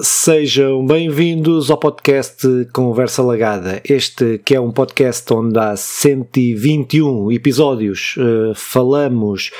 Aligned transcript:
Sejam 0.00 0.86
bem-vindos 0.86 1.72
ao 1.72 1.76
podcast 1.76 2.46
Conversa 2.72 3.20
Lagada. 3.20 3.80
Este 3.84 4.40
que 4.44 4.54
é 4.54 4.60
um 4.60 4.70
podcast 4.70 5.32
onde 5.34 5.58
há 5.58 5.74
121 5.74 7.32
episódios 7.32 8.14
uh, 8.16 8.54
falamos 8.54 9.50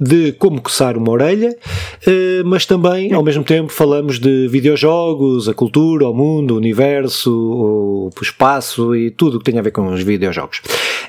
de 0.00 0.32
como 0.32 0.60
coçar 0.60 0.96
uma 0.96 1.12
orelha, 1.12 1.56
uh, 2.04 2.44
mas 2.44 2.66
também, 2.66 3.12
ao 3.12 3.22
mesmo 3.22 3.44
tempo, 3.44 3.70
falamos 3.72 4.18
de 4.18 4.48
videojogos, 4.48 5.48
a 5.48 5.54
cultura, 5.54 6.08
o 6.08 6.14
mundo, 6.14 6.54
o 6.54 6.56
universo, 6.56 7.30
o, 7.32 8.10
espaço 8.20 8.96
e 8.96 9.12
tudo 9.12 9.36
o 9.36 9.38
que 9.38 9.44
tem 9.44 9.58
a 9.60 9.62
ver 9.62 9.70
com 9.70 9.86
os 9.86 10.02
videojogos. 10.02 10.62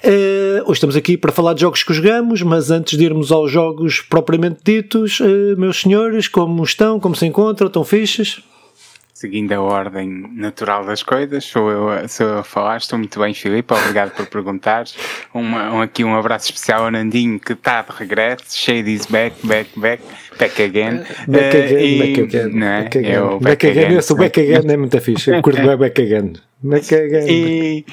Uh, 0.04 0.62
hoje 0.66 0.74
estamos 0.74 0.96
aqui 0.96 1.18
para 1.18 1.32
falar 1.32 1.56
de 1.56 1.62
jogos 1.62 1.82
que 1.82 1.94
jogamos, 1.94 2.44
mas 2.44 2.70
antes 2.70 2.96
de 2.96 3.06
irmos 3.06 3.32
aos 3.32 3.50
jogos 3.50 4.02
propriamente 4.02 4.60
ditos, 4.64 5.20
meus 5.58 5.82
senhores, 5.82 6.28
como 6.28 6.64
estão? 6.64 7.00
Como 7.00 7.16
se 7.16 7.26
encontram? 7.26 7.68
Estão 7.68 7.84
fixes? 7.84 8.44
Seguindo 9.18 9.52
a 9.52 9.60
ordem 9.60 10.30
natural 10.36 10.86
das 10.86 11.02
coisas, 11.02 11.44
sou 11.44 11.72
eu, 11.72 12.08
sou 12.08 12.28
eu 12.28 12.38
a 12.38 12.44
falar. 12.44 12.78
Estou 12.78 13.00
muito 13.00 13.20
bem, 13.20 13.34
Filipe, 13.34 13.74
obrigado 13.74 14.12
por 14.12 14.28
perguntares. 14.28 14.96
Uma, 15.34 15.72
um, 15.72 15.82
aqui 15.82 16.04
um 16.04 16.16
abraço 16.16 16.46
especial 16.52 16.86
ao 16.86 16.92
Nandinho 16.92 17.40
que 17.40 17.54
está 17.54 17.82
de 17.82 17.92
regresso. 17.98 18.56
Shade 18.56 18.94
is 18.94 19.08
back, 19.08 19.36
back, 19.44 19.72
back, 19.80 20.04
back 20.38 20.62
again. 20.62 21.04
Back 21.28 21.58
again, 21.58 21.76
uh, 21.76 21.80
e, 21.80 21.98
back 21.98 22.22
again. 22.22 22.60
Não 22.60 22.68
é? 22.68 22.84
Back 22.84 22.98
again. 23.00 23.12
Eu, 23.12 23.28
back, 23.40 23.44
back 23.44 23.68
again. 23.68 23.86
again. 23.86 23.98
Esse 23.98 24.16
back 24.16 24.40
again 24.40 24.72
é 24.72 24.78
muito 24.78 25.02
fixe. 25.02 25.32
Eu 25.32 25.42
curto 25.42 25.64
bem 25.64 25.78
back 25.78 26.00
again. 26.00 26.34
Back 26.62 26.94
again. 26.94 27.26
E, 27.28 27.86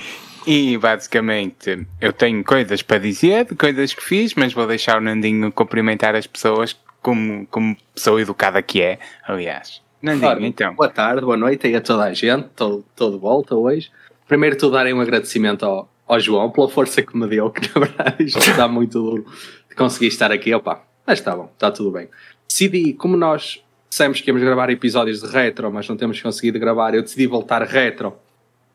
e 0.46 0.76
basicamente 0.76 1.86
eu 2.02 2.12
tenho 2.12 2.44
coisas 2.44 2.82
para 2.82 2.98
dizer, 2.98 3.46
coisas 3.56 3.94
que 3.94 4.04
fiz, 4.04 4.34
mas 4.34 4.52
vou 4.52 4.66
deixar 4.66 4.98
o 4.98 5.00
Nandinho 5.00 5.50
cumprimentar 5.50 6.14
as 6.14 6.26
pessoas 6.26 6.76
como, 7.00 7.46
como 7.46 7.74
pessoa 7.94 8.20
educada 8.20 8.60
que 8.60 8.82
é, 8.82 8.98
aliás. 9.26 9.83
Nandinho, 10.04 10.28
Ora, 10.28 10.46
então. 10.46 10.74
Boa 10.74 10.90
tarde, 10.90 11.22
boa 11.22 11.36
noite 11.36 11.66
aí 11.66 11.74
a 11.74 11.80
toda 11.80 12.04
a 12.04 12.12
gente. 12.12 12.44
Estou 12.44 13.10
de 13.10 13.16
volta 13.16 13.54
hoje. 13.54 13.90
Primeiro, 14.28 14.54
tu 14.54 14.70
darem 14.70 14.92
um 14.92 15.00
agradecimento 15.00 15.64
ao, 15.64 15.90
ao 16.06 16.20
João 16.20 16.50
pela 16.50 16.68
força 16.68 17.00
que 17.00 17.16
me 17.16 17.26
deu, 17.26 17.50
que 17.50 17.62
na 17.74 17.80
verdade 17.88 18.22
isto 18.22 18.38
está 18.38 18.68
muito 18.68 19.00
duro 19.00 19.24
de 19.66 19.74
conseguir 19.74 20.08
estar 20.08 20.30
aqui. 20.30 20.52
Opa, 20.52 20.84
mas 21.06 21.20
está 21.20 21.34
bom, 21.34 21.50
está 21.54 21.70
tudo 21.70 21.90
bem. 21.90 22.10
Decidi, 22.46 22.92
como 22.92 23.16
nós 23.16 23.64
dissemos 23.88 24.20
que 24.20 24.28
íamos 24.28 24.42
gravar 24.42 24.68
episódios 24.68 25.22
de 25.22 25.26
retro, 25.26 25.72
mas 25.72 25.88
não 25.88 25.96
temos 25.96 26.20
conseguido 26.20 26.58
gravar, 26.58 26.94
eu 26.94 27.00
decidi 27.00 27.26
voltar 27.26 27.62
retro 27.62 28.14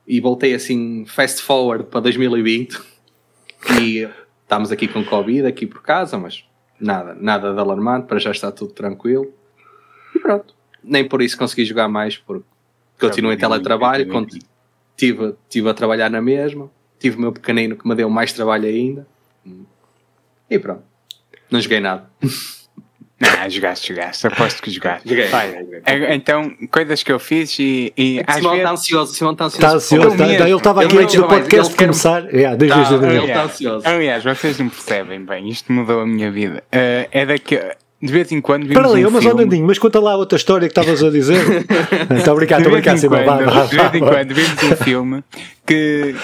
e 0.08 0.20
voltei 0.20 0.56
assim 0.56 1.06
fast 1.06 1.44
forward 1.44 1.86
para 1.92 2.00
2020 2.00 2.76
e 3.80 4.10
estamos 4.42 4.72
aqui 4.72 4.88
com 4.88 5.06
Covid 5.06 5.46
aqui 5.46 5.68
por 5.68 5.84
casa, 5.84 6.18
mas 6.18 6.44
nada, 6.82 7.14
nada 7.14 7.54
de 7.54 7.60
alarmante, 7.60 8.08
para 8.08 8.18
já 8.18 8.32
está 8.32 8.52
tudo 8.52 8.74
tranquilo. 8.74 9.32
E 10.16 10.20
pronto 10.20 10.58
nem 10.84 11.08
por 11.08 11.22
isso 11.22 11.38
consegui 11.38 11.66
jogar 11.66 11.88
mais, 11.88 12.18
porque 12.18 12.46
continuo 13.00 13.32
em 13.32 13.38
teletrabalho, 13.38 14.08
estive, 14.92 15.36
tive 15.48 15.70
a 15.70 15.74
trabalhar 15.74 16.10
na 16.10 16.22
mesma, 16.22 16.70
tive 17.00 17.18
o 17.18 17.22
meu 17.22 17.32
pequenino 17.32 17.76
que 17.76 17.88
me 17.88 17.96
deu 17.96 18.10
mais 18.10 18.34
trabalho 18.34 18.68
ainda, 18.68 19.08
e 20.50 20.60
pronto, 20.60 20.84
não 21.50 21.62
joguei 21.62 21.80
nada. 21.80 22.10
Não, 23.20 23.50
jogaste, 23.50 23.94
jogaste, 23.94 24.28
aposto 24.28 24.62
que 24.62 24.72
jogaste. 24.72 25.08
Joguei. 25.08 25.28
Vai, 25.28 25.56
é, 25.86 26.16
então, 26.16 26.52
coisas 26.72 27.04
que 27.04 27.12
eu 27.12 27.20
fiz 27.20 27.58
e. 27.60 27.94
e 27.98 28.24
às 28.26 28.38
Simão 28.38 28.56
está 28.56 28.72
ansioso, 28.72 29.14
Simão 29.14 29.34
está 29.34 29.46
ansioso. 29.46 29.66
Está 29.66 29.76
ansioso, 29.78 30.18
tá, 30.18 30.28
ele 30.28 30.56
estava 30.56 30.84
aqui 30.84 30.98
antes 30.98 31.16
do 31.16 31.28
podcast 31.28 31.76
começar. 31.76 32.26
Yeah, 32.34 32.58
tá, 32.58 32.66
ele 32.66 33.26
está 33.28 33.44
ansioso. 33.44 33.88
Aliás, 33.88 34.24
vocês 34.24 34.60
não 34.60 34.70
percebem 34.70 35.24
bem, 35.24 35.50
isto 35.50 35.72
mudou 35.72 36.02
a 36.02 36.06
minha 36.06 36.32
vida. 36.32 36.64
Uh, 36.74 37.08
é 37.12 37.26
daqui 37.26 37.60
de 38.02 38.14
vez 38.14 38.32
em 38.32 38.40
quando 38.40 38.64
vimos 38.64 38.76
Para 38.76 38.90
ali, 38.90 39.06
um 39.06 39.12
mas 39.12 39.24
filme... 39.24 39.44
Nandinho, 39.44 39.68
mas 39.68 39.78
conta 39.78 40.00
lá 40.00 40.16
outra 40.16 40.38
história 40.38 40.68
que 40.68 40.72
estavas 40.72 41.04
a 41.04 41.10
dizer. 41.10 41.44
Estou 42.18 42.34
a 42.34 42.36
brincar, 42.36 42.60
estou 42.62 42.74
a 42.74 42.76
brincar. 42.76 42.96
De 42.96 43.76
vez 43.76 43.94
em 43.94 44.00
quando 44.00 44.34
vimos 44.34 44.64
um 44.64 44.76
filme 44.78 45.24
que, 45.66 46.16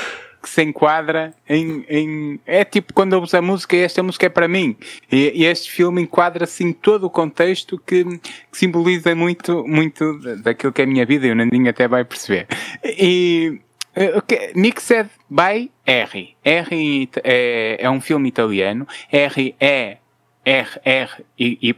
que 0.41 0.49
se 0.49 0.63
enquadra 0.63 1.33
em, 1.49 1.85
em, 1.89 2.39
É 2.45 2.63
tipo 2.63 2.93
quando 2.93 3.19
uso 3.21 3.35
a 3.35 3.41
música 3.41 3.75
e 3.75 3.81
esta 3.81 4.01
música 4.01 4.25
é 4.25 4.29
para 4.29 4.47
mim. 4.47 4.77
E, 5.11 5.33
e 5.35 5.45
este 5.45 5.69
filme 5.69 6.01
enquadra-se 6.01 6.63
em 6.63 6.71
todo 6.71 7.07
o 7.07 7.09
contexto 7.09 7.77
que, 7.85 8.05
que, 8.05 8.19
simboliza 8.53 9.13
muito, 9.13 9.65
muito 9.67 10.17
daquilo 10.41 10.71
que 10.71 10.81
é 10.81 10.85
a 10.85 10.87
minha 10.87 11.05
vida 11.05 11.27
e 11.27 11.31
o 11.31 11.35
Nandinho 11.35 11.69
até 11.69 11.87
vai 11.87 12.05
perceber. 12.05 12.47
E. 12.83 13.59
Okay. 14.17 14.51
Mixed 14.55 15.07
by 15.29 15.71
R. 15.85 16.35
R 16.43 17.09
é, 17.23 17.77
é 17.79 17.89
um 17.89 18.01
filme 18.01 18.27
italiano. 18.27 18.85
R 19.09 19.55
é 19.59 19.97
RRY 20.45 21.75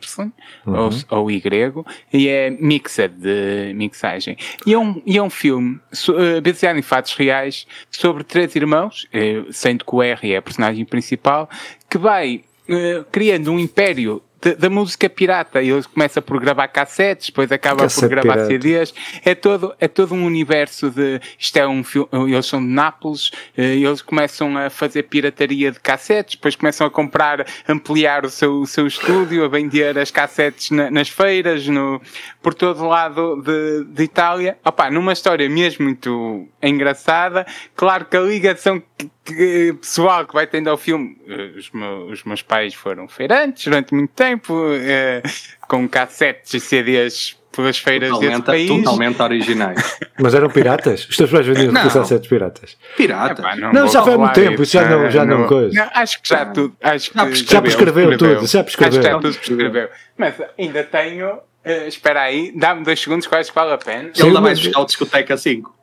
uhum. 0.65 0.75
ou, 0.75 0.89
ou 1.09 1.31
Y 1.31 1.85
e 2.13 2.27
é 2.27 2.49
mixed 2.49 3.09
de 3.09 3.73
mixagem. 3.73 4.37
E 4.65 4.73
é 4.73 4.77
um, 4.77 5.01
e 5.05 5.17
é 5.17 5.23
um 5.23 5.29
filme 5.29 5.79
uh, 6.09 6.41
baseado 6.41 6.77
em 6.77 6.81
fatos 6.81 7.13
reais 7.15 7.65
sobre 7.89 8.23
três 8.23 8.55
irmãos, 8.55 9.07
uh, 9.13 9.51
sendo 9.51 9.85
que 9.85 9.95
o 9.95 10.03
R 10.03 10.33
é 10.33 10.37
a 10.37 10.41
personagem 10.41 10.85
principal, 10.85 11.49
que 11.89 11.97
vai 11.97 12.43
uh, 12.69 13.05
criando 13.11 13.51
um 13.51 13.59
império 13.59 14.21
da 14.57 14.69
música 14.69 15.09
pirata. 15.09 15.61
Ele 15.61 15.83
começa 15.83 16.21
por 16.21 16.39
gravar 16.39 16.67
cassetes, 16.67 17.27
depois 17.27 17.51
acaba 17.51 17.83
Cassete 17.83 18.01
por 18.01 18.09
gravar 18.09 18.33
pirata. 18.33 18.47
CDs. 18.47 18.93
É 19.25 19.33
todo, 19.33 19.75
é 19.79 19.87
todo 19.87 20.13
um 20.13 20.25
universo 20.25 20.89
de. 20.89 21.19
Isto 21.37 21.57
é 21.57 21.67
um 21.67 21.83
filme. 21.83 22.07
Eles 22.31 22.45
são 22.45 22.61
de 22.61 22.67
Nápoles, 22.67 23.31
eh, 23.57 23.75
eles 23.75 24.01
começam 24.01 24.57
a 24.57 24.69
fazer 24.69 25.03
pirataria 25.03 25.71
de 25.71 25.79
cassetes, 25.79 26.35
depois 26.35 26.55
começam 26.55 26.85
a 26.85 26.91
comprar, 26.91 27.45
ampliar 27.67 28.25
o 28.25 28.29
seu, 28.29 28.61
o 28.61 28.67
seu 28.67 28.85
estúdio, 28.85 29.43
a 29.43 29.47
vender 29.47 29.97
as 29.97 30.11
cassetes 30.11 30.71
na, 30.71 30.91
nas 30.91 31.09
feiras, 31.09 31.67
no, 31.67 32.01
por 32.47 32.53
todo 32.53 32.87
lado 32.87 33.41
de, 33.41 33.83
de 33.83 34.03
Itália. 34.03 34.57
Opa, 34.63 34.89
numa 34.89 35.11
história 35.11 35.49
mesmo 35.49 35.83
muito 35.83 36.47
engraçada. 36.63 37.45
Claro 37.75 38.05
que 38.05 38.15
a 38.15 38.21
ligação 38.21 38.81
que, 38.97 39.11
que, 39.25 39.73
pessoal 39.73 40.25
que 40.25 40.33
vai 40.33 40.47
tendo 40.47 40.69
ao 40.69 40.77
filme, 40.77 41.17
eh, 41.27 41.57
os 41.57 41.69
meus, 41.71 42.11
os 42.13 42.23
meus 42.23 42.41
pais 42.41 42.73
foram 42.73 43.05
feirantes 43.05 43.65
durante 43.65 43.93
muito 43.93 44.11
tempo, 44.11 44.53
eh, 44.79 45.21
com 45.67 45.89
cassetes 45.89 46.53
e 46.53 46.59
CDs 46.61 47.37
pelas 47.53 47.79
feiras 47.79 48.11
totalmente, 48.11 48.31
desse 48.31 48.43
país. 48.43 48.69
Totalmente 48.69 49.21
originais. 49.21 49.99
Mas 50.17 50.33
eram 50.33 50.49
piratas? 50.49 51.05
Os 51.09 51.17
teus 51.17 51.29
pais 51.29 51.45
vendiam 51.45 51.73
cassetes 51.73 52.29
piratas? 52.29 52.77
Piratas? 52.95 53.59
não, 53.59 53.73
não 53.73 53.87
já 53.89 54.03
foi 54.03 54.13
há 54.13 54.17
muito 54.17 54.33
tempo, 54.35 54.63
isso 54.63 54.71
já 54.71 54.87
não, 54.87 55.11
já 55.11 55.25
não, 55.25 55.39
não 55.39 55.47
coisa. 55.47 55.73
Não, 55.73 55.91
acho 55.93 56.21
que 56.21 56.29
já 56.29 56.45
tudo, 56.45 56.73
acho 56.81 57.11
que 57.11 57.51
já 57.51 57.61
prescreveu 57.61 58.17
tudo, 58.17 58.47
já 58.47 58.63
prescreveu. 58.63 58.99
Acho 58.99 59.01
que 59.01 59.13
já 59.13 59.19
tudo 59.19 59.35
prescreveu. 59.35 59.89
Mas 60.17 60.35
ainda 60.57 60.83
tenho, 60.85 61.39
uh, 61.65 61.87
espera 61.87 62.21
aí, 62.21 62.51
dá-me 62.55 62.83
dois 62.83 62.99
segundos, 62.99 63.27
quase 63.27 63.49
que 63.49 63.55
vale 63.55 63.73
a 63.73 63.77
pena. 63.77 64.11
Ele 64.15 64.27
ainda 64.27 64.41
vai 64.41 64.55
buscar 64.55 64.81
o 64.81 64.85
discoteca 64.85 65.37
5. 65.37 65.75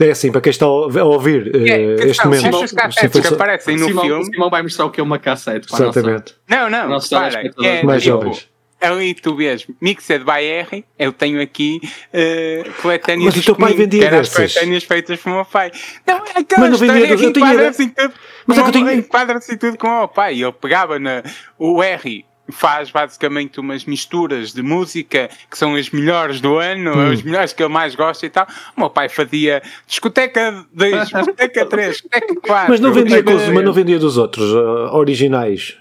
É 0.00 0.10
assim, 0.10 0.32
para 0.32 0.40
quem 0.40 0.50
está 0.50 0.66
a 0.66 0.68
ouvir 0.68 1.54
é, 1.54 1.76
uh, 1.76 2.08
este 2.08 2.24
momento. 2.24 2.64
Os 2.64 2.72
cassetes 2.72 3.20
que 3.20 3.34
aparecem 3.34 3.76
no 3.76 3.86
Simão, 3.86 4.04
filme. 4.04 4.24
Simão 4.24 4.50
vai 4.50 4.62
mostrar 4.62 4.86
o 4.86 4.90
que 4.90 5.00
é 5.00 5.02
uma 5.02 5.18
cassete. 5.18 5.68
Exatamente. 5.72 6.34
Não, 6.48 6.68
não, 6.68 6.88
nossa, 6.88 7.20
para, 7.20 7.42
é, 7.64 7.82
mais 7.82 8.02
tipo, 8.02 8.16
jovens. 8.16 8.48
Ali 8.80 9.14
tu 9.14 9.36
vês 9.36 9.64
Mixed 9.80 10.24
by 10.24 10.44
R, 10.44 10.84
eu 10.98 11.12
tenho 11.12 11.40
aqui 11.40 11.80
uh, 11.84 12.82
coletâneas 12.82 13.32
Mas 13.32 13.42
o 13.42 13.46
teu 13.46 13.54
pai 13.54 13.74
vendia 13.74 14.10
dessas? 14.10 14.54
coletâneas 14.54 14.82
feitas 14.82 15.20
por 15.20 15.32
meu 15.32 15.44
pai. 15.44 15.70
Não, 16.04 16.16
aquela 16.16 16.68
Mas 16.68 16.70
não 16.70 16.78
vendia, 16.78 17.16
que 17.16 17.24
enquadra-se 17.26 17.88
tudo, 17.88 18.14
Mas 18.44 18.58
é 18.58 18.62
que 18.62 18.68
eu 18.68 18.72
tenho... 18.72 18.92
enquadra-se 18.92 19.56
tudo 19.56 19.78
com 19.78 19.86
o 19.86 19.98
meu 19.98 20.08
pai. 20.08 20.42
Ele 20.42 20.52
pegava 20.52 20.98
na, 20.98 21.22
o 21.56 21.80
R 21.80 22.24
faz 22.52 22.90
basicamente 22.90 23.58
umas 23.58 23.84
misturas 23.84 24.52
de 24.52 24.62
música 24.62 25.28
que 25.50 25.58
são 25.58 25.74
as 25.74 25.90
melhores 25.90 26.40
do 26.40 26.56
ano, 26.56 26.96
hum. 26.96 27.10
as 27.10 27.22
melhores 27.22 27.52
que 27.52 27.62
ele 27.62 27.72
mais 27.72 27.94
gosta 27.94 28.26
e 28.26 28.30
tal. 28.30 28.46
O 28.76 28.80
meu 28.80 28.90
pai 28.90 29.08
fazia 29.08 29.62
discoteca 29.86 30.64
2, 30.72 31.08
discoteca 31.10 31.66
3, 31.66 31.92
discoteca 31.92 32.34
4. 32.40 32.70
Mas 32.70 32.80
não 32.80 32.92
vendia, 32.92 33.22
mas 33.24 33.64
não 33.64 33.72
vendia 33.72 33.98
dos 33.98 34.16
outros, 34.16 34.52
uh, 34.52 34.94
originais? 34.94 35.76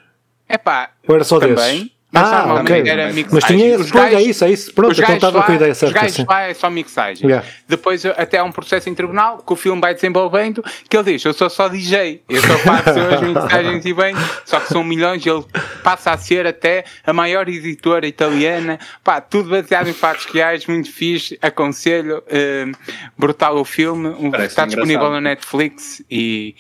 É 0.48 0.58
pá, 0.58 0.92
Ou 1.08 1.16
era 1.16 1.24
só 1.24 1.40
também, 1.40 1.56
desses? 1.56 1.92
Mas 2.12 2.28
ah, 2.28 2.56
ok. 2.56 2.84
Mas 3.32 3.44
tinha. 3.46 3.80
Os 3.80 3.90
gajos, 3.90 4.20
é 4.20 4.22
isso, 4.22 4.44
é 4.44 4.52
isso. 4.52 4.74
Pronto, 4.74 5.02
então 5.02 5.16
estava 5.16 5.44
com 5.44 5.52
a 5.52 5.56
ideia 5.56 5.74
certa. 5.74 5.96
Os 5.96 6.02
gajos 6.02 6.26
lá 6.28 6.42
é 6.42 6.54
só 6.54 6.70
mixagem. 6.70 7.26
Yeah. 7.26 7.48
Depois, 7.68 8.06
até 8.06 8.40
há 8.40 8.44
um 8.44 8.52
processo 8.52 8.90
em 8.90 8.94
tribunal 8.94 9.38
que 9.38 9.54
o 9.54 9.56
filme 9.56 9.80
vai 9.80 9.94
desenvolvendo 9.94 10.62
que 10.90 10.98
ele 10.98 11.14
diz: 11.14 11.24
Eu 11.24 11.34
sou 11.34 11.50
só 11.50 11.70
DJ, 11.70 12.22
eu 12.28 12.42
só 12.42 12.58
faço 12.60 13.00
as 13.00 13.22
mixagens 13.22 13.86
e 13.86 13.94
bem, 13.94 14.14
só 14.44 14.60
que 14.60 14.68
são 14.68 14.84
milhões. 14.84 15.26
Ele 15.26 15.46
passa 15.84 16.12
a 16.12 16.18
ser 16.18 16.46
até 16.46 16.84
a 17.06 17.14
maior 17.14 17.48
editora 17.48 18.06
italiana. 18.06 18.78
Pá, 19.04 19.22
tudo 19.22 19.50
baseado 19.50 19.88
em 19.88 19.94
fatos 19.94 20.26
reais, 20.26 20.66
muito 20.68 20.92
fixe. 20.92 21.40
Aconselho. 21.42 22.24
Uh, 22.28 22.72
brutal 23.18 23.56
o 23.58 23.64
filme. 23.64 24.14
Parece 24.32 24.48
está 24.48 24.66
disponível 24.66 25.10
na 25.12 25.22
Netflix 25.22 26.04
e 26.10 26.56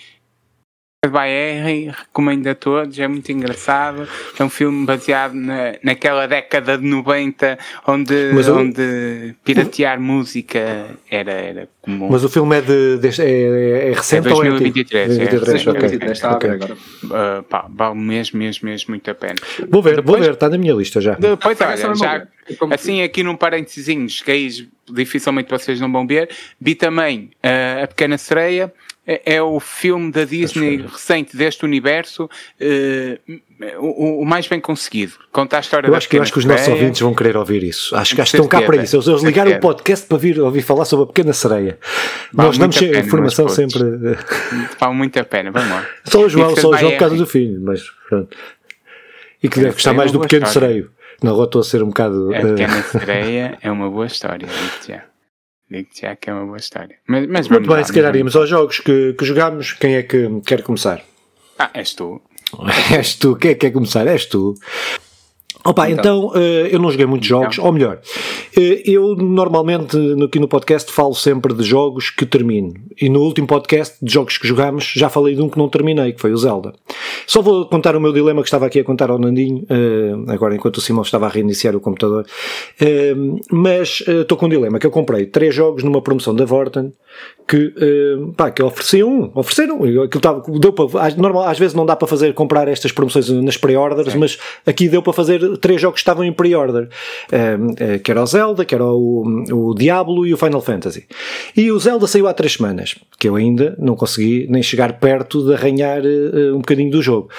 by 1.09 1.27
Henry, 1.27 1.89
recomendo 1.89 2.45
a 2.45 2.53
todos, 2.53 3.00
é 3.00 3.07
muito 3.07 3.31
engraçado. 3.31 4.07
É 4.38 4.44
um 4.44 4.50
filme 4.51 4.86
baseado 4.86 5.33
na, 5.33 5.74
naquela 5.81 6.27
década 6.27 6.77
de 6.77 6.86
90 6.86 7.57
onde, 7.88 8.13
eu, 8.13 8.56
onde 8.56 9.33
piratear 9.44 9.98
o, 9.98 10.01
música 10.01 10.95
era, 11.09 11.31
era 11.31 11.69
comum. 11.81 12.07
Mas 12.12 12.24
o 12.24 12.30
filme 12.30 12.56
é, 12.56 12.62
de, 12.62 13.00
de 13.00 13.19
é, 13.19 13.89
é, 13.89 13.94
recente 13.94 14.27
é 14.27 14.30
2023, 14.30 15.09
ou 15.09 15.24
é? 15.24 15.27
2023, 15.27 15.62
é, 15.62 15.80
2023 15.80 16.12
está 16.12 16.36
okay. 16.36 16.50
agora. 16.51 16.74
Uh, 16.75 17.44
pá, 17.50 17.65
vale 17.68 17.95
mesmo, 17.95 18.38
mesmo, 18.38 18.69
mesmo 18.69 18.92
muito 18.92 19.09
a 19.09 19.15
pena. 19.15 19.36
Vou 19.71 19.81
ver, 19.81 19.95
Depois, 19.95 20.19
vou 20.19 20.24
ver, 20.24 20.33
está 20.33 20.50
na 20.50 20.57
minha 20.59 20.75
lista 20.75 21.01
já. 21.01 21.15
Depois, 21.15 21.59
olha, 21.62 21.95
já, 21.95 22.27
assim 22.69 23.01
aqui 23.01 23.24
num 23.24 23.36
parênteses, 23.36 24.21
que 24.21 24.30
aí 24.30 24.50
dificilmente 24.88 25.50
vocês 25.50 25.81
não 25.81 25.92
vão 25.92 26.06
ver, 26.06 26.30
vi 26.59 26.75
também 26.75 27.31
uh, 27.44 27.86
A 27.86 27.88
Pequena 27.88 28.19
Sereia 28.19 28.71
é, 29.12 29.36
é 29.36 29.42
o 29.42 29.60
filme 29.60 30.12
da 30.12 30.24
Disney 30.24 30.78
recente 30.78 31.36
deste 31.36 31.66
universo 31.66 32.25
uh, 32.25 33.42
o, 33.78 34.22
o, 34.22 34.25
mais 34.25 34.48
bem 34.48 34.60
conseguido. 34.60 35.13
Conta 35.31 35.58
a 35.58 35.60
história 35.60 35.88
eu 35.88 35.96
acho 35.96 36.08
que, 36.08 36.18
eu 36.18 36.22
acho 36.22 36.31
que 36.31 36.40
os 36.40 36.46
nossos 36.46 36.68
ouvintes 36.69 37.02
vão 37.02 37.13
querer 37.13 37.36
ouvir 37.36 37.62
isso. 37.63 37.96
Acho 37.96 38.16
que 38.16 38.22
estão 38.22 38.48
cá 38.48 38.62
para 38.62 38.84
isso. 38.84 38.96
Eles, 38.96 39.08
eles 39.08 39.24
ligaram 39.24 39.52
o 39.52 39.60
podcast 39.60 40.08
para 40.08 40.18
vir 40.18 40.40
ouvir 40.40 40.62
falar 40.62 40.86
sobre 40.86 41.04
a 41.04 41.08
pequena 41.08 41.34
sereia. 41.34 41.78
Vale 42.31 42.48
Nós 42.48 42.58
damos 42.58 42.81
a 42.81 43.00
informação 43.00 43.50
sempre. 43.50 43.84
Vale 44.80 44.96
muito 44.96 45.19
a 45.19 45.24
pena, 45.24 45.52
vamos 45.52 45.69
lá. 45.69 45.86
Só 46.06 46.22
o 46.22 46.30
João, 46.30 46.56
só 46.56 46.69
o 46.69 46.78
João 46.78 46.92
por 46.94 47.00
causa 47.00 47.16
do 47.18 47.28
filho, 47.28 47.60
mas 47.62 47.84
pronto. 48.08 48.38
E 49.44 49.50
que 49.50 49.60
deve 49.60 49.74
gostar 49.74 49.94
mais 49.94 50.12
do 50.12 50.19
pequeno 50.19 50.46
história. 50.46 50.68
sereio. 50.69 50.92
Não, 51.22 51.34
agora 51.34 51.46
estou 51.46 51.62
a 51.62 51.63
ser 51.63 51.84
um 51.84 51.88
bocado. 51.88 52.34
A 52.34 52.42
pequena 52.42 52.80
uh... 52.80 52.84
sereia 52.84 53.58
é 53.62 53.72
uma 53.72 53.90
boa 53.90 54.06
história, 54.06 54.48
já. 54.88 55.11
Digo 55.71 55.88
já 55.94 56.18
que 56.18 56.29
é 56.29 56.33
uma 56.33 56.45
boa 56.45 56.57
história. 56.57 56.97
Mas, 57.07 57.25
mas 57.27 57.47
Muito 57.47 57.65
bem, 57.65 57.77
lá, 57.77 57.83
se 57.85 57.94
calhar 57.94 58.13
íamos 58.13 58.35
aos 58.35 58.50
jogos 58.50 58.79
que, 58.81 59.13
que 59.13 59.23
jogámos. 59.23 59.71
Quem 59.71 59.95
é 59.95 60.03
que 60.03 60.27
quer 60.45 60.63
começar? 60.63 61.01
Ah, 61.57 61.71
és 61.73 61.94
tu. 61.94 62.21
és 62.91 63.15
tu. 63.15 63.38
Quem 63.38 63.51
é 63.51 63.53
que 63.53 63.62
quer 63.62 63.71
começar? 63.71 64.06
És 64.06 64.25
tu. 64.25 64.53
Opa, 65.63 65.92
então, 65.92 66.31
então 66.31 66.42
uh, 66.42 66.68
eu 66.72 66.80
não 66.80 66.90
joguei 66.90 67.06
muitos 67.06 67.28
jogos, 67.28 67.54
então. 67.54 67.66
ou 67.66 67.72
melhor, 67.72 67.98
uh, 67.98 68.60
eu 68.84 69.16
normalmente 69.16 69.96
aqui 70.24 70.40
no 70.40 70.48
podcast 70.48 70.92
falo 70.92 71.13
sempre 71.13 71.54
de 71.54 71.63
jogos 71.63 72.10
que 72.10 72.25
termino. 72.25 72.74
E 73.00 73.08
no 73.10 73.22
último 73.22 73.46
podcast 73.46 74.04
de 74.04 74.12
jogos 74.12 74.40
que 74.40 74.48
jogámos 74.48 74.92
já 74.96 75.08
falei 75.08 75.36
de 75.36 75.42
um 75.42 75.48
que 75.48 75.60
não 75.60 75.69
terminei, 75.69 76.13
que 76.13 76.22
foi 76.22 76.31
o 76.31 76.38
Zelda. 76.38 76.74
Só 77.28 77.44
vou 77.44 77.68
contar 77.68 77.96
o 77.96 78.02
meu 78.02 78.12
dilema 78.12 78.42
que 78.42 78.48
estava 78.48 78.66
aqui 78.66 78.80
a 78.80 78.84
contar 78.84 79.12
ao 79.12 79.19
Nandinho, 79.19 79.63
uh, 79.63 80.31
agora 80.31 80.56
enquanto 80.56 80.78
o 80.78 80.81
Simão 80.81 81.04
estava 81.04 81.28
a 81.28 81.30
reiniciar 81.30 81.75
o 81.75 81.80
computador. 81.80 82.25
mas 83.52 84.04
estou 84.08 84.38
com 84.38 84.48
um 84.48 84.50
dilema, 84.50 84.80
que 84.80 84.88
eu 84.88 84.92
comprei 84.92 85.28
três 85.28 85.54
jogos 85.54 85.84
numa 85.84 86.02
promoção 86.02 86.34
da 86.34 86.44
Vorten, 86.44 86.92
que, 87.48 87.74
pá, 88.36 88.50
que 88.50 88.63
ofereciam 88.63 89.10
um, 89.10 89.31
ofereceram, 89.36 89.75
aquilo 89.78 90.08
estava, 90.16 90.44
deu 90.60 90.74
para, 90.74 91.16
normal, 91.16 91.44
às 91.44 91.60
vezes 91.60 91.75
não 91.75 91.86
dá 91.86 91.96
para 91.96 92.08
fazer, 92.08 92.34
comprar 92.34 92.68
estas 92.68 92.92
promoções 92.92 93.30
nas 93.30 93.58
pre-orders, 93.58 94.16
mas 94.16 94.38
aqui 94.66 94.88
deu 94.88 95.02
para 95.02 95.13
fazer 95.13 95.50
três 95.57 95.81
jogos 95.81 95.95
que 95.95 96.01
estavam 96.01 96.24
em 96.24 96.31
pre-order, 96.31 96.88
uh, 96.88 98.00
que 98.00 98.12
era 98.12 98.21
o 98.21 98.25
Zelda, 98.25 98.65
que 98.65 98.75
era 98.75 98.86
o, 98.86 99.24
o 99.51 99.75
Diablo 99.75 100.25
e 100.25 100.33
o 100.33 100.38
Final 100.38 100.62
Fantasy. 100.62 101.06
E 101.56 101.71
o 101.71 101.80
Zelda 101.80 102.07
saiu 102.07 102.27
há 102.27 102.33
três 102.33 102.53
semanas, 102.53 102.95
que 103.19 103.27
eu 103.27 103.36
ainda 103.36 103.75
não 103.80 103.95
consegui 103.95 104.48
nem 104.50 104.63
chegar 104.63 105.00
perto 105.00 105.45
de 105.45 105.53
arranhar 105.53 106.01
uh, 106.01 106.56
um 106.56 106.59
bocadinho 106.59 106.92
do 106.92 107.01
jogo. 107.01 107.30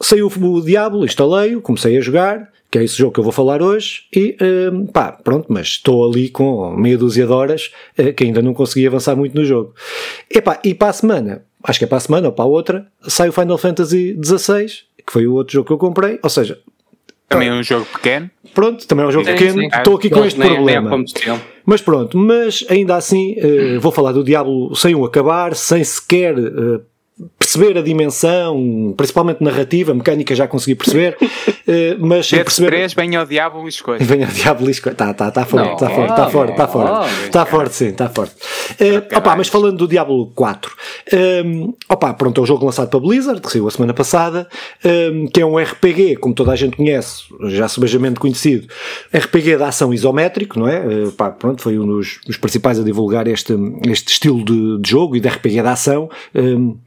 Saiu 0.00 0.26
o 0.26 0.60
Diablo, 0.60 1.04
instalei-o, 1.04 1.60
comecei 1.62 1.96
a 1.96 2.00
jogar, 2.00 2.50
que 2.70 2.78
é 2.78 2.84
esse 2.84 2.98
jogo 2.98 3.12
que 3.12 3.20
eu 3.20 3.24
vou 3.24 3.32
falar 3.32 3.62
hoje, 3.62 4.02
e 4.14 4.36
pá, 4.92 5.12
pronto, 5.12 5.46
mas 5.48 5.68
estou 5.68 6.06
ali 6.06 6.28
com 6.28 6.76
meia 6.76 6.98
dúzia 6.98 7.24
de 7.24 7.32
horas 7.32 7.70
uh, 7.98 8.12
que 8.12 8.24
ainda 8.24 8.42
não 8.42 8.52
consegui 8.52 8.86
avançar 8.86 9.16
muito 9.16 9.34
no 9.34 9.44
jogo. 9.44 9.74
Epá, 10.30 10.60
e 10.62 10.74
para 10.74 10.88
a 10.88 10.92
semana, 10.92 11.42
acho 11.62 11.78
que 11.78 11.84
é 11.84 11.88
para 11.88 11.98
a 11.98 12.00
semana 12.00 12.28
ou 12.28 12.32
para 12.32 12.44
a 12.44 12.48
outra, 12.48 12.86
sai 13.08 13.28
o 13.28 13.32
Final 13.32 13.58
Fantasy 13.58 14.18
XVI, 14.22 14.66
que 15.06 15.12
foi 15.12 15.26
o 15.26 15.34
outro 15.34 15.54
jogo 15.54 15.66
que 15.66 15.72
eu 15.72 15.78
comprei, 15.78 16.18
ou 16.22 16.30
seja, 16.30 16.58
também 17.28 17.48
é 17.48 17.52
um 17.52 17.62
jogo 17.62 17.86
pequeno. 17.92 18.30
Pronto, 18.54 18.86
também 18.86 19.04
é 19.04 19.08
um 19.08 19.12
jogo 19.12 19.26
sim, 19.26 19.32
pequeno. 19.32 19.60
Sim. 19.60 19.66
Estou 19.66 19.96
aqui 19.96 20.10
com 20.10 20.24
este 20.24 20.38
nem, 20.38 20.54
problema. 20.54 20.90
Nem 20.90 21.40
mas 21.64 21.80
pronto, 21.80 22.16
mas 22.16 22.64
ainda 22.68 22.94
assim 22.94 23.36
uh, 23.40 23.80
vou 23.80 23.90
falar 23.90 24.12
do 24.12 24.22
Diablo 24.22 24.74
sem 24.76 24.94
o 24.94 25.04
acabar, 25.04 25.54
sem 25.54 25.82
sequer 25.82 26.38
uh, 26.38 26.80
perceber 27.38 27.78
a 27.78 27.82
dimensão, 27.82 28.92
principalmente 28.94 29.42
narrativa, 29.42 29.94
mecânica 29.94 30.34
já 30.34 30.46
consegui 30.46 30.74
perceber, 30.74 31.16
eh, 31.66 31.96
mas 31.98 32.26
sem 32.26 32.42
perceber... 32.42 32.68
3, 32.68 32.92
vem 32.92 33.16
ao 33.16 33.24
diabo 33.24 33.64
e 33.64 33.68
escolha. 33.68 34.04
Vem 34.04 34.22
ao 34.22 34.30
diabo 34.30 34.68
e 34.68 34.70
escolha. 34.70 34.92
Está 34.92 35.14
tá, 35.14 35.30
tá 35.30 35.46
forte, 35.46 35.72
está 35.72 35.88
forte, 35.88 36.10
está 36.10 36.28
forte, 36.28 36.50
está 36.50 36.68
forte. 36.68 37.24
Está 37.24 37.46
forte, 37.46 37.74
sim, 37.74 37.88
está 37.88 38.08
forte. 38.10 38.34
Uh, 38.72 39.16
opa, 39.16 39.34
mas 39.34 39.48
falando 39.48 39.78
do 39.78 39.88
Diablo 39.88 40.30
4, 40.34 40.70
um, 40.70 41.16
ehm, 41.16 41.74
opa, 41.88 42.12
pronto, 42.12 42.40
é 42.40 42.42
um 42.42 42.46
jogo 42.46 42.66
lançado 42.66 42.90
para 42.90 43.00
Blizzard, 43.00 43.40
que 43.40 43.50
saiu 43.50 43.66
a 43.66 43.70
semana 43.70 43.94
passada, 43.94 44.46
um, 44.84 44.88
ehm, 44.88 45.26
que 45.26 45.40
é 45.40 45.46
um 45.46 45.56
RPG, 45.56 46.16
como 46.16 46.34
toda 46.34 46.52
a 46.52 46.56
gente 46.56 46.76
conhece, 46.76 47.22
já 47.44 47.66
subejamente 47.66 48.20
conhecido, 48.20 48.68
RPG 49.14 49.56
de 49.56 49.62
ação 49.62 49.94
isométrico, 49.94 50.58
não 50.58 50.68
é? 50.68 50.80
Uh, 50.80 51.12
pá, 51.12 51.30
pronto, 51.30 51.62
foi 51.62 51.78
um 51.78 51.86
dos, 51.86 52.20
dos, 52.26 52.36
principais 52.36 52.78
a 52.78 52.82
divulgar 52.82 53.26
este, 53.26 53.54
este 53.88 54.12
estilo 54.12 54.44
de, 54.44 54.82
de 54.82 54.90
jogo 54.90 55.16
e 55.16 55.20
de 55.20 55.28
RPG 55.28 55.62
de 55.62 55.68
ação. 55.68 56.10
Um, 56.34 56.40
ehm, 56.40 56.85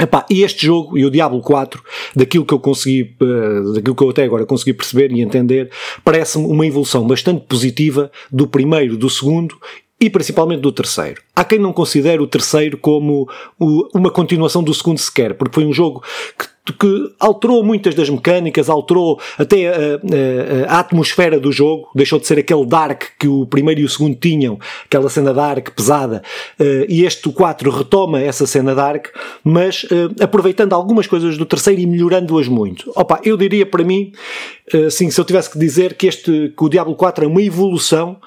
Epá, 0.00 0.24
e 0.30 0.42
este 0.42 0.64
jogo 0.64 0.96
e 0.96 1.04
o 1.04 1.10
Diablo 1.10 1.40
4, 1.40 1.82
daquilo 2.14 2.44
que 2.44 2.54
eu 2.54 2.60
consegui, 2.60 3.16
uh, 3.20 3.72
daquilo 3.72 3.94
que 3.96 4.02
eu 4.02 4.10
até 4.10 4.22
agora 4.22 4.46
consegui 4.46 4.72
perceber 4.72 5.10
e 5.10 5.20
entender, 5.20 5.70
parece-me 6.04 6.46
uma 6.46 6.66
evolução 6.66 7.06
bastante 7.06 7.44
positiva 7.46 8.10
do 8.30 8.46
primeiro, 8.46 8.96
do 8.96 9.10
segundo 9.10 9.56
e 10.00 10.08
principalmente 10.08 10.60
do 10.60 10.72
terceiro. 10.72 11.22
Há 11.34 11.44
quem 11.44 11.58
não 11.58 11.72
considere 11.72 12.22
o 12.22 12.26
terceiro 12.26 12.78
como 12.78 13.28
o, 13.58 13.88
uma 13.94 14.10
continuação 14.10 14.62
do 14.62 14.72
segundo 14.72 14.98
sequer, 14.98 15.34
porque 15.34 15.54
foi 15.54 15.64
um 15.64 15.72
jogo 15.72 16.02
que 16.38 16.46
que 16.72 17.12
alterou 17.18 17.64
muitas 17.64 17.94
das 17.94 18.10
mecânicas, 18.10 18.68
alterou 18.68 19.18
até 19.38 19.68
a, 19.68 19.72
a, 20.68 20.76
a, 20.76 20.80
atmosfera 20.80 21.38
do 21.38 21.50
jogo, 21.50 21.88
deixou 21.94 22.18
de 22.18 22.26
ser 22.26 22.38
aquele 22.38 22.66
dark 22.66 23.04
que 23.18 23.28
o 23.28 23.46
primeiro 23.46 23.80
e 23.80 23.84
o 23.84 23.88
segundo 23.88 24.16
tinham, 24.16 24.58
aquela 24.84 25.08
cena 25.08 25.32
dark 25.32 25.70
pesada, 25.70 26.22
uh, 26.58 26.84
e 26.88 27.04
este 27.04 27.28
o 27.28 27.32
4 27.32 27.70
retoma 27.70 28.20
essa 28.20 28.46
cena 28.46 28.74
dark, 28.74 29.08
mas 29.42 29.84
uh, 29.84 30.22
aproveitando 30.22 30.72
algumas 30.72 31.06
coisas 31.06 31.38
do 31.38 31.46
terceiro 31.46 31.80
e 31.80 31.86
melhorando-as 31.86 32.48
muito. 32.48 32.90
Opa, 32.94 33.20
eu 33.24 33.36
diria 33.36 33.64
para 33.64 33.84
mim, 33.84 34.12
uh, 34.74 34.90
sim, 34.90 35.10
se 35.10 35.20
eu 35.20 35.24
tivesse 35.24 35.50
que 35.50 35.58
dizer 35.58 35.94
que 35.94 36.06
este, 36.06 36.52
que 36.56 36.64
o 36.64 36.68
Diablo 36.68 36.94
4 36.94 37.24
é 37.24 37.26
uma 37.26 37.42
evolução 37.42 38.18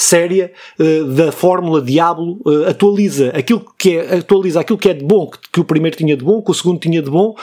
séria 0.00 0.52
uh, 0.78 1.04
da 1.04 1.32
fórmula 1.32 1.82
Diablo 1.82 2.40
uh, 2.44 2.68
atualiza 2.68 3.30
aquilo 3.30 3.64
que 3.78 3.96
é 3.96 4.16
atualiza 4.16 4.60
aquilo 4.60 4.78
que 4.78 4.88
é 4.88 4.94
de 4.94 5.04
bom 5.04 5.26
que, 5.28 5.38
que, 5.52 5.60
o 5.60 5.64
primeiro 5.64 5.96
tinha 5.96 6.16
de 6.16 6.24
bom 6.24 6.42
que 6.42 6.50
o 6.50 6.54
segundo 6.54 6.78
tinha 6.78 7.02
de 7.02 7.10
bom 7.10 7.34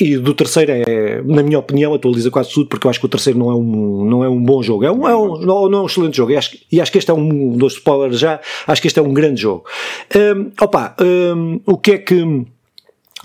e 0.00 0.16
do 0.16 0.32
terceiro 0.32 0.72
é, 0.72 1.20
na 1.22 1.42
minha 1.42 1.58
opinião, 1.58 1.92
atualiza 1.92 2.30
quase 2.30 2.50
tudo, 2.52 2.68
porque 2.68 2.86
eu 2.86 2.90
acho 2.90 2.98
que 2.98 3.04
o 3.04 3.08
terceiro 3.08 3.38
não 3.38 3.50
é 3.50 3.54
um, 3.54 4.04
não 4.06 4.24
é 4.24 4.28
um 4.30 4.42
bom 4.42 4.62
jogo. 4.62 4.82
É 4.82 4.90
um, 4.90 5.06
é 5.06 5.14
um, 5.14 5.38
não, 5.38 5.68
não 5.68 5.78
é 5.80 5.82
um 5.82 5.86
excelente 5.86 6.16
jogo. 6.16 6.32
E 6.32 6.36
acho, 6.38 6.56
e 6.72 6.80
acho 6.80 6.90
que 6.90 6.96
este 6.96 7.10
é 7.10 7.14
um 7.14 7.50
dos 7.50 7.74
spoilers 7.74 8.18
já. 8.18 8.40
Acho 8.66 8.80
que 8.80 8.88
este 8.88 8.98
é 8.98 9.02
um 9.02 9.12
grande 9.12 9.42
jogo. 9.42 9.64
Um, 10.16 10.50
opa, 10.58 10.96
um, 11.02 11.60
o 11.66 11.76
que 11.76 11.92
é 11.92 11.98
que 11.98 12.46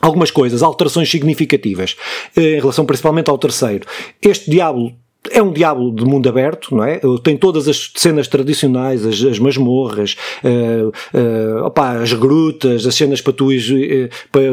algumas 0.01 0.31
coisas, 0.31 0.61
alterações 0.61 1.09
significativas 1.09 1.95
eh, 2.35 2.57
em 2.57 2.59
relação 2.59 2.85
principalmente 2.85 3.29
ao 3.29 3.37
terceiro. 3.37 3.87
Este 4.21 4.51
Diablo 4.51 4.93
é 5.31 5.41
um 5.41 5.51
diabo 5.51 5.91
de 5.91 6.03
mundo 6.05 6.27
aberto, 6.27 6.75
não 6.75 6.83
é? 6.83 6.99
Tem 7.23 7.37
todas 7.37 7.67
as 7.67 7.91
cenas 7.95 8.27
tradicionais, 8.27 9.05
as, 9.05 9.21
as 9.23 9.39
masmorras, 9.39 10.15
uh, 10.43 10.87
uh, 10.87 11.65
opa, 11.65 11.93
as 11.93 12.13
grutas, 12.13 12.85
as 12.85 12.95
cenas 12.95 13.21
para 13.21 13.33
tu 13.33 13.51
ires, 13.51 13.69
uh, 13.69 14.09
para, 14.31 14.43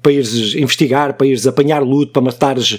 para 0.00 0.12
ires 0.12 0.54
investigar, 0.54 1.14
para 1.14 1.26
ires 1.26 1.46
apanhar 1.46 1.82
luto, 1.82 2.12
para 2.12 2.22
matares 2.22 2.78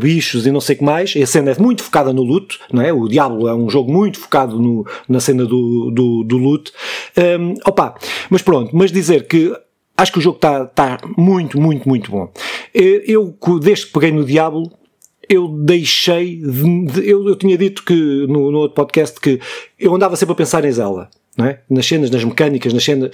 bichos 0.00 0.46
e 0.46 0.50
não 0.50 0.60
sei 0.60 0.76
o 0.76 0.78
que 0.78 0.84
mais. 0.84 1.14
E 1.14 1.22
a 1.22 1.26
cena 1.26 1.50
é 1.52 1.58
muito 1.58 1.82
focada 1.82 2.12
no 2.12 2.22
luto, 2.22 2.58
não 2.72 2.82
é? 2.82 2.92
O 2.92 3.08
Diablo 3.08 3.48
é 3.48 3.54
um 3.54 3.68
jogo 3.68 3.92
muito 3.92 4.18
focado 4.18 4.60
no, 4.60 4.86
na 5.08 5.20
cena 5.20 5.44
do, 5.44 5.90
do, 5.90 6.24
do 6.24 6.38
loot. 6.38 6.72
Um, 7.16 7.54
opa, 7.66 7.94
mas 8.30 8.42
pronto, 8.42 8.70
mas 8.74 8.90
dizer 8.90 9.26
que 9.26 9.52
acho 9.96 10.12
que 10.12 10.18
o 10.18 10.22
jogo 10.22 10.36
está 10.36 10.66
tá 10.66 10.98
muito, 11.16 11.60
muito, 11.60 11.88
muito 11.88 12.10
bom. 12.10 12.30
Eu, 12.72 13.36
desde 13.60 13.86
que 13.86 13.92
peguei 13.92 14.10
no 14.10 14.24
Diablo, 14.24 14.70
eu 15.28 15.48
deixei 15.48 16.36
de, 16.36 16.86
de, 16.86 17.08
eu, 17.08 17.26
eu 17.28 17.36
tinha 17.36 17.56
dito 17.56 17.84
que 17.84 17.94
no, 18.28 18.50
no 18.50 18.58
outro 18.58 18.74
podcast 18.74 19.20
que 19.20 19.40
eu 19.78 19.94
andava 19.94 20.16
sempre 20.16 20.32
a 20.32 20.36
pensar 20.36 20.64
em 20.64 20.72
Zelda. 20.72 21.08
É? 21.36 21.58
Nas 21.68 21.84
cenas, 21.84 22.10
nas 22.10 22.22
mecânicas, 22.22 22.72
nas 22.72 22.84
cenas. 22.84 23.10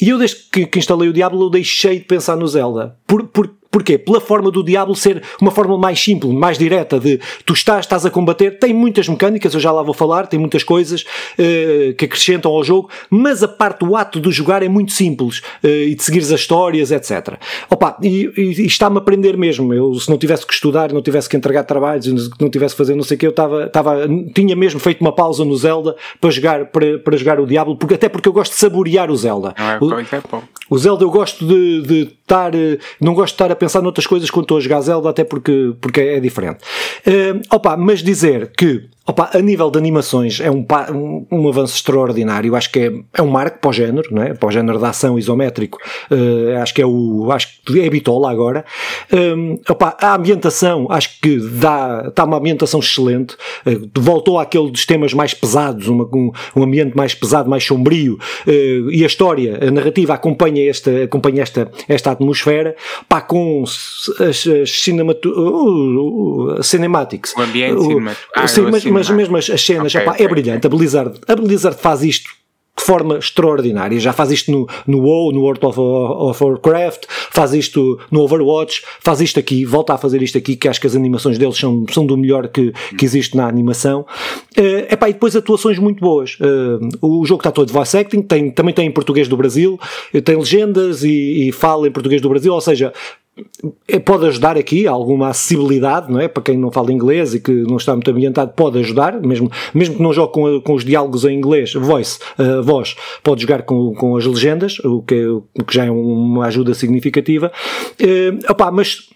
E 0.00 0.08
eu, 0.08 0.18
desde 0.18 0.38
que, 0.50 0.66
que 0.66 0.78
instalei 0.78 1.08
o 1.08 1.12
Diablo, 1.12 1.44
eu 1.44 1.50
deixei 1.50 2.00
de 2.00 2.04
pensar 2.04 2.36
no 2.36 2.48
Zelda. 2.48 2.96
Por, 3.06 3.28
por, 3.28 3.48
Porquê? 3.70 3.96
Pela 3.96 4.20
forma 4.20 4.50
do 4.50 4.64
Diablo 4.64 4.96
ser 4.96 5.22
uma 5.40 5.52
forma 5.52 5.78
mais 5.78 6.02
simples, 6.02 6.32
mais 6.34 6.58
direta, 6.58 6.98
de 6.98 7.20
tu 7.46 7.52
estás, 7.52 7.84
estás 7.86 8.04
a 8.04 8.10
combater, 8.10 8.58
tem 8.58 8.74
muitas 8.74 9.08
mecânicas, 9.08 9.54
eu 9.54 9.60
já 9.60 9.70
lá 9.70 9.80
vou 9.80 9.94
falar, 9.94 10.26
tem 10.26 10.40
muitas 10.40 10.64
coisas 10.64 11.02
uh, 11.02 11.94
que 11.94 12.04
acrescentam 12.04 12.50
ao 12.50 12.64
jogo, 12.64 12.90
mas 13.08 13.44
a 13.44 13.48
parte 13.48 13.84
do 13.84 13.94
ato 13.94 14.20
de 14.20 14.28
jogar 14.32 14.64
é 14.64 14.68
muito 14.68 14.90
simples 14.90 15.38
uh, 15.62 15.68
e 15.68 15.94
de 15.94 16.02
seguir 16.02 16.18
as 16.18 16.30
histórias, 16.30 16.90
etc. 16.90 17.34
Opa, 17.70 17.96
e, 18.02 18.28
e, 18.36 18.62
e 18.62 18.66
está-me 18.66 18.96
a 18.96 18.98
aprender 18.98 19.36
mesmo. 19.36 19.72
Eu, 19.72 19.94
se 19.94 20.10
não 20.10 20.18
tivesse 20.18 20.44
que 20.44 20.52
estudar, 20.52 20.92
não 20.92 21.00
tivesse 21.00 21.28
que 21.28 21.36
entregar 21.36 21.62
trabalhos, 21.62 22.06
não 22.40 22.50
tivesse 22.50 22.74
que 22.74 22.78
fazer 22.78 22.96
não 22.96 23.04
sei 23.04 23.16
o 23.16 23.20
que, 23.20 23.26
eu 23.26 23.30
estava, 23.30 23.66
estava, 23.66 24.08
tinha 24.34 24.56
mesmo 24.56 24.80
feito 24.80 25.00
uma 25.00 25.14
pausa 25.14 25.44
no 25.44 25.56
Zelda 25.56 25.94
para 26.20 26.30
jogar, 26.30 26.66
para, 26.66 26.98
para 26.98 27.16
jogar 27.16 27.38
o 27.38 27.46
Diablo, 27.46 27.76
porque, 27.76 27.94
até 27.94 28.08
porque 28.08 28.28
eu 28.28 28.32
gosto 28.32 28.52
de 28.52 28.58
saborear 28.58 29.12
o 29.12 29.16
Zelda. 29.16 29.54
Não 29.56 29.70
é, 29.70 29.78
o, 29.80 30.00
é 30.00 30.22
o 30.68 30.78
Zelda 30.78 31.04
eu 31.04 31.10
gosto 31.10 31.46
de, 31.46 31.82
de 31.82 32.02
estar, 32.02 32.52
não 33.00 33.14
gosto 33.14 33.32
de 33.32 33.34
estar 33.34 33.52
a 33.52 33.56
pensar 33.60 33.82
noutras 33.82 34.06
coisas 34.06 34.30
quando 34.30 34.44
estou 34.44 34.56
a 34.56 34.60
jogar 34.60 34.80
Zelda, 34.80 35.10
até 35.10 35.22
porque, 35.22 35.74
porque 35.80 36.00
é 36.00 36.18
diferente. 36.18 36.58
Uh, 37.06 37.40
opa, 37.54 37.76
mas 37.76 38.02
dizer 38.02 38.50
que 38.56 38.88
Opa, 39.10 39.28
a 39.34 39.40
nível 39.40 39.72
de 39.72 39.76
animações 39.76 40.38
é 40.38 40.48
um, 40.48 40.64
um, 40.94 41.26
um, 41.32 41.48
avanço 41.48 41.74
extraordinário. 41.74 42.54
Acho 42.54 42.70
que 42.70 42.78
é, 42.78 42.92
é 43.14 43.20
um 43.20 43.26
marco 43.26 43.58
para 43.58 43.70
o 43.70 43.72
género, 43.72 44.08
não 44.12 44.22
é? 44.22 44.34
para 44.34 44.48
o 44.48 44.52
género 44.52 44.78
da 44.78 44.90
ação 44.90 45.18
isométrico. 45.18 45.78
Uh, 46.08 46.56
acho 46.62 46.72
que 46.72 46.80
é 46.80 46.86
o. 46.86 47.28
Acho 47.32 47.48
que 47.66 47.80
é 47.80 47.90
bitola 47.90 48.30
agora. 48.30 48.64
Um, 49.12 49.58
opa, 49.68 49.96
a 50.00 50.14
ambientação, 50.14 50.86
acho 50.88 51.20
que 51.20 51.38
dá, 51.40 52.04
está 52.06 52.22
uma 52.22 52.36
ambientação 52.36 52.78
excelente. 52.78 53.34
Uh, 53.66 53.90
voltou 53.98 54.38
àquele 54.38 54.70
dos 54.70 54.86
temas 54.86 55.12
mais 55.12 55.34
pesados, 55.34 55.88
uma, 55.88 56.04
um, 56.04 56.30
um 56.54 56.62
ambiente 56.62 56.96
mais 56.96 57.12
pesado, 57.12 57.50
mais 57.50 57.64
sombrio. 57.64 58.16
Uh, 58.46 58.92
e 58.92 59.02
a 59.02 59.08
história, 59.08 59.58
a 59.60 59.72
narrativa 59.72 60.14
acompanha 60.14 60.70
esta, 60.70 61.02
acompanha 61.02 61.42
esta, 61.42 61.68
esta 61.88 62.12
atmosfera. 62.12 62.76
Pá, 63.08 63.20
com 63.20 63.64
as, 63.64 64.08
as 64.20 64.70
cinemato, 64.70 66.62
cinematics. 66.62 67.34
O 67.36 67.40
ambiente 67.40 67.82
cinematográfico. 67.82 68.30
Ah, 68.36 68.46
mas, 69.00 69.08
mas 69.08 69.16
mesmo 69.16 69.36
as, 69.36 69.50
as 69.50 69.64
cenas, 69.64 69.94
okay, 69.94 70.08
okay, 70.08 70.26
é 70.26 70.28
brilhante. 70.28 70.66
A 70.66 70.70
Blizzard, 70.70 71.18
a 71.26 71.36
Blizzard 71.36 71.80
faz 71.80 72.02
isto 72.02 72.30
de 72.80 72.86
forma 72.86 73.18
extraordinária. 73.18 74.00
Já 74.00 74.12
faz 74.12 74.30
isto 74.30 74.50
no, 74.50 74.66
no 74.86 75.00
WoW, 75.02 75.32
no 75.32 75.42
World 75.42 75.64
of, 75.66 75.78
of 75.78 76.42
Warcraft, 76.42 77.04
faz 77.30 77.52
isto 77.52 77.98
no 78.10 78.20
Overwatch, 78.20 78.82
faz 79.00 79.20
isto 79.20 79.38
aqui, 79.38 79.64
volta 79.64 79.94
a 79.94 79.98
fazer 79.98 80.22
isto 80.22 80.38
aqui, 80.38 80.56
que 80.56 80.66
acho 80.66 80.80
que 80.80 80.86
as 80.86 80.96
animações 80.96 81.36
deles 81.36 81.56
são, 81.56 81.84
são 81.92 82.06
do 82.06 82.16
melhor 82.16 82.48
que, 82.48 82.72
que 82.96 83.04
existe 83.04 83.36
na 83.36 83.46
animação. 83.46 84.06
Uh, 84.58 84.92
epá, 84.92 85.10
e 85.10 85.12
depois 85.12 85.36
atuações 85.36 85.78
muito 85.78 86.00
boas. 86.00 86.38
Uh, 86.40 86.88
o 87.06 87.24
jogo 87.26 87.40
está 87.40 87.52
todo 87.52 87.66
de 87.66 87.72
voice 87.72 87.96
acting, 87.96 88.22
tem, 88.22 88.50
também 88.50 88.74
tem 88.74 88.86
em 88.86 88.90
português 88.90 89.28
do 89.28 89.36
Brasil, 89.36 89.78
tem 90.24 90.36
legendas 90.36 91.04
e, 91.04 91.48
e 91.48 91.52
fala 91.52 91.86
em 91.86 91.92
português 91.92 92.22
do 92.22 92.28
Brasil, 92.28 92.52
ou 92.52 92.60
seja, 92.60 92.92
é, 92.92 93.19
pode 94.04 94.26
ajudar 94.26 94.56
aqui 94.56 94.86
alguma 94.86 95.28
acessibilidade, 95.28 96.10
não 96.10 96.20
é? 96.20 96.28
Para 96.28 96.42
quem 96.42 96.56
não 96.56 96.70
fala 96.70 96.92
inglês 96.92 97.34
e 97.34 97.40
que 97.40 97.52
não 97.52 97.76
está 97.76 97.92
muito 97.94 98.10
ambientado, 98.10 98.52
pode 98.54 98.78
ajudar, 98.78 99.20
mesmo, 99.20 99.50
mesmo 99.72 99.96
que 99.96 100.02
não 100.02 100.12
jogue 100.12 100.32
com, 100.32 100.60
com 100.60 100.74
os 100.74 100.84
diálogos 100.84 101.24
em 101.24 101.36
inglês, 101.36 101.72
voice, 101.74 102.18
uh, 102.38 102.62
voz, 102.62 102.96
pode 103.22 103.42
jogar 103.42 103.62
com, 103.62 103.94
com 103.94 104.16
as 104.16 104.24
legendas, 104.24 104.78
o 104.80 105.02
que, 105.02 105.26
o 105.26 105.64
que 105.66 105.74
já 105.74 105.86
é 105.86 105.90
uma 105.90 106.46
ajuda 106.46 106.74
significativa. 106.74 107.50
Uh, 108.00 108.50
opá, 108.50 108.70
mas 108.70 109.08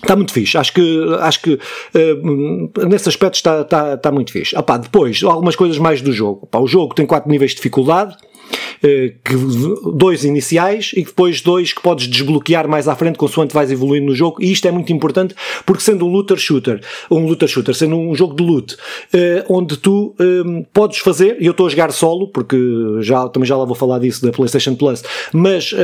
Está 0.00 0.14
muito 0.14 0.32
fixe, 0.32 0.56
acho 0.56 0.72
que, 0.72 1.16
acho 1.20 1.42
que 1.42 1.54
uh, 1.54 2.86
nesse 2.88 3.08
aspecto 3.08 3.34
está, 3.34 3.62
está, 3.62 3.94
está 3.94 4.12
muito 4.12 4.30
fixe. 4.30 4.56
Opá, 4.56 4.76
depois, 4.76 5.24
algumas 5.24 5.56
coisas 5.56 5.76
mais 5.76 6.00
do 6.00 6.12
jogo. 6.12 6.44
Opá, 6.44 6.60
o 6.60 6.68
jogo 6.68 6.94
tem 6.94 7.04
quatro 7.04 7.28
níveis 7.28 7.50
de 7.50 7.56
dificuldade, 7.56 8.16
dois 9.94 10.24
iniciais 10.24 10.92
e 10.94 11.02
depois 11.02 11.40
dois 11.40 11.72
que 11.72 11.82
podes 11.82 12.06
desbloquear 12.06 12.68
mais 12.68 12.88
à 12.88 12.94
frente 12.94 13.18
consoante 13.18 13.54
vais 13.54 13.70
evoluindo 13.70 14.06
no 14.06 14.14
jogo. 14.14 14.42
E 14.42 14.52
isto 14.52 14.66
é 14.66 14.70
muito 14.70 14.92
importante 14.92 15.34
porque 15.66 15.82
sendo 15.82 16.06
um 16.06 16.08
looter 16.08 16.36
shooter, 16.36 16.80
um 17.10 17.26
looter 17.26 17.48
shooter, 17.48 17.74
sendo 17.74 17.96
um 17.96 18.14
jogo 18.14 18.34
de 18.34 18.42
loot, 18.42 18.74
uh, 18.74 19.44
onde 19.48 19.76
tu 19.76 20.14
um, 20.18 20.60
eh, 20.60 20.66
podes 20.72 20.98
fazer, 20.98 21.36
e 21.40 21.46
eu 21.46 21.52
estou 21.52 21.66
a 21.66 21.70
jogar 21.70 21.92
solo, 21.92 22.28
porque 22.28 22.56
já, 23.00 23.28
também 23.28 23.46
já 23.46 23.56
lá 23.56 23.64
vou 23.64 23.74
falar 23.74 23.98
disso 23.98 24.24
da 24.24 24.32
PlayStation 24.32 24.74
Plus, 24.74 25.02
mas. 25.32 25.74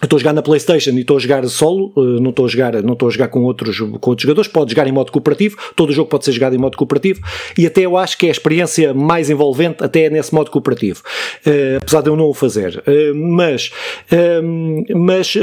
Eu 0.00 0.06
estou 0.06 0.16
a 0.16 0.20
jogar 0.20 0.32
na 0.32 0.42
Playstation 0.42 0.90
e 0.92 1.00
estou 1.00 1.18
a 1.18 1.20
jogar 1.20 1.46
solo, 1.46 1.92
eh, 1.96 2.20
não 2.20 2.30
estou 2.30 2.46
a 2.46 2.48
jogar, 2.48 2.82
não 2.82 2.94
estou 2.94 3.08
a 3.08 3.10
jogar 3.10 3.28
com 3.28 3.42
outros, 3.42 3.78
com 3.78 4.10
outros 4.10 4.22
jogadores, 4.22 4.50
pode 4.50 4.70
jogar 4.70 4.86
em 4.86 4.92
modo 4.92 5.12
cooperativo, 5.12 5.58
todo 5.76 5.90
o 5.90 5.92
jogo 5.92 6.08
pode 6.08 6.24
ser 6.24 6.32
jogado 6.32 6.54
em 6.54 6.58
modo 6.58 6.76
cooperativo 6.76 7.20
e 7.58 7.66
até 7.66 7.82
eu 7.82 7.96
acho 7.96 8.16
que 8.16 8.26
é 8.26 8.28
a 8.30 8.32
experiência 8.32 8.94
mais 8.94 9.28
envolvente 9.28 9.84
até 9.84 10.04
é 10.04 10.10
nesse 10.10 10.34
modo 10.34 10.50
cooperativo, 10.50 11.02
uh, 11.46 11.76
apesar 11.82 12.00
de 12.00 12.08
eu 12.08 12.16
não 12.16 12.30
o 12.30 12.34
fazer. 12.34 12.82
Uh, 12.86 13.14
mas, 13.14 13.70
uh, 14.10 14.96
mas, 14.96 15.34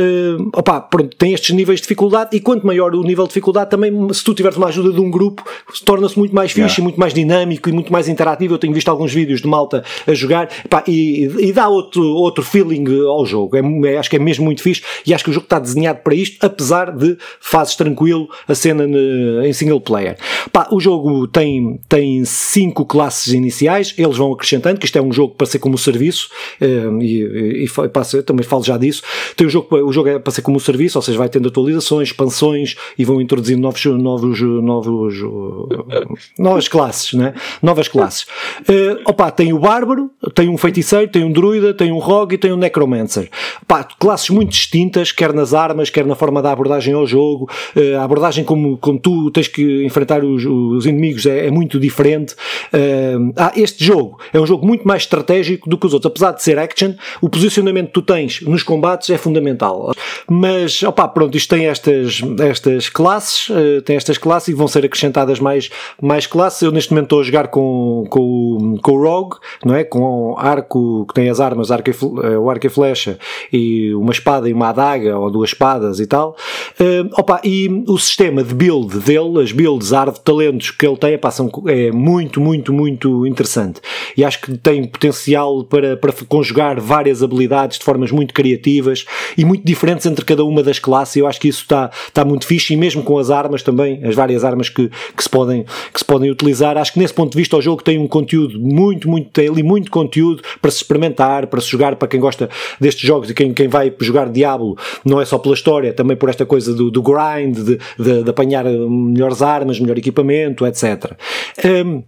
opá, 0.56 0.82
pronto, 0.82 1.16
tem 1.16 1.34
estes 1.34 1.56
níveis 1.56 1.80
de 1.80 1.84
dificuldade 1.84 2.36
e 2.36 2.40
quanto 2.40 2.66
maior 2.66 2.96
o 2.96 3.04
nível 3.04 3.26
de 3.26 3.30
dificuldade 3.30 3.70
também, 3.70 3.92
se 4.12 4.24
tu 4.24 4.34
tiveres 4.34 4.58
uma 4.58 4.68
ajuda 4.68 4.92
de 4.92 5.00
um 5.00 5.12
grupo, 5.12 5.44
torna-se 5.86 6.18
muito 6.18 6.34
mais 6.34 6.52
fixe, 6.52 6.62
yeah. 6.62 6.84
muito 6.84 7.00
mais 7.00 7.14
dinâmico 7.14 7.70
e 7.70 7.72
muito 7.72 7.94
mais 7.94 8.08
interativo. 8.08 8.56
Eu 8.56 8.58
tenho 8.58 8.74
visto 8.74 8.90
alguns 8.90 9.14
vídeos 9.14 9.42
de 9.42 9.48
malta 9.48 9.84
a 10.08 10.14
jogar, 10.14 10.50
epá, 10.66 10.84
e, 10.88 11.26
e, 11.40 11.54
dá 11.54 11.68
outro, 11.70 12.04
outro 12.04 12.44
feeling 12.44 12.86
ao 13.08 13.26
jogo. 13.26 13.56
É, 13.56 13.94
é, 13.94 13.98
acho 13.98 14.10
que 14.10 14.16
é 14.16 14.20
mesmo 14.20 14.47
muito 14.48 14.62
fixe 14.62 14.82
e 15.06 15.14
acho 15.14 15.24
que 15.24 15.30
o 15.30 15.34
jogo 15.34 15.46
está 15.46 15.60
desenhado 15.60 16.00
para 16.00 16.16
isto, 16.16 16.44
apesar 16.46 16.92
de 16.92 17.18
fases 17.40 17.76
tranquilo 17.76 18.28
a 18.48 18.56
cena 18.56 18.86
em 19.46 19.54
single 19.54 19.82
player. 19.82 20.18
Pá, 20.52 20.68
o 20.72 20.80
jogo 20.80 21.28
tem, 21.28 21.80
tem 21.88 22.24
cinco 22.26 22.86
classes 22.86 23.34
iniciais, 23.34 23.94
eles 23.98 24.18
vão 24.18 24.34
acrescentando, 24.34 24.80
que 24.80 24.86
isto 24.86 24.98
é 24.98 25.02
um 25.02 25.12
jogo 25.12 25.36
para 25.36 25.48
ser 25.48 25.60
como 25.60 25.78
serviço, 25.78 26.30
eh, 26.60 26.68
e, 27.02 27.64
e, 27.64 27.66
e 27.66 28.24
também 28.24 28.44
falo 28.44 28.64
já 28.64 28.78
disso. 28.78 29.02
Tem 29.36 29.46
o 29.46 29.50
jogo, 29.50 29.76
o 29.76 29.92
jogo 29.92 30.10
é 30.10 30.20
para 30.20 30.32
ser 30.32 30.42
como 30.42 30.60
serviço, 30.60 30.98
ou 30.98 31.02
seja, 31.02 31.18
vai 31.18 31.30
tendo 31.30 31.48
atualizações, 31.50 32.10
expansões 32.10 32.76
e 32.98 33.06
vão 33.06 33.22
introduzindo 33.22 33.62
novos, 33.62 33.84
novos, 33.86 34.42
novos, 34.42 35.16
novas 36.38 36.68
classes, 36.68 37.14
né? 37.14 37.34
Novas 37.62 37.88
classes. 37.88 38.24
Uh, 38.62 39.02
opa, 39.06 39.32
tem 39.32 39.54
o 39.54 39.60
bárbaro, 39.60 40.10
tem 40.34 40.50
um 40.50 40.58
feiticeiro, 40.58 41.08
tem 41.10 41.24
um 41.24 41.32
druida, 41.32 41.74
tem 41.74 41.92
um 41.92 42.00
rogue 42.00 42.36
e 42.36 42.38
tem 42.38 42.52
um 42.52 42.58
necromancer. 42.58 43.30
Pá, 43.68 43.84
classes 43.84 44.30
muito 44.38 44.52
distintas, 44.52 45.12
quer 45.12 45.34
nas 45.34 45.54
armas, 45.54 45.90
quer 45.90 46.06
na 46.06 46.16
forma 46.16 46.42
da 46.42 46.52
abordagem 46.52 46.94
ao 46.94 47.08
jogo. 47.08 47.50
Uh, 47.76 47.98
a 47.98 48.04
abordagem 48.04 48.44
como, 48.44 48.78
como 48.78 49.00
tu 49.00 49.32
tens 49.32 49.48
que 49.48 49.84
enfrentar 49.84 50.24
os, 50.24 50.46
os 50.46 50.86
inimigos 50.86 51.26
é, 51.26 51.48
é, 51.48 51.52
muito 51.52 51.80
diferente. 51.80 52.34
Uh, 52.72 53.34
ah, 53.36 53.52
este 53.56 53.84
jogo 53.84 54.20
é 54.32 54.40
um 54.40 54.46
jogo 54.46 54.66
muito 54.66 54.88
mais 54.88 55.04
estratégico 55.04 55.68
do 55.68 55.78
que 55.78 55.88
os 55.88 55.94
outros. 55.94 56.12
Apesar 56.12 56.32
de 56.32 56.44
ser 56.44 56.60
action, 56.60 56.94
o 57.20 57.28
posicionamento 57.28 57.88
que 57.88 57.94
tu 57.94 58.02
tens 58.04 58.42
nos 58.42 58.62
combates 58.62 59.10
é 59.10 59.18
fundamental. 59.18 59.92
Mas, 60.30 60.84
opá, 60.84 61.08
pronto, 61.08 61.36
isto 61.36 61.56
tem 61.56 61.66
estas, 61.66 62.22
estas 62.40 62.90
classes, 62.90 63.50
uh, 63.50 63.82
tem 63.84 63.96
estas 63.96 64.20
classes 64.20 64.50
e 64.50 64.54
vão 64.54 64.68
ser 64.68 64.86
acrescentadas 64.86 65.40
mais, 65.40 65.70
mais 66.00 66.28
classes. 66.28 66.62
Eu 66.62 66.72
neste 66.72 66.92
momento 66.92 67.06
estou 67.06 67.22
a 67.22 67.24
jogar 67.24 67.48
com, 67.48 68.06
com, 68.08 68.78
com 68.84 68.92
o 68.92 69.02
Rogue, 69.02 69.38
não 69.66 69.74
é? 69.74 69.84
Com 69.84 70.36
arco, 70.38 71.08
que 71.08 71.14
tem 71.16 71.28
as 71.28 71.40
armas, 71.40 71.72
arco 71.72 71.90
e, 71.90 72.36
o 72.38 72.50
arco 72.52 72.68
e 72.68 72.70
flecha 72.70 73.18
e 73.52 73.96
uma 73.96 74.12
espada 74.12 74.27
e 74.48 74.54
uma 74.54 74.70
adaga 74.70 75.18
ou 75.18 75.32
duas 75.32 75.50
espadas 75.50 76.00
e 76.00 76.08
tal. 76.08 76.36
Uh, 76.80 77.10
opa, 77.18 77.40
e 77.44 77.84
o 77.88 77.98
sistema 77.98 78.44
de 78.44 78.54
build 78.54 79.00
dele, 79.00 79.42
as 79.42 79.52
builds, 79.52 79.94
a 79.94 80.06
de 80.06 80.20
talentos 80.22 80.72
que 80.72 80.86
ele 80.86 80.98
tem, 80.98 81.16
opa, 81.16 81.32
são, 81.32 81.50
é 81.68 81.92
muito, 81.92 82.40
muito, 82.42 82.74
muito 82.74 83.26
interessante. 83.26 83.82
E 84.16 84.24
acho 84.24 84.42
que 84.42 84.58
tem 84.58 84.84
potencial 84.86 85.64
para, 85.64 85.96
para 85.96 86.14
conjugar 86.28 86.80
várias 86.80 87.24
habilidades 87.24 87.80
de 87.80 87.86
formas 87.86 88.12
muito 88.12 88.34
criativas 88.34 89.06
e 89.38 89.46
muito 89.46 89.66
diferentes 89.66 90.06
entre 90.06 90.24
cada 90.26 90.44
uma 90.44 90.64
das 90.64 90.80
classes. 90.80 91.16
Eu 91.16 91.28
acho 91.28 91.40
que 91.40 91.48
isso 91.48 91.62
está, 91.62 91.90
está 92.08 92.26
muito 92.26 92.46
fixe 92.46 92.74
e 92.74 92.78
mesmo 92.78 93.04
com 93.04 93.18
as 93.18 93.30
armas 93.30 93.62
também, 93.62 94.04
as 94.04 94.16
várias 94.16 94.44
armas 94.44 94.70
que, 94.70 94.90
que, 95.16 95.24
se 95.24 95.30
podem, 95.30 95.66
que 95.94 96.00
se 96.00 96.06
podem 96.06 96.32
utilizar. 96.32 96.78
Acho 96.78 96.94
que 96.94 97.00
nesse 97.00 97.14
ponto 97.14 97.32
de 97.32 97.38
vista 97.38 97.56
o 97.56 97.62
jogo 97.62 97.84
tem 97.84 97.98
um 97.98 98.08
conteúdo 98.08 98.60
muito, 98.60 99.10
muito, 99.10 99.30
tem 99.30 99.48
ali 99.48 99.64
muito 99.64 99.92
conteúdo 99.92 100.42
para 100.62 100.72
se 100.72 100.78
experimentar, 100.78 101.48
para 101.48 101.62
se 101.62 101.70
jogar, 101.70 101.96
para 101.96 102.08
quem 102.08 102.20
gosta 102.20 102.50
destes 102.80 103.08
jogos 103.08 103.30
e 103.30 103.34
quem, 103.34 103.54
quem 103.54 103.68
vai 103.68 103.94
jogar 104.02 104.17
Diablo 104.26 104.78
não 105.06 105.22
é 105.22 105.26
só 105.26 105.38
pela 105.38 105.54
história, 105.54 105.94
também 105.94 106.18
por 106.18 106.30
esta 106.30 106.46
coisa 106.46 106.74
do, 106.74 106.90
do 106.90 107.02
grind, 107.02 107.56
de, 107.58 107.80
de, 107.98 108.24
de 108.24 108.30
apanhar 108.30 108.66
melhores 108.66 109.42
armas, 109.42 109.80
melhor 109.80 109.98
equipamento, 109.98 110.66
etc. 110.66 111.14
Um, 111.86 112.04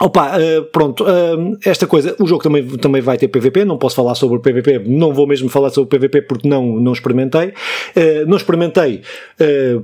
Opa, 0.00 0.38
uh, 0.38 0.64
pronto, 0.66 1.02
uh, 1.02 1.58
esta 1.64 1.84
coisa, 1.84 2.14
o 2.20 2.26
jogo 2.26 2.40
também, 2.40 2.64
também 2.78 3.02
vai 3.02 3.18
ter 3.18 3.26
PVP, 3.26 3.64
não 3.64 3.76
posso 3.76 3.96
falar 3.96 4.14
sobre 4.14 4.36
o 4.36 4.40
PVP, 4.40 4.84
não 4.86 5.12
vou 5.12 5.26
mesmo 5.26 5.48
falar 5.48 5.70
sobre 5.70 5.96
o 5.96 5.98
PVP 5.98 6.22
porque 6.22 6.48
não, 6.48 6.64
não 6.78 6.92
experimentei. 6.92 7.48
Uh, 7.48 8.24
não 8.26 8.36
experimentei 8.36 9.02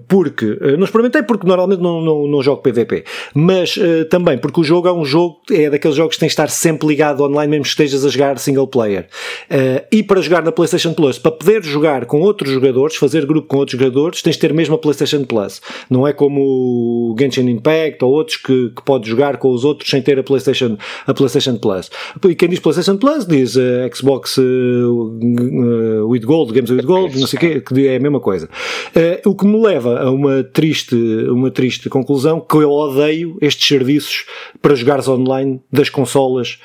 porque, 0.08 0.58
não 0.78 0.84
experimentei 0.84 1.22
porque 1.22 1.46
normalmente 1.46 1.80
não, 1.80 2.00
não, 2.00 2.26
não 2.26 2.42
jogo 2.42 2.62
PVP, 2.62 3.04
mas 3.34 3.78
também 4.10 4.38
porque 4.38 4.60
o 4.60 4.64
jogo 4.64 4.88
é 4.88 4.92
um 4.92 5.04
jogo, 5.04 5.40
é 5.50 5.70
daqueles 5.70 5.96
jogos 5.96 6.16
que 6.16 6.20
tem 6.20 6.26
de 6.26 6.32
estar 6.32 6.48
sempre 6.48 6.86
ligado 6.88 7.22
online, 7.22 7.50
mesmo 7.50 7.64
que 7.64 7.70
estejas 7.70 8.04
a 8.04 8.08
jogar 8.08 8.38
single 8.38 8.66
player. 8.66 9.06
e 9.90 10.02
para 10.02 10.20
jogar 10.20 10.42
na 10.42 10.52
PlayStation 10.52 10.92
Plus, 10.92 11.18
para 11.18 11.32
poder 11.32 11.62
jogar 11.62 12.06
com 12.06 12.20
outros 12.20 12.50
jogadores, 12.50 12.96
fazer 12.96 13.26
grupo 13.26 13.48
com 13.48 13.58
outros 13.58 13.78
jogadores, 13.78 14.22
tens 14.22 14.34
de 14.34 14.40
ter 14.40 14.52
mesmo 14.52 14.74
a 14.74 14.78
PlayStation 14.78 15.24
Plus. 15.24 15.60
Não 15.88 16.06
é 16.06 16.12
como 16.12 16.40
o 16.40 17.16
Genshin 17.18 17.48
Impact 17.48 18.04
ou 18.04 18.12
outros 18.12 18.36
que, 18.36 18.70
que 18.70 18.82
podes 18.84 19.08
jogar 19.08 19.38
com 19.38 19.50
os 19.50 19.64
outros 19.64 19.88
sem 19.90 20.02
ter 20.04 20.18
a 20.18 20.22
PlayStation, 20.22 20.76
a 21.06 21.14
PlayStation 21.14 21.56
Plus. 21.56 21.90
E 22.28 22.34
quem 22.34 22.48
diz 22.48 22.60
PlayStation 22.60 22.96
Plus 22.96 23.26
diz 23.26 23.56
uh, 23.56 23.60
Xbox 23.92 24.36
uh, 24.36 24.42
uh, 24.42 26.08
with 26.08 26.20
Gold, 26.20 26.52
Games 26.52 26.70
with 26.70 26.82
Gold, 26.82 27.18
não 27.18 27.26
sei 27.26 27.36
o 27.36 27.40
quê, 27.40 27.60
que 27.60 27.88
é 27.88 27.96
a 27.96 28.00
mesma 28.00 28.20
coisa. 28.20 28.48
o 29.24 29.34
que 29.34 29.46
me 29.46 29.60
leva 29.60 30.00
a 30.00 30.10
uma 30.10 30.44
triste, 30.44 30.94
uma 31.28 31.50
triste 31.50 31.88
conclusão 31.88 32.40
que 32.40 32.56
eu 32.56 32.70
odeio 32.70 33.36
estes 33.40 33.66
serviços 33.66 34.24
para 34.60 34.74
jogares 34.74 35.08
online 35.08 35.60
das 35.72 35.88
consolas, 35.88 36.58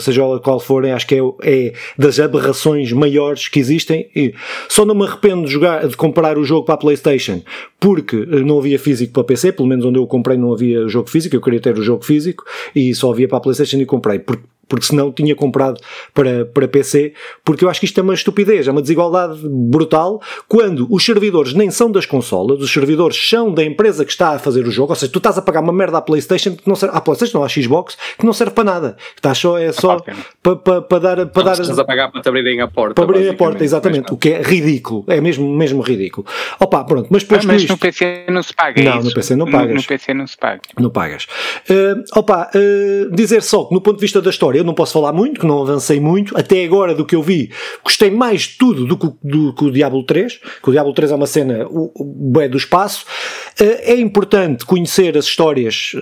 seja 0.00 0.22
qual 0.40 0.60
forem, 0.60 0.92
acho 0.92 1.06
que 1.06 1.14
é, 1.14 1.20
é 1.42 1.72
das 1.96 2.18
aberrações 2.18 2.92
maiores 2.92 3.48
que 3.48 3.58
existem. 3.58 4.08
E 4.14 4.34
só 4.68 4.84
não 4.84 4.94
me 4.94 5.04
arrependo 5.04 5.46
de, 5.46 5.52
jogar, 5.52 5.86
de 5.86 5.96
comprar 5.96 6.38
o 6.38 6.44
jogo 6.44 6.64
para 6.64 6.74
a 6.74 6.78
PlayStation 6.78 7.42
porque 7.82 8.16
não 8.16 8.60
havia 8.60 8.78
físico 8.78 9.12
para 9.12 9.24
PC, 9.24 9.50
pelo 9.50 9.66
menos 9.66 9.84
onde 9.84 9.98
eu 9.98 10.06
comprei 10.06 10.36
não 10.36 10.52
havia 10.52 10.86
jogo 10.86 11.10
físico, 11.10 11.34
eu 11.34 11.40
queria 11.40 11.60
ter 11.60 11.76
o 11.76 11.82
jogo 11.82 12.04
físico 12.04 12.44
e 12.74 12.94
só 12.94 13.10
havia 13.10 13.28
para 13.28 13.38
a 13.38 13.40
PlayStation 13.40 13.78
e 13.78 13.86
comprei. 13.86 14.18
Porque 14.18 14.44
porque 14.72 14.86
senão 14.86 15.12
tinha 15.12 15.36
comprado 15.36 15.78
para, 16.14 16.46
para 16.46 16.66
PC, 16.66 17.12
porque 17.44 17.62
eu 17.62 17.68
acho 17.68 17.78
que 17.78 17.84
isto 17.84 18.00
é 18.00 18.02
uma 18.02 18.14
estupidez, 18.14 18.66
é 18.66 18.70
uma 18.70 18.80
desigualdade 18.80 19.38
brutal, 19.46 20.18
quando 20.48 20.86
os 20.90 21.04
servidores 21.04 21.52
nem 21.52 21.70
são 21.70 21.90
das 21.90 22.06
consolas, 22.06 22.58
os 22.58 22.72
servidores 22.72 23.28
são 23.28 23.52
da 23.52 23.62
empresa 23.62 24.02
que 24.02 24.10
está 24.10 24.30
a 24.30 24.38
fazer 24.38 24.66
o 24.66 24.70
jogo, 24.70 24.92
ou 24.92 24.96
seja, 24.96 25.12
tu 25.12 25.18
estás 25.18 25.36
a 25.36 25.42
pagar 25.42 25.60
uma 25.60 25.74
merda 25.74 25.98
à 25.98 26.00
Playstation 26.00 26.56
que 26.56 26.66
não 26.66 26.74
serve, 26.74 26.96
à 26.96 27.02
Playstation 27.02 27.36
não, 27.36 27.44
à 27.44 27.48
Xbox, 27.50 27.98
que 28.18 28.24
não 28.24 28.32
serve 28.32 28.54
para 28.54 28.64
nada, 28.64 28.96
estás 29.14 29.36
só, 29.36 29.58
é 29.58 29.70
só 29.72 29.98
para, 30.42 30.56
para, 30.56 30.80
para 30.80 30.98
dar... 30.98 31.26
Para 31.26 31.42
dar 31.42 31.52
estás 31.52 31.78
a 31.78 31.84
pagar 31.84 32.10
para 32.10 32.22
te 32.22 32.28
abrirem 32.30 32.62
a 32.62 32.68
porta. 32.68 32.94
Para 32.94 33.04
abrir 33.04 33.28
a 33.28 33.34
porta, 33.34 33.62
exatamente, 33.62 34.10
o 34.10 34.16
que 34.16 34.30
é 34.30 34.40
ridículo, 34.40 35.04
é 35.06 35.20
mesmo, 35.20 35.54
mesmo 35.54 35.82
ridículo. 35.82 36.26
Opa, 36.58 36.82
pronto, 36.84 37.08
mas 37.10 37.24
depois 37.24 37.44
ah, 37.44 37.48
mas 37.48 37.60
isto, 37.60 37.72
no 37.72 37.78
PC 37.78 38.24
não 38.30 38.42
se 38.42 38.54
paga 38.54 38.82
Não, 38.82 39.00
isso. 39.00 39.08
no 39.08 39.14
PC 39.14 39.36
não 39.36 39.50
pagas. 39.50 39.68
No, 39.68 39.74
no 39.74 39.84
PC 39.84 40.14
não 40.14 40.26
se 40.26 40.38
paga. 40.38 40.60
Não 40.78 40.88
pagas. 40.88 41.26
Uh, 41.68 42.18
opa, 42.18 42.50
uh, 42.54 43.14
dizer 43.14 43.42
só 43.42 43.64
que 43.64 43.74
no 43.74 43.82
ponto 43.82 43.96
de 43.96 44.00
vista 44.00 44.22
da 44.22 44.30
história 44.30 44.61
eu 44.62 44.66
não 44.66 44.74
posso 44.74 44.92
falar 44.92 45.12
muito, 45.12 45.40
que 45.40 45.46
não 45.46 45.62
avancei 45.62 46.00
muito, 46.00 46.36
até 46.36 46.64
agora 46.64 46.94
do 46.94 47.04
que 47.04 47.14
eu 47.14 47.22
vi, 47.22 47.50
gostei 47.82 48.10
mais 48.10 48.42
de 48.42 48.58
tudo 48.58 48.86
do 48.86 48.96
que, 48.96 49.08
do, 49.22 49.54
o 49.60 49.70
Diablo 49.70 50.02
3, 50.04 50.40
que 50.62 50.68
o 50.68 50.72
Diablo 50.72 50.92
3 50.92 51.12
é 51.12 51.14
uma 51.14 51.26
cena 51.26 51.66
é 52.40 52.48
do 52.48 52.56
espaço. 52.56 53.04
Uh, 53.60 53.78
é 53.82 53.96
importante 53.96 54.64
conhecer 54.64 55.16
as 55.16 55.26
histórias 55.26 55.92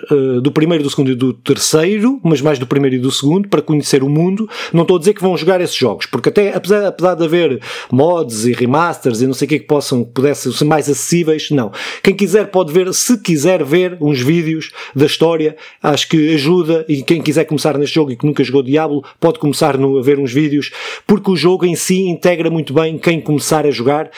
do 0.43 0.51
primeiro, 0.53 0.85
do 0.85 0.91
segundo 0.91 1.11
e 1.11 1.15
do 1.15 1.33
terceiro, 1.33 2.21
mas 2.23 2.41
mais 2.41 2.59
do 2.59 2.67
primeiro 2.67 2.97
e 2.97 2.99
do 2.99 3.11
segundo, 3.11 3.49
para 3.49 3.63
conhecer 3.63 4.03
o 4.03 4.09
mundo. 4.09 4.49
Não 4.73 4.83
estou 4.83 4.97
a 4.97 4.99
dizer 4.99 5.15
que 5.15 5.23
vão 5.23 5.37
jogar 5.37 5.61
esses 5.61 5.77
jogos, 5.77 6.07
porque 6.07 6.29
até 6.29 6.55
apesar, 6.55 6.87
apesar 6.87 7.15
de 7.15 7.25
haver 7.25 7.61
mods 7.91 8.45
e 8.47 8.53
remasters 8.53 9.21
e 9.21 9.27
não 9.27 9.35
sei 9.35 9.47
o 9.47 9.49
que 9.49 9.59
que 9.61 9.67
possam, 9.67 10.05
pudessem 10.05 10.53
ser 10.53 10.65
mais 10.65 10.89
acessíveis, 10.89 11.51
não. 11.51 11.73
Quem 12.03 12.15
quiser 12.15 12.49
pode 12.49 12.73
ver, 12.73 12.93
se 12.93 13.19
quiser 13.19 13.65
ver 13.65 13.97
uns 14.01 14.21
vídeos 14.21 14.71
da 14.95 15.07
história, 15.07 15.57
acho 15.83 16.09
que 16.09 16.35
ajuda 16.35 16.85
e 16.89 17.03
quem 17.03 17.23
quiser 17.23 17.45
começar 17.45 17.77
neste 17.79 17.95
jogo 17.95 18.13
e 18.13 18.17
que 18.17 18.27
nunca 18.27 18.43
jogou 18.45 18.50
Diablo, 18.63 19.05
pode 19.19 19.39
começar 19.39 19.79
no, 19.79 19.99
a 19.99 20.03
ver 20.03 20.19
uns 20.19 20.33
vídeos, 20.33 20.71
porque 21.07 21.31
o 21.31 21.37
jogo 21.37 21.65
em 21.65 21.75
si 21.75 22.03
integra 22.09 22.51
muito 22.51 22.75
bem 22.75 22.99
quem 22.99 23.21
começar 23.21 23.67
a 23.67 23.71
jogar. 23.71 24.11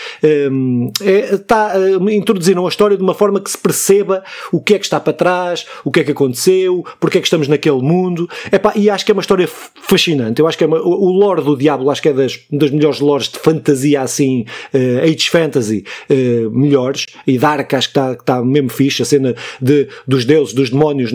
Um, 0.51 0.91
é, 1.01 1.37
tá, 1.37 1.73
um, 2.01 2.09
introduziram 2.09 2.67
a 2.67 2.69
história 2.69 2.97
de 2.97 3.03
uma 3.03 3.15
forma 3.15 3.41
que 3.41 3.51
se 3.51 3.59
perceba 3.59 4.25
o 4.51 4.61
que 4.61 4.75
é 4.75 4.79
que 4.79 4.85
está 4.85 4.99
para 4.99 5.13
trás, 5.13 5.67
o 5.85 5.91
que 5.91 6.01
é 6.01 6.05
que 6.05 6.13
aconteceu, 6.13 6.85
porque 6.99 7.19
é 7.19 7.21
que 7.21 7.27
estamos 7.27 7.49
naquele 7.49 7.81
mundo. 7.83 8.29
Epá, 8.51 8.73
e 8.75 8.89
acho 8.91 9.05
que 9.05 9.13
é 9.13 9.15
uma 9.15 9.21
história 9.23 9.49
fascinante. 9.49 10.41
Eu 10.41 10.47
acho 10.47 10.57
que 10.57 10.65
é 10.65 10.67
uma, 10.67 10.81
o 10.81 11.11
lore 11.11 11.43
do 11.43 11.57
Diablo, 11.57 11.91
acho 11.91 12.03
que 12.03 12.09
é 12.09 12.13
das, 12.13 12.39
das 12.51 12.71
melhores 12.71 13.01
lores 13.01 13.29
de 13.29 13.39
fantasia 13.39 14.01
assim, 14.01 14.45
uh, 14.73 15.05
Age 15.05 15.31
Fantasy, 15.31 15.85
uh, 16.11 16.51
melhores, 16.51 17.07
e 17.27 17.39
Dark 17.39 17.73
acho 17.75 17.89
que 17.89 17.99
está 17.99 18.15
tá 18.15 18.43
mesmo 18.43 18.71
fixe, 18.71 19.03
a 19.03 19.05
cena 19.05 19.35
de, 19.61 19.89
dos 20.07 20.25
deuses, 20.25 20.55
dos 20.55 20.71
demónios, 20.71 21.11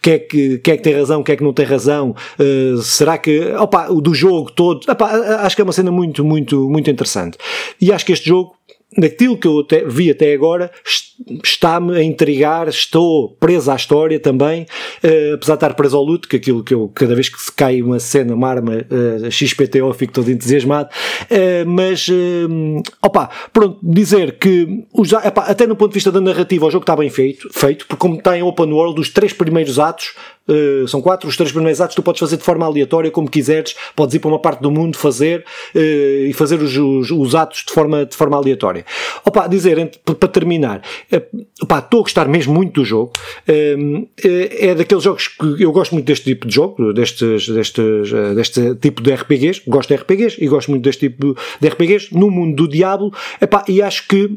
quem 0.00 0.14
é 0.14 0.18
que, 0.18 0.58
quem 0.58 0.74
é 0.74 0.76
que 0.76 0.82
tem 0.82 0.94
razão, 0.94 1.22
quem 1.22 1.32
é 1.34 1.36
que 1.36 1.44
não 1.44 1.52
tem 1.52 1.66
razão, 1.66 2.10
uh, 2.10 2.44
será 2.82 3.18
que, 3.18 3.40
opa, 3.54 3.88
o 3.90 4.00
do 4.00 4.14
jogo 4.14 4.50
todo, 4.50 4.80
opa, 4.88 5.06
acho 5.40 5.56
que 5.56 5.62
é 5.62 5.64
uma 5.64 5.72
cena 5.72 5.90
muito, 5.90 6.24
muito, 6.24 6.68
muito 6.68 6.90
interessante. 6.90 7.38
E 7.80 7.92
acho 7.92 8.04
que 8.04 8.12
este 8.12 8.28
jogo 8.28 8.54
naquilo 8.96 9.36
que 9.36 9.46
eu 9.46 9.66
vi 9.86 10.10
até 10.10 10.32
agora, 10.34 10.70
está-me 11.42 11.96
a 11.96 12.02
intrigar, 12.02 12.68
estou 12.68 13.30
preso 13.40 13.70
à 13.70 13.76
história 13.76 14.18
também, 14.20 14.62
uh, 14.62 15.34
apesar 15.34 15.54
de 15.54 15.56
estar 15.56 15.74
preso 15.74 15.96
ao 15.96 16.02
luto, 16.02 16.28
que 16.28 16.36
aquilo 16.36 16.62
que 16.62 16.74
eu, 16.74 16.90
cada 16.94 17.14
vez 17.14 17.28
que 17.28 17.40
se 17.40 17.52
cai 17.52 17.82
uma 17.82 17.98
cena, 17.98 18.34
uma 18.34 18.48
arma 18.48 18.72
uh, 18.72 19.26
eh, 19.26 19.30
XPTO, 19.30 19.92
fico 19.94 20.12
todo 20.12 20.30
entusiasmado, 20.30 20.88
uh, 20.88 21.68
mas, 21.68 22.08
uh, 22.08 22.82
opa, 23.02 23.30
pronto, 23.52 23.78
dizer 23.82 24.38
que, 24.38 24.84
os, 24.92 25.12
opa, 25.12 25.42
até 25.42 25.66
no 25.66 25.76
ponto 25.76 25.90
de 25.90 25.94
vista 25.94 26.12
da 26.12 26.20
narrativa, 26.20 26.66
o 26.66 26.70
jogo 26.70 26.82
está 26.82 26.96
bem 26.96 27.08
feito, 27.08 27.48
feito, 27.52 27.86
porque 27.86 28.00
como 28.00 28.16
está 28.16 28.36
em 28.36 28.42
open 28.42 28.72
world, 28.72 29.00
os 29.00 29.08
três 29.08 29.32
primeiros 29.32 29.78
atos 29.78 30.14
Uh, 30.48 30.88
são 30.88 31.00
quatro, 31.00 31.28
os 31.28 31.36
três 31.36 31.52
primeiros 31.52 31.80
atos 31.80 31.94
tu 31.94 32.02
podes 32.02 32.18
fazer 32.18 32.36
de 32.36 32.42
forma 32.42 32.66
aleatória, 32.66 33.12
como 33.12 33.30
quiseres, 33.30 33.76
podes 33.94 34.16
ir 34.16 34.18
para 34.18 34.28
uma 34.28 34.40
parte 34.40 34.60
do 34.60 34.72
mundo 34.72 34.96
fazer 34.96 35.44
uh, 35.74 35.78
e 35.78 36.32
fazer 36.32 36.60
os, 36.60 36.76
os, 36.76 37.10
os, 37.12 37.34
atos 37.34 37.64
de 37.64 37.72
forma, 37.72 38.04
de 38.04 38.16
forma 38.16 38.36
aleatória. 38.36 38.84
Opa, 39.24 39.46
dizer, 39.46 40.00
para 40.04 40.28
terminar, 40.28 40.82
uh, 41.12 41.44
opa, 41.62 41.78
estou 41.78 42.00
a 42.00 42.02
gostar 42.02 42.26
mesmo 42.26 42.52
muito 42.52 42.80
do 42.80 42.84
jogo, 42.84 43.12
é 43.46 44.74
daqueles 44.74 45.04
jogos 45.04 45.28
que 45.28 45.62
eu 45.62 45.70
gosto 45.70 45.92
muito 45.92 46.06
deste 46.06 46.24
tipo 46.24 46.48
de 46.48 46.54
jogo, 46.54 46.92
destes, 46.92 47.48
destes, 47.48 48.10
deste 48.34 48.74
tipo 48.76 49.00
de 49.00 49.12
RPGs, 49.12 49.62
gosto 49.66 49.90
de 49.90 49.94
RPGs 49.94 50.42
e 50.42 50.48
gosto 50.48 50.70
muito 50.70 50.82
deste 50.82 51.08
tipo 51.08 51.36
de 51.60 51.68
RPGs, 51.68 52.08
no 52.12 52.30
mundo 52.30 52.56
do 52.56 52.68
Diablo, 52.68 53.12
epá, 53.40 53.64
e 53.68 53.80
acho 53.80 54.08
que 54.08 54.28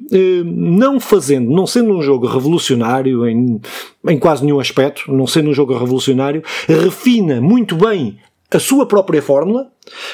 não 0.46 1.00
fazendo, 1.00 1.50
não 1.50 1.66
sendo 1.66 1.94
um 1.96 2.02
jogo 2.02 2.28
revolucionário 2.28 3.28
em, 3.28 3.60
em 4.08 4.20
quase 4.20 4.44
nenhum 4.46 4.60
aspecto, 4.60 5.12
não 5.12 5.26
sendo 5.26 5.50
um 5.50 5.54
jogo 5.54 5.74
revolucionário, 5.74 5.95
revolucionário, 5.96 6.44
refina 6.68 7.42
muito 7.42 7.76
bem 7.76 8.18
a 8.52 8.60
sua 8.60 8.86
própria 8.86 9.22
fórmula, 9.22 9.68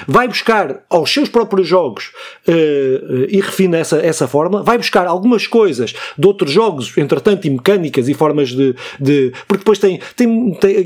vai 0.08 0.28
buscar 0.28 0.84
aos 0.90 1.14
seus 1.14 1.30
próprios 1.30 1.68
jogos 1.68 2.12
uh, 2.48 2.52
uh, 2.52 3.26
e 3.30 3.40
refina 3.40 3.78
essa, 3.78 3.98
essa 3.98 4.28
forma, 4.28 4.64
vai 4.64 4.78
buscar 4.78 5.06
algumas 5.06 5.46
coisas 5.46 5.94
de 6.18 6.28
outros 6.28 6.52
jogos, 6.52 6.98
entretanto, 6.98 7.46
e 7.46 7.50
mecânicas 7.50 8.08
e 8.08 8.14
formas 8.14 8.50
de. 8.50 8.74
de 9.00 9.32
porque 9.48 9.60
depois 9.60 9.80
tem, 9.80 10.00
tem, 10.16 10.54
tem. 10.56 10.78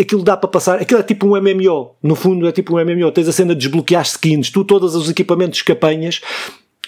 Aquilo 0.00 0.22
dá 0.22 0.36
para 0.36 0.48
passar. 0.48 0.80
Aquilo 0.80 1.00
é 1.00 1.02
tipo 1.02 1.26
um 1.26 1.40
MMO. 1.40 1.94
No 2.02 2.14
fundo, 2.14 2.46
é 2.46 2.52
tipo 2.52 2.76
um 2.76 2.84
MMO. 2.84 3.10
Tens 3.10 3.28
a 3.28 3.32
cena 3.32 3.54
de 3.54 3.60
desbloquear 3.60 4.02
skins. 4.02 4.50
Tu, 4.50 4.64
todos 4.64 4.94
os 4.94 5.10
equipamentos 5.10 5.60
que 5.60 5.72
apanhas, 5.72 6.20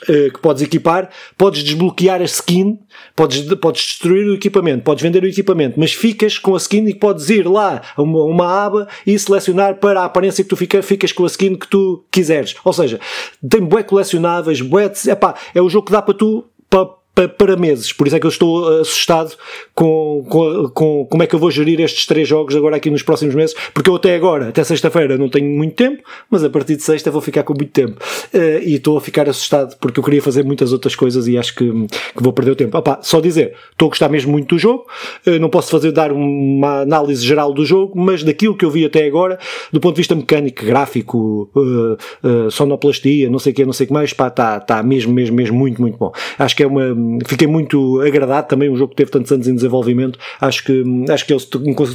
eh, 0.08 0.30
que 0.30 0.40
podes 0.40 0.62
equipar, 0.62 1.10
podes 1.36 1.62
desbloquear 1.62 2.20
a 2.20 2.24
skin, 2.24 2.78
podes, 3.14 3.42
podes 3.54 3.82
destruir 3.82 4.26
o 4.26 4.34
equipamento, 4.34 4.82
podes 4.82 5.02
vender 5.02 5.22
o 5.22 5.26
equipamento, 5.26 5.78
mas 5.78 5.92
ficas 5.92 6.38
com 6.38 6.54
a 6.54 6.58
skin 6.58 6.86
e 6.86 6.94
podes 6.94 7.28
ir 7.30 7.46
lá 7.46 7.82
a 7.96 8.02
uma, 8.02 8.24
uma 8.24 8.64
aba 8.64 8.88
e 9.06 9.18
selecionar 9.18 9.76
para 9.76 10.00
a 10.00 10.04
aparência 10.04 10.44
que 10.44 10.50
tu 10.50 10.56
fica, 10.56 10.82
ficas 10.82 11.12
com 11.12 11.24
a 11.24 11.26
skin 11.26 11.56
que 11.56 11.68
tu 11.68 12.04
quiseres. 12.10 12.54
Ou 12.64 12.72
seja, 12.72 13.00
tem 13.48 13.60
bué 13.60 13.82
colecionáveis, 13.82 14.60
bué, 14.60 14.90
epá, 15.06 15.34
é 15.54 15.60
o 15.60 15.68
jogo 15.68 15.86
que 15.86 15.92
dá 15.92 16.02
para 16.02 16.14
tu, 16.14 16.44
para, 16.68 16.88
para 17.14 17.56
meses. 17.56 17.92
Por 17.92 18.06
isso 18.06 18.16
é 18.16 18.20
que 18.20 18.26
eu 18.26 18.30
estou 18.30 18.80
assustado 18.80 19.34
com, 19.74 20.24
com, 20.28 20.68
com, 20.70 21.06
como 21.06 21.22
é 21.22 21.26
que 21.26 21.34
eu 21.34 21.38
vou 21.38 21.50
gerir 21.50 21.80
estes 21.80 22.06
três 22.06 22.26
jogos 22.26 22.56
agora 22.56 22.76
aqui 22.76 22.90
nos 22.90 23.02
próximos 23.02 23.34
meses, 23.34 23.54
porque 23.72 23.88
eu 23.88 23.94
até 23.94 24.16
agora, 24.16 24.48
até 24.48 24.64
sexta-feira, 24.64 25.16
não 25.16 25.28
tenho 25.28 25.48
muito 25.48 25.74
tempo, 25.76 26.02
mas 26.28 26.42
a 26.42 26.50
partir 26.50 26.76
de 26.76 26.82
sexta 26.82 27.10
vou 27.10 27.20
ficar 27.20 27.44
com 27.44 27.54
muito 27.54 27.70
tempo. 27.70 28.02
Uh, 28.32 28.62
e 28.64 28.74
estou 28.74 28.98
a 28.98 29.00
ficar 29.00 29.28
assustado 29.28 29.76
porque 29.78 30.00
eu 30.00 30.04
queria 30.04 30.20
fazer 30.20 30.44
muitas 30.44 30.72
outras 30.72 30.96
coisas 30.96 31.28
e 31.28 31.38
acho 31.38 31.54
que, 31.54 31.70
que 31.70 32.22
vou 32.22 32.32
perder 32.32 32.50
o 32.50 32.56
tempo. 32.56 32.76
Opa, 32.76 32.98
só 33.02 33.20
dizer, 33.20 33.54
estou 33.70 33.86
a 33.86 33.90
gostar 33.90 34.08
mesmo 34.08 34.32
muito 34.32 34.54
do 34.54 34.58
jogo, 34.58 34.86
uh, 35.26 35.38
não 35.38 35.48
posso 35.48 35.70
fazer 35.70 35.92
dar 35.92 36.10
uma 36.10 36.80
análise 36.80 37.24
geral 37.24 37.52
do 37.52 37.64
jogo, 37.64 37.92
mas 37.96 38.24
daquilo 38.24 38.56
que 38.56 38.64
eu 38.64 38.70
vi 38.70 38.84
até 38.84 39.06
agora, 39.06 39.38
do 39.72 39.78
ponto 39.78 39.94
de 39.94 40.00
vista 40.00 40.14
mecânico, 40.14 40.64
gráfico, 40.64 41.48
uh, 41.54 42.50
sonoplastia, 42.50 43.30
não 43.30 43.38
sei 43.38 43.52
o 43.52 43.54
que, 43.54 43.64
não 43.64 43.72
sei 43.72 43.84
o 43.84 43.86
que 43.88 43.92
mais, 43.92 44.12
pá, 44.12 44.28
está 44.28 44.58
tá 44.58 44.82
mesmo, 44.82 45.12
mesmo, 45.12 45.36
mesmo 45.36 45.56
muito, 45.56 45.80
muito 45.80 45.96
bom. 45.96 46.12
Acho 46.38 46.56
que 46.56 46.62
é 46.62 46.66
uma 46.66 47.03
fiquei 47.26 47.46
muito 47.46 48.00
agradado 48.00 48.48
também, 48.48 48.68
um 48.68 48.76
jogo 48.76 48.90
que 48.90 48.96
teve 48.96 49.10
tantos 49.10 49.30
anos 49.32 49.46
em 49.46 49.54
desenvolvimento, 49.54 50.18
acho 50.40 50.64
que, 50.64 50.84
acho 51.10 51.26
que 51.26 51.32
eles 51.32 51.44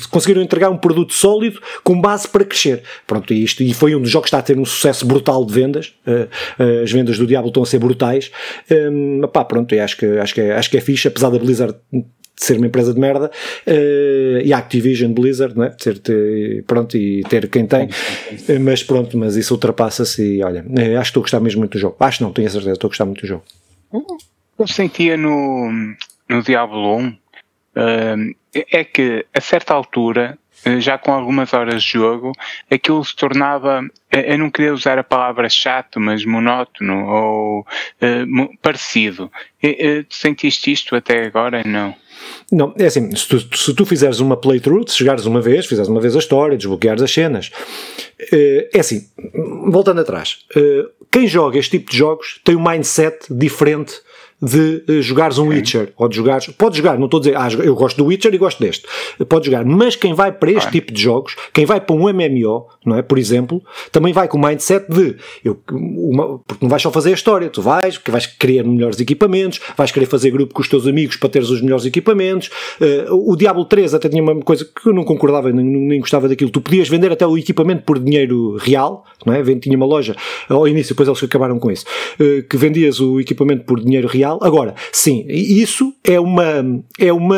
conseguiram 0.07 0.41
entregar 0.41 0.69
um 0.69 0.77
produto 0.77 1.13
sólido 1.13 1.59
com 1.83 1.99
base 1.99 2.27
para 2.27 2.43
crescer. 2.45 2.83
Pronto, 3.05 3.33
e 3.33 3.43
isto, 3.43 3.63
e 3.63 3.73
foi 3.73 3.95
um 3.95 4.01
dos 4.01 4.09
jogos 4.09 4.25
que 4.25 4.35
está 4.35 4.39
a 4.39 4.41
ter 4.41 4.57
um 4.57 4.65
sucesso 4.65 5.05
brutal 5.05 5.45
de 5.45 5.53
vendas, 5.53 5.93
uh, 6.07 6.83
as 6.83 6.91
vendas 6.91 7.17
do 7.17 7.25
Diablo 7.25 7.49
estão 7.49 7.63
a 7.63 7.65
ser 7.65 7.79
brutais, 7.79 8.31
um, 8.71 9.21
pá, 9.31 9.43
pronto, 9.45 9.73
acho 9.75 9.97
que, 9.97 10.05
acho 10.05 10.33
que, 10.33 10.41
é, 10.41 10.53
acho 10.53 10.69
que 10.69 10.77
é 10.77 10.81
fixe, 10.81 11.07
apesar 11.07 11.29
da 11.29 11.39
Blizzard 11.39 11.75
de 11.91 12.45
ser 12.45 12.57
uma 12.57 12.67
empresa 12.67 12.93
de 12.93 12.99
merda 12.99 13.29
uh, 13.67 14.41
e 14.43 14.53
a 14.53 14.57
Activision 14.57 15.11
Blizzard, 15.11 15.57
não 15.57 15.65
é? 15.65 15.69
Ter, 15.71 15.99
ter, 15.99 16.63
pronto, 16.63 16.95
e 16.95 17.21
ter 17.23 17.49
quem 17.49 17.65
tem, 17.67 17.89
mas 18.61 18.81
pronto, 18.81 19.17
mas 19.17 19.35
isso 19.35 19.53
ultrapassa-se 19.53 20.37
e 20.37 20.43
olha, 20.43 20.65
acho 20.99 21.11
que 21.11 21.19
estou 21.19 21.21
a 21.21 21.23
gostar 21.23 21.39
mesmo 21.41 21.59
muito 21.59 21.73
do 21.73 21.79
jogo. 21.79 21.97
Acho 21.99 22.23
não, 22.23 22.31
tenho 22.31 22.47
a 22.47 22.51
certeza, 22.51 22.73
estou 22.73 22.87
a 22.87 22.91
gostar 22.91 23.05
muito 23.05 23.21
do 23.21 23.27
jogo. 23.27 23.43
Eu 24.59 24.67
sentia 24.67 25.15
no, 25.15 25.71
no 26.27 26.43
Diablo 26.43 26.97
1 26.97 27.07
uh, 27.07 27.15
é 28.53 28.83
que 28.83 29.25
a 29.33 29.39
certa 29.39 29.73
altura, 29.73 30.37
uh, 30.67 30.81
já 30.81 30.97
com 30.97 31.13
algumas 31.13 31.53
horas 31.53 31.81
de 31.81 31.93
jogo, 31.93 32.33
aquilo 32.69 33.03
se 33.05 33.15
tornava, 33.15 33.81
uh, 33.81 34.17
eu 34.17 34.37
não 34.37 34.51
queria 34.51 34.73
usar 34.73 34.99
a 34.99 35.03
palavra 35.03 35.47
chato, 35.47 35.97
mas 35.97 36.25
monótono 36.25 37.07
ou 37.07 37.59
uh, 37.61 38.57
parecido. 38.61 39.31
sentiste 40.09 40.73
isto 40.73 40.93
até 40.93 41.25
agora? 41.25 41.63
Não. 41.63 41.95
Não, 42.51 42.75
é 42.77 42.85
assim, 42.85 43.15
se 43.15 43.29
tu, 43.29 43.57
se 43.57 43.73
tu 43.73 43.85
fizeres 43.85 44.19
uma 44.19 44.35
playthrough, 44.35 44.85
se 44.89 44.97
chegares 44.97 45.25
uma 45.25 45.39
vez, 45.39 45.67
fizeres 45.67 45.87
uma 45.87 46.01
vez 46.01 46.17
a 46.17 46.19
história, 46.19 46.57
desbloqueares 46.57 47.01
as 47.01 47.13
cenas, 47.13 47.49
é 48.73 48.77
assim, 48.77 49.07
voltando 49.71 50.01
atrás, 50.01 50.39
quem 51.09 51.27
joga 51.27 51.57
este 51.57 51.79
tipo 51.79 51.89
de 51.89 51.97
jogos 51.97 52.41
tem 52.43 52.57
um 52.57 52.63
mindset 52.63 53.19
diferente 53.31 54.01
de 54.41 54.83
uh, 54.89 55.01
jogares 55.01 55.37
um 55.37 55.47
Witcher 55.47 55.93
ou 55.97 56.07
de 56.07 56.15
jogares. 56.15 56.47
Pode 56.47 56.77
jogar, 56.77 56.97
não 56.97 57.05
estou 57.05 57.19
a 57.19 57.21
dizer, 57.21 57.37
ah, 57.37 57.47
eu 57.63 57.75
gosto 57.75 57.97
do 57.97 58.05
Witcher 58.05 58.33
e 58.33 58.37
gosto 58.37 58.59
deste. 58.59 58.85
Pode 59.27 59.45
jogar, 59.45 59.65
mas 59.65 59.95
quem 59.95 60.13
vai 60.13 60.31
para 60.31 60.51
este 60.51 60.67
ah. 60.67 60.71
tipo 60.71 60.93
de 60.93 61.01
jogos, 61.01 61.35
quem 61.53 61.65
vai 61.65 61.81
para 61.81 61.95
um 61.95 62.11
MMO, 62.11 62.67
não 62.85 62.97
é? 62.97 63.01
Por 63.01 63.17
exemplo, 63.17 63.61
também 63.91 64.13
vai 64.13 64.27
com 64.27 64.37
o 64.37 64.41
mindset 64.41 64.85
de 64.89 65.15
eu, 65.43 65.59
uma, 65.71 66.39
porque 66.39 66.63
não 66.63 66.69
vais 66.69 66.81
só 66.81 66.91
fazer 66.91 67.11
a 67.11 67.13
história, 67.13 67.49
tu 67.49 67.61
vais, 67.61 67.97
porque 67.97 68.11
vais 68.11 68.25
querer 68.25 68.63
melhores 68.63 68.99
equipamentos, 68.99 69.59
vais 69.75 69.91
querer 69.91 70.05
fazer 70.05 70.31
grupo 70.31 70.53
com 70.53 70.61
os 70.61 70.69
teus 70.69 70.87
amigos 70.87 71.15
para 71.17 71.29
teres 71.29 71.49
os 71.49 71.61
melhores 71.61 71.85
equipamentos. 71.85 72.49
Uh, 72.79 73.31
o 73.31 73.35
Diablo 73.35 73.65
3 73.65 73.93
até 73.93 74.07
tinha 74.07 74.23
uma 74.23 74.35
coisa 74.41 74.65
que 74.65 74.87
eu 74.87 74.93
não 74.93 75.03
concordava 75.03 75.51
nem, 75.51 75.65
nem 75.65 75.99
gostava 75.99 76.27
daquilo. 76.27 76.49
Tu 76.49 76.61
podias 76.61 76.87
vender 76.87 77.11
até 77.11 77.25
o 77.25 77.37
equipamento 77.37 77.83
por 77.83 77.99
dinheiro 77.99 78.55
real, 78.57 79.05
não 79.25 79.33
é? 79.33 79.43
Tinha 79.55 79.75
uma 79.75 79.85
loja 79.85 80.15
ao 80.47 80.67
início, 80.67 80.95
depois 80.95 81.09
eles 81.09 81.23
acabaram 81.23 81.59
com 81.59 81.69
isso, 81.69 81.85
uh, 82.19 82.43
que 82.43 82.57
vendias 82.57 82.99
o 82.99 83.19
equipamento 83.19 83.65
por 83.65 83.79
dinheiro 83.83 84.07
real. 84.07 84.28
Agora, 84.41 84.75
sim, 84.91 85.25
isso 85.27 85.93
é 86.03 86.19
uma, 86.19 86.83
é 86.99 87.11
uma 87.11 87.37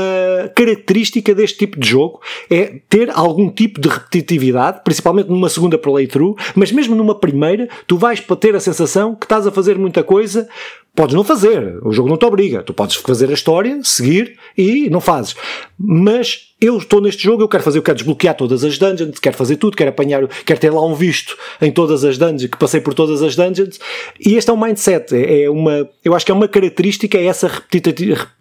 característica 0.55 1.33
deste 1.33 1.59
tipo 1.59 1.79
de 1.79 1.87
jogo, 1.87 2.19
é 2.49 2.81
ter 2.89 3.09
algum 3.11 3.49
tipo 3.49 3.79
de 3.79 3.87
repetitividade, 3.87 4.81
principalmente 4.83 5.29
numa 5.29 5.49
segunda 5.49 5.77
playthrough, 5.77 6.35
mas 6.55 6.71
mesmo 6.71 6.95
numa 6.95 7.15
primeira, 7.15 7.69
tu 7.87 7.97
vais 7.97 8.19
para 8.19 8.35
ter 8.35 8.55
a 8.55 8.59
sensação 8.59 9.15
que 9.15 9.25
estás 9.25 9.47
a 9.47 9.51
fazer 9.51 9.77
muita 9.77 10.03
coisa 10.03 10.47
Podes 10.93 11.15
não 11.15 11.23
fazer, 11.23 11.79
o 11.83 11.93
jogo 11.93 12.09
não 12.09 12.17
te 12.17 12.25
obriga. 12.25 12.61
Tu 12.61 12.73
podes 12.73 12.97
fazer 12.97 13.29
a 13.29 13.33
história, 13.33 13.79
seguir 13.81 14.37
e 14.57 14.89
não 14.89 14.99
fazes. 14.99 15.35
Mas 15.79 16.50
eu 16.61 16.77
estou 16.77 17.01
neste 17.01 17.23
jogo, 17.23 17.41
eu 17.41 17.49
quero 17.49 17.63
fazer, 17.63 17.79
eu 17.79 17.83
quero 17.83 17.97
desbloquear 17.97 18.35
todas 18.35 18.63
as 18.63 18.77
dungeons, 18.77 19.17
quero 19.19 19.35
fazer 19.35 19.55
tudo, 19.55 19.75
quero 19.75 19.89
apanhar, 19.89 20.27
quero 20.45 20.59
ter 20.59 20.69
lá 20.69 20.85
um 20.85 20.93
visto 20.93 21.35
em 21.59 21.71
todas 21.71 22.05
as 22.05 22.19
dungeons, 22.19 22.45
que 22.45 22.57
passei 22.57 22.79
por 22.79 22.93
todas 22.93 23.23
as 23.23 23.35
dungeons. 23.35 23.79
E 24.23 24.35
este 24.35 24.51
é 24.51 24.53
um 24.53 24.61
mindset, 24.61 25.15
é, 25.15 25.43
é 25.43 25.49
uma, 25.49 25.89
eu 26.05 26.13
acho 26.13 26.23
que 26.23 26.31
é 26.31 26.35
uma 26.35 26.47
característica, 26.47 27.17
é 27.17 27.25
essa, 27.25 27.51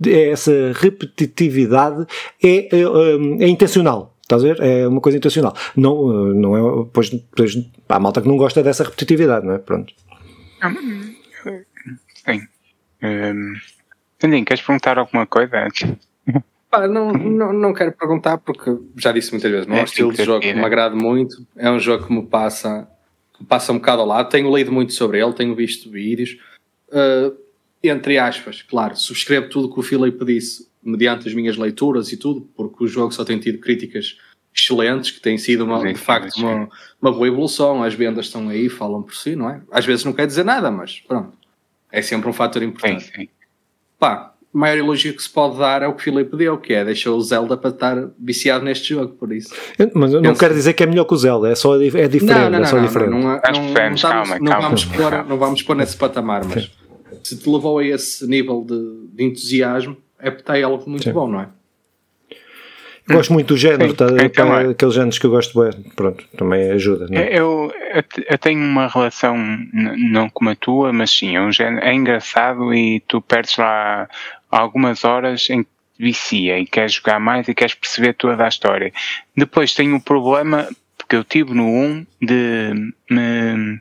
é 0.07 0.29
essa 0.29 0.53
repetitividade 0.75 2.07
é, 2.45 2.69
é, 2.77 3.45
é 3.45 3.49
intencional. 3.49 4.15
Estás 4.23 4.45
a 4.45 4.47
ver? 4.47 4.63
É 4.63 4.87
uma 4.87 5.01
coisa 5.01 5.19
intencional. 5.19 5.57
Não, 5.75 6.13
não 6.33 6.57
é. 6.57 6.87
Pois, 6.93 7.11
pois 7.35 7.59
há 7.89 7.99
malta 7.99 8.23
que 8.23 8.29
não 8.29 8.37
gosta 8.37 8.63
dessa 8.63 8.85
repetitividade, 8.85 9.45
não 9.45 9.55
é? 9.55 9.59
Pronto. 9.59 9.93
Sim. 12.25 12.47
Um, 13.03 14.45
queres 14.45 14.63
perguntar 14.63 14.99
alguma 14.99 15.27
coisa 15.27 15.65
antes? 15.65 15.85
Pá, 16.71 16.87
não, 16.87 17.13
não, 17.13 17.53
não 17.53 17.75
quero 17.75 17.93
perguntar 17.93 18.39
porque 18.39 18.77
já 18.97 19.11
disse 19.11 19.33
muitas 19.33 19.51
vezes, 19.51 19.67
não 19.67 19.77
é 19.77 19.81
um 19.81 19.85
estilo 19.85 20.13
de 20.13 20.25
jogo 20.25 20.41
que 20.41 20.55
me 20.55 20.65
agrada 20.65 20.95
muito, 20.95 21.45
é 21.57 21.69
um 21.69 21.81
jogo 21.81 22.07
que 22.07 22.13
me 22.13 22.25
passa, 22.25 22.89
me 23.41 23.47
passa 23.47 23.73
um 23.73 23.79
bocado 23.79 24.03
ao 24.03 24.07
lado, 24.07 24.29
tenho 24.29 24.57
lido 24.57 24.71
muito 24.71 24.93
sobre 24.93 25.21
ele, 25.21 25.33
tenho 25.33 25.53
visto 25.55 25.91
vídeos, 25.91 26.39
uh, 26.91 27.37
entre 27.83 28.19
aspas, 28.19 28.63
claro, 28.63 28.95
subscrevo 28.97 29.49
tudo 29.49 29.73
que 29.73 29.81
o 29.81 29.83
Filipe 29.83 30.25
disse, 30.25 30.71
mediante 30.81 31.27
as 31.27 31.35
minhas 31.35 31.57
leituras 31.57 32.13
e 32.13 32.17
tudo, 32.17 32.49
porque 32.55 32.85
o 32.85 32.87
jogo 32.87 33.13
só 33.13 33.25
tem 33.25 33.39
tido 33.41 33.59
críticas 33.59 34.17
excelentes, 34.55 35.11
que 35.11 35.21
tem 35.21 35.37
sido 35.39 35.65
uma, 35.65 35.81
de 35.93 35.99
facto 35.99 36.37
uma, 36.37 36.69
uma 37.01 37.13
boa 37.13 37.27
evolução, 37.27 37.83
as 37.83 37.95
vendas 37.95 38.27
estão 38.27 38.49
aí, 38.49 38.69
falam 38.69 39.03
por 39.03 39.15
si, 39.17 39.35
não 39.35 39.51
é? 39.51 39.61
Às 39.71 39.85
vezes 39.85 40.05
não 40.05 40.13
quer 40.13 40.27
dizer 40.27 40.45
nada, 40.45 40.71
mas 40.71 41.01
pronto. 41.01 41.37
É 41.91 42.01
sempre 42.03 42.29
um 42.29 42.33
fator 42.33 42.63
importante. 42.63 43.05
Sim, 43.07 43.13
sim. 43.23 43.29
Pá, 43.99 44.35
o 44.40 44.40
maior 44.53 44.79
elogio 44.79 45.15
que 45.15 45.23
se 45.23 45.31
pode 45.31 45.59
dar 45.59 45.83
é 45.83 45.87
o 45.87 45.93
que 45.93 46.01
o 46.01 46.05
Filipe 46.05 46.37
deu, 46.37 46.59
que 46.59 46.73
é 46.73 46.85
deixou 46.85 47.17
o 47.17 47.21
Zelda 47.21 47.57
para 47.57 47.71
estar 47.71 48.09
viciado 48.19 48.65
neste 48.65 48.95
jogo, 48.95 49.15
por 49.15 49.33
isso. 49.33 49.55
Mas 49.95 50.13
não 50.13 50.35
quero 50.35 50.55
dizer 50.55 50.73
que 50.73 50.83
é 50.83 50.87
melhor 50.87 51.05
que 51.05 51.15
o 51.15 51.17
Zelda, 51.17 51.49
é 51.49 51.55
só 51.55 51.81
é 51.81 52.09
diferente. 52.09 52.25
Não, 52.25 52.51
não, 52.51 52.51
não, 52.51 52.61
é 52.61 52.65
só 52.67 52.77
não, 52.77 52.87
diferente. 52.87 53.11
Não, 53.11 53.21
não, 53.21 53.29
não, 53.29 53.91
não, 53.91 53.97
calma, 53.97 54.39
não, 54.41 54.61
vamos 54.61 54.85
pôr, 54.85 55.25
não 55.27 55.39
vamos 55.39 55.63
pôr 55.63 55.77
nesse 55.77 55.97
patamar, 55.97 56.45
mas 56.45 56.65
sim. 56.65 56.71
se 57.23 57.37
te 57.37 57.49
levou 57.49 57.79
a 57.79 57.85
esse 57.85 58.27
nível 58.27 58.65
de, 58.67 59.17
de 59.17 59.25
entusiasmo, 59.25 59.97
é 60.19 60.31
porque 60.31 60.43
está 60.43 60.67
algo 60.67 60.89
muito 60.89 61.05
sim. 61.05 61.13
bom, 61.13 61.29
não 61.29 61.41
é? 61.41 61.49
Gosto 63.09 63.33
muito 63.33 63.49
do 63.49 63.57
género, 63.57 63.93
tá, 63.95 64.07
então, 64.23 64.57
é. 64.57 64.71
aqueles 64.71 64.95
géneros 64.95 65.19
que 65.19 65.27
eu 65.27 65.31
gosto 65.31 65.61
bem, 65.61 65.73
pronto, 65.97 66.25
também 66.37 66.71
ajuda. 66.71 67.09
É? 67.11 67.39
Eu, 67.39 67.73
eu, 67.93 68.05
eu, 68.29 68.39
tenho 68.39 68.61
uma 68.61 68.87
relação, 68.87 69.37
não 69.73 70.31
como 70.31 70.51
a 70.51 70.55
tua, 70.55 70.93
mas 70.93 71.11
sim, 71.11 71.35
é 71.35 71.41
um 71.41 71.51
género, 71.51 71.85
é 71.85 71.93
engraçado 71.93 72.73
e 72.73 73.01
tu 73.01 73.21
perdes 73.21 73.57
lá 73.57 74.09
algumas 74.51 75.05
horas 75.05 75.49
em 75.51 75.63
que 75.63 75.71
vicia 75.99 76.59
e 76.59 76.67
queres 76.67 76.95
jogar 76.95 77.21
mais 77.21 77.47
e 77.47 77.55
queres 77.55 77.75
perceber 77.75 78.15
toda 78.15 78.45
a 78.45 78.49
história. 78.49 78.93
Depois 79.37 79.75
tenho 79.75 79.93
o 79.93 79.97
um 79.97 80.01
problema, 80.01 80.69
porque 80.97 81.17
eu 81.17 81.25
tive 81.25 81.53
no 81.55 81.67
1 81.67 82.07
de 82.21 82.93
me 83.11 83.81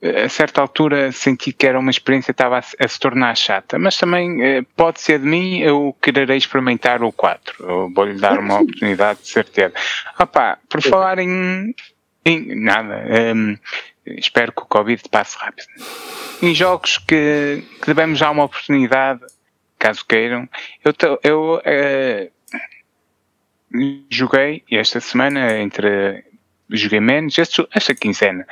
a 0.00 0.28
certa 0.28 0.60
altura 0.60 1.10
senti 1.10 1.52
que 1.52 1.66
era 1.66 1.78
uma 1.78 1.90
experiência 1.90 2.32
que 2.32 2.40
estava 2.40 2.58
a, 2.58 2.62
a 2.84 2.88
se 2.88 3.00
tornar 3.00 3.36
chata, 3.36 3.78
mas 3.78 3.96
também 3.96 4.42
eh, 4.42 4.62
pode 4.76 5.00
ser 5.00 5.18
de 5.18 5.26
mim, 5.26 5.58
eu 5.58 5.96
quererei 6.00 6.36
experimentar 6.36 7.02
o 7.02 7.10
4, 7.10 7.90
vou-lhe 7.92 8.14
dar 8.14 8.38
uma 8.38 8.60
oportunidade 8.62 9.20
de 9.22 9.28
certeza. 9.28 9.74
Opa, 10.18 10.56
por 10.68 10.80
falar 10.82 11.18
em, 11.18 11.74
em 12.24 12.54
nada, 12.54 13.04
um, 13.34 13.50
ehm, 13.50 13.58
espero 14.06 14.52
que 14.52 14.62
o 14.62 14.66
Covid 14.66 15.02
passe 15.10 15.36
rápido. 15.36 15.66
Em 16.40 16.54
jogos 16.54 16.98
que, 16.98 17.64
que 17.80 17.86
devemos 17.86 18.20
dar 18.20 18.30
uma 18.30 18.44
oportunidade, 18.44 19.20
caso 19.78 20.04
queiram, 20.04 20.48
eu, 20.84 20.92
eu 21.22 21.54
uh, 21.54 22.30
joguei 24.10 24.62
esta 24.70 25.00
semana 25.00 25.58
entre 25.58 26.24
joguei 26.70 27.00
menos 27.00 27.38
esta, 27.38 27.66
esta 27.74 27.94
quinzena. 27.94 28.46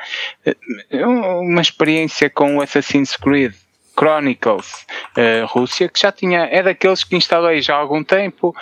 É 0.91 1.07
uma 1.07 1.61
experiência 1.61 2.31
com 2.31 2.57
o 2.57 2.63
Assassin's 2.63 3.17
Creed 3.17 3.55
Chronicles 3.99 4.87
uh, 5.17 5.47
Rússia, 5.47 5.89
que 5.89 5.99
já 5.99 6.13
tinha, 6.13 6.41
é 6.51 6.63
daqueles 6.63 7.05
que 7.05 7.17
instalei 7.17 7.61
já 7.63 7.75
há 7.75 7.79
algum 7.79 8.05
tempo. 8.05 8.55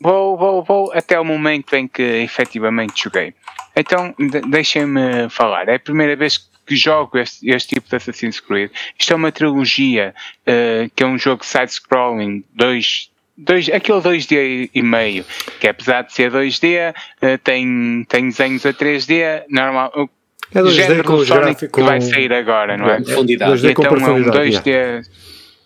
Vou, 0.00 0.36
vou, 0.36 0.64
vou 0.64 0.92
até 0.92 1.18
o 1.20 1.24
momento 1.24 1.74
em 1.74 1.86
que 1.86 2.02
efetivamente 2.02 3.02
joguei. 3.04 3.34
Então, 3.76 4.14
de, 4.18 4.40
deixem-me 4.42 5.28
falar. 5.28 5.68
É 5.68 5.74
a 5.74 5.80
primeira 5.80 6.16
vez 6.16 6.38
que 6.38 6.49
jogo 6.76 7.18
este, 7.18 7.48
este, 7.50 7.74
tipo 7.74 7.88
de 7.88 7.96
Assassin's 7.96 8.40
Creed. 8.40 8.70
Isto 8.98 9.12
é 9.12 9.16
uma 9.16 9.32
trilogia 9.32 10.14
uh, 10.42 10.90
que 10.94 11.02
é 11.02 11.06
um 11.06 11.18
jogo 11.18 11.44
side-scrolling, 11.44 12.44
dois, 12.54 13.10
dois, 13.36 13.68
aquele 13.68 14.00
2D 14.00 14.70
e 14.74 14.82
meio, 14.82 15.24
que 15.60 15.68
apesar 15.68 16.02
de 16.02 16.12
ser 16.12 16.30
2D, 16.30 16.92
uh, 16.92 17.38
tem, 17.38 18.04
tem 18.08 18.28
desenhos 18.28 18.64
a 18.66 18.72
3D, 18.72 19.44
normal. 19.48 20.10
É 20.52 20.60
2D 20.60 20.70
género 20.70 21.04
com 21.04 21.16
do 21.16 21.26
Sonic 21.26 21.68
que 21.68 21.82
vai 21.82 22.00
sair 22.00 22.32
agora, 22.32 22.76
não 22.76 22.90
é? 22.90 23.00
Profundidade. 23.00 23.66
então 23.66 23.84
é 23.84 24.12
um 24.12 24.24
2D, 24.24 25.06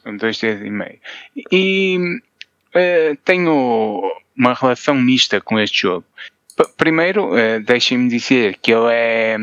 um 0.07 0.17
2D 0.17 0.67
e 0.67 0.71
meio. 0.71 0.99
E 1.51 1.99
uh, 2.75 3.17
tenho 3.25 4.03
uma 4.37 4.55
relação 4.55 4.95
mista 4.95 5.41
com 5.41 5.59
este 5.59 5.83
jogo. 5.83 6.05
Primeiro, 6.77 7.33
uh, 7.33 7.61
deixem-me 7.65 8.09
dizer 8.09 8.59
que 8.63 8.73
ele 8.73 8.93
é, 8.93 9.37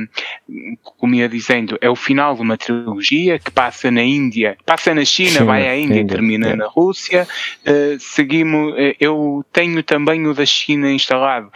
como 0.97 1.13
ia 1.13 1.27
dizendo, 1.27 1.77
é 1.81 1.89
o 1.89 1.95
final 1.95 2.35
de 2.35 2.41
uma 2.41 2.57
trilogia 2.57 3.37
que 3.37 3.51
passa 3.51 3.91
na 3.91 4.01
Índia, 4.01 4.57
passa 4.65 4.95
na 4.95 5.03
China, 5.03 5.31
China 5.31 5.45
vai 5.45 5.67
à 5.67 5.77
Índia, 5.77 5.99
e 5.99 6.05
termina 6.05 6.49
é. 6.49 6.55
na 6.55 6.67
Rússia. 6.67 7.27
Uh, 7.65 7.99
seguimos, 7.99 8.73
uh, 8.73 8.95
eu 8.99 9.45
tenho 9.51 9.83
também 9.83 10.25
o 10.25 10.33
da 10.33 10.45
China 10.45 10.91
instalado. 10.91 11.51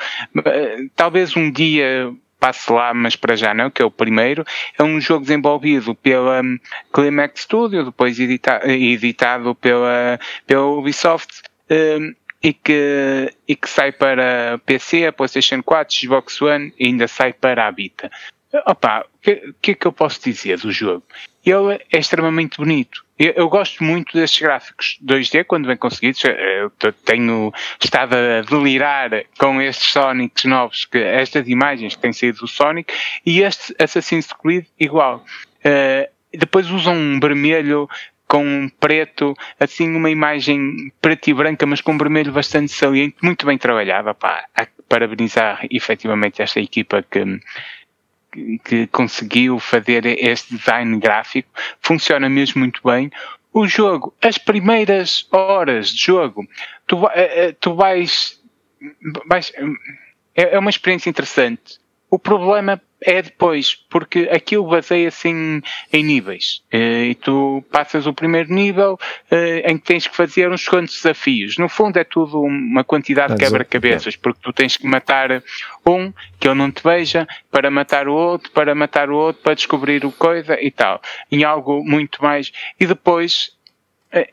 talvez 0.95 1.35
um 1.37 1.49
dia 1.49 2.13
passe 2.39 2.71
lá, 2.71 2.93
mas 2.93 3.15
para 3.15 3.35
já 3.35 3.53
não, 3.53 3.71
que 3.71 3.81
é 3.81 3.85
o 3.85 3.91
primeiro. 3.91 4.45
É 4.77 4.83
um 4.83 4.99
jogo 4.99 5.21
desenvolvido 5.21 5.95
pela 5.95 6.41
um, 6.41 6.59
Climax 6.93 7.41
Studio, 7.41 7.85
depois 7.85 8.19
edita 8.19 8.61
editado 8.65 9.55
pela, 9.55 10.19
pela 10.45 10.65
Ubisoft 10.65 11.41
e 12.45 12.53
que, 12.53 13.33
e 13.47 13.55
que 13.55 13.67
sai 13.67 13.91
para 13.91 14.59
PC, 14.67 15.11
PlayStation 15.13 15.63
4, 15.63 15.97
Xbox 15.97 16.39
One 16.43 16.71
e 16.77 16.85
ainda 16.85 17.07
sai 17.07 17.33
para 17.33 17.65
a 17.65 17.71
Vita. 17.71 18.11
Opa, 18.67 19.03
o 19.15 19.19
que, 19.19 19.55
que, 19.59 19.71
é 19.71 19.73
que 19.73 19.87
eu 19.87 19.91
posso 19.91 20.21
dizer 20.23 20.59
do 20.59 20.71
jogo? 20.71 21.03
Ele 21.43 21.73
é 21.91 21.97
extremamente 21.97 22.57
bonito. 22.57 23.03
Eu, 23.17 23.33
eu, 23.35 23.49
gosto 23.49 23.83
muito 23.83 24.15
destes 24.15 24.39
gráficos 24.39 24.99
2D 25.03 25.45
quando 25.45 25.65
bem 25.65 25.75
conseguidos. 25.75 26.23
Eu 26.23 26.69
tenho 27.03 27.51
estado 27.83 28.13
a 28.13 28.41
delirar 28.41 29.09
com 29.39 29.59
estes 29.59 29.91
Sonics 29.91 30.45
novos, 30.45 30.85
que, 30.85 30.99
estas 30.99 31.47
imagens 31.47 31.95
que 31.95 32.01
têm 32.01 32.13
saído 32.13 32.41
do 32.41 32.47
Sonic, 32.47 32.93
e 33.25 33.41
este 33.41 33.75
Assassin's 33.79 34.31
Creed 34.31 34.67
igual. 34.79 35.25
Uh, 35.61 36.07
depois 36.37 36.69
usam 36.69 36.93
um 36.93 37.19
vermelho 37.19 37.89
com 38.27 38.43
um 38.43 38.69
preto, 38.69 39.35
assim 39.59 39.95
uma 39.95 40.09
imagem 40.09 40.91
preta 41.01 41.29
e 41.29 41.33
branca, 41.33 41.65
mas 41.65 41.81
com 41.81 41.93
um 41.93 41.97
vermelho 41.97 42.31
bastante 42.31 42.71
saliente, 42.71 43.17
muito 43.21 43.45
bem 43.45 43.57
trabalhada, 43.57 44.13
pá, 44.13 44.45
a 44.55 44.67
parabenizar 44.89 45.65
efetivamente 45.69 46.41
esta 46.41 46.59
equipa 46.59 47.03
que, 47.03 47.39
que 48.63 48.87
conseguiu 48.87 49.59
fazer 49.59 50.05
este 50.05 50.55
design 50.55 50.99
gráfico, 50.99 51.49
funciona 51.81 52.29
mesmo 52.29 52.59
muito 52.59 52.81
bem. 52.83 53.11
O 53.53 53.67
jogo, 53.67 54.13
as 54.21 54.37
primeiras 54.37 55.25
horas 55.31 55.89
de 55.89 56.03
jogo, 56.03 56.45
tu, 56.85 57.07
eh, 57.07 57.47
eh, 57.47 57.55
tu 57.59 57.73
vais, 57.73 58.41
vais 59.27 59.53
é, 60.35 60.55
é 60.55 60.59
uma 60.59 60.69
experiência 60.69 61.09
interessante. 61.09 61.79
O 62.15 62.19
problema 62.19 62.81
é 63.01 63.21
depois, 63.21 63.75
porque 63.89 64.29
aquilo 64.31 64.69
baseia-se 64.69 65.27
em, 65.27 65.61
em 65.91 66.01
níveis. 66.01 66.63
Uh, 66.73 67.09
e 67.09 67.15
tu 67.15 67.61
passas 67.69 68.07
o 68.07 68.13
primeiro 68.13 68.53
nível 68.53 68.93
uh, 68.93 69.69
em 69.69 69.77
que 69.77 69.83
tens 69.83 70.07
que 70.07 70.15
fazer 70.15 70.49
uns 70.49 70.65
quantos 70.65 70.95
desafios. 70.95 71.57
No 71.57 71.67
fundo 71.67 71.97
é 71.97 72.05
tudo 72.05 72.39
uma 72.39 72.85
quantidade 72.85 73.33
de 73.33 73.39
quebra-cabeças, 73.39 74.15
porque 74.15 74.39
tu 74.41 74.53
tens 74.53 74.77
que 74.77 74.87
matar 74.87 75.43
um, 75.85 76.13
que 76.39 76.47
ele 76.47 76.55
não 76.55 76.71
te 76.71 76.81
veja, 76.81 77.27
para 77.51 77.69
matar 77.69 78.07
o 78.07 78.13
outro, 78.13 78.49
para 78.51 78.73
matar 78.73 79.09
o 79.09 79.17
outro, 79.17 79.43
para 79.43 79.55
descobrir 79.55 80.05
o 80.05 80.11
coisa 80.13 80.57
e 80.61 80.71
tal. 80.71 81.01
Em 81.29 81.43
algo 81.43 81.83
muito 81.83 82.23
mais. 82.23 82.49
E 82.79 82.85
depois 82.85 83.51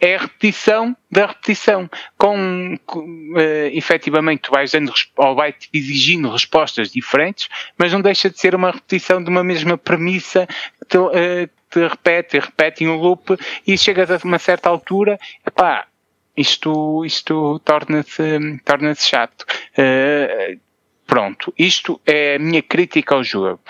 é 0.01 0.15
a 0.15 0.21
repetição 0.21 0.97
da 1.11 1.27
repetição. 1.27 1.91
Com, 2.17 2.79
com 2.87 3.01
uh, 3.01 3.69
efetivamente, 3.73 4.43
tu 4.43 4.53
vais 4.53 4.71
dando 4.71 4.93
ou 5.17 5.35
vai 5.35 5.55
exigindo 5.73 6.31
respostas 6.31 6.93
diferentes, 6.93 7.49
mas 7.77 7.93
não 7.93 8.01
deixa 8.01 8.31
de 8.31 8.39
ser 8.39 8.55
uma 8.55 8.71
repetição 8.71 9.23
de 9.23 9.29
uma 9.29 9.43
mesma 9.43 9.77
premissa 9.77 10.47
que 10.47 10.87
te, 10.87 10.99
uh, 10.99 11.51
te 11.71 11.89
repete, 11.89 12.39
repete 12.39 12.85
em 12.85 12.89
um 12.89 12.97
loop 12.97 13.37
e 13.67 13.77
chegas 13.77 14.11
a 14.11 14.21
uma 14.25 14.39
certa 14.39 14.69
altura, 14.69 15.19
epá, 15.47 15.87
isto, 16.37 17.05
isto 17.05 17.59
torna-se 17.65 18.59
torna 18.65 18.95
chato. 18.95 19.45
Uh, 19.77 20.59
pronto, 21.07 21.53
isto 21.59 22.01
é 22.07 22.37
a 22.37 22.39
minha 22.39 22.63
crítica 22.63 23.15
ao 23.15 23.25
jogo 23.25 23.61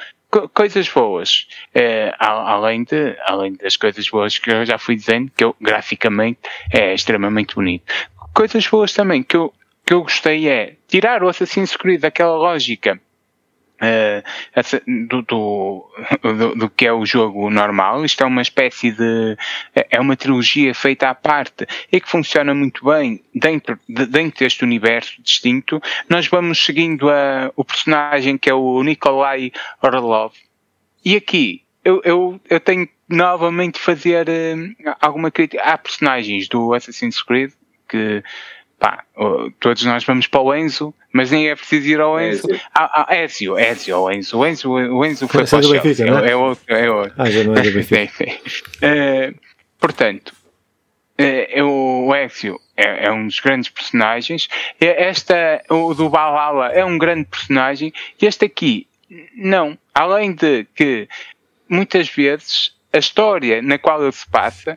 coisas 0.54 0.88
boas, 0.88 1.46
é, 1.74 2.14
além, 2.18 2.84
de, 2.84 3.16
além 3.26 3.54
das 3.54 3.76
coisas 3.76 4.08
boas 4.08 4.38
que 4.38 4.50
eu 4.50 4.64
já 4.64 4.78
fui 4.78 4.96
dizendo, 4.96 5.30
que 5.36 5.44
eu, 5.44 5.54
graficamente 5.60 6.40
é 6.72 6.94
extremamente 6.94 7.54
bonito. 7.54 7.84
Coisas 8.34 8.66
boas 8.66 8.92
também 8.92 9.22
que 9.22 9.36
eu, 9.36 9.52
que 9.84 9.92
eu 9.92 10.02
gostei 10.02 10.48
é 10.48 10.76
tirar 10.88 11.22
o 11.22 11.28
Assassin's 11.28 11.76
Creed 11.76 12.00
daquela 12.00 12.36
lógica 12.36 13.00
uh, 13.82 15.06
do, 15.08 15.22
do, 15.22 15.90
do, 16.22 16.54
do, 16.54 16.70
que 16.70 16.86
é 16.86 16.92
o 16.92 17.04
jogo 17.04 17.50
normal. 17.50 18.04
Isto 18.04 18.22
é 18.22 18.26
uma 18.26 18.42
espécie 18.42 18.92
de. 18.92 19.36
É 19.74 20.00
uma 20.00 20.16
trilogia 20.16 20.74
feita 20.74 21.08
à 21.08 21.14
parte 21.14 21.66
e 21.90 22.00
que 22.00 22.08
funciona 22.08 22.54
muito 22.54 22.84
bem 22.84 23.22
dentro, 23.34 23.78
de, 23.88 24.06
dentro 24.06 24.38
deste 24.40 24.64
universo 24.64 25.20
distinto. 25.22 25.80
Nós 26.08 26.26
vamos 26.28 26.64
seguindo 26.64 27.10
a, 27.10 27.50
o 27.56 27.64
personagem 27.64 28.38
que 28.38 28.48
é 28.48 28.54
o 28.54 28.82
Nikolai 28.82 29.52
Orlov. 29.82 30.34
E 31.04 31.16
aqui 31.16 31.62
eu, 31.84 32.00
eu, 32.04 32.40
eu 32.48 32.60
tenho 32.60 32.88
novamente 33.08 33.78
fazer 33.78 34.28
uh, 34.28 34.94
alguma 35.00 35.30
crítica. 35.30 35.62
Há 35.62 35.76
personagens 35.76 36.48
do 36.48 36.72
Assassin's 36.72 37.20
Creed 37.22 37.52
que 37.88 38.22
pá, 38.82 39.04
todos 39.60 39.84
nós 39.84 40.04
vamos 40.04 40.26
para 40.26 40.40
o 40.40 40.52
Enzo, 40.52 40.92
mas 41.12 41.30
nem 41.30 41.48
é 41.48 41.54
preciso 41.54 41.86
ir 41.86 42.00
ao 42.00 42.20
Enzo. 42.20 42.48
Ezio, 42.50 42.60
ah, 42.74 43.06
ah, 43.08 43.16
Ezio, 43.16 43.56
Ezio, 43.56 43.98
o 44.00 44.10
Enzo. 44.10 44.38
O 44.38 44.44
Enzo, 44.44 44.70
o 44.72 45.06
Enzo 45.06 45.28
foi 45.28 45.46
para 45.46 45.58
o 45.60 45.62
Chelsea. 45.62 46.04
É? 46.04 46.30
é 46.32 46.36
outro, 46.36 46.74
é 46.74 46.90
outro. 46.90 47.14
Ah, 47.16 47.30
já 47.30 47.44
não 47.44 47.54
é 47.54 47.62
do 47.62 47.70
Benfica. 47.70 48.24
uh, 48.24 49.38
portanto, 49.78 50.34
uh, 51.16 51.62
o 51.62 52.12
Ezio 52.16 52.58
é, 52.76 53.06
é, 53.06 53.12
um 53.12 53.28
dos 53.28 53.38
grandes 53.38 53.70
personagens. 53.70 54.48
Esta, 54.80 55.62
o 55.70 55.94
do 55.94 56.10
Valhalla 56.10 56.72
é 56.72 56.84
um 56.84 56.98
grande 56.98 57.26
personagem. 57.26 57.92
Este 58.20 58.46
aqui, 58.46 58.88
não. 59.36 59.78
Além 59.94 60.32
de 60.32 60.66
que, 60.74 61.08
muitas 61.68 62.08
vezes, 62.08 62.74
a 62.92 62.98
história 62.98 63.62
na 63.62 63.78
qual 63.78 64.02
ele 64.02 64.10
se 64.10 64.28
passa 64.28 64.76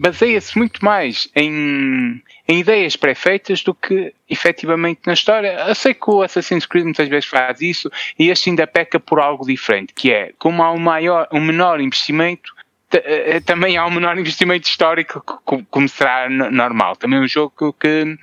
baseia-se 0.00 0.56
muito 0.56 0.82
mais 0.82 1.28
em, 1.36 2.22
em 2.48 2.60
ideias 2.60 2.96
pré-feitas 2.96 3.62
do 3.62 3.74
que 3.74 4.14
efetivamente 4.30 5.02
na 5.06 5.12
história. 5.12 5.66
Eu 5.68 5.74
sei 5.74 5.92
que 5.92 6.10
o 6.10 6.22
Assassin's 6.22 6.64
Creed 6.64 6.84
muitas 6.84 7.06
vezes 7.06 7.28
faz 7.28 7.60
isso 7.60 7.90
e 8.18 8.30
este 8.30 8.48
ainda 8.48 8.66
peca 8.66 8.98
por 8.98 9.20
algo 9.20 9.44
diferente, 9.44 9.92
que 9.92 10.10
é 10.10 10.32
como 10.38 10.62
há 10.62 10.72
um, 10.72 10.78
maior, 10.78 11.28
um 11.30 11.40
menor 11.40 11.82
investimento, 11.82 12.50
eh, 12.94 13.36
eh, 13.36 13.40
também 13.40 13.76
há 13.76 13.84
um 13.84 13.90
menor 13.90 14.16
investimento 14.18 14.66
histórico 14.66 15.22
como 15.44 15.86
será 15.86 16.30
normal. 16.30 16.96
Também 16.96 17.18
é 17.18 17.22
um 17.22 17.28
jogo 17.28 17.74
que 17.74 18.16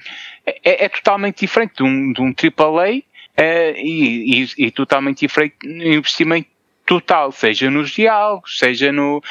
é, 0.63 0.85
é 0.85 0.89
totalmente 0.89 1.41
diferente 1.41 1.75
de 1.75 1.83
um, 1.83 2.11
de 2.11 2.21
um 2.21 2.33
AAA 2.33 3.03
é, 3.37 3.79
e, 3.79 4.43
e, 4.43 4.65
e 4.65 4.71
totalmente 4.71 5.19
diferente 5.19 5.57
no 5.63 5.93
investimento 5.93 6.49
total, 6.87 7.33
seja 7.33 7.69
nos 7.69 7.91
diálogos, 7.91 8.57
seja 8.57 8.93
no, 8.93 9.21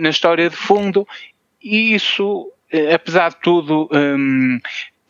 na 0.00 0.08
história 0.08 0.48
de 0.48 0.56
fundo, 0.56 1.06
e 1.62 1.94
isso, 1.94 2.50
eh, 2.70 2.94
apesar 2.94 3.30
de 3.30 3.36
tudo, 3.36 3.88
um, 3.92 4.58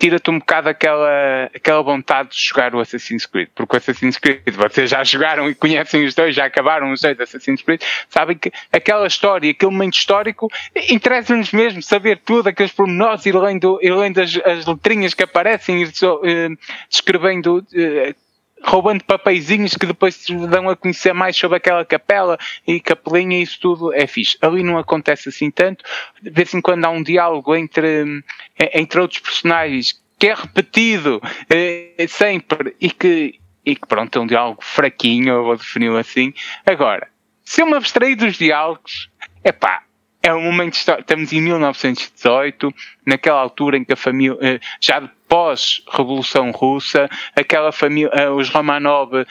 tira-te 0.03 0.29
um 0.31 0.41
bocado 0.41 0.69
aquela, 0.69 1.49
aquela 1.55 1.81
vontade 1.81 2.31
de 2.31 2.45
jogar 2.45 2.75
o 2.75 2.81
Assassin's 2.81 3.25
Creed, 3.25 3.49
porque 3.55 3.77
o 3.77 3.79
Assassin's 3.79 4.19
Creed, 4.19 4.43
vocês 4.53 4.91
já 4.91 5.05
jogaram 5.05 5.49
e 5.49 5.55
conhecem 5.55 6.05
os 6.05 6.13
dois, 6.13 6.35
já 6.35 6.45
acabaram 6.45 6.91
os 6.91 7.01
dois 7.01 7.21
Assassin's 7.21 7.63
Creed, 7.63 7.81
sabem 8.11 8.37
que 8.37 8.53
aquela 8.73 9.07
história, 9.07 9.49
aquele 9.49 9.71
momento 9.71 9.95
histórico, 9.95 10.51
interessa-nos 10.91 11.53
mesmo 11.53 11.81
saber 11.81 12.19
tudo, 12.19 12.49
aqueles 12.49 12.73
pormenores, 12.73 13.25
e 13.27 13.31
além, 13.31 13.61
do, 13.61 13.79
e 13.81 13.89
além 13.89 14.13
das 14.13 14.37
as 14.45 14.67
letrinhas 14.67 15.15
que 15.15 15.23
aparecem, 15.23 15.85
uh, 15.85 16.59
descrevendo 16.91 17.59
uh, 17.59 18.15
roubando 18.65 19.05
papeizinhos 19.05 19.75
que 19.75 19.87
depois 19.87 20.25
te 20.25 20.35
dão 20.47 20.69
a 20.69 20.77
conhecer 20.77 21.13
mais 21.13 21.37
sobre 21.37 21.57
aquela 21.57 21.85
capela 21.85 22.39
e 22.67 22.81
capelinha 22.81 23.39
e 23.39 23.43
isso 23.43 23.59
tudo 23.61 23.93
é 23.93 24.07
fixe. 24.07 24.39
Ali 24.41 24.63
não 24.63 24.79
acontece 24.79 25.29
assim 25.29 25.51
tanto. 25.51 25.85
De 26.21 26.31
vez 26.31 26.53
em 26.55 26.61
quando 26.61 26.85
há 26.85 26.91
um 26.91 27.03
diálogo 27.03 27.55
entre, 27.55 28.23
eh, 28.59 28.81
entre 28.81 29.01
outros 29.01 29.21
personagens 29.21 30.01
que 30.19 30.29
é 30.29 30.35
repetido 30.35 31.21
é, 31.51 32.07
sempre 32.07 32.77
e 32.81 32.91
que, 32.91 33.41
e 33.67 33.75
que 33.75 33.87
pronto, 33.87 34.17
é 34.17 34.23
um 34.23 34.27
diálogo 34.27 34.63
fraquinho, 34.63 35.31
eu 35.31 35.45
vou 35.45 35.57
definir 35.57 35.91
assim. 35.97 36.33
Agora, 36.65 37.09
se 37.45 37.61
eu 37.61 37.67
me 37.67 37.75
abstrair 37.75 38.17
dos 38.17 38.37
diálogos, 38.37 39.11
é 39.43 39.51
pá, 39.51 39.83
é 40.23 40.33
um 40.33 40.43
momento 40.43 40.75
histórico. 40.75 41.03
Estamos 41.03 41.33
em 41.33 41.41
1918, 41.41 42.73
naquela 43.05 43.41
altura 43.41 43.77
em 43.77 43.85
que 43.85 43.93
a 43.93 43.97
família, 43.97 44.39
eh, 44.41 44.61
já 44.81 45.11
pós-Revolução 45.33 46.51
Russa, 46.51 47.09
aquela 47.35 47.73
família, 47.73 48.11
eh, 48.13 48.29
os 48.29 48.51
Romanov, 48.51 49.25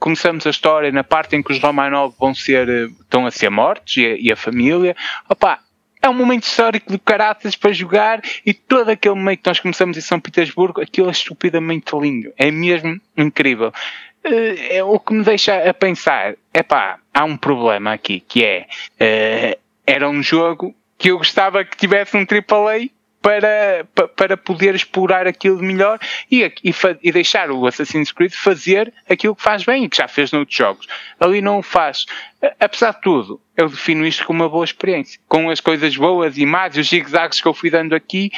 começamos 0.00 0.44
a 0.44 0.50
história 0.50 0.90
na 0.90 1.04
parte 1.04 1.36
em 1.36 1.42
que 1.42 1.52
os 1.52 1.60
Romanov 1.60 2.12
vão 2.18 2.34
ser, 2.34 2.68
eh, 2.68 2.86
estão 3.00 3.24
a 3.24 3.30
ser 3.30 3.48
mortos 3.48 3.96
e 3.96 4.04
a, 4.04 4.16
e 4.18 4.32
a 4.32 4.34
família. 4.34 4.96
Opa, 5.28 5.60
é 6.02 6.08
um 6.08 6.14
momento 6.14 6.42
histórico 6.42 6.90
de 6.90 6.98
caráteres 6.98 7.54
para 7.54 7.70
jogar 7.70 8.22
e 8.44 8.52
todo 8.52 8.88
aquele 8.88 9.14
momento 9.14 9.42
que 9.42 9.48
nós 9.48 9.60
começamos 9.60 9.96
em 9.96 10.00
São 10.00 10.18
Petersburgo, 10.18 10.80
aquilo 10.80 11.06
é 11.06 11.12
estupidamente 11.12 11.94
lindo. 11.94 12.32
É 12.36 12.50
mesmo 12.50 13.00
incrível. 13.16 13.72
É 14.24 14.82
o 14.82 14.98
que 14.98 15.14
me 15.14 15.22
deixa 15.22 15.70
a 15.70 15.72
pensar, 15.72 16.34
é 16.52 16.62
pá, 16.64 16.98
há 17.12 17.22
um 17.22 17.36
problema 17.36 17.92
aqui, 17.92 18.18
que 18.18 18.44
é, 18.44 19.58
era 19.86 20.10
um 20.10 20.20
jogo 20.20 20.74
que 20.98 21.10
eu 21.10 21.18
gostava 21.18 21.64
que 21.64 21.76
tivesse 21.76 22.16
um 22.16 22.26
AAA 22.26 22.88
para, 23.24 23.88
para 24.14 24.36
poder 24.36 24.74
explorar 24.74 25.26
aquilo 25.26 25.58
melhor 25.62 25.98
e, 26.30 26.44
e, 26.62 26.74
e, 27.02 27.10
deixar 27.10 27.50
o 27.50 27.66
Assassin's 27.66 28.12
Creed 28.12 28.34
fazer 28.34 28.92
aquilo 29.08 29.34
que 29.34 29.42
faz 29.42 29.64
bem 29.64 29.84
e 29.84 29.88
que 29.88 29.96
já 29.96 30.06
fez 30.06 30.30
noutros 30.30 30.54
jogos. 30.54 30.86
Ali 31.18 31.40
não 31.40 31.60
o 31.60 31.62
faz. 31.62 32.04
Apesar 32.60 32.92
de 32.92 33.00
tudo, 33.00 33.40
eu 33.56 33.70
defino 33.70 34.06
isto 34.06 34.26
como 34.26 34.42
uma 34.42 34.48
boa 34.50 34.66
experiência. 34.66 35.18
Com 35.26 35.48
as 35.48 35.58
coisas 35.58 35.96
boas 35.96 36.36
e 36.36 36.44
más, 36.44 36.76
os 36.76 36.86
zigzags 36.86 37.40
que 37.40 37.48
eu 37.48 37.54
fui 37.54 37.70
dando 37.70 37.94
aqui, 37.94 38.30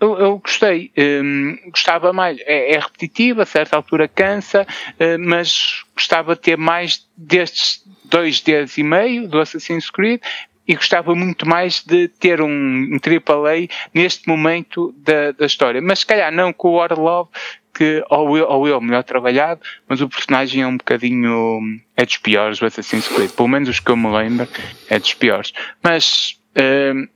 eu, 0.00 0.18
eu 0.18 0.38
gostei. 0.38 0.90
Um, 0.98 1.56
gostava 1.70 2.12
mais. 2.12 2.40
É, 2.40 2.74
é 2.74 2.78
repetitivo, 2.80 3.40
a 3.40 3.46
certa 3.46 3.76
altura 3.76 4.08
cansa, 4.08 4.66
uh, 4.98 5.16
mas 5.20 5.84
gostava 5.94 6.34
de 6.34 6.40
ter 6.40 6.58
mais 6.58 7.06
destes 7.16 7.84
dois 8.04 8.40
dias 8.40 8.76
e 8.76 8.82
meio 8.82 9.28
do 9.28 9.38
Assassin's 9.38 9.88
Creed 9.90 10.20
e 10.66 10.74
gostava 10.74 11.14
muito 11.14 11.46
mais 11.46 11.82
de 11.84 12.08
ter 12.08 12.40
um, 12.40 12.48
um 12.48 12.98
AAA 12.98 13.68
neste 13.92 14.28
momento 14.28 14.94
da, 14.98 15.32
da 15.32 15.46
história. 15.46 15.80
Mas 15.80 16.00
se 16.00 16.06
calhar 16.06 16.32
não 16.32 16.52
com 16.52 16.68
o 16.68 16.74
Orlov, 16.74 17.28
que 17.74 18.04
ou 18.10 18.36
eu, 18.36 18.46
ou 18.46 18.68
eu 18.68 18.80
melhor 18.80 19.02
trabalhado, 19.02 19.60
mas 19.88 20.00
o 20.00 20.08
personagem 20.08 20.62
é 20.62 20.66
um 20.66 20.76
bocadinho. 20.76 21.60
é 21.96 22.04
dos 22.04 22.18
piores 22.18 22.58
do 22.58 22.66
Assassin's 22.66 23.08
Creed. 23.08 23.30
Pelo 23.30 23.48
menos 23.48 23.68
os 23.68 23.80
que 23.80 23.90
eu 23.90 23.96
me 23.96 24.10
lembro, 24.10 24.46
é 24.88 24.98
dos 24.98 25.14
piores. 25.14 25.52
Mas 25.82 26.38
uh, 26.56 27.08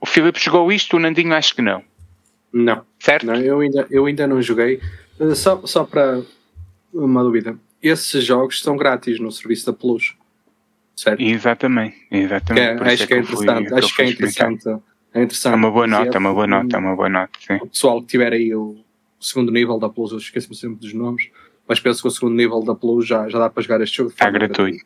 o 0.00 0.06
Filipe 0.06 0.40
jogou 0.40 0.70
isto, 0.72 0.96
o 0.96 1.00
Nandinho 1.00 1.34
acho 1.34 1.54
que 1.54 1.62
não. 1.62 1.82
Não. 2.52 2.84
Certo? 2.98 3.26
Não, 3.26 3.34
eu, 3.36 3.60
ainda, 3.60 3.86
eu 3.90 4.06
ainda 4.06 4.26
não 4.26 4.40
joguei. 4.40 4.80
Uh, 5.18 5.34
só, 5.34 5.60
só 5.66 5.84
para 5.84 6.22
uma 6.92 7.22
dúvida. 7.22 7.58
Esses 7.82 8.24
jogos 8.24 8.56
estão 8.56 8.76
grátis 8.76 9.18
no 9.18 9.30
serviço 9.30 9.66
da 9.66 9.72
Plus. 9.72 10.14
Certo? 10.96 11.20
Exatamente, 11.20 11.96
exatamente. 12.10 12.82
É, 12.82 12.92
acho 12.92 13.06
que 13.06 13.14
é, 13.14 13.18
interessante. 13.18 13.68
Fui, 13.68 13.78
acho 13.78 13.96
que 13.96 14.02
é 14.02 14.10
interessante. 14.10 14.68
É 15.12 15.22
interessante. 15.22 15.52
É 15.52 15.56
uma 15.56 15.70
boa 15.70 15.86
nota, 15.86 16.16
é 16.16 16.18
uma 16.18 16.32
boa 16.32 16.46
nota, 16.46 16.76
é 16.76 16.78
uma 16.78 16.96
boa 16.96 17.08
nota. 17.08 17.38
Sim. 17.40 17.56
O 17.56 17.66
pessoal 17.66 18.00
que 18.00 18.08
tiver 18.08 18.32
aí 18.32 18.54
o 18.54 18.76
segundo 19.20 19.50
nível 19.50 19.78
da 19.78 19.88
Plus, 19.88 20.12
eu 20.12 20.18
esqueço-me 20.18 20.54
sempre 20.54 20.76
dos 20.76 20.92
nomes, 20.92 21.30
mas 21.66 21.80
penso 21.80 22.02
que 22.02 22.08
o 22.08 22.10
segundo 22.10 22.34
nível 22.34 22.62
da 22.62 22.74
Plus 22.74 23.06
já, 23.06 23.28
já 23.28 23.38
dá 23.38 23.50
para 23.50 23.62
jogar 23.62 23.80
este 23.80 23.96
jogo. 23.96 24.10
Está 24.10 24.30
gratuito. 24.30 24.84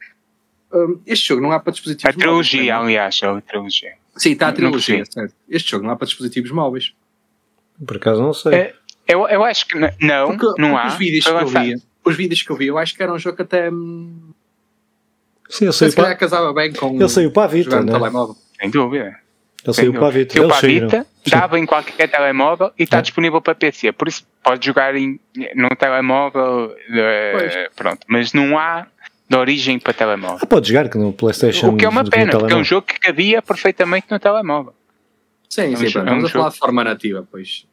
Um, 0.72 1.00
este 1.06 1.28
jogo 1.28 1.42
não 1.42 1.52
há 1.52 1.58
para 1.58 1.72
dispositivos 1.72 2.14
a 2.14 2.18
trilogia, 2.18 2.74
móveis. 2.74 2.82
aliás, 2.82 3.20
é 3.22 3.26
a 3.26 3.40
trilogia. 3.40 3.94
Sim, 4.16 4.32
está 4.32 4.48
a 4.48 4.52
trilogia, 4.52 5.04
certo. 5.04 5.34
Este 5.48 5.70
jogo 5.70 5.84
não 5.84 5.92
há 5.92 5.96
para 5.96 6.06
dispositivos 6.06 6.50
móveis. 6.50 6.94
Por 7.86 7.96
acaso 7.96 8.20
não 8.20 8.34
sei. 8.34 8.54
É, 8.54 8.74
eu, 9.06 9.26
eu 9.28 9.44
acho 9.44 9.66
que 9.66 9.78
não, 9.78 10.36
porque, 10.36 10.60
não 10.60 10.70
porque 10.72 10.86
há. 10.86 10.86
Os 10.88 10.94
vídeos, 10.96 11.24
que 11.24 11.30
eu 11.30 11.46
via, 11.46 11.76
os 12.04 12.16
vídeos 12.16 12.42
que 12.42 12.50
eu 12.50 12.56
vi, 12.56 12.66
eu 12.66 12.78
acho 12.78 12.94
que 12.94 13.02
era 13.02 13.12
um 13.12 13.18
jogo 13.18 13.40
até 13.40 13.70
hum, 13.70 14.34
Sim, 15.48 15.66
eu 15.66 15.72
sei 15.72 15.90
Se 15.90 15.96
calhar 15.96 16.16
casava 16.18 16.52
bem 16.52 16.72
com 16.72 16.94
Ele 16.96 17.08
saiu 17.08 17.30
para 17.32 17.44
a 17.44 17.46
Vita, 17.46 17.70
jogar 17.70 17.80
no 17.84 17.92
né? 17.92 17.98
telemóvel. 17.98 18.36
Sem 18.60 18.70
dúvida. 18.70 19.16
Ele 19.64 19.74
saiu 19.74 19.92
para 19.92 20.06
a 20.06 20.10
dúvida. 20.10 20.18
Vita. 20.18 20.32
Saiu 20.34 20.42
Eles 20.44 20.48
para 20.48 20.56
a 20.56 20.60
saíram. 20.60 20.88
Vita, 20.88 21.06
dava 21.30 21.58
em 21.58 21.66
qualquer 21.66 22.08
telemóvel 22.10 22.70
e 22.78 22.82
está 22.82 22.98
É. 22.98 23.02
disponível 23.02 23.40
para 23.40 23.54
PC. 23.54 23.92
Por 23.92 24.08
isso 24.08 24.24
pode 24.42 24.64
jogar 24.66 24.94
em, 24.94 25.18
no 25.54 25.68
telemóvel, 25.70 26.74
Pois. 27.32 27.54
pronto. 27.76 28.00
Mas 28.08 28.32
não 28.32 28.58
há 28.58 28.86
de 29.28 29.36
origem 29.36 29.78
para 29.78 29.92
telemóvel. 29.92 30.38
Ah, 30.42 30.46
pode 30.46 30.68
jogar 30.68 30.88
que 30.88 30.96
no 30.96 31.12
PlayStation. 31.12 31.68
O 31.70 31.76
que 31.76 31.84
é 31.84 31.88
uma 31.88 32.04
pena, 32.04 32.32
porque 32.38 32.52
é 32.52 32.56
um 32.56 32.64
jogo 32.64 32.86
que 32.86 32.98
cabia 32.98 33.42
perfeitamente 33.42 34.06
no 34.10 34.18
telemóvel. 34.18 34.72
Sim, 35.50 35.62
É 35.62 35.68
um 35.68 35.76
sim, 35.76 35.82
é 35.82 35.86
um 35.86 35.88
Estamos 35.88 36.24
a 36.24 36.28
falar 36.28 36.48
de 36.50 36.58
forma 36.58 36.84
nativa, 36.84 37.26
pois. 37.30 37.66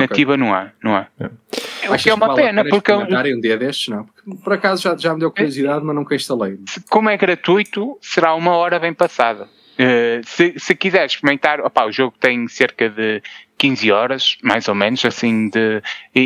Nativa 0.00 0.36
não 0.36 0.54
há, 0.54 0.70
não 0.82 0.96
há. 0.96 1.06
É. 1.20 1.90
O 1.90 1.96
que 1.96 2.08
é 2.10 2.14
uma 2.14 2.28
vale 2.28 2.42
pena, 2.42 2.64
porque 2.64 2.90
é 2.90 2.94
um- 2.94 2.98
experimentarem 3.00 3.36
um 3.36 3.40
dia 3.40 3.58
destes, 3.58 3.88
não. 3.88 4.04
Porque, 4.04 4.42
por 4.42 4.52
acaso 4.54 4.82
já, 4.82 4.96
já 4.96 5.12
me 5.14 5.20
deu 5.20 5.30
curiosidade, 5.30 5.84
mas 5.84 5.94
nunca 5.94 6.14
instalei. 6.14 6.58
como 6.88 7.10
é 7.10 7.16
gratuito, 7.16 7.98
será 8.00 8.34
uma 8.34 8.52
hora 8.56 8.78
bem 8.78 8.94
passada. 8.94 9.48
Eh, 9.78 10.20
se, 10.24 10.54
se 10.58 10.74
quiser 10.74 11.04
experimentar, 11.06 11.60
opá, 11.60 11.84
o 11.86 11.92
jogo 11.92 12.14
tem 12.20 12.46
cerca 12.48 12.88
de 12.88 13.22
15 13.58 13.90
horas, 13.90 14.36
mais 14.42 14.68
ou 14.68 14.74
menos, 14.74 15.04
assim, 15.04 15.48
de. 15.48 15.82
E, 16.14 16.20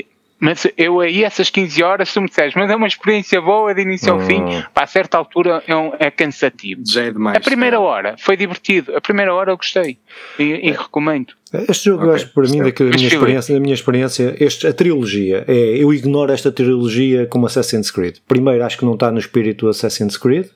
e- 0.00 0.06
mas 0.40 0.66
eu 0.76 1.00
aí, 1.00 1.24
essas 1.24 1.50
15 1.50 1.82
horas, 1.82 2.10
se 2.10 2.20
me 2.20 2.28
disseres, 2.28 2.54
mas 2.54 2.70
é 2.70 2.76
uma 2.76 2.86
experiência 2.86 3.40
boa 3.40 3.74
de 3.74 3.82
início 3.82 4.12
ao 4.12 4.20
Hum. 4.20 4.26
fim, 4.26 4.44
para 4.72 4.84
a 4.84 4.86
certa 4.86 5.18
altura 5.18 5.62
é, 5.66 5.74
um- 5.74 5.92
é 5.98 6.10
cansativo. 6.12 6.82
Já 6.86 7.04
é 7.04 7.10
demais. 7.10 7.36
A 7.36 7.40
primeira 7.40 7.80
hora 7.80 8.14
foi 8.18 8.36
divertido, 8.36 8.96
a 8.96 9.00
primeira 9.00 9.34
hora 9.34 9.50
eu 9.52 9.56
gostei 9.56 9.98
e, 10.38 10.42
e 10.68 10.70
recomendo. 10.70 11.34
Este 11.68 11.86
jogo, 11.86 12.02
eu 12.02 12.08
Ok, 12.08 12.14
acho 12.16 12.26
que 12.26 12.34
para 12.34 12.42
mim, 12.44 12.58
da, 12.58 12.84
minha 12.96 13.06
experiência, 13.08 13.54
da 13.54 13.60
minha 13.60 13.74
experiência, 13.74 14.36
este, 14.38 14.66
a 14.66 14.72
trilogia, 14.72 15.44
é, 15.48 15.54
eu 15.82 15.92
ignoro 15.94 16.30
esta 16.30 16.52
trilogia 16.52 17.26
como 17.26 17.46
Assassin's 17.46 17.90
Creed. 17.90 18.16
Primeiro, 18.28 18.62
acho 18.64 18.76
que 18.76 18.84
não 18.84 18.94
está 18.94 19.10
no 19.10 19.18
espírito 19.18 19.64
do 19.66 19.70
Assassin's 19.70 20.16
Creed. 20.18 20.46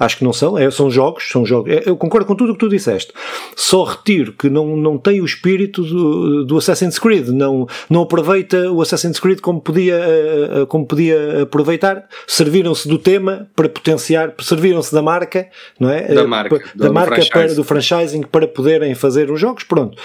Acho 0.00 0.16
que 0.18 0.24
não 0.24 0.32
são. 0.32 0.58
É, 0.58 0.68
são 0.68 0.90
jogos, 0.90 1.28
são 1.30 1.46
jogos. 1.46 1.70
é, 1.72 1.82
Eu 1.86 1.96
concordo 1.96 2.26
com 2.26 2.34
tudo 2.34 2.50
o 2.50 2.54
que 2.54 2.58
tu 2.58 2.68
disseste. 2.68 3.12
Só 3.54 3.84
retiro 3.84 4.32
que 4.32 4.50
não, 4.50 4.76
não 4.76 4.98
tem 4.98 5.20
o 5.20 5.24
espírito 5.24 5.82
do, 5.84 6.44
do 6.44 6.58
Assassin's 6.58 6.98
Creed. 6.98 7.28
Não, 7.28 7.68
não 7.88 8.02
aproveita 8.02 8.72
o 8.72 8.82
Assassin's 8.82 9.20
Creed 9.20 9.38
como 9.40 9.60
podia, 9.60 9.94
eh, 9.94 10.48
eh, 10.62 10.66
como 10.66 10.84
podia 10.84 11.42
aproveitar. 11.42 12.08
Serviram-se 12.26 12.88
do 12.88 12.98
tema 12.98 13.48
para 13.54 13.68
potenciar, 13.68 14.34
serviram-se 14.40 14.92
da 14.92 15.02
marca, 15.02 15.46
não 15.78 15.88
é? 15.88 16.02
Da 16.14 16.22
Eh, 16.22 16.26
marca, 16.26 16.58
do- 16.58 16.64
da 16.78 16.88
do 16.88 16.92
marca 16.94 17.10
franchise. 17.14 17.30
para, 17.30 17.54
do 17.54 17.62
franchising 17.62 18.22
para 18.22 18.48
poderem 18.48 18.92
fazer 18.96 19.30
os 19.30 19.38
jogos, 19.40 19.62
pronto. 19.62 19.96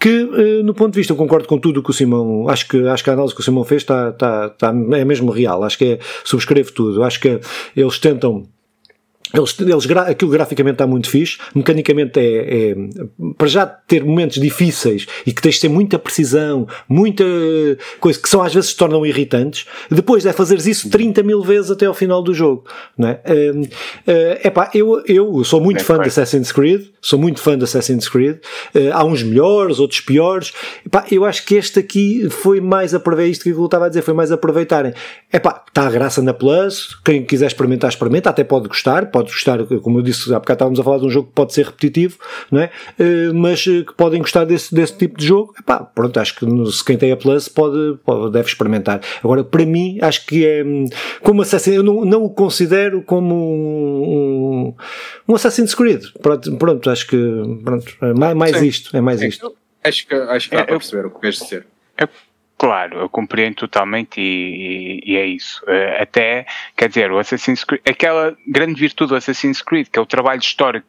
Que, 0.00 0.08
eh, 0.08 0.62
no 0.62 0.74
ponto 0.74 0.92
de 0.92 1.00
vista, 1.00 1.12
eu 1.12 1.16
concordo 1.16 1.46
com 1.48 1.58
tudo 1.58 1.80
o 1.80 1.82
que 1.82 1.90
o 1.90 1.92
Simão, 1.92 2.48
acho 2.48 2.68
que, 2.68 2.86
acho 2.88 3.02
que 3.04 3.10
a 3.10 3.12
análise 3.12 3.34
que 3.34 3.40
o 3.40 3.44
Simão 3.44 3.64
fez 3.64 3.82
está, 3.82 4.10
está, 4.10 4.46
está, 4.46 4.68
é 4.68 5.04
mesmo 5.04 5.30
real, 5.30 5.62
acho 5.62 5.78
que 5.78 5.84
é, 5.84 5.98
subscrevo 6.24 6.72
tudo, 6.72 7.02
acho 7.02 7.20
que 7.20 7.40
eles 7.76 7.98
tentam 7.98 8.46
eles, 9.34 9.56
eles, 9.60 9.90
aquilo 9.90 10.30
graficamente 10.30 10.74
está 10.74 10.86
muito 10.86 11.08
fixe, 11.08 11.38
mecanicamente 11.54 12.18
é, 12.18 12.70
é 12.70 12.76
para 13.36 13.46
já 13.46 13.66
ter 13.66 14.04
momentos 14.04 14.40
difíceis 14.40 15.06
e 15.26 15.32
que 15.32 15.42
tens 15.42 15.56
de 15.56 15.62
ter 15.62 15.68
muita 15.68 15.98
precisão, 15.98 16.66
muita 16.88 17.24
coisa 18.00 18.18
que 18.18 18.28
são 18.28 18.42
às 18.42 18.52
vezes 18.52 18.70
se 18.70 18.76
tornam 18.76 19.04
irritantes, 19.04 19.66
depois 19.90 20.26
é 20.26 20.32
fazeres 20.32 20.66
isso 20.66 20.90
30 20.90 21.22
mil 21.22 21.42
vezes 21.42 21.70
até 21.70 21.86
ao 21.86 21.94
final 21.94 22.22
do 22.22 22.32
jogo. 22.32 22.64
Não 22.96 23.08
é? 23.08 23.20
Hum, 23.28 23.62
eh, 24.06 24.40
epá, 24.44 24.70
eu, 24.74 25.02
eu 25.06 25.44
sou 25.44 25.60
muito 25.60 25.84
fã 25.84 25.98
de. 25.98 26.06
Assassin's 26.16 26.52
Creed, 26.52 26.86
sou 27.00 27.18
muito 27.18 27.40
fã 27.40 27.56
de 27.58 27.64
Assassin's 27.64 28.08
Creed, 28.08 28.38
eh, 28.74 28.90
há 28.92 29.04
uns 29.04 29.22
melhores, 29.22 29.78
outros 29.78 30.00
piores. 30.00 30.52
Epá, 30.84 31.04
eu 31.10 31.24
acho 31.24 31.44
que 31.44 31.54
este 31.54 31.78
aqui 31.78 32.28
foi 32.30 32.60
mais 32.60 32.94
aproveitar 32.94 33.30
isto 33.30 33.42
que 33.44 33.50
eu 33.50 33.64
estava 33.64 33.86
a 33.86 33.88
dizer, 33.88 34.02
foi 34.02 34.14
mais 34.14 34.32
aproveitarem. 34.32 34.94
Epá, 35.32 35.62
está 35.66 35.86
a 35.86 35.90
graça 35.90 36.22
na 36.22 36.32
Plus, 36.32 36.96
quem 37.04 37.24
quiser 37.24 37.46
experimentar, 37.46 37.90
experimenta, 37.90 38.30
até 38.30 38.44
pode 38.44 38.68
gostar, 38.68 39.06
pode 39.16 39.32
gostar, 39.32 39.58
como 39.82 39.98
eu 39.98 40.02
disse, 40.02 40.28
há 40.34 40.38
bocado 40.38 40.56
estávamos 40.56 40.78
a 40.80 40.84
falar 40.84 40.98
de 40.98 41.06
um 41.06 41.10
jogo 41.10 41.28
que 41.28 41.34
pode 41.34 41.54
ser 41.54 41.64
repetitivo, 41.64 42.18
não 42.50 42.60
é? 42.60 42.70
Eh, 42.98 43.32
mas 43.32 43.66
eh, 43.66 43.82
que 43.82 43.94
podem 43.94 44.20
gostar 44.20 44.44
desse, 44.44 44.74
desse 44.74 44.96
tipo 44.98 45.18
de 45.18 45.26
jogo. 45.26 45.54
Epá, 45.58 45.78
pronto, 45.80 46.18
acho 46.20 46.34
que 46.36 46.44
se 46.70 46.84
quem 46.84 46.98
tem 46.98 47.12
a 47.12 47.16
Plus 47.16 47.48
pode, 47.48 47.98
pode- 48.04 48.32
deve 48.32 48.46
experimentar. 48.48 49.00
Agora, 49.24 49.42
para 49.42 49.64
mim, 49.64 49.98
acho 50.02 50.26
que 50.26 50.44
é 50.44 50.62
hum, 50.62 50.84
como 51.22 51.40
Assassin's, 51.40 51.76
eu 51.76 51.82
não, 51.82 52.04
não 52.04 52.24
o 52.24 52.30
considero 52.30 53.00
como 53.02 53.34
um, 53.34 54.74
um 55.28 55.34
Assassin's 55.34 55.74
Creed. 55.74 56.02
Pronto, 56.20 56.56
pronto 56.56 56.90
acho 56.90 57.06
que 57.06 57.16
pronto, 57.64 57.86
é 58.02 58.12
mais, 58.12 58.36
mais 58.36 58.62
isto, 58.62 58.96
é 58.96 59.00
mais 59.00 59.20
Sim, 59.20 59.28
isto. 59.28 59.54
Acho 59.82 60.06
que, 60.06 60.14
acho 60.14 60.50
que 60.50 60.56
dá 60.56 60.62
É, 60.62 60.64
para 60.64 60.74
eu- 60.74 60.78
perceber 60.78 61.06
o 61.06 61.10
que 61.10 61.20
queres 61.20 61.38
dizer. 61.38 61.66
Claro, 62.58 63.00
eu 63.00 63.08
compreendo 63.08 63.56
totalmente 63.56 64.18
e, 64.20 65.00
e- 65.04 65.12
e 65.12 65.16
é 65.16 65.26
isso. 65.26 65.62
Eh, 65.68 65.98
até, 66.02 66.46
quer 66.74 66.88
dizer, 66.88 67.12
o 67.12 67.18
Assassin's 67.18 67.62
Creed, 67.64 67.82
aquela 67.88 68.36
grande 68.46 68.80
virtude 68.80 69.10
do 69.10 69.16
Assassin's 69.16 69.60
Creed, 69.60 69.88
que 69.88 69.98
é 69.98 70.02
o 70.02 70.06
trabalho 70.06 70.40
histórico, 70.40 70.86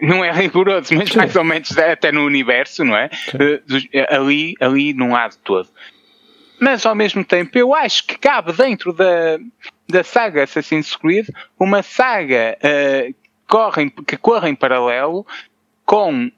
não 0.00 0.24
é 0.24 0.30
rigoroso, 0.30 0.94
mas 0.94 1.08
Sim. 1.10 1.18
mais 1.18 1.34
ou 1.34 1.42
menos 1.44 1.76
é 1.76 1.92
até 1.92 2.12
no 2.12 2.24
universo, 2.24 2.84
não 2.84 2.96
é? 2.96 3.10
Eh, 3.34 3.60
eh, 3.92 4.14
ali, 4.14 4.54
ali 4.60 4.94
não 4.94 5.16
há 5.16 5.26
de 5.28 5.38
todo. 5.38 5.68
Mas 6.60 6.86
ao 6.86 6.94
mesmo 6.94 7.24
tempo, 7.24 7.58
eu 7.58 7.74
acho 7.74 8.06
que 8.06 8.16
cabe 8.18 8.52
dentro 8.52 8.92
da, 8.92 9.38
da 9.88 10.04
saga 10.04 10.44
Assassin's 10.44 10.94
Creed 10.94 11.26
uma 11.58 11.82
saga 11.82 12.56
corre 13.48 13.84
em- 13.84 13.88
que 13.90 14.16
corre 14.16 14.48
em 14.50 14.54
paralelo 14.54 15.26
com 15.86 16.30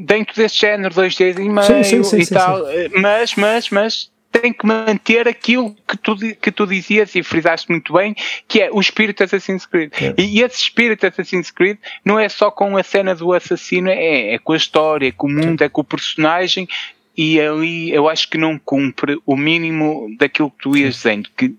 dentro 0.00 0.34
deste 0.36 0.60
género 0.62 0.92
2D 0.94 1.38
e 1.38 1.48
meio 1.48 1.62
Sim, 1.62 1.82
sim, 1.84 2.02
sim, 2.02 2.20
e 2.22 2.26
tal, 2.26 2.62
mas, 3.00 3.34
mas, 3.36 3.70
mas 3.70 4.10
tem 4.40 4.52
que 4.52 4.66
manter 4.66 5.28
aquilo 5.28 5.74
que 5.86 5.96
tu, 5.96 6.16
que 6.16 6.50
tu 6.50 6.66
dizias 6.66 7.14
e 7.14 7.22
frisaste 7.22 7.70
muito 7.70 7.92
bem, 7.92 8.14
que 8.46 8.60
é 8.60 8.70
o 8.72 8.80
espírito 8.80 9.24
Assassin's 9.24 9.66
Creed. 9.66 9.92
É. 10.00 10.14
E 10.18 10.40
esse 10.40 10.56
espírito 10.56 11.06
Assassin's 11.06 11.50
Creed 11.50 11.78
não 12.04 12.18
é 12.18 12.28
só 12.28 12.50
com 12.50 12.76
a 12.76 12.82
cena 12.82 13.14
do 13.14 13.32
assassino, 13.32 13.88
é, 13.88 14.34
é 14.34 14.38
com 14.38 14.52
a 14.52 14.56
história, 14.56 15.08
é 15.08 15.12
com 15.12 15.26
o 15.26 15.30
mundo, 15.30 15.62
é 15.62 15.68
com 15.68 15.80
o 15.80 15.84
personagem. 15.84 16.68
E 17.16 17.40
ali 17.40 17.90
eu 17.92 18.08
acho 18.08 18.30
que 18.30 18.38
não 18.38 18.58
cumpre 18.58 19.20
o 19.26 19.36
mínimo 19.36 20.08
daquilo 20.18 20.50
que 20.50 20.58
tu 20.58 20.76
ias 20.76 20.94
dizendo. 20.94 21.28
Que 21.36 21.54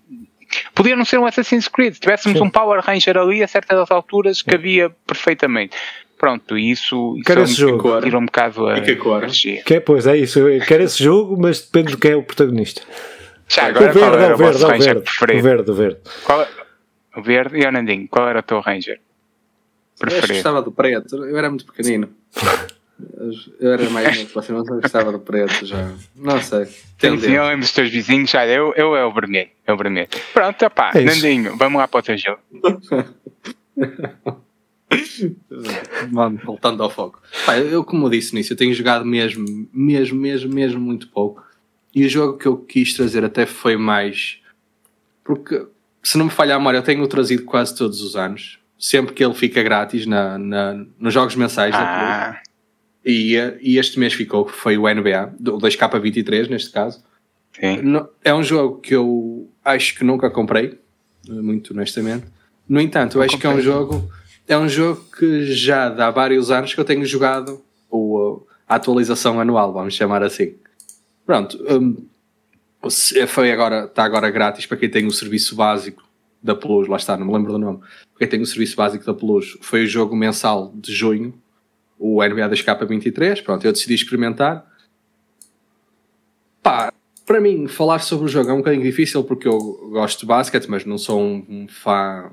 podia 0.74 0.96
não 0.96 1.04
ser 1.04 1.18
um 1.18 1.26
Assassin's 1.26 1.68
Creed. 1.68 1.94
Se 1.94 2.00
tivéssemos 2.00 2.38
Sim. 2.38 2.44
um 2.44 2.50
Power 2.50 2.80
Ranger 2.80 3.16
ali, 3.18 3.42
a 3.42 3.48
certas 3.48 3.90
alturas 3.90 4.42
cabia 4.42 4.90
perfeitamente. 5.06 5.76
Pronto, 6.20 6.58
e 6.58 6.70
isso, 6.70 7.14
isso 7.16 7.24
Quero 7.24 7.40
é 7.40 7.42
um- 7.42 7.46
esse 7.46 7.54
jogo. 7.54 8.00
Tira 8.02 8.18
um 8.18 8.26
bocado 8.26 8.66
a 8.68 8.80
que 8.82 8.94
cor? 8.96 9.22
energia. 9.22 9.62
Que 9.64 9.74
é, 9.76 9.80
pois 9.80 10.06
é 10.06 10.18
isso, 10.18 10.38
eu 10.38 10.60
quero 10.66 10.82
esse 10.82 11.02
jogo, 11.02 11.34
mas 11.40 11.62
depende 11.62 11.92
do 11.92 11.98
que 11.98 12.08
é 12.08 12.14
o 12.14 12.22
protagonista. 12.22 12.82
Já 13.48 13.62
o 13.64 13.66
agora, 13.70 13.84
verde, 13.86 13.98
qual 14.00 14.14
era 14.14 14.32
o 14.32 14.34
o 14.34 14.36
verde, 14.38 14.52
vosso 14.52 14.64
é 14.64 14.66
o 14.66 14.70
Ranger 14.70 14.84
verde. 14.94 15.00
O 15.00 15.04
preferido? 15.16 15.42
verde, 15.42 15.70
o 15.70 15.74
verde. 15.74 15.98
Qual 16.24 16.42
é- 16.42 16.48
O 17.16 17.22
verde 17.22 17.56
e 17.58 17.66
o 17.66 17.72
Nandinho, 17.72 18.06
qual 18.08 18.28
era 18.28 18.38
o 18.40 18.42
teu 18.42 18.60
Ranger 18.60 18.96
Eu 18.96 19.00
preferido? 19.98 20.34
gostava 20.34 20.60
do 20.62 20.70
preto. 20.70 21.16
Eu 21.24 21.36
era 21.38 21.48
muito 21.48 21.64
pequenino. 21.64 22.10
Eu 23.58 23.72
era 23.72 23.88
mais 23.88 24.14
novo 24.18 24.30
mas 24.34 24.48
eu 24.50 24.62
gostava 24.78 25.10
do 25.10 25.18
preto 25.20 25.64
já. 25.64 25.90
Não 26.14 26.38
sei. 26.42 26.66
Sim, 26.66 26.76
Tendência. 26.98 27.28
sim, 27.30 27.34
eu 27.34 27.44
lembro 27.44 27.60
dos 27.60 27.72
teus 27.72 27.88
vizinhos, 27.90 28.34
olha, 28.34 28.50
eu, 28.52 28.74
eu 28.76 28.94
é 28.94 29.02
o 29.06 29.10
vermelho, 29.10 29.48
é 29.66 29.72
o 29.72 29.76
vermelho. 29.78 30.08
Pronto, 30.34 30.66
opá, 30.66 30.90
É. 30.94 31.00
Nandinho, 31.00 31.56
vamos 31.56 31.78
lá 31.80 31.88
para 31.88 31.98
o 31.98 32.02
teu 32.02 32.18
jogo. 32.18 32.40
Mano, 36.10 36.40
voltando 36.44 36.82
ao 36.82 36.90
foco. 36.90 37.20
Pá, 37.46 37.58
eu, 37.58 37.84
como 37.84 38.06
eu 38.06 38.10
disse 38.10 38.34
nisso, 38.34 38.52
eu 38.52 38.56
tenho 38.56 38.74
jogado 38.74 39.04
mesmo, 39.04 39.44
mesmo, 39.72 40.18
mesmo, 40.20 40.52
mesmo 40.52 40.80
muito 40.80 41.08
pouco. 41.08 41.42
E 41.94 42.04
o 42.04 42.08
jogo 42.08 42.38
que 42.38 42.46
eu 42.46 42.56
quis 42.56 42.94
trazer 42.94 43.24
até 43.24 43.46
foi 43.46 43.76
mais. 43.76 44.38
Porque, 45.24 45.66
se 46.02 46.16
não 46.18 46.26
me 46.26 46.30
falha 46.30 46.54
a 46.54 46.58
memória, 46.58 46.78
eu 46.78 46.82
tenho-o 46.82 47.06
trazido 47.08 47.44
quase 47.44 47.76
todos 47.76 48.00
os 48.00 48.16
anos. 48.16 48.58
Sempre 48.78 49.12
que 49.14 49.22
ele 49.24 49.34
fica 49.34 49.62
grátis 49.62 50.06
na, 50.06 50.38
na- 50.38 50.84
nos 50.98 51.12
jogos 51.12 51.34
mensais 51.36 51.72
da. 51.72 51.82
Ah, 51.82 52.42
E, 53.04 53.34
e 53.60 53.78
este 53.78 53.98
mês 53.98 54.12
ficou, 54.12 54.44
que 54.44 54.52
foi 54.52 54.76
o 54.78 54.82
NBA, 54.88 55.34
o 55.40 55.58
2K23 55.58 56.48
neste 56.48 56.70
caso. 56.70 57.02
sim. 57.58 57.78
É 58.24 58.32
um 58.34 58.42
jogo 58.42 58.78
que 58.80 58.94
eu 58.94 59.50
acho 59.64 59.96
que 59.96 60.04
nunca 60.04 60.30
comprei, 60.30 60.78
muito 61.28 61.72
honestamente. 61.74 62.24
No 62.68 62.80
entanto, 62.80 63.18
eu 63.18 63.22
acho 63.22 63.36
que 63.38 63.46
é 63.46 63.48
um 63.48 63.52
comprei. 63.52 63.64
jogo, 63.66 64.10
é 64.48 64.56
um 64.58 64.68
jogo 64.68 65.04
que 65.16 65.44
já 65.54 65.88
dá 65.88 66.10
vários 66.10 66.50
anos 66.50 66.74
que 66.74 66.80
eu 66.80 66.84
tenho 66.84 67.04
jogado 67.04 67.62
o, 67.90 68.42
a 68.68 68.74
atualização 68.76 69.40
anual, 69.40 69.72
vamos 69.72 69.94
chamar 69.94 70.22
assim. 70.22 70.54
Pronto, 71.24 71.58
se- 72.88 73.26
foi 73.26 73.52
agora, 73.52 73.84
está 73.84 74.04
agora 74.04 74.30
grátis 74.30 74.66
para 74.66 74.76
quem 74.76 74.88
tem 74.90 75.06
o 75.06 75.12
serviço 75.12 75.54
básico 75.54 76.02
da 76.42 76.54
Plus, 76.54 76.88
lá 76.88 76.96
está, 76.96 77.16
não 77.16 77.26
me 77.26 77.32
lembro 77.34 77.52
do 77.52 77.58
nome. 77.58 77.80
Quem 78.18 78.26
tem 78.28 78.40
o 78.40 78.46
serviço 78.46 78.76
básico 78.76 79.04
da 79.04 79.14
Plus 79.14 79.58
foi 79.60 79.84
o 79.84 79.86
jogo 79.86 80.16
mensal 80.16 80.72
de 80.74 80.92
junho, 80.94 81.34
o 81.98 82.22
NBA 82.24 82.48
2K23. 82.48 83.42
Pronto, 83.44 83.64
eu 83.64 83.72
decidi 83.72 83.94
experimentar. 83.94 84.66
Pá, 86.62 86.92
para 87.26 87.40
mim, 87.40 87.66
falar 87.68 87.98
sobre 88.00 88.24
o 88.24 88.28
jogo 88.28 88.50
é 88.50 88.52
um 88.52 88.58
bocadinho 88.58 88.82
difícil 88.82 89.22
porque 89.24 89.46
eu 89.46 89.58
gosto 89.90 90.20
de 90.20 90.26
basquete, 90.26 90.66
mas 90.68 90.84
não 90.84 90.98
sou 90.98 91.20
um, 91.20 91.44
um 91.48 91.68
fã. 91.68 92.30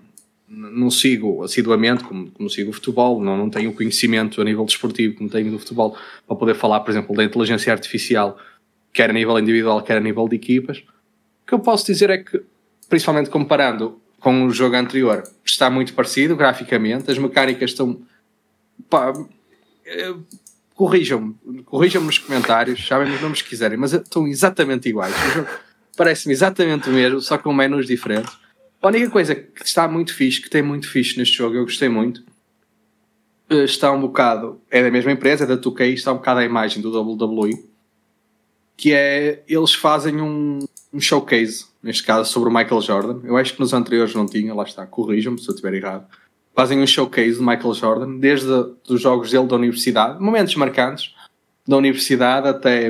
Não 0.48 0.90
sigo 0.90 1.44
assiduamente 1.44 2.04
como, 2.04 2.32
como 2.32 2.50
sigo 2.50 2.70
o 2.70 2.74
futebol, 2.74 3.22
não, 3.22 3.36
não 3.36 3.50
tenho 3.50 3.74
conhecimento 3.74 4.40
a 4.42 4.46
nível 4.46 4.64
desportivo 4.66 5.16
como 5.16 5.30
tenho 5.30 5.52
do 5.52 5.60
futebol 5.60 5.98
para 6.26 6.36
poder 6.36 6.56
falar, 6.56 6.80
por 6.80 6.92
exemplo, 6.92 7.16
da 7.16 7.24
inteligência 7.24 7.72
artificial, 7.74 8.38
quer 8.94 9.10
a 9.10 9.14
nível 9.14 9.38
individual, 9.38 9.82
quer 9.82 9.98
a 9.98 10.00
nível 10.00 10.28
de 10.28 10.38
equipas. 10.38 10.78
O 10.78 11.48
que 11.48 11.54
eu 11.54 11.60
posso 11.60 11.86
dizer 11.86 12.10
é 12.10 12.20
que, 12.20 12.42
principalmente 12.88 13.30
comparando 13.30 14.00
com 14.20 14.46
o 14.46 14.52
jogo 14.52 14.76
anterior. 14.76 15.24
Está 15.46 15.70
muito 15.70 15.94
parecido 15.94 16.36
graficamente, 16.36 17.10
as 17.10 17.18
mecânicas 17.18 17.72
estão. 17.72 18.02
Pá, 18.90 19.14
eh, 19.86 20.14
corrijam-me, 20.76 21.64
corrijam-me 21.64 22.08
nos 22.08 22.18
comentários, 22.18 22.86
sabem 22.86 23.14
os 23.14 23.22
nomes 23.22 23.42
que 23.42 23.50
quiserem, 23.50 23.78
mas 23.78 23.94
estão 23.94 24.28
exatamente 24.28 24.90
iguais. 24.90 25.14
O 25.28 25.32
jogo 25.32 25.50
parece-me 25.96 26.34
exatamente 26.34 26.90
o 26.90 26.94
mesmo, 26.94 27.22
só 27.22 27.38
com 27.38 27.54
menus 27.54 27.88
diferentes. 27.88 28.38
A 28.88 28.90
única 28.90 29.10
coisa 29.10 29.36
que 29.36 29.66
está 29.66 29.86
muito 29.86 30.14
fixe, 30.14 30.42
que 30.42 30.50
tem 30.50 30.62
muito 30.62 30.90
fixe 30.90 31.18
neste 31.18 31.36
jogo, 31.36 31.58
eu 31.58 31.66
gostei 31.66 31.90
muito, 31.90 32.24
eh, 33.50 33.66
está 33.66 33.92
um 33.92 34.00
bocado, 34.00 34.62
é 34.72 34.82
da 34.82 34.90
mesma 34.90 35.12
empresa, 35.12 35.44
é 35.44 35.48
da 35.48 35.58
2K, 35.58 35.94
está 35.94 36.14
um 36.14 36.16
bocado 36.16 36.40
a 36.40 36.46
imagem 36.46 36.82
do 36.82 36.98
WWE, 36.98 37.66
que 38.78 38.94
é, 38.94 39.44
eles 39.46 39.74
fazem 39.74 40.22
um, 40.22 40.60
um 40.94 41.02
showcase, 41.02 41.66
neste 41.84 42.02
caso 42.02 42.32
sobre 42.32 42.48
o 42.48 42.54
Michael 42.54 42.80
Jordan. 42.80 43.20
Eu 43.26 43.36
acho 43.36 43.56
que 43.56 43.60
nos 43.60 43.74
anteriores 43.74 44.16
não 44.16 44.26
tinha, 44.26 44.54
lá 44.54 44.64
está, 44.64 44.86
corrijam-me 44.86 45.38
se 45.38 45.50
eu 45.50 45.54
estiver 45.54 45.74
errado. 45.74 46.08
Fazem 46.56 46.80
um 46.80 46.88
showcase 46.88 47.40
do 47.40 47.46
Michael 47.46 47.74
Jordan, 47.74 48.20
desde 48.20 48.48
os 48.88 49.02
jogos 49.02 49.32
dele 49.32 49.48
da 49.48 49.58
universidade, 49.58 50.24
momentos 50.24 50.56
marcantes, 50.56 51.14
da 51.68 51.76
universidade 51.76 52.48
até, 52.48 52.90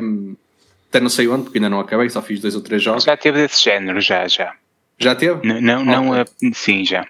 até 0.89 1.00
não 1.00 1.10
sei 1.10 1.28
onde, 1.28 1.45
porque 1.45 1.58
ainda 1.58 1.70
não 1.70 1.80
acabei, 1.80 2.08
só 2.08 2.22
fiz 2.22 2.39
dois 2.39 2.54
ou 2.54 2.62
três 2.62 2.84
jogos. 2.84 3.04
Já 3.04 3.18
teve 3.18 3.41
desse 3.41 3.64
género, 3.64 4.00
já, 4.00 4.28
já. 4.28 4.54
Já 4.98 5.16
teve? 5.16 5.48
N 5.48 5.62
não, 5.62 5.86
não, 5.86 6.22
okay. 6.22 6.52
sim, 6.54 6.84
já. 6.84 7.08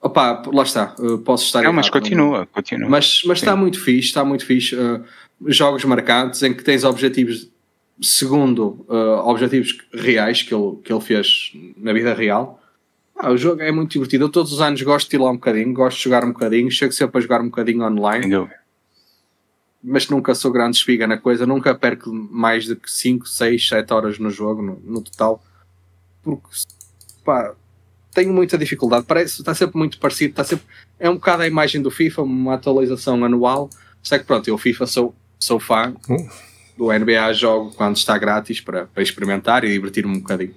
Opa, 0.00 0.42
lá 0.52 0.64
está, 0.64 0.96
posso 1.24 1.44
estar 1.44 1.62
Não, 1.62 1.72
mas 1.72 1.88
continua, 1.88 2.40
não. 2.40 2.46
continua. 2.46 2.88
Mas, 2.88 3.22
mas 3.24 3.38
está 3.38 3.54
muito 3.54 3.78
fixe, 3.80 4.08
está 4.08 4.24
muito 4.24 4.44
fixe. 4.44 4.74
Uh, 4.74 5.04
jogos 5.46 5.84
marcantes 5.84 6.42
em 6.42 6.52
que 6.52 6.64
tens 6.64 6.82
objetivos, 6.82 7.48
segundo 8.00 8.84
uh, 8.88 9.28
objetivos 9.28 9.78
reais 9.92 10.42
que 10.42 10.52
ele, 10.52 10.76
que 10.82 10.92
ele 10.92 11.00
fez 11.00 11.52
na 11.76 11.92
vida 11.92 12.14
real. 12.14 12.60
Ah, 13.14 13.30
o 13.30 13.36
jogo 13.36 13.62
é 13.62 13.70
muito 13.70 13.92
divertido. 13.92 14.24
Eu 14.24 14.28
todos 14.28 14.52
os 14.52 14.60
anos 14.60 14.82
gosto 14.82 15.08
de 15.08 15.14
ir 15.14 15.20
lá 15.20 15.30
um 15.30 15.34
bocadinho, 15.34 15.72
gosto 15.72 15.98
de 15.98 16.04
jogar 16.04 16.24
um 16.24 16.32
bocadinho, 16.32 16.70
chego 16.70 16.92
sempre 16.92 17.18
a 17.18 17.20
jogar 17.20 17.40
um 17.40 17.46
bocadinho 17.46 17.84
online. 17.84 18.48
Mas 19.84 20.08
nunca 20.08 20.34
sou 20.34 20.50
grande 20.50 20.76
espiga 20.76 21.06
na 21.06 21.18
coisa, 21.18 21.46
nunca 21.46 21.74
perco 21.74 22.12
mais 22.12 22.64
de 22.64 22.76
5, 22.84 23.28
6, 23.28 23.68
7 23.68 23.92
horas 23.92 24.18
no 24.18 24.30
jogo, 24.30 24.62
no, 24.62 24.80
no 24.84 25.00
total. 25.00 25.42
Porque, 26.22 26.48
pá, 27.24 27.54
tenho 28.14 28.32
muita 28.32 28.58
dificuldade. 28.58 29.04
Parece, 29.06 29.40
está 29.40 29.54
sempre 29.54 29.78
muito 29.78 29.98
parecido, 29.98 30.30
está 30.30 30.44
sempre, 30.44 30.64
é 30.98 31.08
um 31.08 31.14
bocado 31.14 31.42
a 31.42 31.46
imagem 31.46 31.82
do 31.82 31.90
FIFA, 31.90 32.22
uma 32.22 32.54
atualização 32.54 33.24
anual. 33.24 33.68
Sei 34.02 34.18
que 34.18 34.24
pronto, 34.24 34.48
eu 34.48 34.58
FIFA 34.58 34.86
sou, 34.86 35.14
sou 35.38 35.58
fã 35.58 35.94
hum. 36.08 36.28
do 36.76 36.92
NBA, 36.92 37.32
jogo 37.34 37.72
quando 37.74 37.96
está 37.96 38.16
grátis 38.18 38.60
para, 38.60 38.86
para 38.86 39.02
experimentar 39.02 39.64
e 39.64 39.70
divertir-me 39.70 40.16
um 40.16 40.20
bocadinho. 40.20 40.54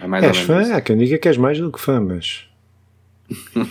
É 0.00 0.06
mais 0.06 0.24
és 0.24 0.38
fã? 0.38 0.74
Há 0.74 0.80
quem 0.80 0.96
diga 0.96 1.18
que 1.18 1.28
és 1.28 1.36
mais 1.36 1.58
do 1.58 1.70
que 1.70 1.80
fã, 1.80 2.00
mas. 2.00 2.46
uh, 3.56 3.66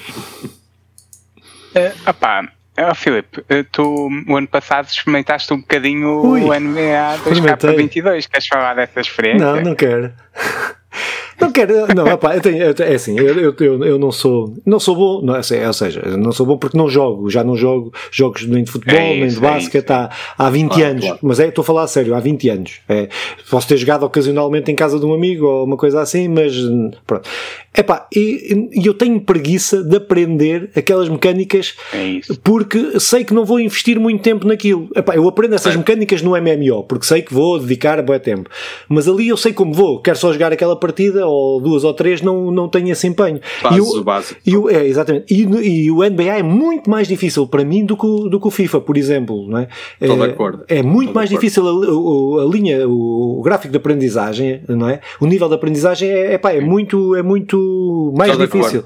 opá, 2.08 2.52
oh, 2.80 2.96
Filipe, 2.96 3.44
eh, 3.50 3.66
tu 3.70 4.10
o 4.28 4.38
ano 4.38 4.48
passado 4.48 4.88
experimentaste 4.88 5.54
um 5.54 5.60
bocadinho 5.60 6.22
Ui, 6.22 6.42
o 6.42 6.54
NBA 6.58 7.20
2K22. 7.26 8.30
Queres 8.30 8.48
falar 8.48 8.76
dessa 8.76 9.02
experiência? 9.02 9.46
Não, 9.46 9.62
não 9.62 9.76
quero. 9.76 10.14
Não 11.42 11.52
quero, 11.52 11.94
não, 11.96 12.06
rapaz, 12.06 12.36
eu 12.36 12.42
tenho, 12.42 12.64
é 12.64 12.94
assim, 12.96 13.18
eu, 13.18 13.28
eu, 13.38 13.56
eu, 13.60 13.84
eu, 13.84 14.00
não 14.00 14.12
sou, 14.12 14.54
não 14.66 14.80
sou 14.80 14.96
bom, 14.96 15.26
não, 15.26 15.36
é, 15.36 15.68
ou 15.68 15.74
seja, 15.74 16.02
não 16.18 16.32
sou 16.32 16.46
bom 16.46 16.58
porque 16.58 16.78
não 16.78 16.88
jogo, 16.88 17.30
já 17.30 17.44
não 17.44 17.56
jogo 17.56 17.92
jogos 18.12 18.46
nem 18.46 18.64
de 18.64 18.72
futebol, 18.72 18.98
é 18.98 19.14
isso, 19.14 19.20
nem 19.20 19.30
de 19.30 19.38
é 19.38 19.40
basquete 19.40 19.90
é 19.90 19.94
há, 19.94 20.10
há 20.38 20.50
20 20.50 20.70
claro, 20.70 20.86
anos, 20.86 21.06
claro. 21.06 21.20
mas 21.22 21.40
é, 21.40 21.48
estou 21.48 21.62
a 21.62 21.66
falar 21.66 21.84
a 21.84 21.88
sério, 21.88 22.16
há 22.16 22.20
20 22.20 22.50
anos. 22.50 22.80
É, 22.88 23.10
posso 23.50 23.68
ter 23.68 23.78
jogado 23.78 24.04
ocasionalmente 24.04 24.72
em 24.72 24.76
casa 24.76 25.00
de 25.00 25.06
um 25.06 25.14
amigo 25.14 25.46
ou 25.46 25.66
uma 25.66 25.78
coisa 25.78 26.02
assim, 26.02 26.28
mas 26.28 26.54
pronto. 27.06 27.30
Epá, 27.76 28.06
e, 28.14 28.70
e 28.74 28.86
eu 28.86 28.94
tenho 28.94 29.20
preguiça 29.22 29.82
de 29.82 29.96
aprender 29.96 30.70
aquelas 30.76 31.08
mecânicas 31.08 31.76
é 31.94 32.20
porque 32.44 33.00
sei 33.00 33.24
que 33.24 33.34
não 33.34 33.46
vou 33.46 33.62
investir 33.62 33.98
muito 33.98 34.22
tempo 34.22 34.46
naquilo. 34.46 34.90
Epá, 34.94 35.16
eu 35.16 35.28
aprendo 35.28 35.56
essas 35.56 35.74
é. 35.74 35.78
mecânicas 35.78 36.22
no 36.22 36.32
MMO 36.32 36.84
porque 36.84 37.06
sei 37.06 37.22
que 37.22 37.34
vou 37.34 37.58
dedicar 37.58 38.02
bom 38.02 38.20
tempo, 38.20 38.50
mas 38.90 39.08
ali 39.08 39.30
eu 39.30 39.38
sei 39.38 39.54
como 39.54 39.74
vou, 39.74 40.02
quero 40.02 40.18
só 40.18 40.34
jogar 40.34 40.52
aquela 40.52 40.76
partida 40.76 41.26
ou 41.32 41.62
duas 41.62 41.84
ou 41.84 41.94
três, 41.94 42.22
não, 42.22 42.52
não 42.52 42.68
tenho 42.68 42.90
esse 42.90 43.08
empenho. 43.08 43.40
Base, 43.62 43.78
e 43.78 43.82
o, 43.82 44.04
básico. 44.04 44.42
E 44.46 44.58
o, 44.58 44.70
é, 44.70 44.86
exatamente. 44.86 45.34
E, 45.34 45.42
e, 45.42 45.92
o 45.92 45.98
NBA 45.98 46.38
é 46.38 46.44
muito 46.44 46.90
mais 46.90 47.08
difícil 47.08 47.48
para 47.48 47.64
mim 47.64 47.86
do 47.86 47.96
que, 47.98 48.06
o, 48.06 48.30
do 48.30 48.40
que 48.40 48.48
o 48.48 48.52
FIFA, 48.52 48.82
por 48.82 48.98
exemplo. 48.98 49.48
Não 49.48 49.60
é? 49.60 49.68
Estou 50.00 50.24
é, 50.24 50.28
de 50.28 50.34
acordo. 50.34 50.64
É 50.68 50.84
muito 50.84 51.14
mais 51.14 51.30
difícil 51.30 51.68
a, 51.68 51.72
a, 51.72 52.44
a, 52.44 52.46
linha, 52.48 52.88
o, 52.88 53.42
gráfico 53.44 53.72
de 53.72 53.78
aprendizagem, 53.78 54.62
não 54.68 54.90
é? 54.90 55.02
O 55.20 55.26
nível 55.26 55.48
de 55.48 55.56
aprendizagem 55.56 56.10
é, 56.10 56.34
é, 56.34 56.38
pá, 56.38 56.52
é 56.52 56.62
muito. 56.62 57.16
É 57.16 57.24
muito 57.24 58.14
mais 58.16 58.38
difícil. 58.38 58.84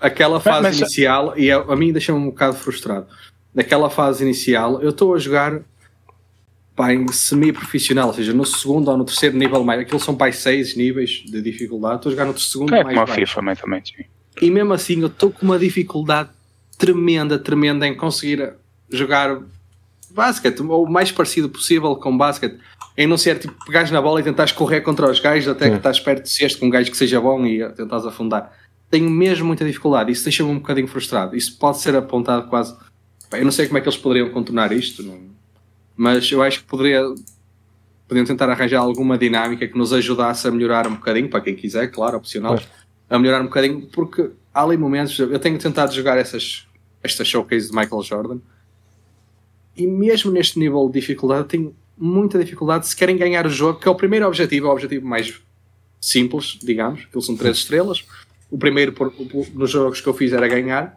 Aquela 0.00 0.40
fase 0.40 0.62
mas, 0.62 0.78
inicial, 0.78 1.34
e 1.36 1.50
a, 1.50 1.58
a 1.58 1.76
mim 1.76 1.92
deixa-me 1.92 2.18
um 2.18 2.26
bocado 2.26 2.56
frustrado. 2.56 3.06
Naquela 3.54 3.90
fase 3.90 4.22
inicial, 4.22 4.80
eu 4.80 4.90
estou 4.90 5.14
a 5.14 5.18
jogar 5.18 5.60
pá, 6.80 6.94
em 6.94 7.06
semi-profissional, 7.12 8.08
ou 8.08 8.14
seja, 8.14 8.32
no 8.32 8.46
segundo 8.46 8.88
ou 8.90 8.96
no 8.96 9.04
terceiro 9.04 9.36
nível 9.36 9.62
mais. 9.62 9.80
Aquilo 9.80 10.00
são 10.00 10.16
pá, 10.16 10.32
seis 10.32 10.74
níveis 10.74 11.22
de 11.26 11.42
dificuldade. 11.42 11.96
Estou 11.96 12.08
a 12.08 12.12
jogar 12.12 12.24
no 12.24 12.38
segundo 12.38 12.74
é 12.74 12.82
mais. 12.82 12.98
Como 12.98 13.10
a 13.10 13.14
FIFA, 13.14 13.42
mais 13.42 13.60
também, 13.60 13.82
sim. 13.84 14.04
E 14.40 14.50
mesmo 14.50 14.72
assim, 14.72 14.98
eu 15.02 15.08
estou 15.08 15.30
com 15.30 15.44
uma 15.44 15.58
dificuldade 15.58 16.30
tremenda, 16.78 17.38
tremenda 17.38 17.86
em 17.86 17.94
conseguir 17.94 18.54
jogar 18.90 19.42
basquete, 20.10 20.60
o 20.60 20.86
mais 20.86 21.12
parecido 21.12 21.50
possível 21.50 21.94
com 21.96 22.16
basquete 22.16 22.58
em 22.96 23.06
não 23.06 23.18
ser 23.18 23.38
tipo 23.38 23.54
pegares 23.64 23.90
na 23.90 24.00
bola 24.00 24.20
e 24.20 24.22
tentares 24.22 24.52
correr 24.52 24.80
contra 24.80 25.10
os 25.10 25.20
gajos 25.20 25.48
até 25.48 25.68
que 25.68 25.76
estás 25.76 26.00
perto 26.00 26.22
de 26.24 26.30
cesto 26.30 26.58
com 26.58 26.66
um 26.66 26.70
gajo 26.70 26.90
que 26.90 26.96
seja 26.96 27.20
bom 27.20 27.44
e 27.46 27.68
tentares 27.72 28.06
afundar. 28.06 28.52
Tenho 28.90 29.08
mesmo 29.08 29.46
muita 29.46 29.64
dificuldade. 29.64 30.10
Isso 30.10 30.24
deixa-me 30.24 30.50
um 30.50 30.58
bocadinho 30.58 30.88
frustrado. 30.88 31.36
Isso 31.36 31.56
pode 31.58 31.78
ser 31.78 31.94
apontado 31.94 32.48
quase. 32.48 32.74
Eu 33.32 33.44
não 33.44 33.52
sei 33.52 33.66
como 33.66 33.78
é 33.78 33.80
que 33.80 33.88
eles 33.88 33.98
poderiam 33.98 34.30
contornar 34.30 34.72
isto, 34.72 35.02
não... 35.02 35.29
mas 36.00 36.32
eu 36.32 36.42
acho 36.42 36.60
que 36.60 36.64
poderia. 36.64 37.02
Podiam 38.08 38.24
tentar 38.24 38.48
arranjar 38.48 38.80
alguma 38.80 39.18
dinâmica 39.18 39.68
que 39.68 39.76
nos 39.76 39.92
ajudasse 39.92 40.48
a 40.48 40.50
melhorar 40.50 40.86
um 40.88 40.94
bocadinho, 40.94 41.28
para 41.28 41.42
quem 41.42 41.54
quiser, 41.54 41.88
claro, 41.88 42.16
opcional, 42.16 42.58
a 43.08 43.18
melhorar 43.18 43.42
um 43.42 43.44
bocadinho, 43.44 43.82
porque 43.92 44.30
há 44.54 44.62
ali 44.62 44.78
momentos. 44.78 45.18
Eu 45.18 45.38
tenho 45.38 45.58
tentado 45.58 45.92
jogar 45.92 46.16
essas, 46.16 46.66
estas 47.02 47.28
showcase 47.28 47.68
de 47.68 47.76
Michael 47.76 48.02
Jordan 48.02 48.38
e 49.76 49.86
mesmo 49.86 50.30
neste 50.30 50.58
nível 50.58 50.86
de 50.86 50.98
dificuldade 50.98 51.48
tenho 51.48 51.76
muita 51.98 52.38
dificuldade 52.38 52.88
se 52.88 52.96
querem 52.96 53.18
ganhar 53.18 53.46
o 53.46 53.50
jogo, 53.50 53.78
que 53.78 53.86
é 53.86 53.90
o 53.90 53.94
primeiro 53.94 54.26
objetivo, 54.26 54.68
é 54.68 54.70
o 54.70 54.72
objetivo 54.72 55.06
mais 55.06 55.38
simples, 56.00 56.58
digamos, 56.62 57.04
que 57.04 57.20
são 57.20 57.36
três 57.36 57.58
estrelas. 57.58 58.06
O 58.50 58.56
primeiro 58.56 58.92
por, 58.94 59.12
por, 59.12 59.46
nos 59.52 59.70
jogos 59.70 60.00
que 60.00 60.08
eu 60.08 60.14
fiz 60.14 60.32
era 60.32 60.48
ganhar, 60.48 60.96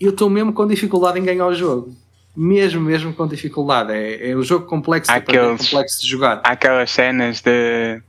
e 0.00 0.04
eu 0.04 0.10
estou 0.10 0.28
mesmo 0.28 0.52
com 0.52 0.66
dificuldade 0.66 1.20
em 1.20 1.24
ganhar 1.24 1.46
o 1.46 1.54
jogo. 1.54 1.94
Mesmo, 2.36 2.80
mesmo 2.80 3.12
com 3.12 3.26
dificuldade. 3.26 3.92
É, 3.92 4.30
é 4.30 4.36
um 4.36 4.42
jogo 4.42 4.66
complexo, 4.66 5.10
aqueles, 5.10 5.70
complexo 5.70 6.02
de 6.02 6.08
jogar. 6.08 6.40
Há 6.42 6.50
aquelas 6.50 6.90
cenas 6.90 7.40
de 7.40 8.00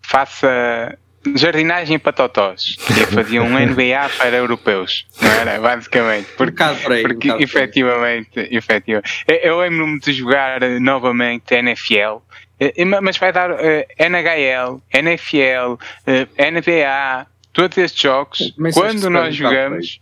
faça 0.00 0.98
jardinagem 1.34 1.98
para 1.98 2.12
totós. 2.12 2.76
E 2.90 3.06
faziam 3.06 3.46
um 3.46 3.56
NBA 3.58 4.08
para 4.18 4.36
europeus, 4.36 5.06
não 5.20 5.30
era? 5.30 5.60
Basicamente. 5.60 6.28
Porque, 6.36 6.62
um 6.62 6.92
aí, 6.92 7.02
porque 7.02 7.32
um 7.32 7.40
efetivamente, 7.40 8.48
efetivamente. 8.50 9.24
Eu 9.26 9.58
lembro-me 9.60 9.98
de 10.00 10.12
jogar 10.12 10.60
novamente 10.80 11.54
NFL, 11.54 12.18
eh, 12.60 12.84
mas 12.84 13.16
vai 13.16 13.32
dar 13.32 13.50
uh, 13.50 13.56
NHL, 13.98 14.82
NFL, 14.92 15.72
uh, 15.72 16.52
NBA, 16.52 17.26
todos 17.52 17.78
estes 17.78 18.00
jogos, 18.00 18.54
mas 18.58 18.74
quando 18.74 19.08
nós 19.08 19.34
jogamos. 19.34 20.00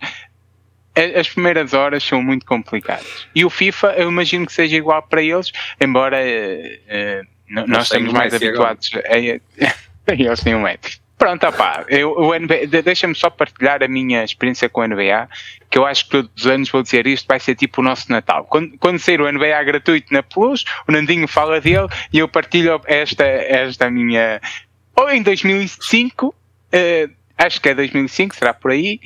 As 1.19 1.29
primeiras 1.29 1.73
horas 1.73 2.05
são 2.05 2.23
muito 2.23 2.45
complicadas. 2.45 3.27
E 3.35 3.45
o 3.45 3.51
FIFA, 3.51 3.95
eu 3.97 4.11
imagino 4.11 4.45
que 4.45 4.53
seja 4.53 4.77
igual 4.77 5.03
para 5.03 5.23
eles, 5.23 5.51
embora 5.81 6.19
uh, 6.19 7.67
nós 7.67 7.85
estamos 7.85 8.13
mais 8.13 8.35
habituados 8.35 8.91
a, 9.07 9.19
eles 10.13 10.41
têm 10.41 10.55
um 10.55 10.63
metro. 10.63 11.03
Pronto, 11.23 11.47
opá, 11.47 11.85
eu, 11.89 12.11
o 12.19 12.35
NBA, 12.37 12.83
deixa-me 12.83 13.15
só 13.15 13.31
partilhar 13.31 13.81
a 13.81 13.87
minha 13.87 14.25
experiência 14.25 14.69
com 14.69 14.81
o 14.81 14.87
NBA, 14.89 15.29
que 15.71 15.79
eu 15.79 15.87
acho 15.87 16.07
que 16.07 16.11
todos 16.11 16.31
os 16.37 16.47
anos 16.49 16.69
vou 16.69 16.83
dizer 16.83 17.07
isto, 17.07 17.29
vai 17.29 17.39
ser 17.39 17.55
tipo 17.55 17.81
o 17.81 17.85
nosso 17.85 18.11
Natal. 18.11 18.45
Quando, 18.47 18.77
quando 18.79 18.99
sair 18.99 19.21
o 19.21 19.31
NBA 19.31 19.63
gratuito 19.63 20.13
na 20.13 20.21
Plus, 20.21 20.65
o 20.89 20.91
Nandinho 20.91 21.29
fala 21.29 21.61
dele 21.61 21.87
e 22.13 22.19
eu 22.19 22.27
partilho 22.27 22.81
esta, 22.87 23.25
esta 23.25 23.89
minha. 23.89 24.41
Ou 24.97 25.09
em 25.11 25.23
2005, 25.23 26.27
uh, 26.27 26.35
eh, 26.73 27.09
acho 27.39 27.61
que 27.61 27.69
é 27.69 27.75
2005, 27.77 28.35
será 28.35 28.53
por 28.53 28.73
aí, 28.73 28.99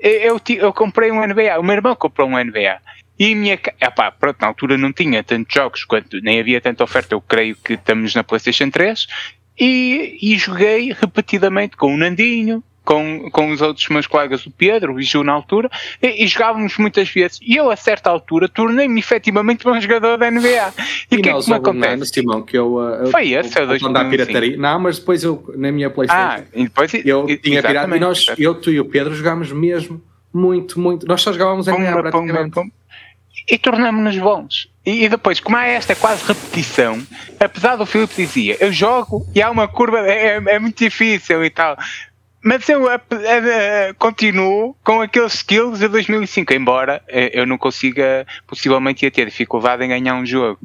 eu, 0.00 0.40
eu 0.56 0.72
comprei 0.72 1.10
um 1.10 1.24
NBA, 1.24 1.58
o 1.58 1.62
meu 1.62 1.76
irmão 1.76 1.94
comprou 1.94 2.28
um 2.28 2.42
NBA. 2.42 2.80
E 3.18 3.32
a 3.32 3.36
minha. 3.36 3.58
Epá, 3.78 4.10
pronto, 4.10 4.38
na 4.40 4.46
altura 4.46 4.78
não 4.78 4.92
tinha 4.92 5.22
tantos 5.22 5.54
jogos 5.54 5.84
quanto 5.84 6.20
nem 6.22 6.40
havia 6.40 6.60
tanta 6.60 6.82
oferta. 6.82 7.14
Eu 7.14 7.20
creio 7.20 7.54
que 7.54 7.74
estamos 7.74 8.14
na 8.14 8.24
PlayStation 8.24 8.70
3 8.70 9.06
e, 9.58 10.16
e, 10.22 10.38
joguei 10.38 10.90
repetidamente 10.98 11.76
com 11.76 11.94
o 11.94 11.96
Nandinho, 11.98 12.64
com, 12.82 13.30
com 13.30 13.50
os 13.50 13.60
outros 13.60 13.86
meus 13.88 14.06
colegas, 14.06 14.46
o 14.46 14.50
Pedro 14.50 14.94
o 14.94 15.02
Ju 15.02 15.22
na 15.22 15.32
altura, 15.32 15.70
e, 16.02 16.24
e, 16.24 16.26
jogávamos 16.26 16.78
muitas 16.78 17.10
vezes. 17.10 17.38
E 17.42 17.56
eu, 17.56 17.70
a 17.70 17.76
certa 17.76 18.08
altura, 18.08 18.48
tornei-me 18.48 18.98
efetivamente 18.98 19.68
um 19.68 19.78
jogador 19.78 20.16
da 20.16 20.30
NBA. 20.30 20.72
E 21.10 21.16
o 21.16 21.22
que 21.22 21.28
é 21.28 21.40
que 21.40 21.48
me 21.48 21.54
acontece? 21.54 22.06
Simão, 22.06 22.42
que 22.42 22.56
eu, 22.56 22.74
uh, 22.74 23.04
eu, 23.04 23.06
Foi 23.10 23.30
esse, 23.30 23.58
eu, 23.58 23.64
eu, 23.64 23.76
eu 23.76 24.10
pirataria. 24.10 24.56
Não, 24.56 24.78
mas 24.78 24.98
depois 24.98 25.24
eu, 25.24 25.52
na 25.56 25.72
minha 25.72 25.90
Playstation, 25.90 26.22
ah, 26.22 26.40
e 26.54 26.64
depois, 26.64 26.94
eu 26.94 27.26
tinha 27.38 27.62
pirata 27.62 27.96
e 27.96 28.00
nós, 28.00 28.26
eu, 28.38 28.54
tu 28.54 28.70
e 28.70 28.78
o 28.78 28.84
Pedro 28.84 29.14
jogámos 29.14 29.50
mesmo 29.50 30.00
muito, 30.32 30.78
muito. 30.78 31.06
Nós 31.06 31.20
só 31.22 31.32
jogávamos 31.32 31.66
NBA 31.66 32.02
praticamente. 32.02 32.72
E 33.48 33.58
tornámos-nos 33.58 34.18
bons. 34.18 34.70
E, 34.86 35.04
e, 35.04 35.08
depois, 35.08 35.40
como 35.40 35.56
há 35.56 35.66
esta 35.66 35.94
quase 35.94 36.24
repetição, 36.24 37.02
apesar 37.38 37.76
do 37.76 37.86
Filipe 37.86 38.14
dizia, 38.16 38.56
eu 38.60 38.72
jogo 38.72 39.26
e 39.34 39.42
há 39.42 39.50
uma 39.50 39.66
curva, 39.66 39.98
é, 40.00 40.36
é, 40.36 40.42
é 40.46 40.58
muito 40.58 40.78
difícil 40.78 41.44
e 41.44 41.50
tal. 41.50 41.76
Mas 42.42 42.66
eu 42.68 42.88
a, 42.88 42.94
a, 42.94 42.96
a, 42.96 43.94
continuo 43.94 44.74
com 44.82 45.02
aqueles 45.02 45.34
skills 45.34 45.80
de 45.80 45.88
2005, 45.88 46.54
embora 46.54 47.02
eh, 47.06 47.30
eu 47.34 47.46
não 47.46 47.58
consiga, 47.58 48.26
possivelmente 48.46 49.04
ia 49.04 49.10
ter 49.10 49.26
dificuldade 49.26 49.84
em 49.84 49.88
ganhar 49.88 50.14
um 50.14 50.24
jogo. 50.24 50.58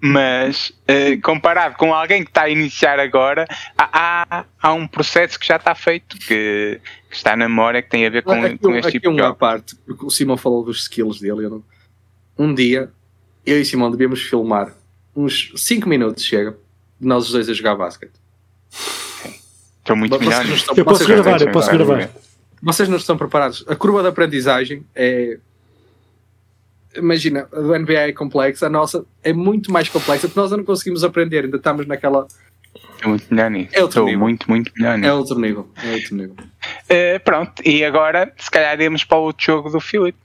Mas 0.00 0.70
uh, 0.70 1.20
comparado 1.22 1.76
com 1.76 1.94
alguém 1.94 2.22
que 2.22 2.30
está 2.30 2.42
a 2.42 2.50
iniciar 2.50 3.00
agora, 3.00 3.46
há, 3.78 4.44
há 4.60 4.72
um 4.72 4.86
processo 4.86 5.38
que 5.38 5.46
já 5.46 5.56
está 5.56 5.74
feito, 5.74 6.18
que, 6.18 6.80
que 7.08 7.16
está 7.16 7.34
na 7.34 7.48
memória, 7.48 7.80
que 7.80 7.88
tem 7.88 8.06
a 8.06 8.10
ver 8.10 8.22
com, 8.22 8.32
aqui, 8.32 8.58
com 8.58 8.74
este 8.74 8.88
aqui 8.88 9.00
tipo 9.00 9.14
de 9.14 9.22
uma 9.22 9.34
parte, 9.34 9.74
porque 9.86 10.04
o 10.04 10.10
Simão 10.10 10.36
falou 10.36 10.62
dos 10.62 10.82
skills 10.82 11.20
dele. 11.20 11.48
Não... 11.48 11.64
Um 12.38 12.54
dia, 12.54 12.90
eu 13.44 13.58
e 13.58 13.62
o 13.62 13.64
Simão 13.64 13.90
devíamos 13.90 14.20
filmar 14.20 14.74
uns 15.16 15.52
5 15.56 15.88
minutos, 15.88 16.24
chega, 16.24 16.56
de 17.00 17.06
nós 17.06 17.24
os 17.24 17.32
dois 17.32 17.48
a 17.48 17.54
jogar 17.54 17.74
basquete. 17.74 18.12
Estou 19.78 19.96
muito. 19.96 20.14
Estão, 20.16 20.76
eu 20.76 20.84
posso 20.84 21.06
gravar, 21.06 21.40
eu 21.40 21.52
posso 21.52 21.70
gravar. 21.70 22.10
Vocês 22.60 22.88
não 22.88 22.96
estão 22.96 23.16
preparados. 23.16 23.64
A 23.68 23.76
curva 23.76 24.02
de 24.02 24.08
aprendizagem 24.08 24.84
é. 24.94 25.38
Imagina, 26.96 27.48
a 27.52 27.60
do 27.60 27.78
NBA 27.78 27.92
é 27.92 28.12
complexa, 28.12 28.66
a 28.66 28.70
nossa 28.70 29.04
é 29.22 29.32
muito 29.32 29.70
mais 29.72 29.88
complexa 29.88 30.28
porque 30.28 30.40
nós 30.40 30.50
não 30.50 30.64
conseguimos 30.64 31.04
aprender, 31.04 31.44
ainda 31.44 31.56
estamos 31.56 31.86
naquela. 31.86 32.26
Estou 32.94 33.10
muito 33.10 33.26
melhor 33.30 33.50
nisso. 33.50 33.70
É 33.72 33.82
outro 33.82 34.00
Estou 34.00 34.04
nível. 34.06 34.20
muito, 34.20 34.50
muito 34.50 34.72
melhor 34.76 34.98
nisso. 34.98 35.10
É 35.10 35.14
outro 35.14 35.38
nível. 35.38 35.68
É 35.82 35.92
outro 35.94 36.16
nível. 36.16 36.34
Uh, 36.34 37.20
pronto, 37.24 37.62
e 37.64 37.84
agora 37.84 38.32
se 38.36 38.50
calhar 38.50 38.74
iremos 38.74 39.04
para 39.04 39.18
o 39.18 39.22
outro 39.22 39.44
jogo 39.44 39.70
do 39.70 39.80
Filipe. 39.80 40.18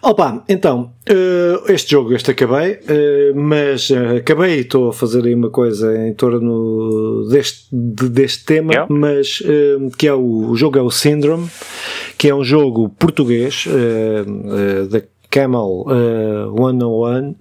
Opa, 0.00 0.42
então, 0.48 0.92
uh, 1.08 1.72
este 1.72 1.92
jogo 1.92 2.12
este 2.12 2.32
acabei, 2.32 2.72
uh, 2.72 3.36
mas 3.36 3.88
uh, 3.90 4.16
acabei 4.18 4.56
e 4.56 4.60
estou 4.62 4.88
a 4.88 4.92
fazer 4.92 5.24
aí 5.24 5.32
uma 5.32 5.48
coisa 5.48 5.96
em 5.96 6.12
torno 6.12 7.28
deste, 7.30 7.68
de, 7.70 8.08
deste 8.08 8.44
tema, 8.44 8.72
yeah. 8.72 8.92
mas 8.92 9.40
que 9.96 10.08
é 10.08 10.12
o, 10.12 10.50
o, 10.50 10.56
jogo 10.56 10.76
é 10.76 10.82
o 10.82 10.90
Syndrome, 10.90 11.48
que 12.18 12.28
é 12.28 12.34
um 12.34 12.42
jogo 12.42 12.88
português 12.88 13.64
da 14.90 15.00
Camel 15.32 15.86
101 16.54 17.34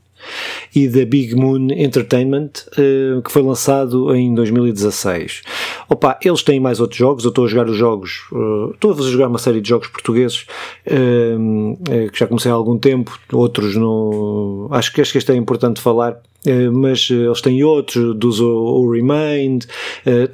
e 0.73 0.87
da 0.87 1.05
Big 1.05 1.35
Moon 1.35 1.67
Entertainment, 1.71 2.51
uh, 2.77 3.21
que 3.21 3.31
foi 3.31 3.41
lançado 3.41 4.15
em 4.15 4.33
2016. 4.33 5.41
Opa, 5.89 6.17
eles 6.23 6.43
têm 6.43 6.59
mais 6.59 6.79
outros 6.79 6.97
jogos, 6.97 7.23
eu 7.23 7.29
estou 7.29 7.45
a 7.45 7.47
jogar 7.47 7.69
os 7.69 7.75
jogos, 7.75 8.23
uh, 8.31 8.71
estou 8.71 8.93
a 8.93 9.01
jogar 9.09 9.27
uma 9.27 9.39
série 9.39 9.61
de 9.61 9.67
jogos 9.67 9.87
portugueses 9.87 10.45
uh, 10.87 12.09
que 12.09 12.17
já 12.17 12.27
comecei 12.27 12.51
há 12.51 12.53
algum 12.53 12.77
tempo, 12.77 13.17
outros 13.33 13.75
no. 13.75 14.67
Acho 14.71 14.93
que, 14.93 15.01
acho 15.01 15.11
que 15.11 15.17
este 15.17 15.31
é 15.31 15.35
importante 15.35 15.81
falar 15.81 16.11
eh, 16.11 16.30
mas 16.73 17.07
eh, 17.11 17.13
eles 17.13 17.41
têm 17.41 17.63
outros, 17.63 18.15
dos 18.15 18.39
o, 18.39 18.89
Remain, 18.89 19.59
uh, 20.05 20.27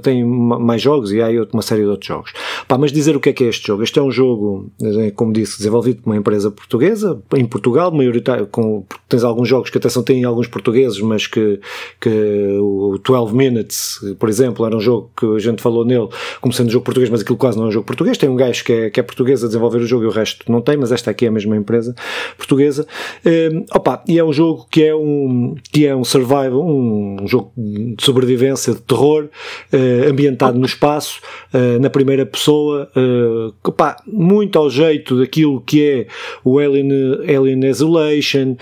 têm, 0.00 0.24
mais 0.24 0.82
jogos 0.82 1.12
e 1.12 1.20
há 1.20 1.28
uma 1.52 1.62
série 1.62 1.82
de 1.82 1.88
outros 1.88 2.08
jogos. 2.08 2.32
Pá, 2.66 2.76
mas 2.76 2.92
dizer 2.92 3.16
o 3.16 3.20
que 3.20 3.28
é 3.28 3.32
que 3.32 3.44
é 3.44 3.48
este 3.48 3.66
jogo? 3.66 3.82
Este 3.82 3.98
é 3.98 4.02
um 4.02 4.10
jogo, 4.10 4.70
como 5.14 5.32
disse, 5.32 5.58
desenvolvido 5.58 6.02
por 6.02 6.10
uma 6.10 6.16
empresa 6.16 6.50
portuguesa, 6.50 7.20
em 7.34 7.44
Portugal, 7.44 7.92
maioritário, 7.92 8.46
com, 8.46 8.84
tens 9.08 9.22
alguns 9.22 9.48
jogos 9.48 9.70
que 9.70 9.78
até 9.78 9.88
são, 9.88 10.02
têm 10.02 10.24
alguns 10.24 10.48
portugueses, 10.48 11.00
mas 11.00 11.26
que, 11.26 11.60
que 12.00 12.58
o 12.60 12.98
12 12.98 13.34
Minutes, 13.34 14.00
por 14.18 14.28
exemplo, 14.28 14.66
era 14.66 14.76
um 14.76 14.80
jogo 14.80 15.10
que 15.16 15.26
a 15.26 15.38
gente 15.38 15.62
falou 15.62 15.84
nele 15.84 16.08
como 16.40 16.52
sendo 16.52 16.68
um 16.68 16.70
jogo 16.70 16.84
português, 16.84 17.10
mas 17.10 17.20
aquilo 17.20 17.38
quase 17.38 17.56
não 17.56 17.66
é 17.66 17.68
um 17.68 17.72
jogo 17.72 17.86
português. 17.86 18.18
Tem 18.18 18.28
um 18.28 18.36
gajo 18.36 18.64
que 18.64 18.72
é, 18.72 18.90
que 18.90 18.98
é 18.98 19.02
português 19.02 19.44
a 19.44 19.46
desenvolver 19.46 19.78
o 19.78 19.86
jogo 19.86 20.04
e 20.04 20.06
o 20.06 20.10
resto 20.10 20.50
não 20.50 20.60
tem, 20.60 20.76
mas 20.76 20.90
esta 20.90 21.10
aqui 21.10 21.24
é 21.24 21.28
a 21.28 21.32
mesma 21.32 21.56
empresa 21.56 21.94
portuguesa. 22.36 22.86
Uh, 23.24 23.64
opa, 23.74 24.02
e 24.08 24.18
é 24.18 24.24
um 24.24 24.32
jogo 24.32 24.66
que 24.70 24.82
é 24.82 24.94
um 24.94 25.35
que 25.72 25.86
é 25.86 25.94
um 25.94 26.04
survival, 26.04 26.64
um 26.64 27.26
jogo 27.26 27.52
de 27.56 28.02
sobrevivência, 28.02 28.74
de 28.74 28.80
terror, 28.80 29.28
uh, 29.72 30.10
ambientado 30.10 30.58
no 30.58 30.66
espaço, 30.66 31.20
uh, 31.52 31.80
na 31.80 31.90
primeira 31.90 32.24
pessoa, 32.26 32.88
uh, 32.96 33.72
pá, 33.72 33.96
muito 34.06 34.58
ao 34.58 34.70
jeito 34.70 35.18
daquilo 35.18 35.60
que 35.60 35.84
é 35.84 36.06
o 36.44 36.58
Alien, 36.58 36.90
Alien 37.22 37.64
Isolation, 37.64 38.56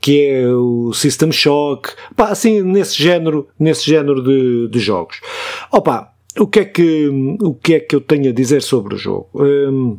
que 0.00 0.26
é 0.26 0.48
o 0.48 0.92
System 0.92 1.32
Shock, 1.32 1.90
pá, 2.16 2.28
assim, 2.28 2.62
nesse 2.62 3.00
género, 3.02 3.48
nesse 3.58 3.84
género 3.84 4.22
de, 4.22 4.68
de 4.68 4.78
jogos. 4.78 5.20
Opa, 5.70 6.12
o 6.38 6.46
que 6.46 6.60
é 6.60 6.64
que, 6.64 7.36
o 7.42 7.54
que 7.54 7.74
é 7.74 7.80
que 7.80 7.94
eu 7.94 8.00
tenho 8.00 8.30
a 8.30 8.32
dizer 8.32 8.62
sobre 8.62 8.94
o 8.94 8.98
jogo? 8.98 9.28
Um, 9.34 9.98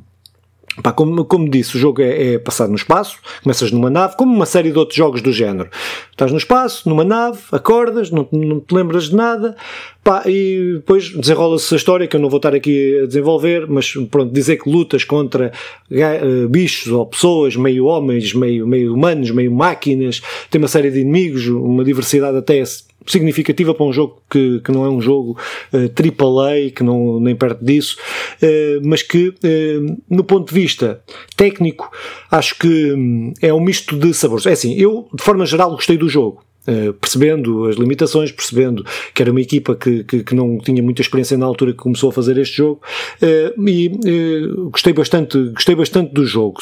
Pá, 0.81 0.91
como, 0.91 1.23
como 1.25 1.49
disse, 1.49 1.75
o 1.75 1.79
jogo 1.79 2.01
é, 2.01 2.33
é, 2.33 2.39
passado 2.39 2.69
no 2.69 2.75
espaço, 2.75 3.17
começas 3.43 3.71
numa 3.71 3.89
nave, 3.89 4.15
como 4.15 4.33
uma 4.33 4.45
série 4.45 4.71
de 4.71 4.79
outros 4.79 4.97
jogos 4.97 5.21
do 5.21 5.31
género. 5.31 5.69
Estás 6.09 6.31
no 6.31 6.37
espaço, 6.37 6.89
numa 6.89 7.03
nave, 7.03 7.39
acordas, 7.51 8.09
não, 8.09 8.27
não 8.31 8.59
te 8.59 8.73
lembras 8.73 9.09
de 9.09 9.15
nada, 9.15 9.55
pá, 10.03 10.23
e 10.25 10.73
depois 10.75 11.09
desenrola-se 11.09 11.73
a 11.73 11.77
história 11.77 12.07
que 12.07 12.15
eu 12.15 12.19
não 12.19 12.29
vou 12.29 12.37
estar 12.37 12.53
aqui 12.53 12.99
a 13.03 13.05
desenvolver, 13.05 13.67
mas 13.67 13.93
pronto, 14.11 14.33
dizer 14.33 14.57
que 14.57 14.69
lutas 14.69 15.03
contra 15.03 15.51
uh, 15.89 16.49
bichos 16.49 16.91
ou 16.91 17.05
pessoas, 17.05 17.55
meio 17.55 17.85
homens, 17.85 18.33
meio, 18.33 18.67
meio 18.67 18.93
humanos, 18.93 19.31
meio 19.31 19.51
máquinas, 19.51 20.21
tem 20.49 20.59
uma 20.59 20.67
série 20.67 20.91
de 20.91 20.99
inimigos, 20.99 21.47
uma 21.47 21.83
diversidade 21.83 22.37
até 22.37 22.63
significativa 23.05 23.73
para 23.73 23.85
um 23.85 23.93
jogo 23.93 24.21
que, 24.29 24.61
que 24.61 24.71
não 24.71 24.85
é 24.85 24.89
um 24.89 25.01
jogo 25.01 25.37
uh, 25.73 25.77
AAA, 25.77 26.71
que 26.71 26.83
não 26.83 27.19
nem 27.19 27.35
perto 27.35 27.63
disso, 27.63 27.97
uh, 28.41 28.81
mas 28.83 29.01
que, 29.01 29.29
uh, 29.29 30.01
no 30.09 30.23
ponto 30.23 30.53
de 30.53 30.59
vista 30.59 31.01
técnico, 31.35 31.91
acho 32.31 32.57
que 32.57 32.93
um, 32.93 33.33
é 33.41 33.53
um 33.53 33.59
misto 33.59 33.97
de 33.97 34.13
sabores. 34.13 34.45
É 34.45 34.51
assim, 34.51 34.73
eu, 34.75 35.07
de 35.13 35.23
forma 35.23 35.45
geral, 35.45 35.71
gostei 35.71 35.97
do 35.97 36.09
jogo. 36.09 36.43
Uh, 36.65 36.93
percebendo 36.93 37.65
as 37.65 37.75
limitações, 37.75 38.31
percebendo 38.31 38.85
que 39.13 39.21
era 39.21 39.31
uma 39.31 39.41
equipa 39.41 39.75
que, 39.75 40.03
que, 40.05 40.23
que, 40.23 40.33
não 40.33 40.57
tinha 40.57 40.81
muita 40.81 41.01
experiência 41.01 41.37
na 41.37 41.45
altura 41.45 41.73
que 41.73 41.79
começou 41.79 42.09
a 42.09 42.13
fazer 42.13 42.37
este 42.37 42.55
jogo. 42.55 42.81
Uh, 43.21 43.67
e 43.67 43.87
uh, 43.89 44.69
gostei 44.69 44.93
bastante 44.93 45.37
gostei 45.49 45.75
bastante 45.75 46.13
do 46.13 46.25
jogo. 46.25 46.61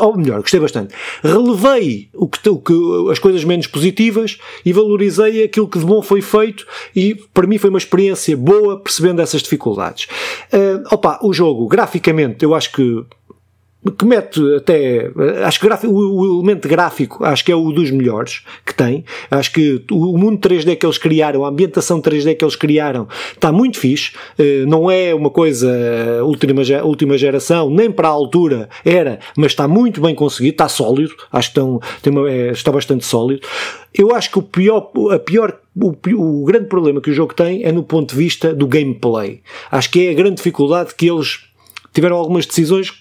Ou 0.00 0.16
melhor, 0.18 0.40
gostei 0.42 0.60
bastante. 0.60 0.94
Relevei 1.22 2.10
o 2.12 2.28
que, 2.28 2.46
o 2.46 2.58
que, 2.58 3.10
as 3.10 3.18
coisas 3.18 3.42
menos 3.42 3.66
positivas 3.66 4.36
e 4.66 4.72
valorizei 4.72 5.42
aquilo 5.42 5.66
que 5.66 5.78
de 5.78 5.84
bom 5.84 6.02
foi 6.02 6.20
feito 6.20 6.66
e 6.94 7.14
para 7.32 7.46
mim 7.46 7.56
foi 7.56 7.70
uma 7.70 7.78
experiência 7.78 8.36
boa 8.36 8.78
percebendo 8.78 9.22
essas 9.22 9.40
dificuldades. 9.42 10.08
Opa, 10.90 11.20
o 11.22 11.32
jogo 11.32 11.66
graficamente 11.68 12.44
eu 12.44 12.54
acho 12.54 12.72
que 12.72 13.04
que 13.96 14.04
mete 14.04 14.40
até, 14.56 15.08
acho 15.44 15.60
que 15.60 15.86
o, 15.86 16.40
elemento 16.40 16.68
gráfico, 16.68 17.24
acho 17.24 17.44
que 17.44 17.52
é 17.52 17.54
o 17.54 17.70
dos 17.70 17.92
melhores 17.92 18.42
que 18.66 18.74
tem, 18.74 19.04
acho 19.30 19.52
que 19.52 19.84
o, 19.90 20.18
mundo 20.18 20.38
3D 20.38 20.76
que 20.76 20.84
eles 20.84 20.98
criaram, 20.98 21.44
a 21.44 21.48
ambientação 21.48 22.02
3D 22.02 22.36
que 22.36 22.44
eles 22.44 22.56
criaram, 22.56 23.06
está 23.32 23.52
muito 23.52 23.78
fixe, 23.78 24.12
uh, 24.38 24.66
não 24.66 24.90
é 24.90 25.14
uma 25.14 25.30
coisa 25.30 25.70
última, 26.24 26.62
última 26.82 27.16
geração, 27.16 27.70
nem 27.70 27.90
para 27.90 28.08
a 28.08 28.10
altura 28.10 28.68
era, 28.84 29.20
mas 29.36 29.52
está 29.52 29.68
muito 29.68 30.00
bem 30.00 30.14
conseguido, 30.14 30.54
está 30.54 30.68
sólido, 30.68 31.14
acho 31.30 31.52
que 31.52 31.54
tem 32.02 32.12
uma, 32.12 32.28
é, 32.28 32.50
está 32.50 32.72
bastante 32.72 33.06
sólido. 33.06 33.46
Eu 33.94 34.14
acho 34.14 34.30
que 34.30 34.38
o 34.38 34.42
pior, 34.42 34.90
a 35.12 35.18
pior 35.18 35.60
o, 35.76 35.94
o, 36.16 36.44
grande 36.44 36.66
problema 36.66 37.00
que 37.00 37.10
o 37.10 37.14
jogo 37.14 37.32
tem 37.32 37.64
é 37.64 37.70
no 37.70 37.84
ponto 37.84 38.10
de 38.10 38.16
vista 38.16 38.52
do 38.52 38.66
gameplay. 38.66 39.40
Acho 39.70 39.90
que 39.90 40.06
é 40.06 40.10
a 40.10 40.14
grande 40.14 40.36
dificuldade 40.36 40.94
que 40.94 41.08
eles 41.08 41.40
tiveram 41.92 42.16
algumas 42.16 42.46
decisões 42.46 42.92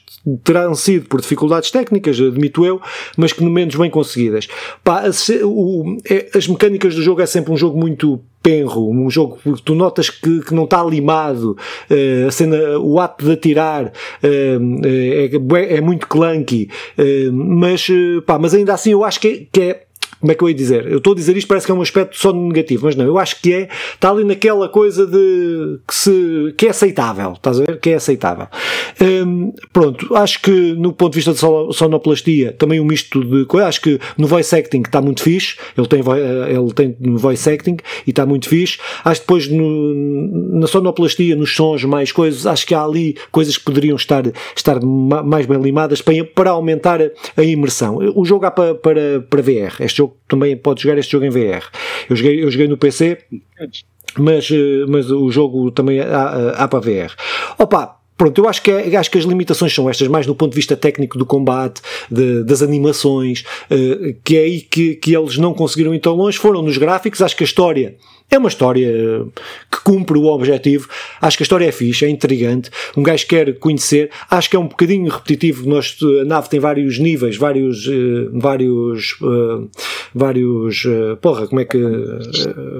terão 0.44 0.76
sido 0.76 1.08
por 1.08 1.22
dificuldades 1.22 1.72
técnicas, 1.72 2.20
admito 2.20 2.66
eu, 2.66 2.82
mas 3.16 3.32
que 3.32 3.44
no 3.44 3.50
menos 3.50 3.76
bem 3.76 3.90
conseguidas. 3.90 4.48
Pá, 4.84 5.04
o, 5.44 5.98
é, 6.10 6.30
as 6.36 6.48
mecânicas 6.48 6.96
do 6.96 7.02
jogo 7.02 7.22
é 7.22 7.26
sempre 7.26 7.54
um 7.54 7.58
jogo 7.58 7.78
muito 7.78 8.20
penro, 8.42 8.90
um 8.90 9.10
jogo 9.10 9.38
que 9.44 9.62
tu 9.62 9.76
notas 9.76 10.10
que, 10.10 10.40
que 10.40 10.54
não 10.54 10.64
está 10.64 10.84
limado, 10.84 11.52
uh, 11.52 12.28
a 12.28 12.32
cena, 12.32 12.80
o 12.80 13.00
ato 13.00 13.26
de 13.26 13.32
atirar 13.34 13.88
uh, 13.88 14.86
é, 14.86 15.76
é, 15.76 15.82
muito 15.82 16.08
clunky, 16.08 16.70
uh, 16.98 17.34
mas, 17.34 17.88
pá, 18.26 18.40
mas 18.40 18.54
ainda 18.54 18.74
assim 18.74 18.92
eu 18.92 19.04
acho 19.04 19.20
que 19.20 19.28
é, 19.28 19.48
que 19.52 19.62
é 19.62 19.87
como 20.28 20.34
é 20.34 20.36
que 20.36 20.44
eu 20.44 20.50
ia 20.50 20.56
dizer? 20.56 20.92
Eu 20.92 20.98
estou 20.98 21.14
a 21.14 21.16
dizer 21.16 21.38
isto, 21.38 21.48
parece 21.48 21.66
que 21.66 21.72
é 21.72 21.76
um 21.76 21.82
aspecto 21.82 22.18
só 22.18 22.34
negativo, 22.34 22.86
mas 22.86 22.98
não, 22.98 23.06
eu 23.06 23.18
acho 23.18 23.42
que 23.42 23.54
é, 23.54 23.70
está 23.94 24.10
ali 24.10 24.26
naquela 24.26 24.68
coisa 24.68 25.08
de 25.08 25.80
que, 25.88 25.96
se, 25.96 26.54
que 26.58 26.66
é 26.66 26.70
aceitável, 26.70 27.32
estás 27.32 27.62
a 27.62 27.64
ver? 27.64 27.80
Que 27.80 27.92
é 27.92 27.96
aceitável. 27.96 28.48
Um, 29.00 29.54
pronto, 29.72 30.14
acho 30.18 30.42
que 30.42 30.52
no 30.52 30.92
ponto 30.92 31.14
de 31.14 31.24
vista 31.24 31.32
de 31.32 31.40
sonoplastia, 31.74 32.52
também 32.52 32.82
um 32.82 32.84
misto 32.84 33.24
de 33.24 33.46
coisas, 33.46 33.70
acho 33.70 33.82
que 33.82 34.02
no 34.18 34.28
voice 34.28 34.54
acting 34.54 34.82
está 34.82 35.02
muito 35.02 35.24
fixe, 35.24 35.56
ele 35.78 35.88
tem, 35.88 36.02
ele 36.02 36.74
tem 36.74 36.98
voice 37.16 37.50
acting 37.50 37.78
e 38.06 38.10
está 38.10 38.26
muito 38.26 38.50
fixe. 38.50 38.80
Acho 39.06 39.22
que 39.22 39.28
depois 39.28 39.48
no, 39.48 40.60
na 40.60 40.68
sonoplastia, 40.68 41.38
nos 41.38 41.56
sons, 41.56 41.86
mais 41.86 42.12
coisas, 42.12 42.46
acho 42.46 42.68
que 42.68 42.76
há 42.76 42.84
ali 42.84 43.16
coisas 43.32 43.58
que 43.58 43.64
poderiam 43.64 43.96
estar, 43.96 44.24
estar 44.54 44.82
mais 44.84 45.46
bem 45.46 45.62
limadas 45.62 46.02
para, 46.02 46.22
para 46.26 46.50
aumentar 46.50 47.00
a 47.38 47.44
imersão. 47.44 47.98
O 48.14 48.26
jogo 48.26 48.46
há 48.46 48.52
para, 48.52 48.76
para, 48.76 49.26
para 49.30 49.42
VR, 49.42 49.76
este 49.80 50.00
jogo 50.00 50.17
também 50.28 50.56
pode 50.56 50.82
jogar 50.82 50.98
este 50.98 51.12
jogo 51.12 51.26
em 51.26 51.30
VR. 51.30 51.66
Eu 52.10 52.16
joguei, 52.16 52.44
eu 52.44 52.52
joguei 52.52 52.68
no 52.68 52.78
PC, 52.78 53.18
mas, 54.18 54.50
eh, 54.52 54.86
mas 54.88 55.12
o 55.12 55.30
jogo 55.32 55.72
também 55.72 56.00
há, 56.00 56.54
há 56.58 56.68
para 56.68 56.80
VR. 56.80 57.14
Opa, 57.58 57.98
Pronto, 58.18 58.42
eu 58.42 58.50
acho 58.50 58.64
que, 58.64 58.72
é, 58.72 58.96
acho 58.96 59.12
que 59.12 59.20
as 59.20 59.26
limitações 59.26 59.72
são 59.72 59.88
estas, 59.88 60.08
mais 60.08 60.26
do 60.26 60.34
ponto 60.34 60.50
de 60.52 60.56
vista 60.56 60.76
técnico 60.76 61.20
do 61.20 61.26
combate, 61.26 61.84
de, 62.10 62.44
das 62.44 62.64
animações, 62.64 63.44
uh, 63.70 64.16
que 64.24 64.36
é 64.36 64.40
aí 64.42 64.62
que, 64.62 64.96
que 64.96 65.16
eles 65.16 65.38
não 65.38 65.54
conseguiram 65.54 65.94
ir 65.94 66.00
tão 66.00 66.16
longe. 66.16 66.36
Foram 66.36 66.64
nos 66.64 66.80
gráficos, 66.80 67.22
acho 67.22 67.38
que 67.38 67.44
a 67.44 67.46
história 67.46 67.96
é 68.30 68.38
uma 68.38 68.50
história 68.50 68.92
que 69.72 69.82
cumpre 69.84 70.18
o 70.18 70.26
objetivo. 70.26 70.90
Acho 71.22 71.38
que 71.38 71.44
a 71.44 71.46
história 71.46 71.66
é 71.66 71.72
fixe, 71.72 72.06
é 72.06 72.10
intrigante. 72.10 72.70
Um 72.96 73.02
gajo 73.02 73.26
quer 73.26 73.58
conhecer. 73.58 74.10
Acho 74.30 74.50
que 74.50 74.56
é 74.56 74.60
um 74.60 74.68
bocadinho 74.68 75.10
repetitivo. 75.10 75.68
Nós, 75.68 75.98
a 76.22 76.26
nave 76.26 76.50
tem 76.50 76.60
vários 76.60 77.00
níveis, 77.00 77.38
vários, 77.38 77.88
uh, 77.88 78.30
vários, 78.34 79.16
uh, 79.22 79.70
vários, 80.14 80.84
uh, 80.84 81.16
porra, 81.22 81.48
como 81.48 81.62
é 81.62 81.66
que, 81.66 81.80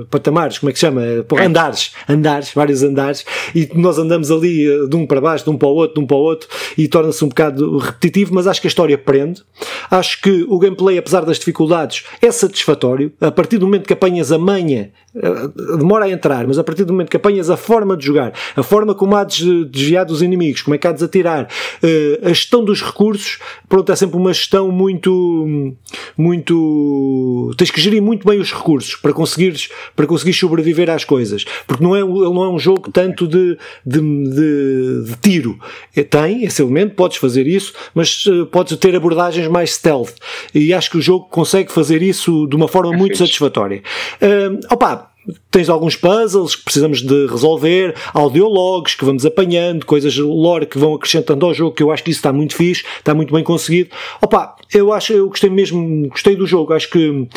patamares, 0.10 0.60
como 0.60 0.70
é 0.70 0.74
que 0.74 0.80
se 0.80 0.86
chama? 0.86 1.02
Porra, 1.26 1.46
andares, 1.46 1.94
andares, 2.10 2.52
vários 2.54 2.84
andares. 2.84 3.26
E 3.56 3.70
nós 3.74 3.98
andamos 3.98 4.30
ali 4.30 4.66
de 4.90 4.96
um 4.98 5.08
para 5.08 5.22
baixo, 5.22 5.46
de 5.46 5.50
um 5.50 5.58
para 5.58 5.70
o 5.70 5.76
outro, 5.76 5.96
de 5.96 6.02
um 6.02 6.08
para 6.08 6.18
o 6.18 6.22
outro, 6.22 6.50
e 6.78 6.90
torna-se 6.90 7.24
um 7.24 7.30
bocado 7.30 7.78
repetitivo, 7.78 8.34
mas 8.34 8.48
acho 8.48 8.60
que 8.60 8.68
a 8.68 8.70
história 8.70 8.98
prende. 8.98 9.42
Acho 9.90 10.22
que 10.22 10.46
o 10.50 10.60
gameplay, 10.60 10.98
apesar 10.98 11.24
das 11.24 11.40
dificuldades, 11.40 12.04
é 12.22 12.30
satisfatório. 12.32 13.14
A 13.22 13.32
partir 13.32 13.58
do 13.58 13.66
momento 13.66 13.88
que 13.88 13.94
apanhas 13.94 14.32
a 14.32 14.38
manha 14.38 14.92
demora 15.78 16.06
a 16.06 16.10
entrar, 16.10 16.48
mas 16.48 16.58
a 16.58 16.64
partir 16.64 16.84
do 16.84 16.94
momento 16.94 17.10
que 17.10 17.18
apanhas 17.18 17.50
a 17.50 17.58
forma 17.58 17.96
de 17.96 18.06
jogar, 18.06 18.34
a 18.56 18.64
forma 18.64 18.94
como 18.96 19.16
há 19.16 19.24
de 19.24 19.66
desviar 19.66 20.06
dos 20.06 20.22
inimigos, 20.22 20.62
como 20.62 20.76
é 20.76 20.78
que 20.78 20.88
há 20.88 20.92
de 20.92 21.04
atirar, 21.04 21.48
eh, 21.84 22.20
a 22.24 22.30
gestão 22.30 22.64
dos 22.64 22.82
recursos, 22.82 23.40
pronto, 23.70 23.92
é 23.92 23.96
sempre 23.96 24.18
uma 24.18 24.34
gestão 24.34 24.72
muito, 24.72 25.74
muito, 26.18 27.54
tens 27.58 27.72
que 27.72 27.82
gerir 27.82 28.02
muito 28.02 28.28
bem 28.28 28.40
os 28.40 28.52
recursos 28.52 28.96
para 28.96 29.14
conseguires, 29.14 29.70
para 29.96 30.08
conseguires 30.08 30.40
sobreviver 30.40 30.90
às 30.90 31.04
coisas, 31.04 31.46
porque 31.66 31.84
não 31.84 31.96
é, 31.96 32.00
não 32.02 32.44
é 32.44 32.50
um 32.50 32.60
jogo 32.60 32.92
tanto 32.92 33.28
de, 33.28 33.58
de, 33.86 34.00
de, 34.00 35.04
de 35.06 35.16
tiro, 35.22 35.58
é, 35.96 36.04
tem 36.04 36.44
esse 36.44 36.62
elemento, 36.62 36.96
podes 36.96 37.18
fazer 37.18 37.48
isso, 37.48 37.74
mas 37.94 38.26
uh, 38.26 38.46
podes 38.48 38.76
ter 38.78 38.96
abordagens 38.96 39.48
mais 39.48 39.74
stealth, 39.74 40.16
e 40.54 40.74
acho 40.74 40.92
que 40.92 40.98
o 40.98 41.02
jogo 41.02 41.28
consegue 41.30 41.72
fazer 41.72 42.02
isso 42.02 42.48
de 42.48 42.56
uma 42.56 42.68
forma 42.68 42.94
é 42.94 42.98
muito 42.98 43.18
satisfatória. 43.18 43.82
Uh, 44.22 44.60
opa, 44.72 45.12
tens 45.52 45.70
alguns 45.70 45.96
puzzles 45.96 46.56
que 46.56 46.64
precisamos 46.64 47.02
de 47.02 47.28
resolver, 47.28 47.96
audiologos 48.14 48.96
que 48.96 49.06
vamos 49.06 49.26
apanhando, 49.26 49.86
coisas 49.86 50.16
lore 50.18 50.66
que 50.66 50.78
vão 50.78 50.94
acrescentando 50.94 51.46
ao 51.46 51.54
jogo, 51.54 51.76
que 51.76 51.84
eu 51.84 51.92
acho 51.92 52.04
que 52.04 52.12
isso 52.12 52.20
está 52.20 52.32
muito 52.32 52.56
fixe, 52.56 52.84
está 52.98 53.14
muito 53.14 53.34
bem 53.34 53.44
conseguido. 53.44 53.90
Opa, 54.22 54.56
eu 54.74 54.92
acho, 54.92 55.14
eu 55.14 55.28
gostei 55.28 55.50
mesmo, 55.50 56.08
gostei 56.10 56.36
do 56.36 56.46
jogo, 56.46 56.74
acho 56.74 56.90
que 56.90 57.10
uh, 57.10 57.28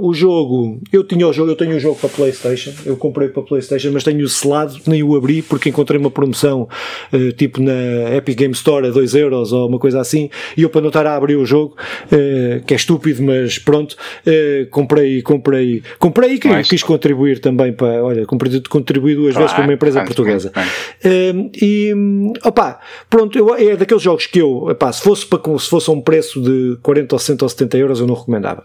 o 0.00 0.12
jogo, 0.12 0.80
eu 0.92 1.02
tinha 1.02 1.26
o 1.26 1.32
jogo, 1.32 1.50
eu 1.50 1.56
tenho 1.56 1.76
o 1.76 1.80
jogo 1.80 1.96
para 1.96 2.08
Playstation, 2.08 2.72
eu 2.84 2.96
comprei 2.96 3.28
para 3.28 3.42
Playstation, 3.42 3.90
mas 3.92 4.04
tenho 4.04 4.24
o 4.24 4.28
selado, 4.28 4.78
nem 4.86 5.02
o 5.02 5.16
abri, 5.16 5.42
porque 5.42 5.70
encontrei 5.70 5.98
uma 5.98 6.10
promoção, 6.10 6.68
uh, 7.12 7.32
tipo 7.32 7.60
na 7.60 8.14
Epic 8.16 8.36
Game 8.36 8.54
Store 8.54 8.86
a 8.86 8.90
2 8.90 9.14
euros 9.14 9.52
ou 9.52 9.68
uma 9.68 9.78
coisa 9.78 10.00
assim, 10.00 10.30
e 10.56 10.62
eu 10.62 10.70
para 10.70 10.80
não 10.80 10.88
estar 10.88 11.06
a 11.06 11.16
abrir 11.16 11.36
o 11.36 11.44
jogo, 11.44 11.74
uh, 12.06 12.62
que 12.64 12.74
é 12.74 12.76
estúpido, 12.76 13.22
mas 13.22 13.58
pronto, 13.58 13.96
comprei, 14.70 15.22
comprei, 15.22 15.82
comprei 15.98 16.34
e 16.34 16.38
quis, 16.38 16.68
quis 16.68 16.82
contribuir 17.18 17.40
também 17.40 17.72
para, 17.72 18.04
olha, 18.04 18.24
contribuí 18.26 19.14
duas 19.14 19.32
claro, 19.32 19.44
vezes 19.44 19.54
para 19.54 19.64
uma 19.64 19.72
empresa 19.72 20.04
portuguesa. 20.04 20.52
Uh, 21.04 21.50
e, 21.60 21.92
opa, 22.44 22.80
pronto, 23.10 23.36
eu, 23.36 23.54
é 23.54 23.76
daqueles 23.76 24.02
jogos 24.02 24.26
que 24.26 24.38
eu, 24.38 24.68
epá, 24.70 24.92
se 24.92 25.02
fosse 25.02 25.26
para, 25.26 25.40
se 25.58 25.68
fosse 25.68 25.90
a 25.90 25.92
um 25.92 26.00
preço 26.00 26.40
de 26.40 26.78
40 26.82 27.14
ou 27.14 27.18
60 27.18 27.44
ou 27.44 27.48
70 27.48 27.78
euros 27.78 28.00
eu 28.00 28.06
não 28.06 28.14
recomendava. 28.14 28.62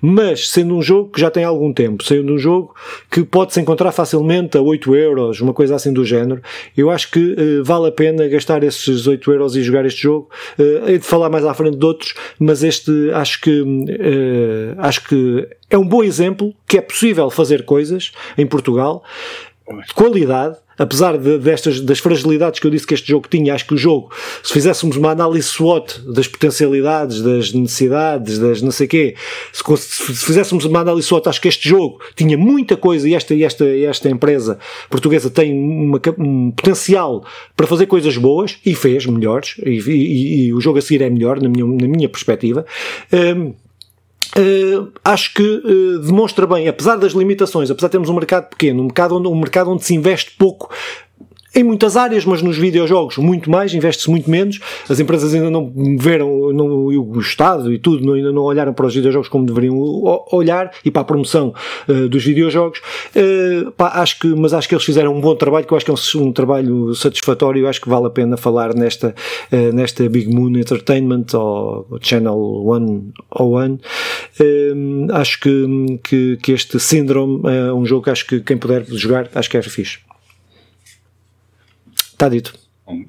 Mas, 0.00 0.48
sendo 0.48 0.74
um 0.74 0.82
jogo 0.82 1.10
que 1.10 1.20
já 1.20 1.30
tem 1.30 1.44
algum 1.44 1.72
tempo, 1.72 2.02
sendo 2.02 2.32
um 2.32 2.38
jogo 2.38 2.74
que 3.10 3.22
pode-se 3.22 3.60
encontrar 3.60 3.92
facilmente 3.92 4.56
a 4.56 4.62
8 4.62 4.94
euros, 4.96 5.40
uma 5.40 5.52
coisa 5.52 5.76
assim 5.76 5.92
do 5.92 6.04
género, 6.04 6.40
eu 6.76 6.90
acho 6.90 7.10
que 7.10 7.18
uh, 7.18 7.64
vale 7.64 7.88
a 7.88 7.92
pena 7.92 8.26
gastar 8.28 8.62
esses 8.64 9.06
8 9.06 9.30
euros 9.32 9.56
e 9.56 9.62
jogar 9.62 9.84
este 9.84 10.02
jogo. 10.02 10.28
Uh, 10.58 10.88
hei 10.88 10.98
de 10.98 11.04
falar 11.04 11.28
mais 11.28 11.44
à 11.44 11.52
frente 11.54 11.76
de 11.76 11.84
outros, 11.84 12.14
mas 12.38 12.62
este 12.62 13.10
acho 13.12 13.40
que, 13.40 13.60
uh, 13.60 14.74
acho 14.78 15.06
que 15.06 15.48
é 15.70 15.78
um 15.78 15.86
bom 15.86 16.02
exemplo 16.02 16.54
que 16.66 16.76
é 16.76 16.80
possível 16.80 17.30
fazer 17.30 17.64
coisas 17.64 18.12
em 18.36 18.46
Portugal 18.46 19.04
de 19.86 19.94
qualidade, 19.94 20.56
apesar 20.76 21.16
de, 21.16 21.38
destas 21.38 21.80
das 21.80 21.98
fragilidades 21.98 22.58
que 22.58 22.66
eu 22.66 22.70
disse 22.70 22.86
que 22.86 22.94
este 22.94 23.08
jogo 23.08 23.28
tinha, 23.28 23.54
acho 23.54 23.66
que 23.66 23.74
o 23.74 23.76
jogo, 23.76 24.10
se 24.42 24.52
fizéssemos 24.52 24.96
uma 24.96 25.10
análise 25.10 25.46
SWOT 25.46 26.00
das 26.12 26.26
potencialidades, 26.26 27.22
das 27.22 27.52
necessidades, 27.52 28.38
das 28.38 28.60
não 28.62 28.72
sei 28.72 28.88
quê, 28.88 29.14
se, 29.52 29.62
se 29.76 30.26
fizéssemos 30.26 30.64
uma 30.64 30.80
análise 30.80 31.06
SWOT, 31.06 31.28
acho 31.28 31.40
que 31.40 31.48
este 31.48 31.68
jogo 31.68 32.00
tinha 32.16 32.36
muita 32.36 32.76
coisa 32.76 33.08
e 33.08 33.14
esta, 33.14 33.34
esta, 33.34 33.64
esta 33.64 34.08
empresa 34.08 34.58
portuguesa 34.88 35.30
tem 35.30 35.52
uma, 35.52 36.00
um 36.18 36.50
potencial 36.50 37.24
para 37.56 37.66
fazer 37.66 37.86
coisas 37.86 38.16
boas 38.16 38.58
e 38.66 38.74
fez 38.74 39.06
melhores, 39.06 39.54
e, 39.64 39.78
e, 39.78 40.46
e 40.46 40.52
o 40.52 40.60
jogo 40.60 40.78
a 40.78 40.82
seguir 40.82 41.02
é 41.02 41.10
melhor, 41.10 41.40
na 41.40 41.48
minha, 41.48 41.64
na 41.64 41.86
minha 41.86 42.08
perspectiva. 42.08 42.66
Um, 43.12 43.54
Uh, 44.36 44.92
acho 45.04 45.34
que 45.34 45.42
uh, 45.42 45.98
demonstra 46.00 46.46
bem, 46.46 46.68
apesar 46.68 46.96
das 46.96 47.12
limitações, 47.12 47.70
apesar 47.70 47.88
de 47.88 47.92
termos 47.92 48.08
um 48.08 48.14
mercado 48.14 48.48
pequeno, 48.48 48.80
um 48.80 48.84
mercado 48.84 49.16
onde, 49.16 49.26
um 49.26 49.34
mercado 49.34 49.70
onde 49.70 49.84
se 49.84 49.94
investe 49.94 50.36
pouco 50.38 50.72
em 51.54 51.64
muitas 51.64 51.96
áreas, 51.96 52.24
mas 52.24 52.42
nos 52.42 52.56
videojogos 52.56 53.16
muito 53.18 53.50
mais, 53.50 53.74
investe-se 53.74 54.10
muito 54.10 54.30
menos. 54.30 54.60
As 54.88 55.00
empresas 55.00 55.34
ainda 55.34 55.50
não 55.50 55.72
viram, 55.98 56.52
não, 56.52 56.66
o 56.86 57.20
Estado 57.20 57.72
e 57.72 57.78
tudo, 57.78 58.04
não, 58.04 58.14
ainda 58.14 58.32
não 58.32 58.42
olharam 58.42 58.72
para 58.72 58.86
os 58.86 58.94
videojogos 58.94 59.28
como 59.28 59.44
deveriam 59.44 59.76
olhar 60.32 60.70
e 60.84 60.90
para 60.90 61.02
a 61.02 61.04
promoção 61.04 61.54
uh, 61.88 62.08
dos 62.08 62.24
videojogos. 62.24 62.80
Uh, 63.14 63.70
pá, 63.72 63.92
acho 64.00 64.18
que, 64.20 64.28
mas 64.28 64.54
acho 64.54 64.68
que 64.68 64.74
eles 64.74 64.84
fizeram 64.84 65.14
um 65.14 65.20
bom 65.20 65.34
trabalho, 65.34 65.66
que 65.66 65.72
eu 65.72 65.76
acho 65.76 65.84
que 65.84 65.90
é 65.90 65.94
um, 65.94 66.26
um 66.26 66.32
trabalho 66.32 66.94
satisfatório. 66.94 67.68
Acho 67.68 67.80
que 67.80 67.88
vale 67.88 68.06
a 68.06 68.10
pena 68.10 68.36
falar 68.36 68.74
nesta, 68.74 69.14
uh, 69.52 69.72
nesta 69.72 70.08
Big 70.08 70.32
Moon 70.32 70.56
Entertainment 70.56 71.26
ou 71.34 71.86
Channel 72.00 72.36
One 72.36 73.12
ou 73.30 73.52
One. 73.52 73.80
acho 75.12 75.40
que, 75.40 75.98
que, 76.02 76.38
que 76.42 76.52
este 76.52 76.78
Syndrome 76.78 77.42
é 77.44 77.72
um 77.72 77.84
jogo 77.84 78.04
que 78.04 78.10
acho 78.10 78.26
que 78.26 78.40
quem 78.40 78.56
puder 78.56 78.84
jogar, 78.86 79.28
acho 79.34 79.50
que 79.50 79.56
é 79.56 79.62
fixe. 79.62 80.09
Está 82.20 82.28
dito. 82.28 82.52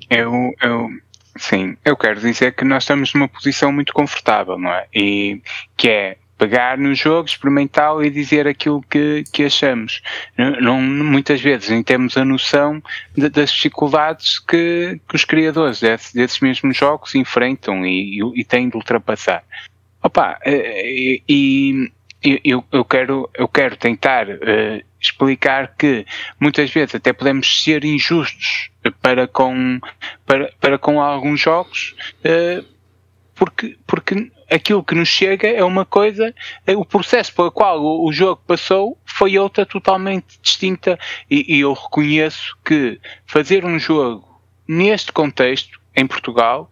Eu, 0.10 0.56
eu, 0.62 0.90
sim, 1.36 1.76
eu 1.84 1.98
quero 1.98 2.22
dizer 2.22 2.56
que 2.56 2.64
nós 2.64 2.84
estamos 2.84 3.14
numa 3.14 3.28
posição 3.28 3.70
muito 3.70 3.92
confortável, 3.92 4.58
não 4.58 4.72
é? 4.72 4.88
E 4.96 5.42
que 5.76 5.90
é 5.90 6.18
pegar 6.38 6.78
no 6.78 6.96
jogo, 6.96 7.28
experimentá-lo 7.28 8.06
e 8.06 8.10
dizer 8.10 8.48
aquilo 8.48 8.82
que, 8.90 9.26
que 9.34 9.44
achamos. 9.44 10.02
Não, 10.62 10.82
muitas 10.82 11.42
vezes 11.42 11.68
nem 11.68 11.84
temos 11.84 12.16
a 12.16 12.24
noção 12.24 12.82
de, 13.14 13.28
das 13.28 13.52
dificuldades 13.52 14.40
que, 14.40 14.98
que 15.06 15.16
os 15.18 15.26
criadores 15.26 15.82
desse, 15.82 16.14
desses 16.14 16.40
mesmos 16.40 16.78
jogos 16.78 17.14
enfrentam 17.14 17.86
e, 17.86 18.18
e, 18.18 18.40
e 18.40 18.46
têm 18.46 18.70
de 18.70 18.78
ultrapassar. 18.78 19.44
Opa, 20.02 20.40
e, 20.46 21.22
e 21.28 21.92
eu, 22.46 22.64
eu, 22.72 22.86
quero, 22.86 23.30
eu 23.34 23.50
quero 23.50 23.76
tentar 23.76 24.30
uh, 24.30 24.82
explicar 25.02 25.76
que 25.76 26.06
muitas 26.40 26.70
vezes 26.70 26.96
até 26.96 27.12
podemos 27.12 27.64
ser 27.64 27.84
injustos 27.84 28.70
para 29.02 29.28
com, 29.28 29.80
para, 30.26 30.52
para 30.60 30.78
com 30.78 31.02
alguns 31.02 31.40
jogos, 31.40 31.96
uh, 32.26 32.66
porque, 33.36 33.78
porque 33.88 34.32
aquilo 34.50 34.84
que 34.84 34.94
nos 34.94 35.10
chega 35.10 35.48
é 35.48 35.64
uma 35.64 35.86
coisa, 35.86 36.34
eh, 36.68 36.76
o 36.76 36.86
processo 36.86 37.34
pelo 37.34 37.52
qual 37.52 37.82
o, 37.82 38.08
o 38.08 38.14
jogo 38.14 38.42
passou 38.46 38.98
foi 39.06 39.38
outra 39.38 39.66
totalmente 39.66 40.40
distinta 40.42 41.00
e, 41.30 41.56
e 41.56 41.62
eu 41.62 41.74
reconheço 41.74 42.56
que 42.64 43.00
fazer 43.26 43.66
um 43.66 43.80
jogo 43.80 44.42
neste 44.68 45.12
contexto, 45.12 45.80
em 45.96 46.06
Portugal, 46.06 46.70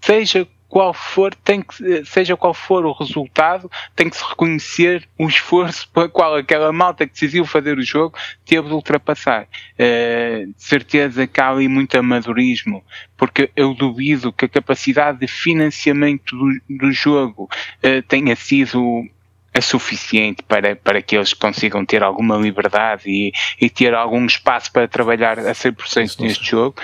seja 0.00 0.46
qual 0.68 0.92
for, 0.92 1.34
tem 1.34 1.62
que, 1.62 2.04
seja 2.04 2.36
qual 2.36 2.52
for 2.52 2.84
o 2.84 2.92
resultado, 2.92 3.70
tem 3.96 4.10
que 4.10 4.16
se 4.16 4.24
reconhecer 4.24 5.08
o 5.18 5.26
esforço 5.26 5.88
pelo 5.94 6.10
qual 6.10 6.36
aquela 6.36 6.72
malta 6.72 7.06
que 7.06 7.12
decidiu 7.12 7.46
fazer 7.46 7.78
o 7.78 7.82
jogo 7.82 8.16
teve 8.44 8.68
de 8.68 8.74
ultrapassar. 8.74 9.48
Uh, 9.74 10.46
de 10.46 10.62
certeza 10.62 11.26
que 11.26 11.40
há 11.40 11.50
ali 11.50 11.68
muito 11.68 11.96
amadorismo, 11.96 12.84
porque 13.16 13.50
eu 13.56 13.72
duvido 13.74 14.32
que 14.32 14.44
a 14.44 14.48
capacidade 14.48 15.18
de 15.18 15.26
financiamento 15.26 16.36
do, 16.36 16.60
do 16.78 16.92
jogo 16.92 17.44
uh, 17.44 18.02
tenha 18.02 18.36
sido 18.36 19.08
é 19.54 19.60
suficiente 19.60 20.42
para, 20.42 20.76
para 20.76 21.02
que 21.02 21.16
eles 21.16 21.32
consigam 21.32 21.84
ter 21.84 22.02
alguma 22.02 22.36
liberdade 22.36 23.04
e, 23.06 23.32
e 23.60 23.68
ter 23.68 23.94
algum 23.94 24.24
espaço 24.26 24.70
para 24.70 24.86
trabalhar 24.86 25.38
a 25.38 25.52
100% 25.52 26.20
neste 26.20 26.50
jogo. 26.50 26.76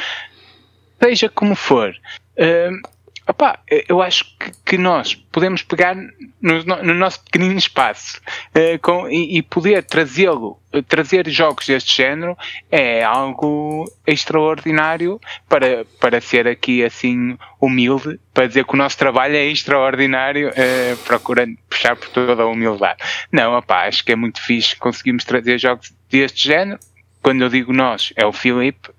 Seja 1.00 1.28
como 1.28 1.54
for, 1.54 1.94
uh, 2.38 2.93
Opa, 3.26 3.58
eu 3.88 4.02
acho 4.02 4.36
que, 4.38 4.52
que, 4.66 4.78
nós 4.78 5.14
podemos 5.14 5.62
pegar 5.62 5.96
no, 6.42 6.62
no 6.62 6.92
nosso 6.92 7.24
pequenino 7.24 7.56
espaço 7.56 8.20
uh, 8.54 8.78
com, 8.82 9.08
e, 9.08 9.38
e 9.38 9.42
poder 9.42 9.82
trazê-lo, 9.82 10.60
trazer 10.86 11.26
jogos 11.30 11.66
deste 11.66 11.96
género 11.96 12.36
é 12.70 13.02
algo 13.02 13.90
extraordinário 14.06 15.18
para, 15.48 15.86
para 15.98 16.20
ser 16.20 16.46
aqui 16.46 16.84
assim 16.84 17.38
humilde, 17.58 18.20
para 18.34 18.46
dizer 18.46 18.66
que 18.66 18.74
o 18.74 18.76
nosso 18.76 18.98
trabalho 18.98 19.36
é 19.36 19.46
extraordinário, 19.46 20.50
uh, 20.50 20.96
procurando 21.04 21.56
puxar 21.70 21.96
por 21.96 22.10
toda 22.10 22.42
a 22.42 22.46
humildade. 22.46 23.02
Não, 23.32 23.54
opa, 23.54 23.86
acho 23.86 24.04
que 24.04 24.12
é 24.12 24.16
muito 24.16 24.42
fixe 24.42 24.76
conseguimos 24.76 25.24
trazer 25.24 25.58
jogos 25.58 25.94
deste 26.10 26.46
género. 26.46 26.78
Quando 27.22 27.40
eu 27.40 27.48
digo 27.48 27.72
nós, 27.72 28.12
é 28.16 28.26
o 28.26 28.34
Filipe 28.34 28.90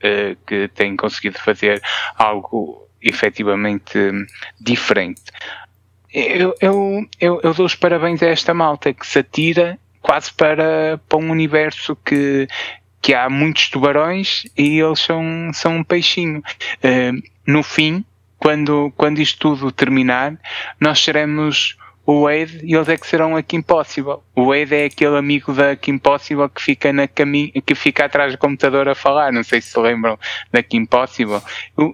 que 0.47 0.67
tem 0.69 0.95
conseguido 0.95 1.37
fazer 1.37 1.79
algo 2.17 2.85
efetivamente 3.05 3.97
diferente. 4.59 5.21
Eu, 6.11 6.55
eu, 6.59 7.05
eu, 7.19 7.39
eu, 7.43 7.53
dou 7.53 7.65
os 7.65 7.75
parabéns 7.75 8.23
a 8.23 8.27
esta 8.27 8.53
malta 8.53 8.93
que 8.93 9.05
se 9.05 9.19
atira 9.19 9.77
quase 10.01 10.33
para, 10.33 10.99
para 11.09 11.17
um 11.17 11.29
universo 11.29 11.95
que, 11.95 12.47
que 13.01 13.13
há 13.13 13.29
muitos 13.29 13.69
tubarões 13.69 14.45
e 14.57 14.79
eles 14.79 14.99
são, 14.99 15.51
são 15.53 15.77
um 15.77 15.83
peixinho. 15.83 16.41
Uh, 16.77 17.21
no 17.45 17.61
fim, 17.61 18.03
quando, 18.37 18.93
quando 18.95 19.19
isto 19.19 19.39
tudo 19.39 19.71
terminar, 19.71 20.37
nós 20.79 21.03
seremos 21.03 21.77
o 22.05 22.23
Wade 22.23 22.61
e 22.63 22.75
eles 22.75 22.87
é 22.87 22.97
que 22.97 23.07
serão 23.07 23.35
a 23.35 23.41
Kim 23.41 23.61
Possible. 23.61 24.17
O 24.35 24.45
Wade 24.45 24.75
é 24.75 24.85
aquele 24.85 25.17
amigo 25.17 25.51
da 25.53 25.75
Kim 25.75 25.97
Possible 25.97 26.47
que 26.47 26.61
fica, 26.61 26.93
na 26.93 27.07
cami 27.07 27.51
que 27.65 27.73
fica 27.73 28.05
atrás 28.05 28.31
do 28.31 28.37
computador 28.37 28.87
a 28.87 28.95
falar. 28.95 29.33
Não 29.33 29.43
sei 29.43 29.59
se 29.59 29.69
se 29.69 29.79
lembram 29.79 30.17
da 30.51 30.61
Kim 30.61 30.85
Possible. 30.85 31.41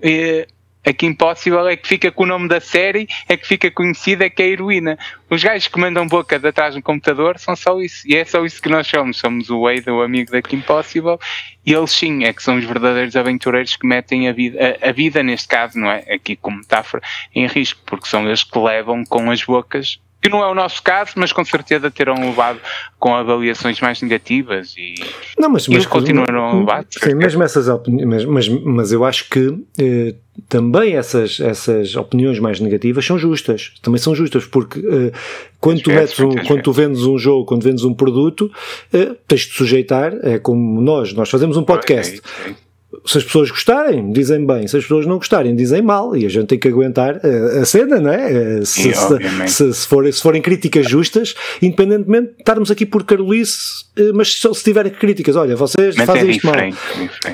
Eh, 0.04 0.46
Aqui 0.84 1.06
Impossible 1.06 1.72
é 1.72 1.76
que 1.76 1.88
fica 1.88 2.12
com 2.12 2.24
o 2.24 2.26
nome 2.26 2.48
da 2.48 2.60
série, 2.60 3.08
é 3.30 3.38
que 3.38 3.48
fica 3.48 3.70
conhecida, 3.70 4.26
é 4.26 4.30
que 4.30 4.42
é 4.42 4.46
a 4.46 4.50
heroína. 4.50 4.98
Os 5.30 5.44
gajos 5.44 5.68
que 5.68 5.80
mandam 5.80 6.08
boca 6.08 6.40
de 6.40 6.48
atrás 6.48 6.76
no 6.76 6.82
computador 6.82 7.38
são 7.38 7.56
só 7.56 7.80
isso. 7.80 8.02
E 8.08 8.16
é 8.16 8.26
só 8.26 8.44
isso 8.44 8.62
que 8.62 8.70
nós 8.70 8.88
somos. 8.88 9.18
Somos 9.18 9.50
o 9.50 9.62
Wade, 9.62 9.90
o 9.92 10.02
amigo 10.02 10.32
da 10.32 10.42
Kim 10.42 10.62
Possible. 10.62 11.18
E 11.64 11.72
eles 11.72 11.92
sim, 11.92 12.24
é 12.24 12.34
que 12.34 12.42
são 12.42 12.58
os 12.58 12.66
verdadeiros 12.66 13.16
aventureiros 13.16 13.76
que 13.76 13.86
metem 13.86 14.28
a 14.28 14.34
vida, 14.34 14.78
a, 14.82 14.90
a 14.90 14.92
vida 14.92 15.22
neste 15.22 15.48
caso, 15.48 15.78
não 15.78 15.92
é? 15.92 16.00
Aqui 16.12 16.36
como 16.36 16.58
metáfora, 16.58 17.04
em 17.36 17.46
risco, 17.46 17.80
porque 17.86 18.08
são 18.08 18.26
eles 18.26 18.44
que 18.44 18.58
levam 18.58 19.06
com 19.06 19.30
as 19.30 19.44
bocas 19.44 20.00
que 20.22 20.30
não 20.30 20.44
é 20.44 20.48
o 20.48 20.54
nosso 20.54 20.84
caso, 20.84 21.14
mas 21.16 21.34
com 21.34 21.44
certeza 21.44 21.90
terão 21.90 22.16
levado 22.16 22.60
com 23.00 23.16
avaliações 23.16 23.82
mais 23.82 24.02
negativas 24.02 24.76
e, 24.78 24.94
não, 25.38 25.50
mas, 25.50 25.68
mas 25.68 25.86
continuaram 25.86 26.46
a 26.46 26.54
levar. 26.54 26.86
Sim, 26.90 27.16
mesmo 27.16 27.42
essas 27.42 27.68
opiniões, 27.68 28.26
mas, 28.26 28.26
mas, 28.26 28.64
mas 28.64 28.92
eu 28.92 29.04
acho 29.04 29.28
que 29.30 29.58
eh, 29.80 30.14
também 30.48 30.96
essas, 30.96 31.40
essas 31.40 31.96
opiniões 31.96 32.40
mais 32.40 32.60
negativas 32.60 33.04
são 33.04 33.18
justas, 33.18 33.74
também 33.82 34.00
são 34.00 34.14
justas, 34.14 34.46
porque 34.46 34.80
eh, 34.80 35.12
quando, 35.60 35.82
tu 35.82 35.90
metes 35.90 36.20
um, 36.20 36.30
quando 36.46 36.62
tu 36.62 36.72
vendes 36.72 37.04
um 37.04 37.18
jogo, 37.18 37.46
quando 37.46 37.64
vendes 37.64 37.84
um 37.84 37.94
produto, 37.94 38.52
eh, 38.94 39.16
tens 39.28 39.42
de 39.42 39.54
sujeitar, 39.54 40.14
é 40.22 40.38
como 40.38 40.80
nós, 40.80 41.14
nós 41.14 41.30
fazemos 41.30 41.58
um 41.58 41.64
podcast. 41.64 42.22
É, 42.46 42.50
é, 42.50 42.52
é 42.52 42.71
se 43.06 43.18
as 43.18 43.24
pessoas 43.24 43.50
gostarem, 43.50 44.12
dizem 44.12 44.46
bem, 44.46 44.68
se 44.68 44.78
as 44.78 44.84
pessoas 44.84 45.06
não 45.06 45.18
gostarem, 45.18 45.56
dizem 45.56 45.82
mal, 45.82 46.16
e 46.16 46.26
a 46.26 46.30
gente 46.30 46.48
tem 46.48 46.60
que 46.60 46.68
aguentar 46.68 47.20
a, 47.24 47.28
eh, 47.28 47.60
a 47.62 47.66
cena, 47.66 48.00
não 48.00 48.12
é? 48.12 48.32
Eh, 48.32 48.66
se, 48.66 48.94
Sim, 48.94 49.48
se, 49.48 49.74
se, 49.74 49.88
for, 49.88 50.12
se, 50.12 50.22
forem 50.22 50.42
críticas 50.42 50.88
justas, 50.88 51.36
independentemente 51.62 52.34
de 52.34 52.40
estarmos 52.40 52.70
aqui 52.70 52.86
por 52.86 53.04
Carolice, 53.04 53.86
eh, 53.98 54.12
mas 54.14 54.40
se, 54.40 54.54
se 54.54 54.64
tiverem 54.64 54.92
críticas, 54.92 55.36
olha, 55.36 55.56
vocês 55.56 55.96
mas 55.96 56.06
fazem 56.06 56.30
é 56.30 56.32
isto 56.32 56.46
mal. 56.46 56.56
É 56.56 56.72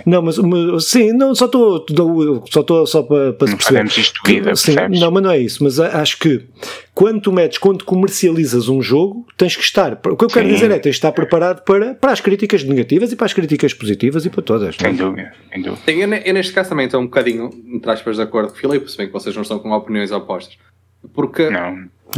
não, 0.05 0.22
mas, 0.22 0.38
mas, 0.38 0.86
sim, 0.86 1.11
não, 1.11 1.36
só 1.36 1.45
estou 1.45 1.86
só, 2.49 2.61
estou 2.61 2.86
só 2.86 3.03
para, 3.03 3.34
para 3.34 3.47
se 3.47 3.55
perceber. 3.55 3.86
Isto 3.86 4.22
vida, 4.26 4.55
sim, 4.55 4.76
não, 4.99 5.11
mas 5.11 5.24
não 5.24 5.32
é 5.32 5.39
isso, 5.39 5.63
mas 5.63 5.80
acho 5.80 6.18
que 6.20 6.43
quando 6.98 7.22
tu 7.22 7.32
metes, 7.32 7.60
quando 7.60 7.86
comercializas 7.86 8.68
um 8.68 8.82
jogo, 8.82 9.28
tens 9.38 9.56
que 9.56 9.62
estar. 9.62 9.93
O 9.93 10.18
que 10.18 10.26
eu 10.26 10.28
quero 10.28 10.48
Sim. 10.48 10.54
dizer 10.56 10.72
é 10.72 10.80
tens 10.80 10.93
de 10.93 10.98
estar 10.98 11.12
preparado 11.12 11.64
para, 11.64 11.93
para 11.93 12.12
as 12.12 12.20
críticas 12.20 12.64
negativas 12.64 13.12
e 13.12 13.16
para 13.16 13.28
as 13.28 13.34
críticas 13.34 13.72
positivas 13.72 14.26
e 14.26 14.32
para 14.32 14.41
todas. 14.41 14.76
Sem 14.78 14.95
dúvida, 14.95 15.32
sem 15.54 15.62
dúvida. 15.62 15.82
Sim, 15.86 16.02
eu, 16.02 16.12
eu, 16.12 16.34
neste 16.34 16.54
caso 16.54 16.70
também 16.70 16.88
estou 16.88 17.00
um 17.00 17.04
bocadinho, 17.04 17.52
entre 17.68 17.91
aspas, 17.91 18.16
de 18.16 18.24
acordo 18.24 18.50
com 18.50 18.56
o 18.56 18.58
Filipe, 18.58 18.89
se 18.89 18.98
bem 18.98 19.06
que 19.06 19.14
vocês 19.14 19.36
não 19.36 19.43
estão 19.43 19.60
com 19.60 19.70
opiniões 19.74 20.12
opostas. 20.12 20.58
Porque 21.14 21.48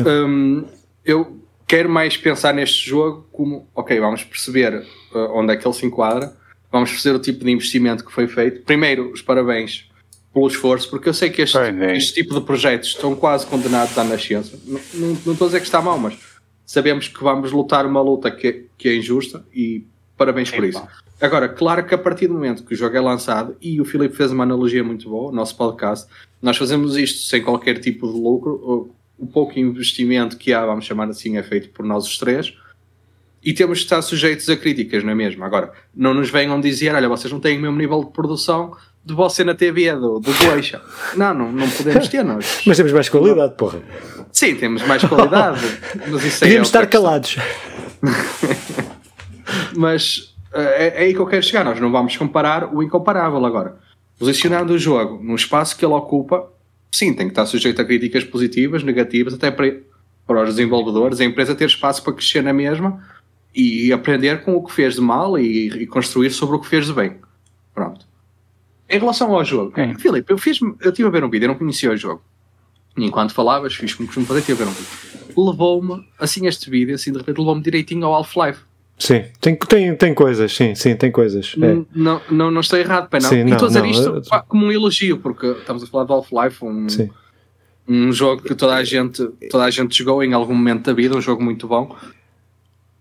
um, 0.07 0.63
eu 1.03 1.43
quero 1.67 1.89
mais 1.89 2.15
pensar 2.15 2.53
neste 2.53 2.89
jogo 2.89 3.27
como, 3.33 3.67
ok, 3.75 3.99
vamos 3.99 4.23
perceber 4.23 4.85
uh, 5.13 5.17
onde 5.33 5.51
é 5.51 5.57
que 5.57 5.67
ele 5.67 5.75
se 5.75 5.85
enquadra, 5.85 6.31
vamos 6.71 6.89
perceber 6.89 7.17
o 7.17 7.19
tipo 7.19 7.43
de 7.43 7.51
investimento 7.51 8.05
que 8.05 8.13
foi 8.13 8.29
feito. 8.29 8.61
Primeiro, 8.61 9.11
os 9.11 9.21
parabéns 9.21 9.88
pelo 10.33 10.47
esforço, 10.47 10.89
porque 10.89 11.09
eu 11.09 11.13
sei 11.13 11.29
que 11.29 11.41
este, 11.41 11.57
é. 11.57 11.97
este 11.97 12.13
tipo 12.13 12.33
de 12.33 12.41
projetos 12.41 12.89
estão 12.89 13.15
quase 13.15 13.45
condenados 13.45 13.97
à 13.97 14.03
nascença. 14.03 14.57
Não, 14.65 14.79
não, 14.93 15.07
não, 15.25 15.33
estou 15.33 15.45
a 15.45 15.47
dizer 15.47 15.59
que 15.59 15.65
está 15.65 15.81
mal, 15.81 15.97
mas 15.97 16.17
sabemos 16.65 17.07
que 17.07 17.23
vamos 17.23 17.51
lutar 17.51 17.85
uma 17.85 18.01
luta 18.01 18.29
que, 18.29 18.67
que 18.77 18.89
é 18.89 18.95
injusta 18.95 19.43
e 19.53 19.85
parabéns 20.15 20.51
por 20.51 20.63
isso. 20.63 20.85
Agora, 21.19 21.49
claro 21.49 21.85
que 21.85 21.93
a 21.93 21.97
partir 21.97 22.27
do 22.27 22.33
momento 22.33 22.63
que 22.63 22.73
o 22.73 22.77
jogo 22.77 22.95
é 22.95 23.01
lançado, 23.01 23.57
e 23.61 23.81
o 23.81 23.85
Filipe 23.85 24.15
fez 24.15 24.31
uma 24.31 24.43
analogia 24.43 24.83
muito 24.83 25.09
boa, 25.09 25.31
o 25.31 25.35
nosso 25.35 25.55
podcast, 25.57 26.07
nós 26.41 26.55
fazemos 26.55 26.95
isto 26.95 27.27
sem 27.27 27.41
qualquer 27.41 27.79
tipo 27.79 28.07
de 28.07 28.17
lucro, 28.17 28.93
o 29.17 29.27
pouco 29.27 29.59
investimento 29.59 30.37
que 30.37 30.53
há, 30.53 30.65
vamos 30.65 30.85
chamar 30.85 31.09
assim, 31.09 31.37
é 31.37 31.43
feito 31.43 31.69
por 31.69 31.85
nós 31.85 32.05
os 32.05 32.17
três, 32.17 32.53
e 33.43 33.53
temos 33.53 33.79
de 33.79 33.85
estar 33.85 34.01
sujeitos 34.01 34.49
a 34.49 34.55
críticas, 34.55 35.03
não 35.03 35.11
é 35.11 35.15
mesmo? 35.15 35.43
Agora, 35.43 35.73
não 35.93 36.13
nos 36.13 36.29
venham 36.29 36.59
dizer, 36.59 36.93
olha, 36.93 37.07
vocês 37.09 37.31
não 37.31 37.39
têm 37.39 37.57
o 37.57 37.61
mesmo 37.61 37.77
nível 37.77 38.03
de 38.03 38.11
produção, 38.11 38.75
de 39.03 39.13
você 39.13 39.43
na 39.43 39.55
TV 39.55 39.93
do, 39.93 40.19
do 40.19 40.33
Goixa. 40.33 40.81
Não, 41.15 41.33
não, 41.33 41.51
não 41.51 41.69
podemos 41.69 42.07
ter 42.07 42.23
nós. 42.23 42.61
Mas 42.65 42.77
temos 42.77 42.91
mais 42.91 43.09
qualidade, 43.09 43.53
porra. 43.55 43.79
Sim, 44.31 44.55
temos 44.55 44.83
mais 44.83 45.03
qualidade. 45.03 45.61
mas 46.07 46.23
isso 46.23 46.43
é 46.43 46.47
Podíamos 46.47 46.67
é 46.67 46.69
estar 46.69 46.87
calados. 46.87 47.37
mas 49.75 50.35
é, 50.53 51.01
é 51.01 51.03
aí 51.03 51.13
que 51.13 51.19
eu 51.19 51.25
quero 51.25 51.43
chegar. 51.43 51.65
Nós 51.65 51.79
não 51.79 51.91
vamos 51.91 52.15
comparar 52.15 52.73
o 52.73 52.83
incomparável 52.83 53.43
agora. 53.45 53.77
Posicionando 54.17 54.73
o 54.73 54.77
jogo 54.77 55.23
no 55.23 55.35
espaço 55.35 55.75
que 55.77 55.83
ele 55.83 55.93
ocupa, 55.93 56.47
sim, 56.91 57.13
tem 57.13 57.27
que 57.27 57.31
estar 57.31 57.45
sujeito 57.45 57.81
a 57.81 57.85
críticas 57.85 58.23
positivas, 58.23 58.83
negativas, 58.83 59.33
até 59.33 59.49
para, 59.49 59.77
para 60.27 60.43
os 60.43 60.49
desenvolvedores, 60.49 61.19
a 61.19 61.25
empresa 61.25 61.55
ter 61.55 61.65
espaço 61.65 62.03
para 62.03 62.13
crescer 62.13 62.43
na 62.43 62.53
mesma 62.53 63.03
e 63.55 63.91
aprender 63.91 64.43
com 64.43 64.55
o 64.55 64.63
que 64.63 64.71
fez 64.71 64.95
de 64.95 65.01
mal 65.01 65.39
e, 65.39 65.69
e 65.69 65.87
construir 65.87 66.29
sobre 66.29 66.57
o 66.57 66.59
que 66.59 66.67
fez 66.67 66.85
de 66.85 66.93
bem. 66.93 67.15
Pronto. 67.73 68.08
Em 68.89 68.99
relação 68.99 69.33
ao 69.35 69.45
jogo, 69.45 69.79
é. 69.79 69.93
Filipe, 69.95 70.31
eu, 70.31 70.37
fiz, 70.37 70.59
eu 70.61 70.89
estive 70.89 71.07
a 71.07 71.11
ver 71.11 71.23
um 71.23 71.29
vídeo, 71.29 71.45
eu 71.45 71.49
não 71.49 71.55
conhecia 71.55 71.91
o 71.91 71.97
jogo. 71.97 72.21
E 72.97 73.05
enquanto 73.05 73.33
falavas, 73.33 73.75
fiz 73.75 73.93
como 73.93 74.07
costumo 74.07 74.25
fazer, 74.25 74.39
estive 74.39 74.63
a 74.63 74.65
ver 74.65 74.71
um 74.71 74.73
vídeo. 74.73 75.09
Levou-me, 75.37 76.05
assim, 76.17 76.47
este 76.47 76.69
vídeo, 76.69 76.95
assim, 76.95 77.11
de 77.11 77.19
repente, 77.19 77.37
levou-me 77.37 77.61
direitinho 77.61 78.05
ao 78.05 78.15
Half-Life. 78.15 78.61
Sim, 78.97 79.23
tem, 79.39 79.55
tem, 79.55 79.95
tem 79.95 80.13
coisas, 80.13 80.53
sim, 80.53 80.75
sim, 80.75 80.95
tem 80.95 81.09
coisas. 81.09 81.55
É. 81.61 81.77
Não, 81.95 82.21
não, 82.29 82.51
não 82.51 82.59
estou 82.59 82.77
errado, 82.77 83.07
pai, 83.09 83.21
não. 83.21 83.29
Sim, 83.29 83.45
e 83.45 83.51
estou 83.51 83.67
a 83.67 83.69
dizer 83.69 83.85
isto 83.85 84.09
eu... 84.09 84.43
como 84.47 84.65
um 84.65 84.71
elogio, 84.71 85.17
porque 85.19 85.47
estamos 85.47 85.83
a 85.83 85.87
falar 85.87 86.03
do 86.03 86.13
Half-Life, 86.13 86.65
um, 86.65 86.87
um 87.87 88.11
jogo 88.11 88.41
que 88.41 88.53
toda 88.53 88.75
a, 88.75 88.83
gente, 88.83 89.25
toda 89.49 89.63
a 89.63 89.69
gente 89.71 89.97
jogou 89.97 90.21
em 90.21 90.33
algum 90.33 90.53
momento 90.53 90.85
da 90.85 90.93
vida, 90.93 91.15
um 91.15 91.21
jogo 91.21 91.41
muito 91.41 91.67
bom. 91.67 91.95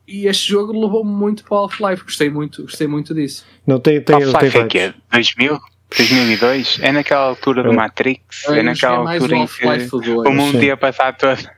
E 0.06 0.26
este 0.26 0.48
jogo 0.48 0.72
levou-me 0.72 1.10
muito 1.10 1.42
para 1.42 1.56
o 1.56 1.60
Half-Life, 1.62 2.04
gostei 2.04 2.30
muito, 2.30 2.62
gostei 2.62 2.86
muito 2.86 3.12
disso. 3.12 3.44
Não, 3.66 3.80
tem, 3.80 4.00
tem, 4.00 4.14
Half-Life 4.14 4.56
é 4.56 4.66
que 4.66 4.78
é 4.78 4.94
2000? 5.10 5.58
2002? 5.96 6.78
É 6.82 6.92
naquela 6.92 7.22
altura 7.22 7.62
do 7.62 7.70
é. 7.70 7.76
Matrix? 7.76 8.48
É, 8.48 8.58
é 8.58 8.62
naquela 8.62 9.12
altura 9.12 9.36
em 9.36 9.46
que 9.46 10.10
o 10.10 10.32
mundo 10.32 10.62
ia 10.62 10.76
passar 10.76 11.16
todo. 11.16 11.48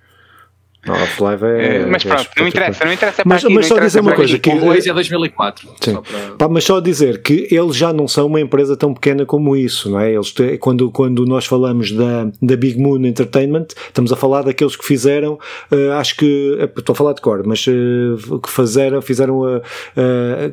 Half-Life 0.89 1.45
é, 1.45 1.77
é. 1.77 1.87
Mas 1.87 2.03
pronto, 2.05 2.31
não 2.39 2.49
interessa, 2.49 2.85
não 2.87 2.93
interessa 2.93 3.23
mas, 3.27 3.45
aqui, 3.45 3.53
mas 3.53 3.67
só 3.67 3.79
dizer 3.79 4.01
uma 4.01 4.15
coisa: 4.15 4.39
que, 4.39 4.49
o 4.49 4.61
2 4.61 4.87
é 4.87 4.95
2004. 4.95 5.69
Sim. 5.79 5.93
Só 5.93 6.01
para... 6.01 6.19
Pá, 6.39 6.49
mas 6.49 6.65
só 6.65 6.81
dizer 6.81 7.21
que 7.21 7.47
eles 7.51 7.77
já 7.77 7.93
não 7.93 8.09
são 8.09 8.27
uma 8.27 8.41
empresa 8.41 8.75
tão 8.77 8.95
pequena 8.95 9.27
como 9.27 9.55
isso, 9.55 9.91
não 9.91 10.01
é? 10.01 10.15
Eles, 10.15 10.33
quando, 10.59 10.91
quando 10.91 11.27
nós 11.27 11.45
falamos 11.45 11.93
da, 11.93 12.31
da 12.41 12.57
Big 12.57 12.81
Moon 12.81 13.05
Entertainment, 13.05 13.67
estamos 13.89 14.11
a 14.11 14.17
falar 14.17 14.43
daqueles 14.43 14.75
que 14.75 14.87
fizeram, 14.87 15.35
uh, 15.71 15.93
acho 15.99 16.17
que, 16.17 16.59
estou 16.79 16.95
a 16.95 16.97
falar 16.97 17.13
de 17.13 17.21
cor, 17.21 17.47
mas 17.47 17.67
uh, 17.67 18.41
que 18.41 18.51
fizeram, 18.51 19.03
fizeram 19.03 19.41
uh, 19.41 19.63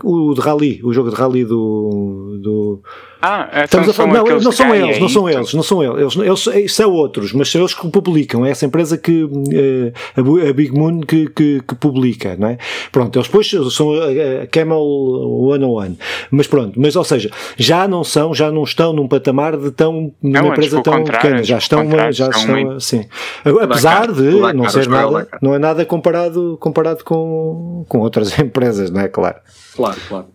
o 0.03 0.34
de 0.34 0.41
Rally, 0.41 0.82
o 0.84 0.91
jogo 0.91 1.09
de 1.09 1.15
Rally 1.15 1.45
do. 1.45 2.38
do 2.41 2.84
ah, 3.22 3.47
então 3.51 3.63
Estamos 3.63 3.89
a 3.89 3.93
falar, 3.93 4.13
não, 4.13 4.39
não 4.39 4.51
são 4.51 4.76
eles, 4.76 4.99
não 4.99 5.09
são 5.09 5.30
eles, 5.30 5.53
não 5.53 5.63
são 5.63 5.84
eles, 5.84 6.15
eles, 6.15 6.47
eles, 6.47 6.65
isso 6.65 6.82
é 6.84 6.88
outros, 6.88 7.34
mas 7.34 7.49
são 7.49 7.61
eles 7.61 7.74
que 7.74 7.88
publicam, 7.89 8.45
é 8.45 8.51
essa 8.51 8.65
empresa 8.65 8.97
que 8.97 9.24
uh, 9.24 10.49
a, 10.49 10.53
Big 10.53 10.72
Moon 10.72 11.01
que, 11.01 11.28
que, 11.30 11.61
que, 11.61 11.76
publica, 11.76 12.36
não 12.38 12.49
é? 12.49 12.57
Pronto, 12.91 13.18
eles 13.18 13.28
depois 13.28 13.49
são 13.72 13.91
a, 13.93 14.47
Camel 14.51 14.80
One 14.80 15.63
on 15.63 15.72
One, 15.72 15.99
mas 16.30 16.45
pronto, 16.45 16.80
mas 16.80 16.95
ou 16.95 17.03
seja, 17.03 17.32
já 17.57 17.88
não 17.88 18.03
são, 18.03 18.36
já 18.36 18.51
não 18.51 18.63
estão 18.63 18.93
num 18.93 19.07
patamar 19.07 19.57
de 19.57 19.72
tão, 19.72 20.13
numa 20.22 20.49
empresa 20.49 20.82
tão 20.84 21.03
pequena, 21.03 21.43
já 21.43 21.57
estão, 21.57 21.86
uma, 21.86 22.11
já 22.11 22.30
estão, 22.30 22.72
assim, 22.72 23.05
apesar 23.43 24.11
de 24.11 24.53
não 24.53 24.70
ser 24.70 24.88
nada, 24.88 25.28
não 25.41 25.55
é 25.55 25.59
nada 25.59 25.84
comparado, 25.86 26.57
comparado 26.59 27.03
com, 27.03 27.84
com 27.89 27.99
outras 27.99 28.38
empresas, 28.38 28.91
não 28.91 29.01
é? 29.01 29.07
Claro. 29.07 29.38
Claro, 29.76 29.97
claro. 30.07 30.26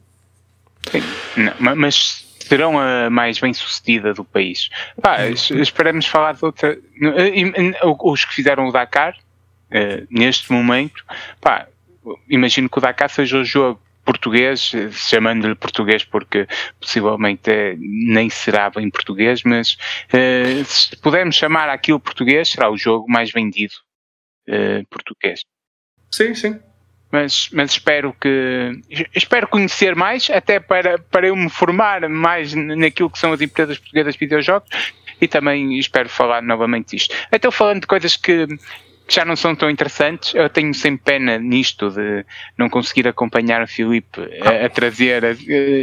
Sim, 0.91 1.03
não, 1.61 1.77
mas 1.77 2.27
serão 2.53 2.79
a 2.79 3.09
mais 3.09 3.41
bem 3.41 3.55
sucedida 3.55 4.13
do 4.13 4.23
país. 4.23 4.69
Pá, 5.01 5.27
esperamos 5.31 6.05
falar 6.05 6.35
de 6.35 6.45
outra. 6.45 6.79
Os 8.05 8.27
que 8.27 8.35
fizeram 8.35 8.69
o 8.69 8.73
Dakar, 8.73 9.17
uh, 9.71 10.07
neste 10.11 10.53
momento, 10.53 11.03
pá, 11.41 11.67
imagino 12.29 12.69
que 12.69 12.77
o 12.77 12.81
Dakar 12.83 13.09
seja 13.09 13.39
o 13.39 13.45
jogo 13.45 13.81
português, 14.05 14.71
chamando-lhe 14.91 15.55
português 15.55 16.05
porque 16.05 16.47
possivelmente 16.79 17.51
é, 17.51 17.75
nem 17.79 18.29
será 18.29 18.69
bem 18.69 18.91
português, 18.91 19.43
mas 19.45 19.79
uh, 20.13 20.63
se 20.67 20.95
pudermos 20.97 21.37
chamar 21.37 21.71
aquilo 21.71 22.01
português, 22.01 22.51
será 22.51 22.71
o 22.71 22.77
jogo 22.77 23.07
mais 23.09 23.33
vendido 23.33 23.73
uh, 24.51 24.87
português. 24.91 25.41
Sim, 26.11 26.35
sim 26.35 26.61
mas, 27.13 27.51
mas 27.53 27.73
espero 27.73 28.17
que 28.19 28.81
espero 29.15 29.47
conhecer 29.47 29.95
mais, 29.95 30.31
até 30.31 30.59
para, 30.59 30.99
para 30.99 31.27
eu 31.27 31.37
me 31.37 31.51
formar 31.51 32.09
mais 32.09 32.55
naquilo 32.55 33.11
que 33.11 33.19
são 33.19 33.35
as 33.35 33.41
empresas 33.43 33.77
portuguesas 33.79 34.15
de 34.15 34.21
videojogos 34.21 34.69
e 35.21 35.29
também 35.29 35.79
espero 35.79 36.09
falar 36.09 36.43
novamente 36.43 36.97
disto. 36.97 37.15
Até 37.31 37.51
falando 37.51 37.83
de 37.83 37.87
coisas 37.87 38.17
que, 38.17 38.47
que, 38.47 39.15
já 39.15 39.27
não 39.27 39.37
são 39.37 39.55
tão 39.55 39.69
interessantes, 39.69 40.35
eu 40.35 40.49
tenho 40.49 40.73
sempre 40.73 41.03
pena 41.05 41.39
nisto 41.39 41.91
de 41.91 42.25
não 42.57 42.71
conseguir 42.71 43.07
acompanhar 43.07 43.63
o 43.63 43.69
Filipe 43.69 44.21
a, 44.41 44.65
a 44.65 44.69
trazer 44.71 45.23
a, 45.23 45.31
a, 45.33 45.35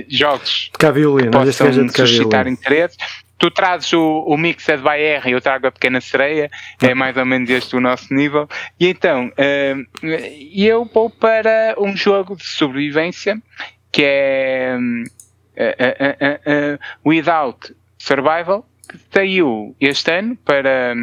jogos 0.10 0.72
que 0.74 1.30
possam 1.30 1.90
suscitar 1.90 2.48
interesse 2.48 2.98
tu 3.40 3.50
trazes 3.50 3.92
o, 3.94 4.26
o 4.28 4.38
Mixed 4.38 4.82
by 4.84 5.02
R 5.02 5.30
e 5.30 5.32
eu 5.32 5.42
trago 5.42 5.68
a 5.68 5.72
Pequena 5.72 6.02
Sereia, 6.02 6.52
é 6.82 6.94
mais 6.94 7.16
ou 7.18 7.26
menos 7.26 7.50
este 7.50 7.76
o 7.76 7.80
nosso 7.80 8.14
nível. 8.14 8.48
E 8.80 8.88
então, 8.88 9.28
uh, 9.28 10.08
eu 10.54 10.86
vou 10.86 11.10
para 11.10 11.74
um 11.78 11.96
jogo 11.96 12.36
de 12.36 12.46
sobrevivência 12.46 13.42
que 13.92 14.04
é 14.04 14.78
uh, 14.78 16.76
uh, 16.76 17.10
Without 17.10 17.74
Survival, 17.98 18.68
que 18.88 19.00
saiu 19.12 19.76
este 19.80 20.12
ano 20.12 20.36
para, 20.38 20.94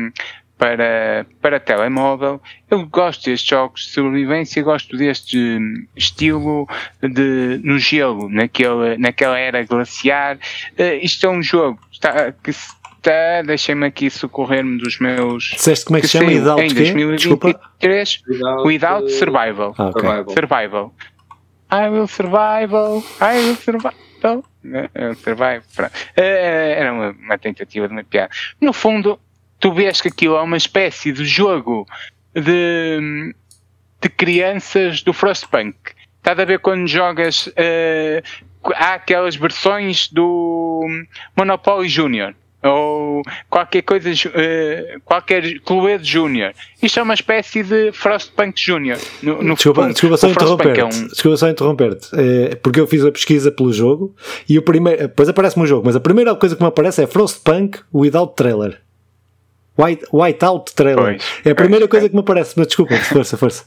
para, 0.59 1.27
para 1.41 1.61
telemóvel. 1.61 2.41
Eu 2.71 2.87
gosto 2.87 3.27
destes 3.27 3.49
jogos 3.49 3.83
de 3.83 3.93
sobrevivência, 3.93 4.63
gosto 4.63 4.97
deste 4.97 5.59
estilo 5.95 6.67
de 7.03 7.61
no 7.63 7.79
gelo, 7.79 8.29
naquele, 8.29 8.97
naquela 8.99 9.39
era 9.39 9.63
glaciar. 9.65 10.37
Uh, 10.79 10.99
isto 11.03 11.27
é 11.27 11.31
um 11.31 11.43
jogo 11.43 11.79
está, 11.93 12.33
que 12.33 12.51
está, 12.51 13.43
deixem-me 13.45 13.87
aqui 13.87 14.11
socorrer-me 14.11 14.79
dos 14.79 14.99
meus. 14.99 15.45
Disseste 15.55 15.85
como 15.85 15.99
é 15.99 16.01
que, 16.01 16.07
que 16.07 16.13
se 16.13 16.19
chama? 16.19 16.31
Without 16.31 16.63
em 16.63 16.75
2023, 16.75 18.23
Without, 18.29 18.67
Without 18.67 19.13
Survival. 19.13 19.75
Ah, 19.79 19.89
okay. 19.89 20.03
survival. 20.03 20.35
Survival. 20.35 20.95
I 21.71 21.89
will 21.89 22.07
survival. 22.07 23.03
I 23.21 23.39
will 23.39 23.57
survival. 23.57 24.45
Survive. 25.23 25.63
Era 26.17 26.93
uma, 26.93 27.11
uma 27.11 27.39
tentativa 27.39 27.87
de 27.87 27.93
uma 27.93 28.05
piada. 28.05 28.31
No 28.61 28.73
fundo, 28.73 29.19
tu 29.59 29.73
vês 29.73 30.01
que 30.01 30.09
aquilo 30.09 30.37
é 30.37 30.43
uma 30.43 30.57
espécie 30.57 31.13
de 31.13 31.25
jogo 31.25 31.87
de, 32.35 33.35
de 34.01 34.09
crianças 34.09 35.03
do 35.03 35.13
Frostpunk. 35.13 35.77
Estás 36.19 36.39
a 36.39 36.45
ver 36.45 36.59
quando 36.59 36.87
jogas. 36.87 37.47
Uh, 37.47 38.23
há 38.75 38.95
aquelas 38.95 39.37
versões 39.37 40.09
do 40.09 40.85
Monopoly 41.37 41.89
Junior 41.89 42.35
ou 42.63 43.23
qualquer 43.49 43.83
coisa, 43.83 44.11
uh, 44.11 45.01
qualquer 45.05 45.61
Cluedo 45.61 46.05
Júnior. 46.05 46.53
Isto 46.83 47.01
é 47.01 47.03
uma 47.03 47.15
espécie 47.15 47.63
de 47.63 47.93
Frostpunk 47.93 48.61
Júnior. 48.61 48.99
Desculpa, 49.55 49.89
desculpa 49.89 50.17
só 50.17 50.29
interromper-te. 50.29 50.81
É 50.81 50.85
um... 50.85 51.09
Desculpa 51.09 51.37
só 51.37 51.49
interromper-te. 51.49 52.09
É, 52.15 52.57
porque 52.57 52.81
eu 52.81 52.87
fiz 52.87 53.05
a 53.05 53.13
pesquisa 53.13 53.51
pelo 53.51 53.73
jogo 53.73 54.15
e 54.49 54.59
o 54.59 54.63
primeiro. 54.63 55.03
Depois 55.03 55.29
aparece-me 55.29 55.65
o 55.65 55.67
jogo, 55.67 55.87
mas 55.87 55.97
a 55.97 56.01
primeira 56.01 56.35
coisa 56.35 56.57
que 56.57 56.63
me 56.63 56.69
aparece 56.69 57.03
é 57.03 57.07
Frostpunk 57.07 57.79
without 57.93 58.35
trailer. 58.35 58.81
White, 59.79 60.07
whiteout 60.13 60.75
trailer. 60.75 61.17
Pois, 61.19 61.41
é 61.45 61.51
a 61.51 61.55
primeira 61.55 61.87
pois, 61.87 61.91
coisa 61.91 62.07
é. 62.07 62.09
que 62.09 62.15
me 62.15 62.21
aparece, 62.21 62.55
mas 62.57 62.67
desculpa, 62.67 62.97
força, 63.05 63.37
força. 63.37 63.65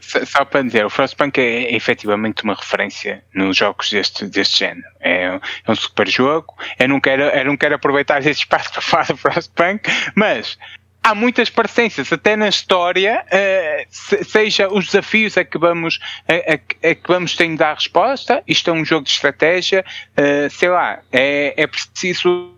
Só 0.00 0.44
para 0.44 0.62
dizer, 0.62 0.84
o 0.84 0.90
Frostpunk 0.90 1.38
é, 1.38 1.64
é 1.64 1.76
efetivamente 1.76 2.42
uma 2.42 2.54
referência 2.54 3.22
nos 3.34 3.56
jogos 3.56 3.90
deste, 3.90 4.26
deste 4.26 4.58
género. 4.60 4.86
É, 4.98 5.24
é 5.66 5.70
um 5.70 5.74
super 5.74 6.08
jogo. 6.08 6.54
Eu 6.78 6.88
não, 6.88 7.00
quero, 7.00 7.22
eu 7.22 7.44
não 7.44 7.56
quero 7.56 7.76
aproveitar 7.76 8.18
este 8.18 8.42
espaço 8.42 8.72
para 8.74 8.82
falar 8.82 9.06
do 9.06 9.16
Frostpunk, 9.16 9.88
mas 10.16 10.58
há 11.02 11.14
muitas 11.14 11.48
parecências, 11.48 12.12
até 12.12 12.36
na 12.36 12.48
história, 12.48 13.24
uh, 13.26 14.24
seja 14.24 14.68
os 14.68 14.86
desafios 14.86 15.36
a 15.36 15.44
que 15.44 15.58
vamos, 15.58 15.98
a, 16.28 16.34
a, 16.34 16.90
a, 16.90 16.94
que 16.94 17.08
vamos 17.08 17.34
ter 17.34 17.48
de 17.48 17.56
dar 17.56 17.74
resposta. 17.74 18.42
Isto 18.46 18.70
é 18.70 18.72
um 18.72 18.84
jogo 18.84 19.04
de 19.04 19.10
estratégia, 19.10 19.84
uh, 20.12 20.50
sei 20.50 20.68
lá, 20.68 21.00
é, 21.12 21.54
é 21.56 21.66
preciso 21.66 22.52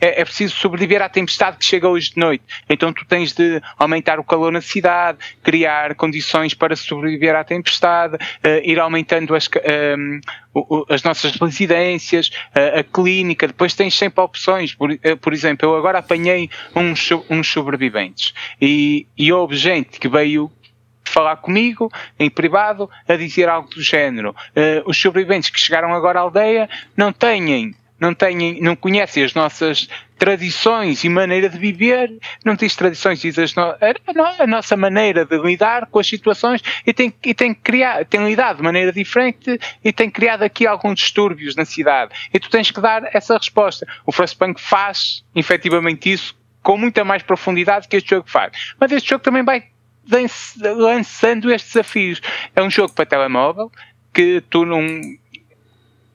é, 0.00 0.20
é, 0.20 0.24
preciso 0.24 0.54
sobreviver 0.56 1.02
à 1.02 1.08
tempestade 1.08 1.56
que 1.56 1.64
chega 1.64 1.88
hoje 1.88 2.10
de 2.10 2.18
noite. 2.18 2.44
Então 2.68 2.92
tu 2.92 3.04
tens 3.04 3.32
de 3.32 3.60
aumentar 3.78 4.18
o 4.18 4.24
calor 4.24 4.52
na 4.52 4.60
cidade, 4.60 5.18
criar 5.42 5.94
condições 5.94 6.54
para 6.54 6.76
sobreviver 6.76 7.34
à 7.34 7.44
tempestade, 7.44 8.16
uh, 8.16 8.48
ir 8.64 8.78
aumentando 8.78 9.34
as, 9.34 9.48
um, 9.98 10.20
as 10.88 11.02
nossas 11.02 11.36
residências, 11.36 12.28
uh, 12.28 12.80
a 12.80 12.84
clínica. 12.84 13.46
Depois 13.46 13.74
tens 13.74 13.96
sempre 13.96 14.22
opções. 14.22 14.74
Por, 14.74 14.90
uh, 14.90 15.16
por 15.20 15.32
exemplo, 15.32 15.68
eu 15.68 15.76
agora 15.76 15.98
apanhei 15.98 16.50
uns, 16.74 17.10
uns 17.30 17.48
sobreviventes 17.48 18.34
e, 18.60 19.06
e 19.16 19.32
houve 19.32 19.56
gente 19.56 19.98
que 19.98 20.08
veio 20.08 20.50
falar 21.04 21.36
comigo 21.36 21.92
em 22.18 22.30
privado 22.30 22.88
a 23.06 23.16
dizer 23.16 23.48
algo 23.48 23.68
do 23.68 23.82
género. 23.82 24.30
Uh, 24.30 24.82
os 24.86 24.98
sobreviventes 24.98 25.50
que 25.50 25.60
chegaram 25.60 25.92
agora 25.92 26.18
à 26.18 26.22
aldeia 26.22 26.68
não 26.96 27.12
têm 27.12 27.74
não, 28.02 28.12
têm, 28.12 28.60
não 28.60 28.74
conhecem 28.74 29.22
as 29.22 29.32
nossas 29.32 29.88
tradições 30.18 31.04
e 31.04 31.08
maneira 31.08 31.48
de 31.48 31.56
viver, 31.56 32.12
não 32.44 32.56
tens 32.56 32.74
tradições, 32.74 33.20
diz 33.20 33.54
no, 33.54 33.62
a, 33.62 34.46
nossa 34.46 34.76
maneira 34.76 35.24
de 35.24 35.38
lidar 35.38 35.86
com 35.86 36.00
as 36.00 36.06
situações 36.08 36.60
e 36.84 36.92
tem, 36.92 37.14
e 37.24 37.32
tem, 37.32 37.54
criar, 37.54 38.04
tem 38.04 38.26
lidado 38.26 38.56
de 38.56 38.62
maneira 38.64 38.92
diferente 38.92 39.56
e 39.84 39.92
tem 39.92 40.10
criado 40.10 40.42
aqui 40.42 40.66
alguns 40.66 40.98
distúrbios 40.98 41.54
na 41.54 41.64
cidade. 41.64 42.12
E 42.34 42.40
tu 42.40 42.50
tens 42.50 42.72
que 42.72 42.80
dar 42.80 43.08
essa 43.14 43.36
resposta. 43.36 43.86
O 44.04 44.10
Frostpunk 44.10 44.60
faz 44.60 45.24
efetivamente 45.32 46.12
isso 46.12 46.36
com 46.60 46.76
muita 46.76 47.04
mais 47.04 47.22
profundidade 47.22 47.86
que 47.86 47.96
este 47.96 48.10
jogo 48.10 48.28
faz. 48.28 48.74
Mas 48.80 48.90
este 48.90 49.10
jogo 49.10 49.22
também 49.22 49.44
vai 49.44 49.64
lançando 50.64 51.52
estes 51.52 51.72
desafios. 51.72 52.20
É 52.56 52.62
um 52.62 52.70
jogo 52.70 52.92
para 52.92 53.06
telemóvel 53.06 53.70
que 54.12 54.42
tu 54.50 54.66
não 54.66 54.82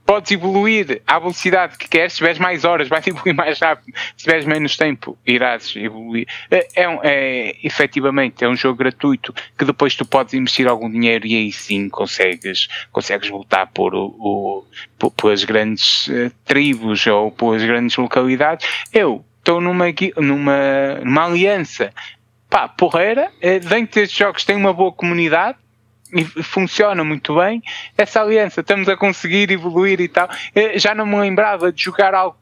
podes 0.08 0.32
evoluir 0.32 1.02
à 1.06 1.20
velocidade 1.20 1.78
que 1.78 1.88
queres, 1.88 2.14
se 2.14 2.20
tiveres 2.20 2.40
mais 2.40 2.64
horas, 2.64 2.88
vais 2.88 3.06
evoluir 3.06 3.36
mais 3.36 3.60
rápido, 3.60 3.94
se 4.16 4.24
tiveres 4.24 4.46
menos 4.46 4.78
tempo, 4.78 5.18
irás 5.28 5.76
evoluir. 5.76 6.26
É, 6.50 6.68
é, 6.76 6.90
um, 6.90 7.00
é, 7.04 7.56
efetivamente, 7.62 8.44
é 8.44 8.48
um 8.48 8.56
jogo 8.56 8.78
gratuito 8.78 9.34
que 9.58 9.66
depois 9.66 9.96
tu 9.96 10.06
podes 10.06 10.34
investir 10.34 10.68
algum 10.68 10.90
dinheiro 10.90 11.28
e 11.28 11.36
aí 11.36 11.52
sim 11.52 11.90
consegues, 11.90 12.70
consegues 12.92 13.30
voltar 13.30 13.68
por, 13.68 13.94
o, 13.94 14.66
por, 14.98 15.32
as 15.32 15.44
grandes 15.44 16.08
uh, 16.08 16.32
tribos 16.46 17.06
ou 17.06 17.30
por 17.30 17.58
as 17.58 17.64
grandes 17.64 17.98
localidades. 17.98 18.66
Eu 18.94 19.26
estou 19.40 19.60
numa, 19.60 19.86
numa, 20.18 20.96
numa 21.04 21.26
aliança 21.26 21.94
pá, 22.50 22.68
porreira, 22.68 23.30
eh, 23.42 23.60
dentro 23.60 24.00
destes 24.00 24.18
jogos 24.18 24.46
tem 24.46 24.56
uma 24.56 24.74
boa 24.74 24.92
comunidade, 24.92 25.58
e 26.14 26.24
funciona 26.44 27.04
muito 27.04 27.36
bem 27.36 27.62
essa 27.98 28.22
aliança, 28.22 28.62
estamos 28.62 28.88
a 28.88 28.96
conseguir 28.96 29.52
evoluir 29.52 30.00
e 30.00 30.08
tal. 30.08 30.30
Eu 30.56 30.80
já 30.80 30.96
não 30.96 31.06
me 31.06 31.20
lembrava 31.20 31.72
de 31.72 31.84
jogar 31.84 32.14
algo. 32.14 32.38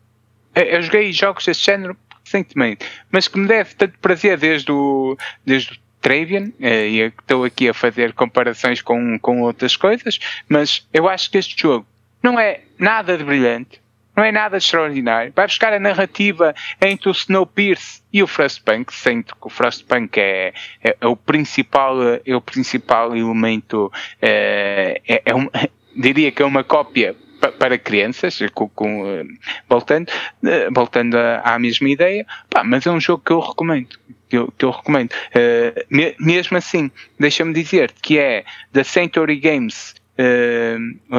Eu 0.53 0.81
joguei 0.81 1.11
jogos 1.11 1.45
desse 1.45 1.61
género 1.61 1.97
recentemente, 2.23 2.85
mas 3.11 3.27
que 3.27 3.37
me 3.37 3.47
deve 3.47 3.75
tanto 3.75 3.99
prazer 3.99 4.37
desde 4.37 4.71
o, 4.71 5.17
desde 5.45 5.73
o 5.73 5.77
Travian, 6.01 6.51
eh, 6.59 6.87
e 6.87 6.99
estou 7.01 7.43
aqui 7.43 7.69
a 7.69 7.73
fazer 7.73 8.13
comparações 8.13 8.81
com, 8.81 9.17
com 9.19 9.41
outras 9.41 9.75
coisas, 9.75 10.19
mas 10.47 10.87
eu 10.93 11.09
acho 11.09 11.29
que 11.29 11.37
este 11.37 11.59
jogo 11.59 11.85
não 12.21 12.39
é 12.39 12.61
nada 12.79 13.17
de 13.17 13.23
brilhante, 13.23 13.81
não 14.15 14.23
é 14.23 14.31
nada 14.31 14.57
extraordinário. 14.57 15.33
Vai 15.35 15.47
buscar 15.47 15.73
a 15.73 15.79
narrativa 15.79 16.53
entre 16.81 17.09
o 17.09 17.11
Snowpiercer 17.11 18.01
e 18.11 18.23
o 18.23 18.27
Frostpunk, 18.27 18.93
sendo 18.93 19.25
que 19.25 19.47
o 19.47 19.49
Frostpunk 19.49 20.17
é, 20.19 20.53
é, 20.83 20.97
é 21.01 21.07
o 21.07 21.15
principal, 21.15 21.97
é 22.25 22.35
o 22.35 22.41
principal 22.41 23.15
elemento, 23.15 23.91
é, 24.21 25.01
é, 25.07 25.21
é 25.25 25.35
um, 25.35 25.49
diria 25.95 26.31
que 26.31 26.41
é 26.41 26.45
uma 26.45 26.63
cópia 26.63 27.15
para 27.51 27.77
crianças, 27.77 28.39
com, 28.53 28.67
com, 28.69 29.05
eh, 29.07 29.23
voltando, 29.69 30.11
eh, 30.45 30.69
voltando 30.73 31.15
à 31.15 31.59
mesma 31.59 31.89
ideia, 31.89 32.25
pá, 32.49 32.63
mas 32.63 32.85
é 32.85 32.91
um 32.91 32.99
jogo 32.99 33.23
que 33.23 33.31
eu 33.31 33.39
recomendo. 33.39 33.99
que 34.27 34.37
eu, 34.37 34.51
que 34.57 34.65
eu 34.65 34.71
recomendo. 34.71 35.11
Uh, 35.11 35.85
me, 35.87 36.15
mesmo 36.19 36.57
assim, 36.57 36.89
deixa-me 37.19 37.53
dizer 37.53 37.91
que 38.01 38.17
é 38.17 38.43
da 38.73 38.83
Century 38.83 39.35
Games 39.35 39.93
uh, 40.17 41.15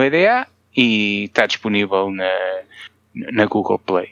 e 0.76 1.24
está 1.24 1.46
disponível 1.46 2.10
na, 2.10 2.30
na 3.14 3.46
Google 3.46 3.78
Play. 3.78 4.10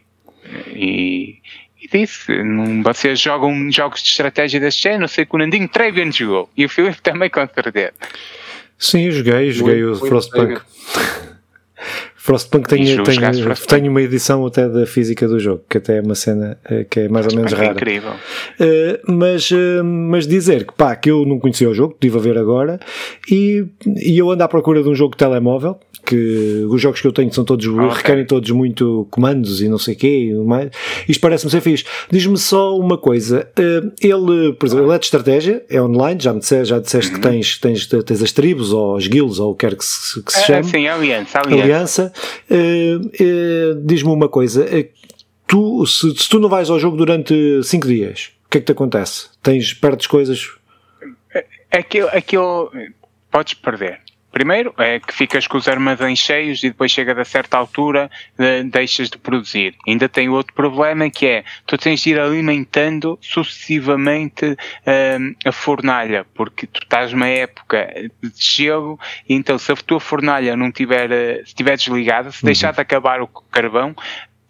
E, 0.68 1.38
e 1.80 1.88
disse, 1.92 2.42
não, 2.42 2.82
vocês 2.82 3.20
jogam 3.20 3.70
jogos 3.70 4.02
de 4.02 4.08
estratégia 4.08 4.58
deste 4.60 4.82
género, 4.82 5.02
não 5.02 5.08
sei 5.08 5.26
que 5.26 5.34
o 5.34 5.38
Nandinho 5.38 5.68
Trevian 5.68 6.10
jogou 6.10 6.48
e 6.56 6.64
o 6.64 6.68
Filipe 6.68 7.00
também 7.02 7.28
com 7.28 7.46
certeza. 7.46 7.92
Sim, 8.78 9.10
joguei, 9.10 9.50
joguei 9.50 9.84
o 9.84 9.96
Frostpunk. 9.96 10.60
Frostpunk 12.24 12.66
tem, 12.66 12.82
tem, 12.82 12.96
Frostpunk. 13.42 13.66
tem 13.66 13.86
uma 13.86 14.00
edição 14.00 14.46
até 14.46 14.66
da 14.66 14.86
física 14.86 15.28
do 15.28 15.38
jogo, 15.38 15.62
que 15.68 15.76
até 15.76 15.98
é 15.98 16.00
uma 16.00 16.14
cena 16.14 16.56
uh, 16.64 16.82
que 16.88 17.00
é 17.00 17.08
mais 17.10 17.26
ou 17.26 17.36
menos 17.36 17.52
é 17.52 17.56
rara. 17.56 17.72
incrível. 17.72 18.12
Uh, 18.12 19.12
mas, 19.12 19.50
uh, 19.50 19.84
mas 19.84 20.26
dizer 20.26 20.66
que 20.66 20.72
pá, 20.72 20.96
que 20.96 21.10
eu 21.10 21.26
não 21.26 21.38
conhecia 21.38 21.68
o 21.68 21.74
jogo, 21.74 21.92
estive 21.92 22.16
a 22.16 22.20
ver 22.22 22.38
agora, 22.38 22.80
e, 23.30 23.66
e 23.98 24.16
eu 24.16 24.30
ando 24.30 24.42
à 24.42 24.48
procura 24.48 24.82
de 24.82 24.88
um 24.88 24.94
jogo 24.94 25.10
de 25.10 25.18
telemóvel, 25.18 25.78
que 26.06 26.66
os 26.68 26.80
jogos 26.80 27.00
que 27.00 27.06
eu 27.06 27.12
tenho 27.12 27.32
são 27.32 27.44
todos, 27.44 27.66
okay. 27.66 27.88
requerem 27.88 28.26
todos 28.26 28.50
muito 28.50 29.06
comandos 29.10 29.60
e 29.60 29.68
não 29.68 29.78
sei 29.78 29.94
o 29.94 29.98
quê, 29.98 30.30
e 30.30 30.34
mais. 30.34 30.70
isto 31.06 31.20
parece-me 31.20 31.50
ser 31.50 31.60
fixe. 31.60 31.84
Diz-me 32.10 32.38
só 32.38 32.78
uma 32.78 32.96
coisa, 32.96 33.48
ele, 34.00 34.54
por 34.54 34.66
exemplo, 34.66 34.86
ele 34.86 34.94
é 34.94 34.98
de 34.98 35.04
estratégia, 35.04 35.64
é 35.68 35.80
online, 35.80 36.20
já 36.20 36.32
me 36.32 36.40
disseste, 36.40 36.70
já 36.70 36.78
disseste 36.78 37.12
uhum. 37.12 37.20
que 37.20 37.28
tens, 37.28 37.58
tens, 37.58 37.86
tens 37.86 38.22
as 38.22 38.32
tribos, 38.32 38.72
ou 38.72 38.96
as 38.96 39.06
guilds, 39.06 39.38
ou 39.38 39.52
o 39.52 39.54
que 39.54 39.66
quer 39.66 39.76
que 39.76 39.84
se, 39.84 40.22
que 40.22 40.32
se 40.32 40.44
chame. 40.44 40.64
sim, 40.64 40.86
aliança, 40.86 41.38
aliança. 41.38 41.62
aliança 41.62 42.13
Uh, 42.13 42.13
uh, 42.13 42.13
Diz-me 43.82 44.10
uma 44.10 44.28
coisa: 44.28 44.64
uh, 44.64 44.88
tu, 45.46 45.86
se, 45.86 46.16
se, 46.16 46.28
tu 46.28 46.38
não 46.38 46.48
vais 46.48 46.70
ao 46.70 46.78
jogo 46.78 46.96
durante 46.96 47.62
5 47.62 47.86
dias, 47.86 48.32
o 48.46 48.50
que 48.50 48.58
é 48.58 48.60
que 48.60 48.66
te 48.66 48.72
acontece? 48.72 49.28
Tens, 49.42 49.72
perdes 49.74 50.06
coisas? 50.06 50.50
Aquilo, 51.70 52.08
aquilo 52.08 52.70
podes 53.30 53.54
perder. 53.54 54.00
Primeiro 54.34 54.74
é 54.78 54.98
que 54.98 55.14
ficas 55.14 55.46
com 55.46 55.56
os 55.56 55.68
armazéns 55.68 56.18
cheios 56.18 56.64
e 56.64 56.68
depois 56.68 56.90
chega 56.90 57.22
a 57.22 57.24
certa 57.24 57.56
altura 57.56 58.10
de, 58.36 58.64
deixas 58.64 59.08
de 59.08 59.16
produzir. 59.16 59.76
Ainda 59.86 60.08
tem 60.08 60.28
outro 60.28 60.52
problema 60.52 61.08
que 61.08 61.24
é 61.24 61.44
tu 61.64 61.78
tens 61.78 62.00
de 62.00 62.10
ir 62.10 62.18
alimentando 62.18 63.16
sucessivamente 63.22 64.44
um, 64.44 65.34
a 65.48 65.52
fornalha, 65.52 66.26
porque 66.34 66.66
tu 66.66 66.80
estás 66.82 67.12
numa 67.12 67.28
época 67.28 67.88
de 68.20 68.32
gelo 68.36 68.98
e 69.28 69.34
então 69.34 69.56
se 69.56 69.70
a 69.70 69.76
tua 69.76 70.00
fornalha 70.00 70.56
não 70.56 70.72
tiver, 70.72 71.12
eh, 71.12 71.36
se 71.36 71.50
estiver 71.50 71.76
desligada, 71.76 72.32
se 72.32 72.42
uhum. 72.42 72.46
deixar 72.46 72.72
de 72.72 72.80
acabar 72.80 73.22
o 73.22 73.28
carvão, 73.28 73.94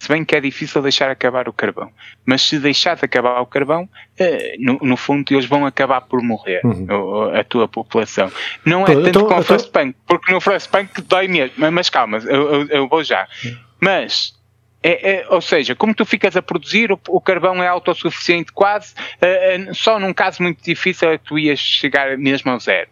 se 0.04 0.08
bem 0.08 0.22
que 0.22 0.36
é 0.36 0.40
difícil 0.40 0.82
deixar 0.82 1.10
acabar 1.10 1.48
o 1.48 1.52
carvão, 1.52 1.90
mas 2.26 2.42
se 2.42 2.58
deixar 2.58 2.94
de 2.94 3.06
acabar 3.06 3.40
o 3.40 3.46
carvão, 3.46 3.88
eh, 4.18 4.54
no, 4.58 4.78
no 4.82 4.98
fundo 4.98 5.32
eles 5.32 5.46
vão 5.46 5.64
acabar 5.64 6.02
por 6.02 6.22
morrer, 6.22 6.60
uhum. 6.62 7.34
a 7.34 7.42
tua 7.42 7.66
população. 7.66 8.30
Não 8.66 8.82
é 8.82 8.94
tanto 8.94 9.08
então, 9.08 9.26
com 9.26 9.38
o 9.38 9.42
Frostpunk, 9.42 9.96
porque 10.06 10.30
no 10.30 10.42
Frostpunk 10.42 11.00
dói 11.02 11.26
mesmo, 11.26 11.72
mas 11.72 11.88
calma, 11.88 12.18
eu, 12.18 12.52
eu, 12.52 12.68
eu 12.68 12.88
vou 12.88 13.02
já. 13.02 13.26
Mas 13.80 14.34
é, 14.82 15.12
é, 15.12 15.26
ou 15.30 15.40
seja, 15.40 15.74
como 15.74 15.94
tu 15.94 16.04
ficas 16.04 16.36
a 16.36 16.42
produzir, 16.42 16.92
o, 16.92 17.00
o 17.08 17.18
carvão 17.18 17.62
é 17.62 17.66
autossuficiente 17.66 18.52
quase, 18.52 18.92
uh, 18.92 19.70
uh, 19.70 19.74
só 19.74 19.98
num 19.98 20.12
caso 20.12 20.42
muito 20.42 20.62
difícil 20.62 21.08
é 21.12 21.16
que 21.16 21.24
tu 21.24 21.38
ias 21.38 21.58
chegar 21.58 22.18
mesmo 22.18 22.50
ao 22.50 22.60
zero 22.60 22.90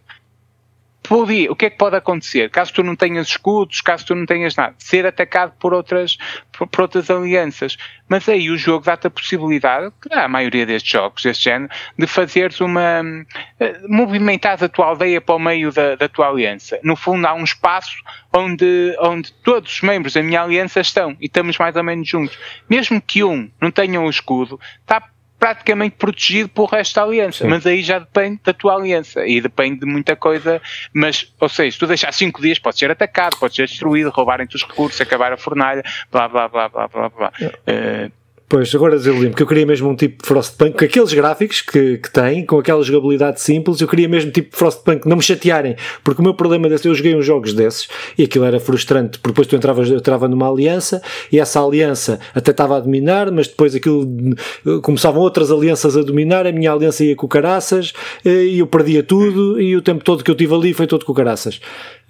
podia, 1.13 1.53
o 1.53 1.55
que 1.55 1.67
é 1.67 1.71
que 1.71 1.77
pode 1.77 1.95
acontecer? 1.95 2.49
Caso 2.49 2.73
tu 2.73 2.83
não 2.83 2.97
tenhas 2.97 3.27
escudos, 3.27 3.83
caso 3.83 4.07
tu 4.07 4.15
não 4.15 4.25
tenhas 4.25 4.57
nada, 4.57 4.75
ser 4.79 5.05
atacado 5.05 5.53
por 5.61 5.75
outras, 5.75 6.17
por, 6.51 6.67
por 6.67 6.81
outras 6.81 7.11
alianças. 7.11 7.77
Mas 8.09 8.27
aí 8.31 8.49
o 8.49 8.57
jogo 8.57 8.87
dá-te 8.87 9.09
a 9.09 9.11
possibilidade, 9.11 9.93
que 10.01 10.09
dá 10.09 10.25
a 10.25 10.29
maioria 10.29 10.65
destes 10.65 10.91
jogos 10.91 11.23
deste 11.23 11.45
género, 11.45 11.71
de 11.99 12.07
fazeres 12.07 12.63
uma. 12.63 13.03
Uh, 13.03 13.93
movimentares 13.95 14.63
a 14.63 14.71
tua 14.71 14.87
aldeia 14.87 15.21
para 15.21 15.35
o 15.35 15.39
meio 15.39 15.71
da, 15.71 15.97
da 15.97 16.09
tua 16.09 16.29
aliança. 16.29 16.81
No 16.83 16.97
fundo, 16.97 17.27
há 17.27 17.35
um 17.35 17.45
espaço 17.45 17.95
onde, 18.33 18.97
onde 18.99 19.35
todos 19.45 19.71
os 19.71 19.83
membros 19.83 20.15
da 20.15 20.23
minha 20.23 20.41
aliança 20.41 20.81
estão 20.81 21.15
e 21.21 21.27
estamos 21.27 21.59
mais 21.59 21.77
ou 21.77 21.85
menos 21.85 22.09
juntos. 22.09 22.39
Mesmo 22.71 23.03
que 23.03 23.23
um 23.23 23.51
não 23.61 23.71
tenha 23.71 24.01
um 24.01 24.09
escudo, 24.09 24.59
está 24.81 25.12
praticamente 25.43 25.97
protegido 25.97 26.49
pelo 26.49 26.69
resto 26.69 26.95
da 26.95 27.03
aliança. 27.03 27.43
Sim. 27.43 27.51
Mas 27.51 27.67
aí 27.67 27.83
já 27.83 27.99
depende 27.99 28.41
da 28.45 28.53
tua 28.53 28.77
aliança 28.77 29.27
e 29.27 29.41
depende 29.41 29.81
de 29.81 29.87
muita 29.87 30.15
coisa. 30.15 30.63
Mas, 30.95 31.35
ou 31.41 31.49
seja, 31.49 31.73
se 31.73 31.79
tu 31.81 31.87
deixar 31.89 32.13
cinco 32.13 32.41
dias, 32.41 32.61
podes 32.61 32.79
ser 32.79 32.93
atacado, 32.93 33.37
podes 33.41 33.57
ser 33.57 33.67
destruído, 33.67 34.11
roubarem-te 34.11 34.55
os 34.55 34.63
recursos, 34.63 35.01
acabar 35.01 35.33
a 35.33 35.37
fornalha, 35.37 35.83
blá 36.13 36.29
blá 36.29 36.47
blá 36.47 36.69
blá 36.69 36.87
blá 36.87 37.09
blá. 37.09 37.33
Uh, 37.41 38.13
Pois, 38.53 38.75
agora 38.75 38.99
desiludiu-me, 38.99 39.31
porque 39.31 39.45
eu 39.45 39.47
queria 39.47 39.65
mesmo 39.65 39.89
um 39.89 39.97
tipo 39.97 40.23
de 40.23 40.29
Frostpunk 40.29 40.77
com 40.77 40.85
aqueles 40.85 41.15
gráficos 41.15 41.63
que, 41.63 41.97
que 41.97 42.11
tem, 42.11 42.45
com 42.45 42.59
aquela 42.59 42.83
jogabilidade 42.83 43.41
simples, 43.41 43.81
eu 43.81 43.89
queria 43.89 44.07
mesmo 44.07 44.31
tipo 44.31 44.51
de 44.51 44.57
Frostpunk, 44.59 45.09
não 45.09 45.17
me 45.17 45.23
chatearem, 45.23 45.75
porque 46.05 46.21
o 46.21 46.23
meu 46.23 46.35
problema 46.35 46.69
desse, 46.69 46.87
eu 46.87 46.95
joguei 46.95 47.17
uns 47.17 47.25
jogos 47.25 47.55
desses 47.55 47.89
e 48.19 48.25
aquilo 48.25 48.45
era 48.45 48.61
frustrante, 48.61 49.19
porque 49.21 49.29
depois 49.33 49.47
tu 49.47 49.57
entravas, 49.57 49.89
eu 49.89 49.97
entrava 49.97 50.29
numa 50.29 50.51
aliança 50.51 51.01
e 51.33 51.41
essa 51.41 51.65
aliança 51.65 52.21
até 52.35 52.51
estava 52.51 52.77
a 52.77 52.81
dominar, 52.81 53.31
mas 53.31 53.49
depois 53.49 53.75
aquilo 53.75 54.07
começavam 54.83 55.23
outras 55.23 55.51
alianças 55.51 55.97
a 55.97 56.03
dominar, 56.03 56.47
a 56.47 56.53
minha 56.53 56.73
aliança 56.73 57.03
ia 57.03 57.17
com 57.17 57.27
caraças 57.27 57.95
e 58.23 58.59
eu 58.59 58.67
perdia 58.67 59.03
tudo 59.03 59.59
e 59.63 59.75
o 59.75 59.81
tempo 59.81 60.05
todo 60.05 60.23
que 60.23 60.31
eu 60.31 60.35
tive 60.35 60.55
ali 60.55 60.75
foi 60.75 60.87
todo 60.87 61.07
com 61.07 61.15
caraças. 61.15 61.59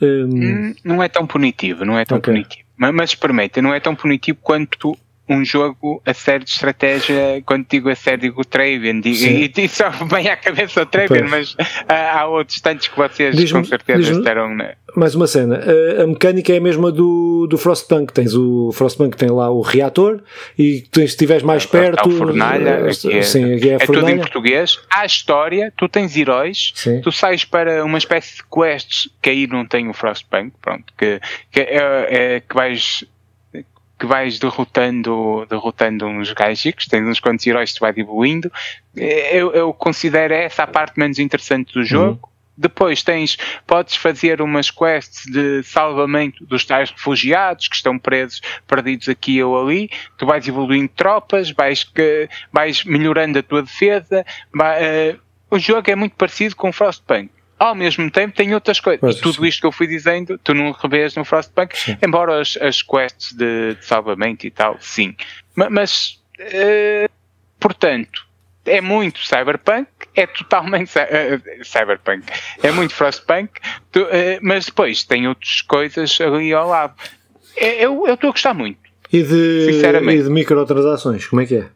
Hum, 0.03 0.75
não 0.83 1.01
é 1.01 1.09
tão 1.09 1.25
punitivo, 1.25 1.85
não 1.85 1.97
é 1.97 2.05
tão 2.05 2.19
okay. 2.19 2.35
punitivo. 2.35 2.65
Mas, 2.77 2.93
mas 2.93 3.11
experimenta, 3.11 3.63
não 3.63 3.73
é 3.73 3.79
tão 3.79 3.95
punitivo 3.95 4.39
quanto 4.43 4.99
um 5.33 5.45
jogo 5.45 6.03
a 6.05 6.15
série 6.15 6.45
de 6.45 6.51
estratégia, 6.51 7.43
quando 7.45 7.67
digo 7.69 7.89
a 7.89 7.95
série, 7.95 8.23
digo 8.23 8.45
Travian, 8.45 9.01
e, 9.05 9.53
e 9.57 9.69
só 9.69 9.91
bem 10.11 10.29
à 10.29 10.37
cabeça 10.37 10.83
o 10.83 10.87
Travian, 10.87 11.27
mas 11.29 11.57
há, 11.89 12.21
há 12.21 12.27
outros 12.27 12.61
tantos 12.61 12.89
que 12.89 12.97
vocês 12.97 13.53
com 13.53 13.65
certeza 13.65 14.13
estarão. 14.13 14.55
Na... 14.55 14.75
Mais 14.95 15.15
uma 15.15 15.27
cena, 15.27 15.59
a, 15.59 16.03
a, 16.03 16.07
mecânica 16.07 16.53
é 16.53 16.59
a 16.59 16.61
mesma 16.61 16.93
do, 16.93 17.47
do 17.47 17.57
Frostpunk, 17.57 18.13
tens 18.13 18.35
o 18.35 18.71
Frostpunk 18.73 19.17
tem 19.17 19.31
lá 19.31 19.51
o 19.51 19.61
reator 19.61 20.21
e 20.59 20.83
tens, 20.91 21.11
se 21.11 21.15
estiveres 21.15 21.43
mais 21.43 21.65
perto. 21.65 22.09
A 22.09 22.13
fornalha, 22.13 22.83
é, 22.85 23.19
é, 23.19 23.23
sim, 23.23 23.45
é, 23.45 23.75
é 23.75 23.79
tudo 23.79 24.09
em 24.09 24.19
português. 24.19 24.79
Há 24.91 25.07
história, 25.07 25.73
tu 25.77 25.89
tens 25.89 26.17
heróis, 26.17 26.73
sim. 26.75 27.01
tu 27.01 27.11
sais 27.11 27.45
para 27.45 27.85
uma 27.85 27.99
espécie 27.99 28.37
de 28.37 28.43
quests 28.45 29.09
que 29.21 29.31
aí 29.31 29.47
não 29.47 29.67
tem 29.67 29.89
o 29.89 29.95
Frostpunk, 29.95 30.53
pronto, 30.61 30.93
que, 30.97 31.21
que, 31.51 31.61
é, 31.61 32.37
é 32.37 32.41
que 32.41 32.55
vais 32.55 33.05
que 34.03 34.07
vais 34.07 34.37
derrotando, 34.37 35.47
derrotando 35.49 36.07
uns 36.07 36.33
gajos, 36.33 36.87
tens 36.91 37.07
uns 37.07 37.21
quantos 37.21 37.47
heróis 37.47 37.71
que 37.71 37.79
tu 37.79 37.83
vais 37.83 37.97
evoluindo. 37.97 38.51
Eu, 38.97 39.53
eu 39.53 39.73
considero 39.73 40.35
essa 40.35 40.65
a 40.65 40.67
parte 40.67 40.99
menos 40.99 41.21
interessante 41.21 41.73
do 41.73 41.85
jogo. 41.85 42.19
Uhum. 42.21 42.33
Depois 42.57 43.05
tens, 43.05 43.39
podes 43.65 43.95
fazer 43.95 44.43
umas 44.43 44.73
quests 44.73 45.31
de 45.31 45.63
salvamento 45.63 46.45
dos 46.45 46.65
tais 46.65 46.91
refugiados 46.91 47.69
que 47.69 47.77
estão 47.77 47.97
presos, 47.97 48.43
perdidos 48.67 49.09
aqui 49.09 49.41
ou 49.41 49.69
ali. 49.69 49.89
Tu 50.19 50.27
vais 50.27 50.49
evoluindo 50.49 50.91
tropas, 50.97 51.53
vais, 51.53 51.85
que, 51.85 52.29
vais 52.53 52.83
melhorando 52.83 53.39
a 53.39 53.43
tua 53.43 53.63
defesa. 53.63 54.27
Vai, 54.53 55.13
uh, 55.13 55.21
o 55.49 55.61
jogo 55.61 55.89
é 55.89 55.95
muito 55.95 56.17
parecido 56.17 56.57
com 56.57 56.73
Frostpunk 56.73 57.31
ao 57.63 57.77
mesmo 57.77 58.11
tempo 58.11 58.35
tem 58.35 58.53
outras 58.55 58.81
coisas. 58.81 59.01
Pois, 59.01 59.17
e 59.17 59.21
tudo 59.21 59.37
sim. 59.37 59.47
isto 59.47 59.61
que 59.61 59.67
eu 59.67 59.73
fui 59.73 59.87
dizendo, 59.87 60.37
tu 60.43 60.53
não 60.53 60.73
revês 60.73 61.15
no 61.15 61.25
Frostpunk, 61.25 61.79
sim. 61.79 61.97
embora 62.05 62.41
as, 62.41 62.59
as 62.61 62.83
quests 62.83 63.33
de, 63.33 63.77
de, 63.77 63.87
salvamento 63.87 64.45
e 64.45 64.51
tal, 64.51 64.77
sim. 64.81 65.15
Mas, 65.55 65.71
mas 65.71 66.21
uh, 66.41 67.09
portanto, 67.61 68.27
é 68.67 68.81
muito 68.81 69.25
Cyberpunk, 69.25 69.87
é 70.17 70.27
totalmente 70.27 70.91
uh, 70.99 71.65
Cyberpunk, 71.65 72.27
é 72.65 72.73
muito 72.73 72.95
Frostpunk, 72.95 73.53
tu, 73.93 74.03
uh, 74.03 74.09
mas 74.43 74.67
depois 74.67 75.05
tem 75.05 75.29
outras 75.29 75.63
coisas 75.63 76.21
ali 76.21 76.53
ao 76.53 76.69
lado. 76.69 76.95
Eu 77.57 78.09
estou 78.09 78.31
a 78.31 78.33
gostar 78.33 78.55
muito. 78.55 78.81
E 79.13 79.23
de, 79.23 79.71
e 79.71 80.23
de 80.23 80.31
microtransações, 80.31 81.27
como 81.27 81.43
é 81.43 81.47
que 81.47 81.57
é? 81.59 81.69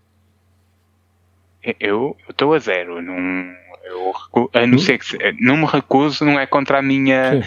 Eu 1.79 2.17
estou 2.29 2.55
a 2.55 2.59
zero, 2.59 3.01
não 3.03 3.55
eu, 3.87 4.13
a 4.53 4.67
não 4.67 4.77
hum? 4.77 4.79
ser 4.79 4.99
que 4.99 5.17
não 5.41 5.57
me 5.57 5.67
recuso, 5.67 6.25
não 6.25 6.39
é 6.39 6.47
contra 6.47 6.79
a 6.79 6.83
minha 6.83 7.43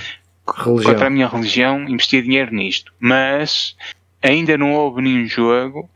contra 0.46 1.08
a 1.08 1.10
minha 1.10 1.28
religião 1.28 1.88
investir 1.88 2.24
dinheiro 2.24 2.54
nisto, 2.54 2.92
mas 3.00 3.76
ainda 4.22 4.58
não 4.58 4.74
houve 4.74 5.02
nenhum 5.02 5.28
jogo 5.28 5.90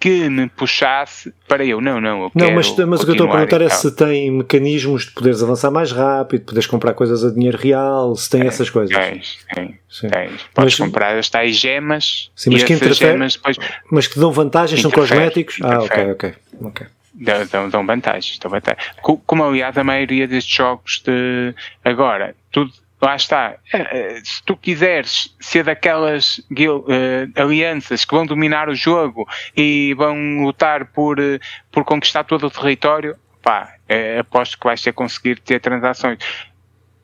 que 0.00 0.28
me 0.28 0.48
puxasse 0.48 1.32
para 1.46 1.64
eu, 1.64 1.80
não, 1.80 2.00
não, 2.00 2.24
eu 2.24 2.32
Não, 2.34 2.50
mas, 2.50 2.76
mas 2.76 3.00
o 3.00 3.04
que 3.04 3.10
eu 3.10 3.12
estou 3.12 3.28
a 3.28 3.30
perguntar 3.30 3.60
é 3.60 3.68
se 3.68 3.94
tem 3.94 4.32
mecanismos 4.32 5.04
de 5.04 5.12
poderes 5.12 5.40
avançar 5.44 5.70
mais 5.70 5.92
rápido, 5.92 6.44
poderes 6.44 6.66
comprar 6.66 6.92
coisas 6.92 7.24
a 7.24 7.30
dinheiro 7.30 7.56
real, 7.56 8.16
se 8.16 8.28
tem, 8.28 8.40
tem 8.40 8.48
essas 8.48 8.68
coisas. 8.68 8.96
Tens, 8.96 9.38
tem, 9.54 9.78
tens. 10.10 10.42
Podes 10.52 10.76
mas, 10.76 10.88
comprar 10.88 11.16
as 11.16 11.30
tais 11.30 11.56
gemas 11.56 12.32
sim, 12.34 12.50
mas 12.50 12.64
que 12.64 12.94
gemas 12.94 13.34
depois... 13.34 13.56
Mas 13.92 14.08
que 14.08 14.18
dão 14.18 14.32
vantagens, 14.32 14.82
são 14.82 14.90
cosméticos? 14.90 15.58
Ah, 15.62 15.84
ok, 15.84 16.10
ok. 16.10 16.34
ok. 16.62 16.86
Dão, 17.14 17.68
dão, 17.68 17.86
vantagens, 17.86 18.38
dão 18.38 18.50
vantagens. 18.50 18.94
Como 19.00 19.44
aliás 19.44 19.76
a 19.76 19.84
maioria 19.84 20.26
destes 20.26 20.54
jogos 20.54 21.02
de 21.04 21.54
agora, 21.84 22.34
tudo, 22.50 22.72
lá 23.02 23.16
está. 23.16 23.56
Eh, 23.72 23.78
eh, 23.90 24.20
se 24.24 24.42
tu 24.44 24.56
quiseres 24.56 25.34
ser 25.40 25.64
daquelas 25.64 26.38
uh, 26.38 27.40
alianças 27.40 28.04
que 28.04 28.14
vão 28.14 28.24
dominar 28.24 28.68
o 28.68 28.74
jogo 28.74 29.28
e 29.56 29.92
vão 29.94 30.44
lutar 30.44 30.86
por, 30.86 31.18
por 31.70 31.84
conquistar 31.84 32.24
todo 32.24 32.46
o 32.46 32.50
território, 32.50 33.16
pá, 33.42 33.74
é, 33.88 34.20
aposto 34.20 34.56
que 34.56 34.64
vais 34.64 34.80
ter 34.80 34.92
conseguir 34.92 35.40
ter 35.40 35.60
transações. 35.60 36.18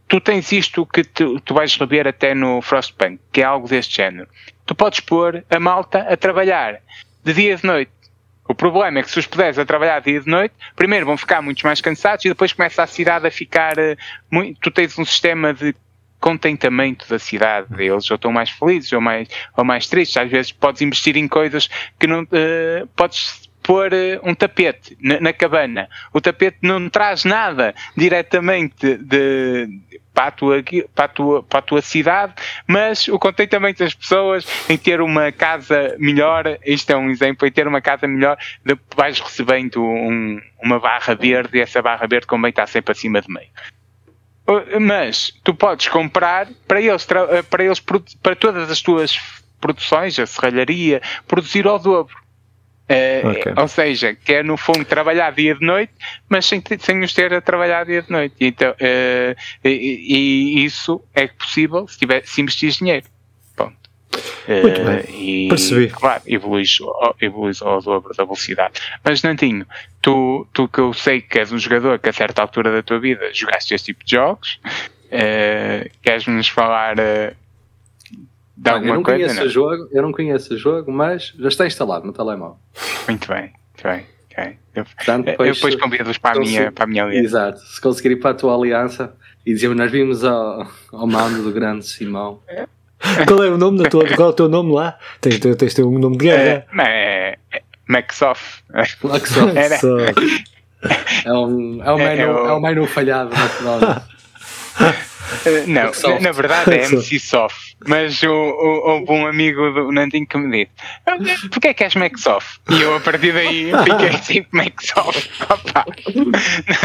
Tu 0.07 0.21
tens 0.21 0.51
isto 0.53 0.87
que 0.87 1.05
tu, 1.05 1.39
tu 1.41 1.53
vais 1.53 1.77
rever 1.77 2.07
até 2.07 2.35
no 2.35 2.63
Frostpunk, 2.63 3.21
que 3.31 3.43
é 3.43 3.45
algo 3.45 3.69
deste 3.69 3.97
género. 3.97 4.29
Tu 4.65 4.75
podes 4.75 5.01
pôr 5.01 5.45
a 5.51 5.61
malta 5.61 6.07
a 6.09 6.17
trabalhar 6.17 6.81
de 7.25 7.35
dia 7.35 7.55
e 7.55 7.57
de 7.57 7.67
noite. 7.67 7.93
O 8.49 8.55
problema 8.55 8.99
é 8.99 9.03
que 9.03 9.11
se 9.11 9.19
os 9.19 9.27
puderes 9.27 9.59
a 9.59 9.65
trabalhar 9.67 10.01
dia 10.01 10.17
e 10.17 10.21
de 10.21 10.29
noite, 10.29 10.55
primeiro 10.75 11.05
vão 11.05 11.19
ficar 11.19 11.43
muito 11.43 11.65
mais 11.67 11.83
cansados 11.83 12.25
e 12.25 12.29
depois 12.29 12.53
começa 12.53 12.83
a 12.83 12.87
cidade 12.87 13.27
a 13.27 13.31
ficar. 13.31 13.79
Uh, 13.79 13.95
muito, 14.31 14.59
tu 14.59 14.71
tens 14.71 14.99
um 14.99 15.05
sistema 15.05 15.53
de 15.53 15.75
contentamento 16.19 17.07
da 17.09 17.19
cidade. 17.19 17.67
Eles 17.79 18.11
ou 18.11 18.15
estão 18.15 18.33
mais 18.33 18.49
felizes 18.49 18.91
ou 18.93 19.03
mais, 19.03 19.29
ou 19.55 19.65
mais 19.65 19.87
tristes. 19.87 20.17
Às 20.17 20.31
vezes 20.31 20.51
podes 20.51 20.81
investir 20.81 21.17
em 21.17 21.29
coisas 21.29 21.69
que 21.99 22.07
não. 22.07 22.23
Uh, 22.23 22.87
podes 22.97 23.49
pôr 23.63 23.93
uh, 23.93 24.21
um 24.23 24.35
tapete 24.35 24.97
na, 24.99 25.21
na, 25.21 25.33
cabana. 25.35 25.87
O 26.11 26.19
tapete 26.19 26.57
não 26.63 26.89
traz 26.89 27.27
nada 27.27 27.75
diretamente 27.95 28.97
de, 28.97 29.67
de 29.67 30.01
para 30.19 30.27
a, 30.27 30.31
tua, 30.33 30.65
para, 30.93 31.05
a 31.05 31.09
tua, 31.09 31.43
para 31.45 31.59
a 31.61 31.63
tua 31.63 31.81
cidade, 31.81 32.35
mas 32.67 33.07
o 33.07 33.21
contentamento 33.21 33.79
das 33.79 33.95
pessoas 33.95 34.45
em 34.69 34.77
ter 34.77 35.01
uma 35.01 35.31
casa 35.31 35.95
melhor, 35.97 36.59
isto 36.67 36.91
é 36.91 36.97
um 36.97 37.09
exemplo, 37.09 37.47
em 37.47 37.53
ter 37.53 37.69
uma 37.69 37.81
casa 37.81 38.09
melhor, 38.09 38.37
vais 38.97 39.21
recebendo 39.21 39.81
um, 39.81 40.41
uma 40.61 40.81
barra 40.81 41.15
verde 41.15 41.59
e 41.59 41.61
essa 41.61 41.81
barra 41.81 42.05
verde 42.09 42.27
convém 42.27 42.51
estar 42.51 42.67
sempre 42.67 42.91
acima 42.91 43.21
de 43.21 43.33
meio 43.33 43.47
mas 44.81 45.31
tu 45.45 45.55
podes 45.55 45.89
comprar 45.89 46.49
para 46.67 46.81
eles, 46.81 47.05
para 47.05 47.63
eles 47.63 47.81
para 47.81 48.35
todas 48.35 48.71
as 48.71 48.81
tuas 48.81 49.21
produções, 49.61 50.19
a 50.19 50.27
serralharia, 50.27 51.03
produzir 51.27 51.67
ao 51.67 51.79
dobro. 51.79 52.17
Uh, 52.89 53.29
okay. 53.29 53.53
Ou 53.55 53.69
seja, 53.69 54.15
quer 54.15 54.43
no 54.43 54.57
fundo 54.57 54.83
trabalhar 54.85 55.31
dia 55.33 55.55
de 55.55 55.65
noite, 55.65 55.93
mas 56.27 56.47
sem, 56.47 56.63
sem 56.79 57.03
os 57.03 57.13
ter 57.13 57.33
a 57.35 57.41
trabalhar 57.41 57.85
dia 57.85 58.01
de 58.01 58.11
noite. 58.11 58.35
Então, 58.41 58.71
uh, 58.71 59.37
e, 59.63 59.69
e, 59.69 60.65
isso 60.65 61.03
é 61.15 61.27
possível 61.27 61.87
se, 61.87 61.99
tiver, 61.99 62.25
se 62.25 62.41
investir 62.41 62.71
dinheiro. 62.71 63.05
Ponto. 63.55 63.77
Muito 64.49 64.85
bem, 64.85 65.21
e, 65.21 65.49
percebi. 65.49 65.89
Claro, 65.89 66.23
evoluís, 66.27 66.79
evoluís 67.21 67.61
ao 67.61 67.83
dobro 67.83 68.15
da 68.17 68.25
velocidade. 68.25 68.81
Mas, 69.05 69.23
Nantinho, 69.23 69.67
tu, 70.01 70.49
tu 70.55 70.67
que 70.67 70.79
eu 70.79 70.95
sei 70.95 71.21
que 71.21 71.39
és 71.39 71.53
um 71.53 71.59
jogador 71.59 71.99
que 71.99 72.09
a 72.09 72.13
certa 72.13 72.41
altura 72.41 72.73
da 72.73 72.83
tua 72.83 72.99
vida 72.99 73.31
jogaste 73.35 73.75
este 73.75 73.93
tipo 73.93 74.03
de 74.03 74.13
jogos, 74.13 74.59
uh, 75.13 75.91
queres-nos 76.03 76.49
falar 76.49 76.97
alguma 78.65 78.91
eu 78.91 78.95
não 78.97 79.03
coisa? 79.03 79.19
Conheço 79.21 79.41
não? 79.41 79.47
O 79.47 79.51
jogo, 79.51 79.89
eu 79.93 80.03
não 80.03 80.13
conheço 80.13 80.55
o 80.55 80.59
jogo, 80.59 80.93
mas 80.93 81.35
já 81.39 81.49
está 81.49 81.67
instalado 81.67 82.07
no 82.07 82.13
telemóvel. 82.13 82.57
Muito 83.07 83.29
bem, 83.29 83.43
muito 83.43 83.83
bem. 83.83 84.07
Okay. 84.31 84.57
Eu, 84.75 84.85
Portanto, 84.85 85.25
depois, 85.27 85.49
eu 85.49 85.55
depois 85.55 85.75
convido-os 85.77 86.19
para, 86.19 86.37
a 86.37 86.41
minha, 86.41 86.73
para 86.73 86.85
a 86.85 86.87
minha 86.87 87.05
aliança. 87.05 87.25
Exato, 87.25 87.61
se 87.61 87.81
conseguir 87.81 88.13
ir 88.13 88.17
para 88.17 88.31
a 88.31 88.35
tua 88.35 88.55
aliança 88.55 89.15
e 89.45 89.53
dizer 89.53 89.75
nós 89.75 89.91
vimos 89.91 90.25
ao, 90.25 90.67
ao 90.93 91.07
mando 91.07 91.43
do 91.43 91.53
grande 91.53 91.87
Simão. 91.87 92.41
Qual 93.27 93.43
é 93.43 93.49
o 93.49 93.57
nome 93.57 93.83
da 93.83 93.89
tua, 93.89 94.05
qual 94.17 94.31
é 94.31 94.33
o 94.33 94.35
teu 94.35 94.49
nome 94.49 94.73
lá? 94.73 94.99
Tens, 95.21 95.39
tens, 95.39 95.57
tens 95.57 95.79
um 95.79 96.01
nome 96.01 96.17
de 96.17 96.25
guerra? 96.25 96.67
É, 96.77 97.39
é, 97.53 97.59
é 97.59 97.63
Maxoff. 97.87 98.61
Maxoff. 98.73 99.55
É 101.25 101.33
um, 101.33 101.83
é 101.83 101.93
um 101.93 101.99
é, 101.99 102.17
menu, 102.17 102.23
é, 102.23 102.43
o... 102.43 102.47
é 102.49 102.55
um 102.55 102.61
menu 102.61 102.87
falhado, 102.87 103.31
naturalmente. 103.31 104.03
não, 105.69 106.13
na, 106.13 106.21
na 106.21 106.33
verdade 106.33 106.73
é 106.73 106.85
MC 106.87 107.19
Soft. 107.19 107.68
Mas 107.87 108.23
o, 108.23 108.29
o, 108.29 108.91
houve 108.91 109.13
um 109.13 109.27
amigo 109.27 109.71
do 109.71 109.93
Nandinho 109.93 110.27
que 110.27 110.37
me 110.37 110.65
disse: 110.65 111.49
Porquê 111.49 111.69
é 111.69 111.75
que 111.75 111.85
és 111.85 111.95
Maxoff? 111.95 112.59
E 112.71 112.81
eu 112.81 112.97
a 112.97 113.01
partir 113.01 113.33
daí 113.33 113.71
fiquei 113.85 114.21
tipo 114.21 114.57
Maxoff. 114.57 115.31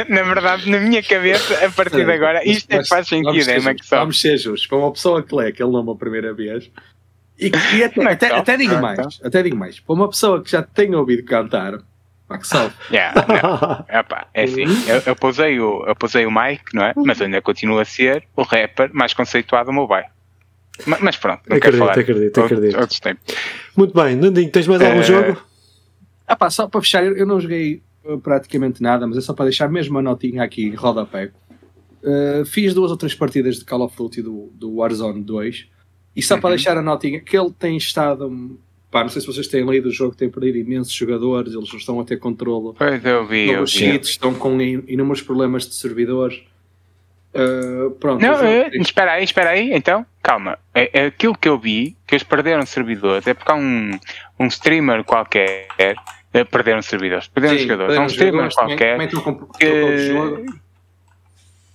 na, 0.10 0.16
na 0.16 0.24
verdade, 0.24 0.70
na 0.70 0.80
minha 0.80 1.02
cabeça, 1.02 1.66
a 1.66 1.72
partir 1.72 2.06
de 2.06 2.12
agora, 2.12 2.48
isto 2.48 2.72
é 2.72 2.80
que 2.80 2.88
faz 2.88 3.08
sentido, 3.08 3.50
é 3.50 3.60
Maxoff. 3.60 3.90
Vamos 3.90 4.22
ser 4.22 4.38
justos. 4.38 4.68
Para 4.68 4.78
uma 4.78 4.92
pessoa 4.92 5.24
que 5.24 5.34
lê 5.34 5.48
aquele 5.48 5.72
nome 5.72 5.92
a 5.92 5.96
primeira 5.96 6.34
vez. 6.34 6.70
E, 7.40 7.52
e 7.76 7.84
até, 7.84 8.06
até, 8.06 8.36
até, 8.36 8.58
digo 8.58 8.80
mais, 8.80 9.20
até 9.24 9.42
digo 9.42 9.58
mais, 9.58 9.80
para 9.80 9.96
uma 9.96 10.08
pessoa 10.08 10.44
que 10.44 10.52
já 10.52 10.62
tem 10.62 10.94
ouvido 10.94 11.24
cantar, 11.26 11.80
Maxoff. 12.30 12.76
Yeah, 12.94 13.86
Epá, 13.90 14.28
é 14.34 14.44
assim, 14.44 14.66
eu, 14.88 15.02
eu, 15.08 15.16
pusei 15.16 15.60
o, 15.60 15.84
eu 15.88 15.96
pusei 15.96 16.26
o 16.28 16.32
Mike, 16.32 16.76
não 16.76 16.84
é? 16.84 16.94
Mas 16.96 17.20
ainda 17.20 17.42
continua 17.42 17.82
a 17.82 17.86
ser 17.86 18.24
o 18.36 18.44
rapper 18.44 18.92
mais 18.94 19.14
conceituado 19.14 19.66
do 19.66 19.74
meu 19.74 19.88
bairro. 19.88 20.13
Mas, 20.86 21.00
mas 21.02 21.18
pronto, 21.18 21.42
não 21.48 21.58
acredito, 21.58 21.62
quero 21.62 21.78
falar. 21.78 22.00
Acredito, 22.00 22.42
acredito. 22.42 22.80
Outros 22.80 23.02
Muito 23.76 23.94
bem, 23.94 24.16
Nandinho, 24.16 24.52
tens 24.52 24.68
mais 24.68 24.82
algum 24.82 25.00
uh... 25.00 25.04
jogo? 25.04 25.42
Ah 26.28 26.36
pá, 26.36 26.50
só 26.50 26.68
para 26.68 26.82
fechar, 26.82 27.06
eu 27.06 27.26
não 27.26 27.40
joguei 27.40 27.82
uh, 28.06 28.18
praticamente 28.20 28.82
nada, 28.82 29.06
mas 29.06 29.18
é 29.18 29.22
só 29.22 29.34
para 29.34 29.46
deixar 29.46 29.70
mesmo 29.70 29.98
a 29.98 30.02
notinha 30.02 30.44
aqui 30.44 30.66
em 30.66 30.76
rodapé. 30.76 31.32
Uh, 32.02 32.46
fiz 32.46 32.74
duas 32.74 32.92
ou 32.92 32.98
três 32.98 33.14
partidas 33.14 33.58
de 33.58 33.66
Call 33.66 33.82
of 33.82 33.96
Duty 33.96 34.22
do, 34.22 34.52
do 34.54 34.76
Warzone 34.76 35.22
2 35.22 35.68
e 36.16 36.22
só 36.22 36.36
uhum. 36.36 36.42
para 36.42 36.50
deixar 36.52 36.78
a 36.78 36.82
notinha 36.82 37.20
que 37.20 37.38
ele 37.38 37.52
tem 37.52 37.78
estado. 37.78 38.58
Pá, 38.92 39.02
não 39.02 39.10
sei 39.10 39.22
se 39.22 39.28
vocês 39.28 39.48
têm 39.48 39.66
lido 39.66 39.90
o 39.90 39.92
jogo, 39.92 40.16
tem 40.16 40.30
perdido 40.30 40.58
imensos 40.58 40.94
jogadores, 40.94 41.54
eles 41.54 41.70
não 41.72 41.80
estão 41.80 42.00
a 42.00 42.04
ter 42.04 42.18
controle. 42.18 42.76
Pois 42.78 43.04
eu 43.04 43.26
vi, 43.26 43.50
eu 43.50 43.66
vi. 43.66 43.72
cheats, 43.72 44.10
estão 44.10 44.34
com 44.34 44.62
inúmeros 44.62 45.22
problemas 45.22 45.68
de 45.68 45.74
servidores. 45.74 46.44
Uh, 47.36 47.92
pronto, 47.92 48.22
não, 48.22 48.36
uh, 48.36 48.82
espera 48.82 49.14
aí, 49.14 49.24
espera 49.24 49.50
aí, 49.52 49.74
então, 49.74 50.06
calma. 50.22 50.60
É, 50.74 50.90
é, 50.94 51.06
aquilo 51.08 51.36
que 51.36 51.50
eu 51.50 51.58
vi, 51.58 51.98
que 52.06 52.14
eles 52.14 52.24
perderam 52.24 52.66
servidores, 52.66 53.26
é 53.26 53.34
porque 53.34 53.52
há 53.52 53.56
um, 53.56 54.00
um 54.40 54.46
streamer 54.48 55.04
qualquer. 55.04 55.68
Uh, 55.74 56.46
perderam 56.46 56.82
servidores, 56.82 57.28
perderam 57.28 57.58
Sim, 57.58 57.64
jogadores. 57.64 57.98
Há 57.98 58.02
um 58.02 58.06
streamer 58.08 58.52
qualquer 58.52 59.08
que, 59.08 59.16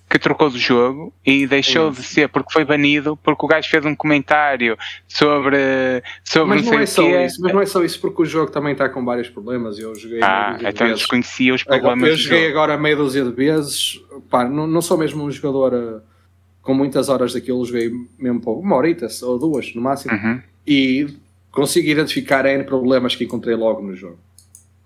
que 0.09 0.17
trocou 0.17 0.49
do 0.49 0.57
jogo 0.57 1.13
e 1.23 1.45
deixou 1.45 1.91
de 1.91 2.01
ser 2.01 2.27
porque 2.29 2.51
foi 2.51 2.65
banido 2.65 3.15
porque 3.17 3.45
o 3.45 3.47
gajo 3.47 3.69
fez 3.69 3.85
um 3.85 3.95
comentário 3.95 4.75
sobre, 5.07 6.01
sobre 6.23 6.55
mas 6.55 6.65
não, 6.65 6.73
não 6.73 6.79
é 6.79 6.85
só 6.87 7.03
quê. 7.03 7.25
isso 7.25 7.41
mas 7.41 7.53
não 7.53 7.61
é 7.61 7.65
só 7.67 7.83
isso 7.83 8.01
porque 8.01 8.23
o 8.23 8.25
jogo 8.25 8.51
também 8.51 8.71
está 8.71 8.89
com 8.89 9.05
vários 9.05 9.29
problemas 9.29 9.77
eu 9.77 9.93
joguei 9.93 10.19
ah, 10.23 10.57
então 10.61 10.87
de 10.87 10.95
desconhecia 10.95 11.53
os 11.53 11.63
problemas 11.63 12.09
eu 12.09 12.17
joguei 12.17 12.47
agora 12.49 12.75
meia 12.75 12.95
dúzia 12.95 13.23
de 13.23 13.31
vezes 13.31 14.01
pá, 14.31 14.45
não, 14.45 14.65
não 14.65 14.81
sou 14.81 14.97
mesmo 14.97 15.23
um 15.23 15.29
jogador 15.29 15.73
uh, 15.75 16.01
com 16.63 16.73
muitas 16.73 17.07
horas 17.07 17.33
daquilo 17.33 17.63
joguei 17.63 17.91
mesmo 18.17 18.41
pouco, 18.41 18.61
uma 18.61 18.75
horita 18.77 19.07
ou 19.21 19.37
duas 19.37 19.75
no 19.75 19.81
máximo 19.81 20.15
uhum. 20.15 20.41
e 20.65 21.07
consigo 21.51 21.87
identificar 21.87 22.47
N 22.47 22.63
problemas 22.63 23.15
que 23.15 23.25
encontrei 23.25 23.55
logo 23.55 23.83
no 23.83 23.95
jogo 23.95 24.17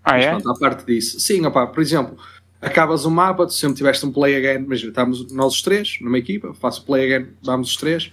ah, 0.04 0.12
mas, 0.12 0.26
é? 0.26 0.30
Pronto, 0.32 0.52
a 0.52 0.60
parte 0.60 0.86
disso 0.86 1.18
sim, 1.18 1.46
opa, 1.46 1.66
por 1.66 1.82
exemplo 1.82 2.18
acabas 2.64 3.06
o 3.06 3.12
mapa, 3.12 3.46
tu 3.46 3.54
sempre 3.54 3.78
tiveste 3.78 4.06
um 4.06 4.12
play 4.12 4.36
again, 4.36 4.64
imagina, 4.64 4.90
estamos 4.90 5.32
nós 5.32 5.54
os 5.56 5.62
três 5.62 5.98
numa 6.02 6.18
equipa, 6.18 6.54
faço 6.54 6.86
play 6.86 7.14
again, 7.14 7.30
vamos 7.44 7.72
os 7.72 7.78
três, 7.78 8.12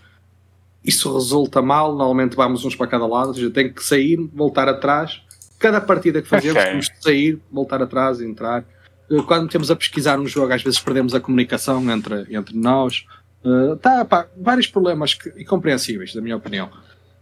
isso 0.84 1.12
resulta 1.12 1.60
mal, 1.60 1.94
normalmente 1.94 2.36
vamos 2.36 2.64
uns 2.64 2.74
para 2.74 2.86
cada 2.86 3.06
lado, 3.06 3.28
ou 3.28 3.34
seja, 3.34 3.50
tem 3.50 3.72
que 3.72 3.84
sair, 3.84 4.16
voltar 4.32 4.68
atrás, 4.68 5.22
cada 5.58 5.80
partida 5.80 6.22
que 6.22 6.28
fazemos 6.28 6.56
okay. 6.56 6.70
temos 6.70 6.86
de 6.86 7.02
sair, 7.02 7.38
voltar 7.52 7.82
atrás, 7.82 8.20
entrar. 8.20 8.64
Eh, 9.10 9.22
quando 9.26 9.48
temos 9.48 9.70
a 9.70 9.76
pesquisar 9.76 10.18
um 10.18 10.26
jogo, 10.26 10.52
às 10.52 10.62
vezes 10.62 10.80
perdemos 10.80 11.14
a 11.14 11.20
comunicação 11.20 11.88
entre, 11.90 12.26
entre 12.34 12.56
nós. 12.56 13.04
Uh, 13.44 13.76
tá, 13.76 14.04
pá, 14.04 14.26
vários 14.36 14.66
problemas 14.66 15.14
que, 15.14 15.28
incompreensíveis, 15.40 16.14
da 16.14 16.20
minha 16.20 16.36
opinião. 16.36 16.70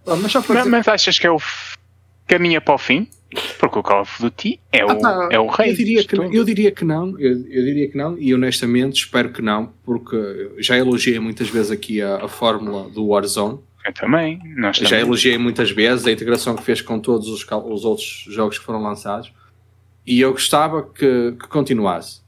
Mas, 0.06 0.32
mas, 0.32 0.66
mas 0.66 0.88
achas 0.88 1.18
que 1.18 1.26
é 1.26 1.30
o 1.30 1.38
caminha 2.28 2.60
para 2.60 2.74
o 2.74 2.78
fim? 2.78 3.08
Porque 3.58 3.78
o 3.78 3.82
Call 3.82 4.02
of 4.02 4.22
Duty 4.22 4.60
é 4.72 4.84
o, 4.84 4.90
ah, 4.90 4.94
tá. 4.94 5.28
é 5.30 5.38
o 5.38 5.46
rei. 5.48 5.72
Eu 5.72 5.76
diria, 5.76 6.04
que, 6.04 6.16
eu 6.16 6.44
diria 6.44 6.70
que 6.70 6.84
não, 6.84 7.18
eu, 7.18 7.32
eu, 7.32 7.64
diria 7.64 7.90
que 7.90 7.96
não, 7.96 8.16
e 8.18 8.34
honestamente 8.34 9.02
espero 9.02 9.30
que 9.30 9.42
não, 9.42 9.72
porque 9.84 10.52
já 10.58 10.78
elogiei 10.78 11.18
muitas 11.18 11.48
vezes 11.48 11.70
aqui 11.70 12.00
a, 12.00 12.24
a 12.24 12.28
fórmula 12.28 12.88
do 12.88 13.06
Warzone. 13.08 13.58
Eu 13.84 13.92
também, 13.92 14.40
nós 14.56 14.76
Já 14.76 14.88
também. 14.88 15.00
elogiei 15.04 15.38
muitas 15.38 15.70
vezes 15.70 16.06
a 16.06 16.12
integração 16.12 16.56
que 16.56 16.62
fez 16.62 16.80
com 16.80 16.98
todos 16.98 17.28
os, 17.28 17.46
os 17.66 17.84
outros 17.84 18.24
jogos 18.28 18.58
que 18.58 18.64
foram 18.64 18.82
lançados, 18.82 19.32
e 20.06 20.20
eu 20.20 20.32
gostava 20.32 20.82
que, 20.82 21.32
que 21.32 21.48
continuasse. 21.48 22.22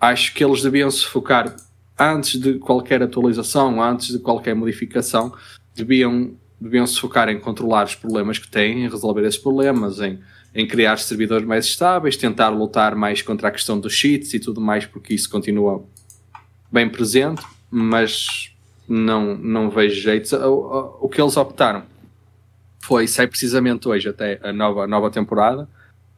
Acho 0.00 0.32
que 0.32 0.42
eles 0.42 0.62
deviam 0.62 0.90
se 0.90 1.04
focar 1.04 1.54
antes 1.98 2.40
de 2.40 2.54
qualquer 2.58 3.02
atualização, 3.02 3.82
antes 3.82 4.08
de 4.12 4.18
qualquer 4.18 4.54
modificação, 4.54 5.34
deviam, 5.74 6.32
deviam 6.60 6.86
se 6.86 7.00
focar 7.00 7.28
em 7.28 7.38
controlar 7.38 7.86
os 7.86 7.94
problemas 7.94 8.38
que 8.38 8.48
têm, 8.48 8.84
em 8.84 8.88
resolver 8.88 9.24
esses 9.24 9.38
problemas, 9.38 10.00
em 10.00 10.18
em 10.54 10.66
criar 10.66 10.98
servidores 10.98 11.46
mais 11.46 11.66
estáveis, 11.66 12.16
tentar 12.16 12.48
lutar 12.48 12.94
mais 12.94 13.22
contra 13.22 13.48
a 13.48 13.50
questão 13.50 13.78
dos 13.78 13.92
cheats 13.92 14.34
e 14.34 14.40
tudo 14.40 14.60
mais, 14.60 14.86
porque 14.86 15.14
isso 15.14 15.28
continua 15.30 15.84
bem 16.70 16.88
presente, 16.88 17.42
mas 17.70 18.52
não, 18.88 19.36
não 19.36 19.70
vejo 19.70 20.00
jeito. 20.00 20.34
O, 20.36 21.06
o, 21.06 21.08
que 21.08 21.20
eles 21.20 21.36
optaram 21.36 21.84
foi, 22.80 23.06
sai 23.06 23.26
precisamente 23.26 23.86
hoje 23.88 24.08
até 24.08 24.40
a 24.42 24.52
nova, 24.52 24.84
a 24.84 24.86
nova 24.86 25.10
temporada, 25.10 25.68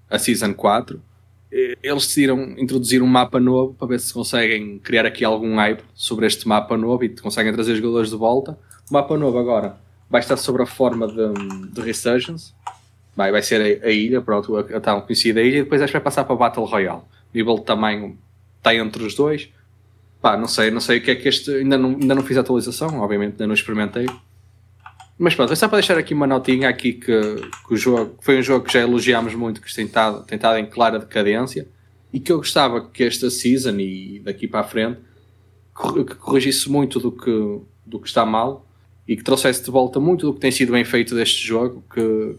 a 0.09 0.19
Season 0.19 0.55
4, 0.55 1.03
eles 1.51 2.07
decidiram 2.07 2.55
introduzir 2.57 3.03
um 3.03 3.07
mapa 3.07 3.41
novo 3.41 3.75
para 3.75 3.89
ver 3.89 4.01
se 4.01 4.15
conseguem 4.15 4.79
criar 4.79 5.05
aqui 5.05 5.25
algum 5.25 5.57
hype 5.57 5.83
sobre 5.95 6.27
este 6.27 6.47
mapa 6.47 6.77
novo 6.77 7.05
e 7.05 7.09
conseguem 7.09 7.53
trazer 7.53 7.75
jogadores 7.75 8.09
de 8.09 8.17
volta. 8.17 8.57
O 8.89 8.95
mapa 8.95 9.19
novo 9.19 9.37
agora 9.37 9.77
vai 10.11 10.21
estar 10.21 10.37
sobre 10.37 10.63
a 10.63 10.67
forma 10.67 11.07
de, 11.07 11.73
de 11.73 11.81
Resurgence, 11.81 12.53
vai, 13.15 13.31
vai 13.31 13.43
ser 13.43 13.83
a, 13.83 13.87
a 13.87 13.91
ilha, 13.91 14.21
pronto, 14.21 14.57
a, 14.57 14.61
a 14.61 14.81
tão 14.81 15.01
conhecida 15.03 15.41
ilha, 15.41 15.59
e 15.59 15.63
depois 15.63 15.81
acho 15.81 15.93
que 15.93 15.99
vai 15.99 16.05
passar 16.05 16.25
para 16.25 16.35
Battle 16.35 16.67
Royale. 16.67 17.03
Nível 17.33 17.55
de 17.57 17.65
tamanho 17.65 18.19
está 18.59 18.75
entre 18.75 19.05
os 19.05 19.15
dois. 19.15 19.49
Pá, 20.21 20.37
não 20.37 20.49
sei, 20.49 20.71
não 20.71 20.81
sei 20.81 20.99
o 20.99 21.03
que 21.03 21.13
é 21.13 21.15
que 21.15 21.29
este. 21.29 21.51
Ainda 21.51 21.79
não, 21.79 21.91
ainda 21.91 22.15
não 22.15 22.23
fiz 22.23 22.37
a 22.37 22.41
atualização, 22.41 23.01
obviamente, 23.01 23.33
ainda 23.33 23.47
não 23.47 23.55
experimentei. 23.55 24.07
Mas 25.17 25.35
pronto, 25.35 25.53
é 25.53 25.57
só 25.57 25.69
para 25.69 25.79
deixar 25.79 25.97
aqui 25.99 26.13
uma 26.13 26.27
notinha 26.27 26.69
aqui 26.69 26.95
que, 26.95 27.21
que 27.69 27.75
o 27.75 27.77
jogo 27.77 28.17
foi 28.21 28.39
um 28.39 28.43
jogo 28.43 28.65
que 28.65 28.73
já 28.73 28.81
elogiámos 28.81 29.35
muito, 29.35 29.61
que 29.61 29.73
tem 29.73 29.85
estado, 29.85 30.25
tem 30.25 30.37
estado 30.37 30.59
em 30.59 30.67
clara 30.67 30.99
decadência 30.99 31.69
e 32.13 32.19
que 32.19 32.33
eu 32.33 32.39
gostava 32.39 32.89
que 32.89 33.05
esta 33.05 33.31
season 33.31 33.79
e 33.79 34.21
daqui 34.25 34.49
para 34.49 34.61
a 34.61 34.65
frente 34.65 34.99
que 36.07 36.15
corrigisse 36.15 36.71
muito 36.71 36.99
do 36.99 37.13
que, 37.13 37.61
do 37.87 38.01
que 38.01 38.09
está 38.09 38.25
mal 38.25 38.67
e 39.11 39.17
que 39.17 39.25
trouxesse 39.25 39.65
de 39.65 39.73
volta 39.73 39.99
muito 39.99 40.25
do 40.25 40.35
que 40.35 40.39
tem 40.39 40.53
sido 40.53 40.71
bem 40.71 40.85
feito 40.85 41.17
deste 41.17 41.45
jogo, 41.45 41.83
que, 41.93 42.37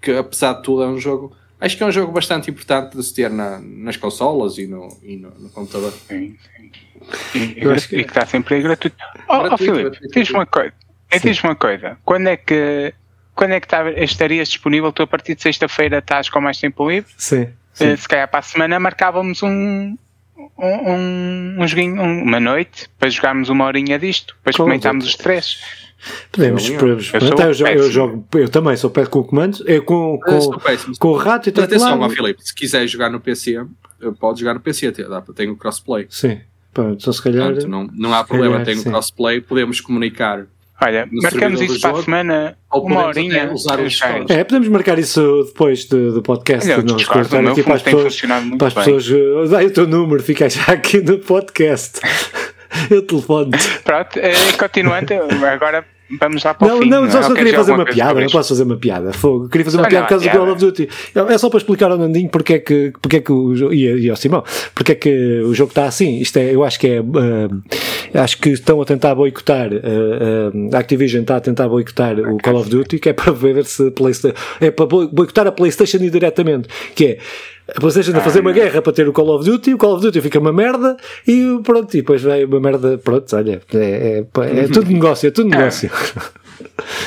que 0.00 0.10
apesar 0.12 0.54
de 0.54 0.62
tudo 0.62 0.82
é 0.82 0.86
um 0.86 0.98
jogo. 0.98 1.36
Acho 1.60 1.76
que 1.76 1.82
é 1.82 1.86
um 1.86 1.92
jogo 1.92 2.12
bastante 2.12 2.50
importante 2.50 2.96
de 2.96 3.02
se 3.02 3.12
ter 3.12 3.28
na, 3.28 3.58
nas 3.60 3.98
consolas 3.98 4.56
e 4.56 4.66
no, 4.66 4.88
e 5.02 5.16
no, 5.16 5.28
no 5.38 5.50
computador. 5.50 5.92
Sim, 6.08 6.34
sim. 6.56 6.70
E, 7.34 7.60
e, 7.60 7.86
que 7.86 7.96
está 7.96 8.24
sempre 8.24 8.62
gratuito. 8.62 8.96
Oh, 9.28 9.42
gratuito, 9.42 9.54
oh 9.54 9.58
Filipe, 9.58 9.98
diz 10.14 10.30
uma 10.30 10.46
coisa. 10.46 10.72
Diz 11.22 11.44
uma 11.44 11.54
coisa. 11.54 11.98
Quando 12.06 12.28
é 12.28 12.38
que 12.38 12.94
quando 13.34 13.52
é 13.52 13.60
que 13.60 13.68
tá, 13.68 13.90
estarias 13.90 14.48
disponível? 14.48 14.90
Tu 14.92 15.02
a 15.02 15.06
partir 15.06 15.34
de 15.34 15.42
sexta-feira 15.42 15.98
estás 15.98 16.30
com 16.30 16.40
mais 16.40 16.58
tempo 16.58 16.88
livre? 16.88 17.12
Sim. 17.18 17.48
sim. 17.74 17.92
Uh, 17.92 17.96
se 17.98 18.08
calhar 18.08 18.28
para 18.28 18.38
a 18.38 18.42
semana 18.42 18.80
marcávamos 18.80 19.42
um, 19.42 19.94
um, 20.56 20.58
um, 20.58 21.56
um 21.58 21.68
joguinho, 21.68 22.00
uma 22.02 22.40
noite, 22.40 22.88
para 22.98 23.10
jogarmos 23.10 23.50
uma 23.50 23.66
horinha 23.66 23.98
disto, 23.98 24.34
para 24.42 24.52
experimentarmos 24.52 25.04
os 25.04 25.16
três. 25.16 25.83
Podemos, 26.30 26.68
podemos 26.70 27.12
eu, 27.12 27.20
eu, 27.20 27.54
jogo, 27.54 27.70
eu, 27.70 27.90
jogo, 27.90 28.28
eu 28.34 28.48
também 28.48 28.76
sou 28.76 28.90
péssimo 28.90 29.10
com 29.10 29.24
comandos, 29.24 29.62
é 29.66 29.80
com, 29.80 30.18
com, 30.18 30.50
com 30.98 31.08
o 31.08 31.16
rato 31.16 31.48
e 31.48 31.52
tal. 31.52 31.64
Atenção, 31.64 31.98
lá, 31.98 32.08
Filipe, 32.08 32.44
se 32.44 32.54
quiser 32.54 32.86
jogar 32.86 33.10
no 33.10 33.20
PC, 33.20 33.64
pode 34.18 34.40
jogar 34.40 34.54
no 34.54 34.60
PC, 34.60 34.92
tem 35.34 35.50
o 35.50 35.56
crossplay. 35.56 36.06
Sim, 36.10 36.40
Pronto, 36.72 37.00
então 37.00 37.12
se 37.12 37.22
calhar. 37.22 37.46
Portanto, 37.46 37.68
não, 37.68 37.88
não 37.92 38.14
há 38.14 38.24
problema, 38.24 38.58
calhar, 38.58 38.66
tem 38.66 38.78
o 38.78 38.82
crossplay, 38.84 39.40
podemos 39.40 39.80
comunicar 39.80 40.46
Olha, 40.82 41.08
marcamos 41.10 41.60
isso 41.60 41.80
para 41.80 41.98
a 41.98 42.02
semana, 42.02 42.58
uma 42.72 43.06
horinha. 43.06 43.52
Usar 43.52 43.80
os 43.80 43.98
é, 44.28 44.42
podemos 44.42 44.68
marcar 44.68 44.98
isso 44.98 45.44
depois 45.46 45.84
do, 45.84 46.12
do 46.12 46.22
podcast. 46.22 46.68
Olha, 46.70 46.82
não 46.82 46.96
discordo, 46.96 47.36
aqui 47.36 47.62
para 47.62 47.74
as 47.74 47.82
pessoas. 47.82 48.20
Para 48.58 48.66
as 48.66 48.74
pessoas 48.74 49.08
uh, 49.08 49.66
o 49.66 49.70
teu 49.70 49.86
número, 49.86 50.22
fica 50.22 50.48
já 50.48 50.64
aqui 50.64 51.00
no 51.00 51.18
podcast. 51.18 52.00
Eu 52.90 53.02
telefono. 53.02 53.50
Pronto, 53.84 54.18
eh, 54.18 54.32
continuando, 54.58 55.14
agora 55.46 55.84
Vamos 56.20 56.44
lá 56.44 56.52
para 56.52 56.68
não, 56.68 56.78
o 56.78 56.82
fim. 56.82 56.88
Não, 56.88 57.10
só, 57.10 57.22
só 57.22 57.34
queria 57.34 57.54
fazer 57.54 57.72
uma 57.72 57.84
piada, 57.84 58.20
não 58.20 58.28
posso 58.28 58.50
fazer 58.50 58.62
uma 58.62 58.76
piada. 58.76 59.12
Fogo. 59.12 59.48
Queria 59.48 59.64
fazer 59.64 59.78
uma 59.78 59.88
piada 59.88 60.04
por 60.04 60.10
causa 60.10 60.28
do 60.28 60.30
Call 60.30 60.50
of 60.50 60.60
Duty. 60.60 60.88
É 61.14 61.38
só 61.38 61.48
para 61.48 61.58
explicar 61.58 61.90
ao 61.90 61.98
Nandinho 61.98 62.28
porque 62.28 62.54
é 62.54 62.58
que, 62.58 62.92
porque 63.00 63.16
é 63.16 63.20
que 63.20 63.32
o 63.32 63.54
jogo, 63.54 63.72
e, 63.72 64.02
e 64.02 64.10
ao 64.10 64.16
Simão, 64.16 64.44
porque 64.74 64.92
é 64.92 64.94
que 64.94 65.40
o 65.40 65.54
jogo 65.54 65.70
está 65.70 65.86
assim. 65.86 66.18
Isto 66.18 66.38
é, 66.38 66.54
eu 66.54 66.62
acho 66.62 66.78
que 66.78 66.88
é, 66.88 67.00
uh, 67.00 67.62
acho 68.22 68.38
que 68.38 68.50
estão 68.50 68.80
a 68.82 68.84
tentar 68.84 69.14
boicotar, 69.14 69.72
uh, 69.72 70.52
uh, 70.54 70.76
a 70.76 70.78
Activision 70.78 71.22
está 71.22 71.36
a 71.36 71.40
tentar 71.40 71.68
boicotar 71.68 72.18
o 72.20 72.38
Call 72.38 72.56
of 72.56 72.68
Duty, 72.68 72.98
que 72.98 73.08
é 73.08 73.12
para 73.14 73.32
ver 73.32 73.64
se 73.64 73.90
PlayStation, 73.90 74.36
é 74.60 74.70
para 74.70 74.86
boicotar 74.86 75.46
a 75.46 75.52
PlayStation 75.52 75.98
indiretamente, 75.98 76.68
que 76.94 77.06
é, 77.06 77.18
a 77.68 77.80
PlayStation 77.80 78.16
a 78.16 78.20
fazer 78.20 78.40
uma 78.40 78.52
guerra 78.52 78.82
para 78.82 78.92
ter 78.92 79.08
o 79.08 79.12
Call 79.12 79.30
of 79.30 79.44
Duty, 79.44 79.74
o 79.74 79.78
Call 79.78 79.94
of 79.94 80.02
Duty 80.02 80.20
fica 80.20 80.38
uma 80.38 80.52
merda 80.52 80.96
e 81.26 81.58
pronto, 81.62 81.94
e 81.94 81.98
depois 81.98 82.22
vai 82.22 82.44
uma 82.44 82.60
merda, 82.60 82.98
pronto, 82.98 83.34
olha, 83.34 83.60
é, 83.72 83.78
é, 83.78 84.58
é 84.58 84.68
tudo 84.68 84.90
negócio, 84.90 85.26
é 85.26 85.30
tudo 85.30 85.48
negócio. 85.48 85.90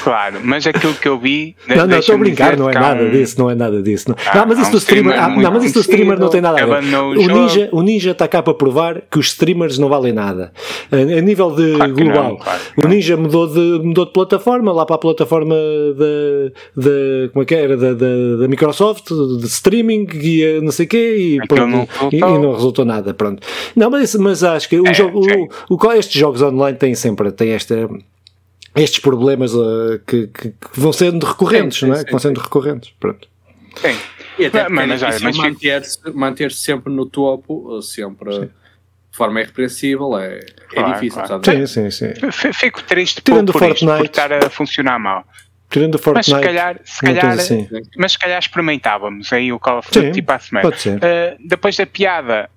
Claro, 0.03 0.39
mas 0.43 0.65
aquilo 0.65 0.93
que 0.93 1.07
eu 1.07 1.17
vi. 1.19 1.55
Não, 1.67 1.87
não, 1.87 1.99
estou 1.99 2.15
a 2.15 2.17
brincar, 2.17 2.57
não 2.57 2.69
é 2.69 2.73
nada 2.73 3.03
um... 3.03 3.09
disso, 3.09 3.39
não 3.39 3.49
é 3.49 3.55
nada 3.55 3.81
disso. 3.81 4.09
Não, 4.09 4.15
ah, 4.25 4.35
não 4.35 4.47
mas 4.47 4.59
isso 4.59 4.69
um 4.69 4.71
do 4.71 4.77
streamer, 4.77 5.23
ah, 5.23 5.29
não, 5.29 5.51
mas 5.51 5.63
isso 5.65 5.73
do 5.75 5.81
streamer 5.81 6.19
não 6.19 6.29
tem 6.29 6.41
nada 6.41 6.61
a 6.61 6.65
ver. 6.65 6.95
O, 6.95 7.13
Ninja, 7.13 7.69
o 7.71 7.81
Ninja 7.81 8.11
está 8.11 8.27
cá 8.27 8.41
para 8.41 8.53
provar 8.53 9.01
que 9.09 9.19
os 9.19 9.27
streamers 9.27 9.77
não 9.77 9.89
valem 9.89 10.13
nada. 10.13 10.51
A, 10.91 10.95
a 10.95 11.21
nível 11.21 11.51
de 11.51 11.75
claro 11.75 11.93
global, 11.93 12.23
não, 12.23 12.37
claro 12.37 12.59
o 12.77 12.87
Ninja 12.87 13.17
mudou 13.17 13.47
de, 13.47 13.83
mudou 13.83 14.05
de 14.05 14.11
plataforma, 14.11 14.71
lá 14.71 14.85
para 14.85 14.95
a 14.95 14.99
plataforma 14.99 15.55
da, 16.75 17.29
como 17.31 17.43
é 17.43 17.45
que 17.45 17.55
era, 17.55 17.77
da, 17.77 17.93
da, 17.93 18.37
da 18.41 18.47
Microsoft, 18.47 19.09
de 19.09 19.45
streaming, 19.45 20.07
e 20.13 20.59
não 20.61 20.71
sei 20.71 20.85
o 20.85 20.89
quê, 20.89 21.37
e, 21.41 21.47
pronto, 21.47 21.67
não 21.67 21.87
e, 22.11 22.17
e, 22.17 22.19
não 22.19 22.53
resultou 22.53 22.85
nada. 22.85 23.13
Pronto. 23.13 23.45
Não, 23.75 23.89
mas, 23.89 24.15
mas 24.15 24.43
acho 24.43 24.69
que 24.69 24.79
o 24.79 24.87
é, 24.87 24.93
jogo, 24.93 25.21
o, 25.69 25.75
o, 25.75 25.91
estes 25.93 26.19
jogos 26.19 26.41
online 26.41 26.77
têm 26.77 26.95
sempre 26.95 27.31
têm 27.31 27.51
esta 27.51 27.89
estes 28.77 28.99
problemas 28.99 29.53
uh, 29.53 29.99
que, 30.05 30.27
que, 30.27 30.49
que, 30.49 30.79
vão 30.79 30.93
sendo 30.93 31.25
recorrentes, 31.25 31.79
sim, 31.79 31.87
não 31.87 31.95
é? 31.95 31.99
Sim, 31.99 32.05
que 32.05 32.11
vão 32.11 32.19
sendo 32.19 32.39
recorrentes. 32.39 32.93
Pronto. 32.99 33.27
Sim. 33.75 33.97
E 34.39 34.45
até 34.45 34.69
mas, 34.69 35.01
mas, 35.01 35.21
mas 35.21 35.37
manter-se 35.37 35.99
manter 36.11 36.51
sempre 36.51 36.93
no 36.93 37.05
topo, 37.05 37.81
sempre 37.81 38.31
sim. 38.33 38.41
de 38.41 39.17
forma 39.17 39.41
irrepreensível, 39.41 40.17
é, 40.17 40.37
é 40.37 40.45
claro, 40.69 40.89
é 40.89 40.93
difícil, 40.93 41.23
claro. 41.23 41.43
sabe? 41.43 41.67
Sim, 41.67 41.89
sim, 41.89 42.13
sim. 42.13 42.31
Fico 42.53 42.83
triste 42.83 43.21
Tirando 43.21 43.51
por, 43.51 43.59
por, 43.59 43.67
Fortnite, 43.69 43.93
isto, 43.93 43.97
por 43.97 44.05
estar 44.05 44.33
a 44.33 44.49
funcionar 44.49 44.99
mal. 44.99 45.25
Tirando 45.69 45.95
o 45.95 45.97
Fortnite, 45.97 46.31
mas 46.31 46.39
se 46.39 46.45
calhar, 46.45 46.79
se 46.83 47.01
calhar, 47.01 47.33
assim. 47.33 47.67
mas 47.97 48.11
se 48.11 48.19
calhar 48.19 48.39
experimentávamos 48.39 49.33
aí 49.33 49.51
o 49.51 49.59
Call 49.59 49.79
of 49.79 49.91
Duty 49.91 50.11
tipo 50.11 50.31
à 50.31 50.39
semana. 50.39 50.69
Pode 50.69 50.81
ser. 50.81 50.97
Uh, 50.97 51.37
depois 51.47 51.75
da 51.75 51.85
piada, 51.85 52.49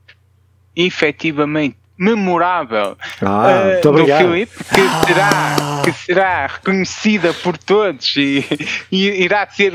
efetivamente 0.77 1.80
memorável 2.01 2.97
ah, 3.21 3.79
uh, 3.79 3.93
do 3.93 4.07
Filipe, 4.07 4.57
que 4.65 5.07
será, 5.07 5.83
que 5.85 5.93
será 5.93 6.47
reconhecida 6.47 7.35
por 7.35 7.59
todos 7.59 8.17
e, 8.17 8.43
e 8.91 9.23
irá 9.23 9.47
ser 9.47 9.75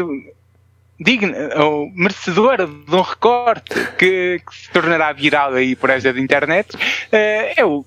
digna 0.99 1.37
ou 1.61 1.91
merecedora 1.93 2.65
de 2.65 2.95
um 2.95 3.01
recorte 3.01 3.75
que, 3.99 4.41
que, 4.43 4.55
se 4.55 4.71
tornará 4.71 5.13
viral 5.13 5.53
aí 5.53 5.75
por 5.75 5.91
esta 5.91 6.11
de 6.11 6.19
internet, 6.19 6.75
uh, 6.75 7.53
eu 7.55 7.85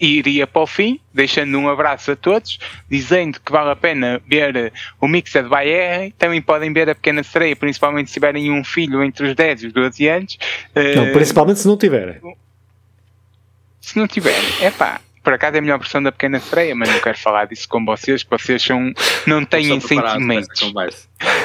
iria 0.00 0.46
para 0.46 0.62
o 0.62 0.66
fim, 0.66 0.98
deixando 1.12 1.58
um 1.58 1.68
abraço 1.68 2.12
a 2.12 2.16
todos, 2.16 2.58
dizendo 2.90 3.38
que 3.38 3.52
vale 3.52 3.70
a 3.70 3.76
pena 3.76 4.20
ver 4.26 4.72
o 4.98 5.06
Mixed 5.06 5.46
by 5.46 5.68
R. 5.68 6.14
Também 6.18 6.40
podem 6.40 6.72
ver 6.72 6.88
a 6.88 6.94
Pequena 6.94 7.22
Sereia, 7.22 7.54
principalmente 7.54 8.08
se 8.08 8.14
tiverem 8.14 8.50
um 8.50 8.64
filho 8.64 9.04
entre 9.04 9.26
os 9.28 9.34
10 9.34 9.62
e 9.62 9.66
os 9.68 9.72
12 9.72 10.08
anos. 10.08 10.38
Não, 10.96 11.12
principalmente 11.12 11.60
se 11.60 11.68
não 11.68 11.76
tiverem. 11.76 12.16
Se 13.84 13.98
não 13.98 14.06
tiver, 14.06 14.40
é 14.62 14.70
pá, 14.70 14.98
por 15.22 15.34
acaso 15.34 15.56
é 15.56 15.58
a 15.58 15.62
melhor 15.62 15.78
versão 15.78 16.02
da 16.02 16.10
Pequena 16.10 16.40
Freia, 16.40 16.74
mas 16.74 16.88
não 16.88 16.98
quero 17.00 17.18
falar 17.18 17.44
disso 17.44 17.68
com 17.68 17.84
vocês, 17.84 18.24
porque 18.24 18.42
vocês 18.42 18.62
são, 18.62 18.94
não 19.26 19.44
têm 19.44 19.78
sentimentos. 19.78 20.72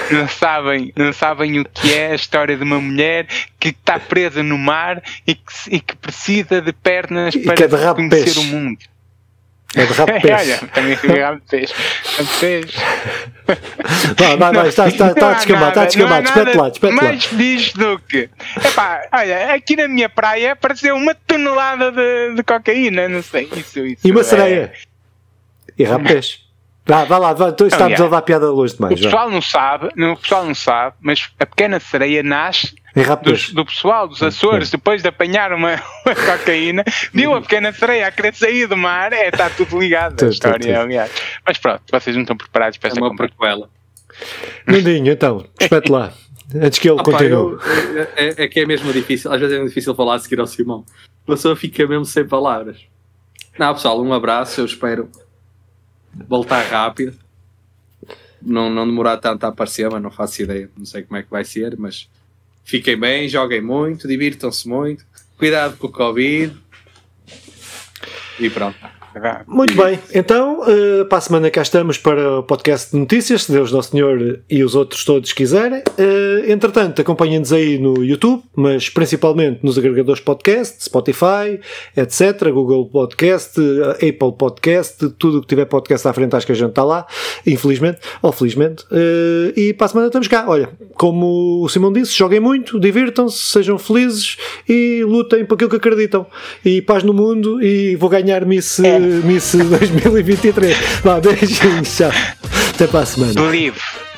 Não 0.09 0.25
sabem, 0.25 0.93
não 0.95 1.11
sabem 1.11 1.59
o 1.59 1.65
que 1.65 1.93
é 1.93 2.13
a 2.13 2.15
história 2.15 2.55
de 2.55 2.63
uma 2.63 2.79
mulher 2.79 3.27
que 3.59 3.69
está 3.69 3.99
presa 3.99 4.41
no 4.41 4.57
mar 4.57 5.03
e 5.27 5.35
que, 5.35 5.53
e 5.69 5.81
que 5.81 5.97
precisa 5.97 6.61
de 6.61 6.71
pernas 6.71 7.35
e 7.35 7.39
para 7.39 7.65
é 7.65 7.93
conhecer 7.93 8.39
o 8.39 8.43
mundo. 8.45 8.79
É 9.75 9.85
de 9.85 9.93
rabo 9.93 10.11
de 10.13 10.19
peixe. 10.19 10.59
Olha, 10.75 11.25
rabo 11.25 11.39
de 11.39 11.45
peixe. 11.47 11.73
Rabo 12.17 12.23
de 12.23 12.39
peixe. 12.39 12.77
Vai, 14.17 14.37
vai, 14.37 14.53
vai, 14.53 14.67
está, 14.67 14.87
está, 14.87 15.07
está 15.09 15.29
a 15.29 15.33
descambar, 15.33 15.69
está 15.69 15.81
a 15.81 15.85
descambar, 15.85 16.21
despete 16.23 16.57
lá, 16.57 16.69
despete 16.69 16.95
lá. 16.95 17.01
Mais 17.03 17.25
feliz 17.25 17.73
do 17.73 17.99
que. 17.99 18.29
Epá, 18.65 19.01
olha, 19.11 19.53
aqui 19.53 19.75
na 19.75 19.87
minha 19.87 20.09
praia 20.09 20.53
apareceu 20.53 20.95
uma 20.95 21.13
tonelada 21.13 21.91
de, 21.91 22.35
de 22.35 22.43
cocaína, 22.43 23.07
não 23.07 23.21
sei, 23.21 23.47
isso, 23.55 23.85
isso. 23.85 24.07
E 24.07 24.11
uma 24.11 24.23
sereia. 24.23 24.71
E 25.77 25.83
rabo 25.83 26.03
de 26.03 26.13
peixe. 26.13 26.39
Vá, 26.85 27.03
vá 27.03 27.19
lá, 27.19 27.33
vá, 27.33 27.49
estamos 27.49 27.99
a 27.99 28.03
levar 28.03 28.17
a 28.17 28.21
piada 28.23 28.49
longe 28.49 28.73
demais. 28.73 28.99
O 28.99 29.03
pessoal 29.03 29.29
não 29.29 29.41
sabe, 29.43 29.87
o 29.87 30.17
pessoal 30.17 30.43
não 30.45 30.55
sabe, 30.55 30.95
mas 30.99 31.29
a 31.39 31.45
pequena 31.45 31.79
sereia 31.79 32.23
nasce 32.23 32.73
do, 33.03 33.53
do, 33.53 33.65
pessoal 33.65 34.07
dos 34.07 34.21
Açores, 34.21 34.69
depois 34.69 35.01
de 35.01 35.07
apanhar 35.07 35.53
uma, 35.53 35.73
uma 36.05 36.15
cocaína, 36.15 36.83
viu 37.13 37.33
a 37.33 37.41
pequena 37.41 37.71
sereia 37.71 38.07
a 38.07 38.11
querer 38.11 38.33
sair 38.33 38.67
do 38.67 38.77
mar, 38.77 39.13
é, 39.13 39.29
está 39.29 39.49
tudo 39.49 39.79
ligado 39.79 40.23
a 40.23 40.29
história, 40.29 40.81
aliás. 40.81 41.11
Mas 41.45 41.57
pronto, 41.57 41.81
vocês 41.91 42.15
não 42.15 42.23
estão 42.23 42.37
preparados 42.37 42.77
para 42.77 42.89
esta 42.89 42.99
é 42.99 43.03
uma 43.03 43.15
prequela. 43.15 43.69
Nandinho, 44.65 45.11
então, 45.11 45.45
espete 45.59 45.91
lá. 45.91 46.13
Antes 46.53 46.79
que 46.79 46.89
ele 46.89 46.99
ah, 46.99 47.03
continue. 47.03 47.57
Pá, 47.57 47.65
eu, 47.65 48.07
é, 48.15 48.43
é, 48.43 48.47
que 48.47 48.59
é 48.59 48.65
mesmo 48.65 48.91
difícil, 48.91 49.31
às 49.31 49.39
vezes 49.39 49.57
é 49.57 49.63
difícil 49.63 49.93
falar 49.93 50.15
a 50.15 50.19
seguir 50.19 50.39
ao 50.39 50.47
Simão. 50.47 50.83
A 51.23 51.31
pessoa 51.31 51.55
fica 51.55 51.85
mesmo 51.85 52.05
sem 52.05 52.27
palavras. 52.27 52.87
Não, 53.57 53.73
pessoal, 53.73 54.01
um 54.01 54.13
abraço, 54.13 54.61
eu 54.61 54.65
espero 54.65 55.09
voltar 56.27 56.63
rápido. 56.63 57.17
Não, 58.41 58.69
não 58.69 58.87
demorar 58.87 59.17
tanto 59.17 59.43
a 59.43 59.49
aparecer, 59.49 59.89
mas 59.91 60.01
não 60.01 60.09
faço 60.09 60.41
ideia, 60.41 60.69
não 60.77 60.85
sei 60.85 61.03
como 61.03 61.17
é 61.17 61.23
que 61.23 61.29
vai 61.29 61.43
ser, 61.43 61.77
mas 61.77 62.09
Fiquem 62.63 62.97
bem, 62.97 63.27
joguem 63.27 63.61
muito, 63.61 64.07
divirtam-se 64.07 64.67
muito. 64.67 65.05
Cuidado 65.37 65.77
com 65.77 65.87
o 65.87 65.91
Covid. 65.91 66.55
E 68.39 68.49
pronto. 68.49 68.98
Muito 69.47 69.75
bem, 69.75 69.99
então 70.13 70.61
uh, 70.61 71.05
para 71.05 71.17
a 71.17 71.21
semana 71.21 71.49
cá 71.49 71.61
estamos 71.61 71.97
para 71.97 72.39
o 72.39 72.43
podcast 72.43 72.91
de 72.91 72.97
notícias, 72.99 73.43
se 73.43 73.51
Deus 73.51 73.71
Nosso 73.71 73.91
Senhor 73.91 74.41
e 74.49 74.63
os 74.63 74.75
outros 74.75 75.03
todos 75.03 75.33
quiserem. 75.33 75.79
Uh, 75.79 76.51
entretanto, 76.51 77.01
acompanhem-nos 77.01 77.51
aí 77.51 77.79
no 77.79 78.03
YouTube, 78.03 78.43
mas 78.55 78.89
principalmente 78.89 79.59
nos 79.63 79.77
agregadores 79.77 80.21
podcast, 80.21 80.83
Spotify, 80.83 81.59
etc. 81.97 82.49
Google 82.51 82.85
Podcast, 82.85 83.59
Apple 83.95 84.33
Podcast, 84.37 85.09
tudo 85.17 85.39
o 85.39 85.41
que 85.41 85.47
tiver 85.47 85.65
podcast 85.65 86.07
à 86.07 86.13
frente, 86.13 86.35
acho 86.35 86.45
que 86.45 86.51
a 86.51 86.55
gente 86.55 86.69
está 86.69 86.83
lá, 86.83 87.07
infelizmente 87.45 87.99
ou 88.21 88.31
felizmente. 88.31 88.85
E 89.55 89.73
para 89.73 89.85
a 89.85 89.89
semana 89.89 90.07
estamos 90.07 90.27
cá. 90.27 90.45
Olha, 90.47 90.69
como 90.93 91.63
o 91.63 91.69
Simão 91.69 91.91
disse, 91.91 92.13
joguem 92.13 92.39
muito, 92.39 92.79
divirtam-se, 92.79 93.37
sejam 93.37 93.77
felizes 93.77 94.37
e 94.67 95.03
lutem 95.03 95.45
por 95.45 95.55
aquilo 95.55 95.69
que 95.69 95.77
acreditam. 95.77 96.27
E 96.63 96.81
paz 96.81 97.03
no 97.03 97.13
mundo 97.13 97.61
e 97.63 97.95
vou 97.95 98.09
ganhar 98.09 98.45
Miss, 98.45 98.79
é. 98.79 98.98
Miss 98.99 99.55
2023. 99.55 100.77
Vá, 101.03 101.19
beijinhos, 101.19 101.95
tchau. 101.95 102.11
Até 102.73 102.87
para 102.87 103.01
a 103.01 103.05
semana. 103.05 103.51
Livre. 103.51 104.08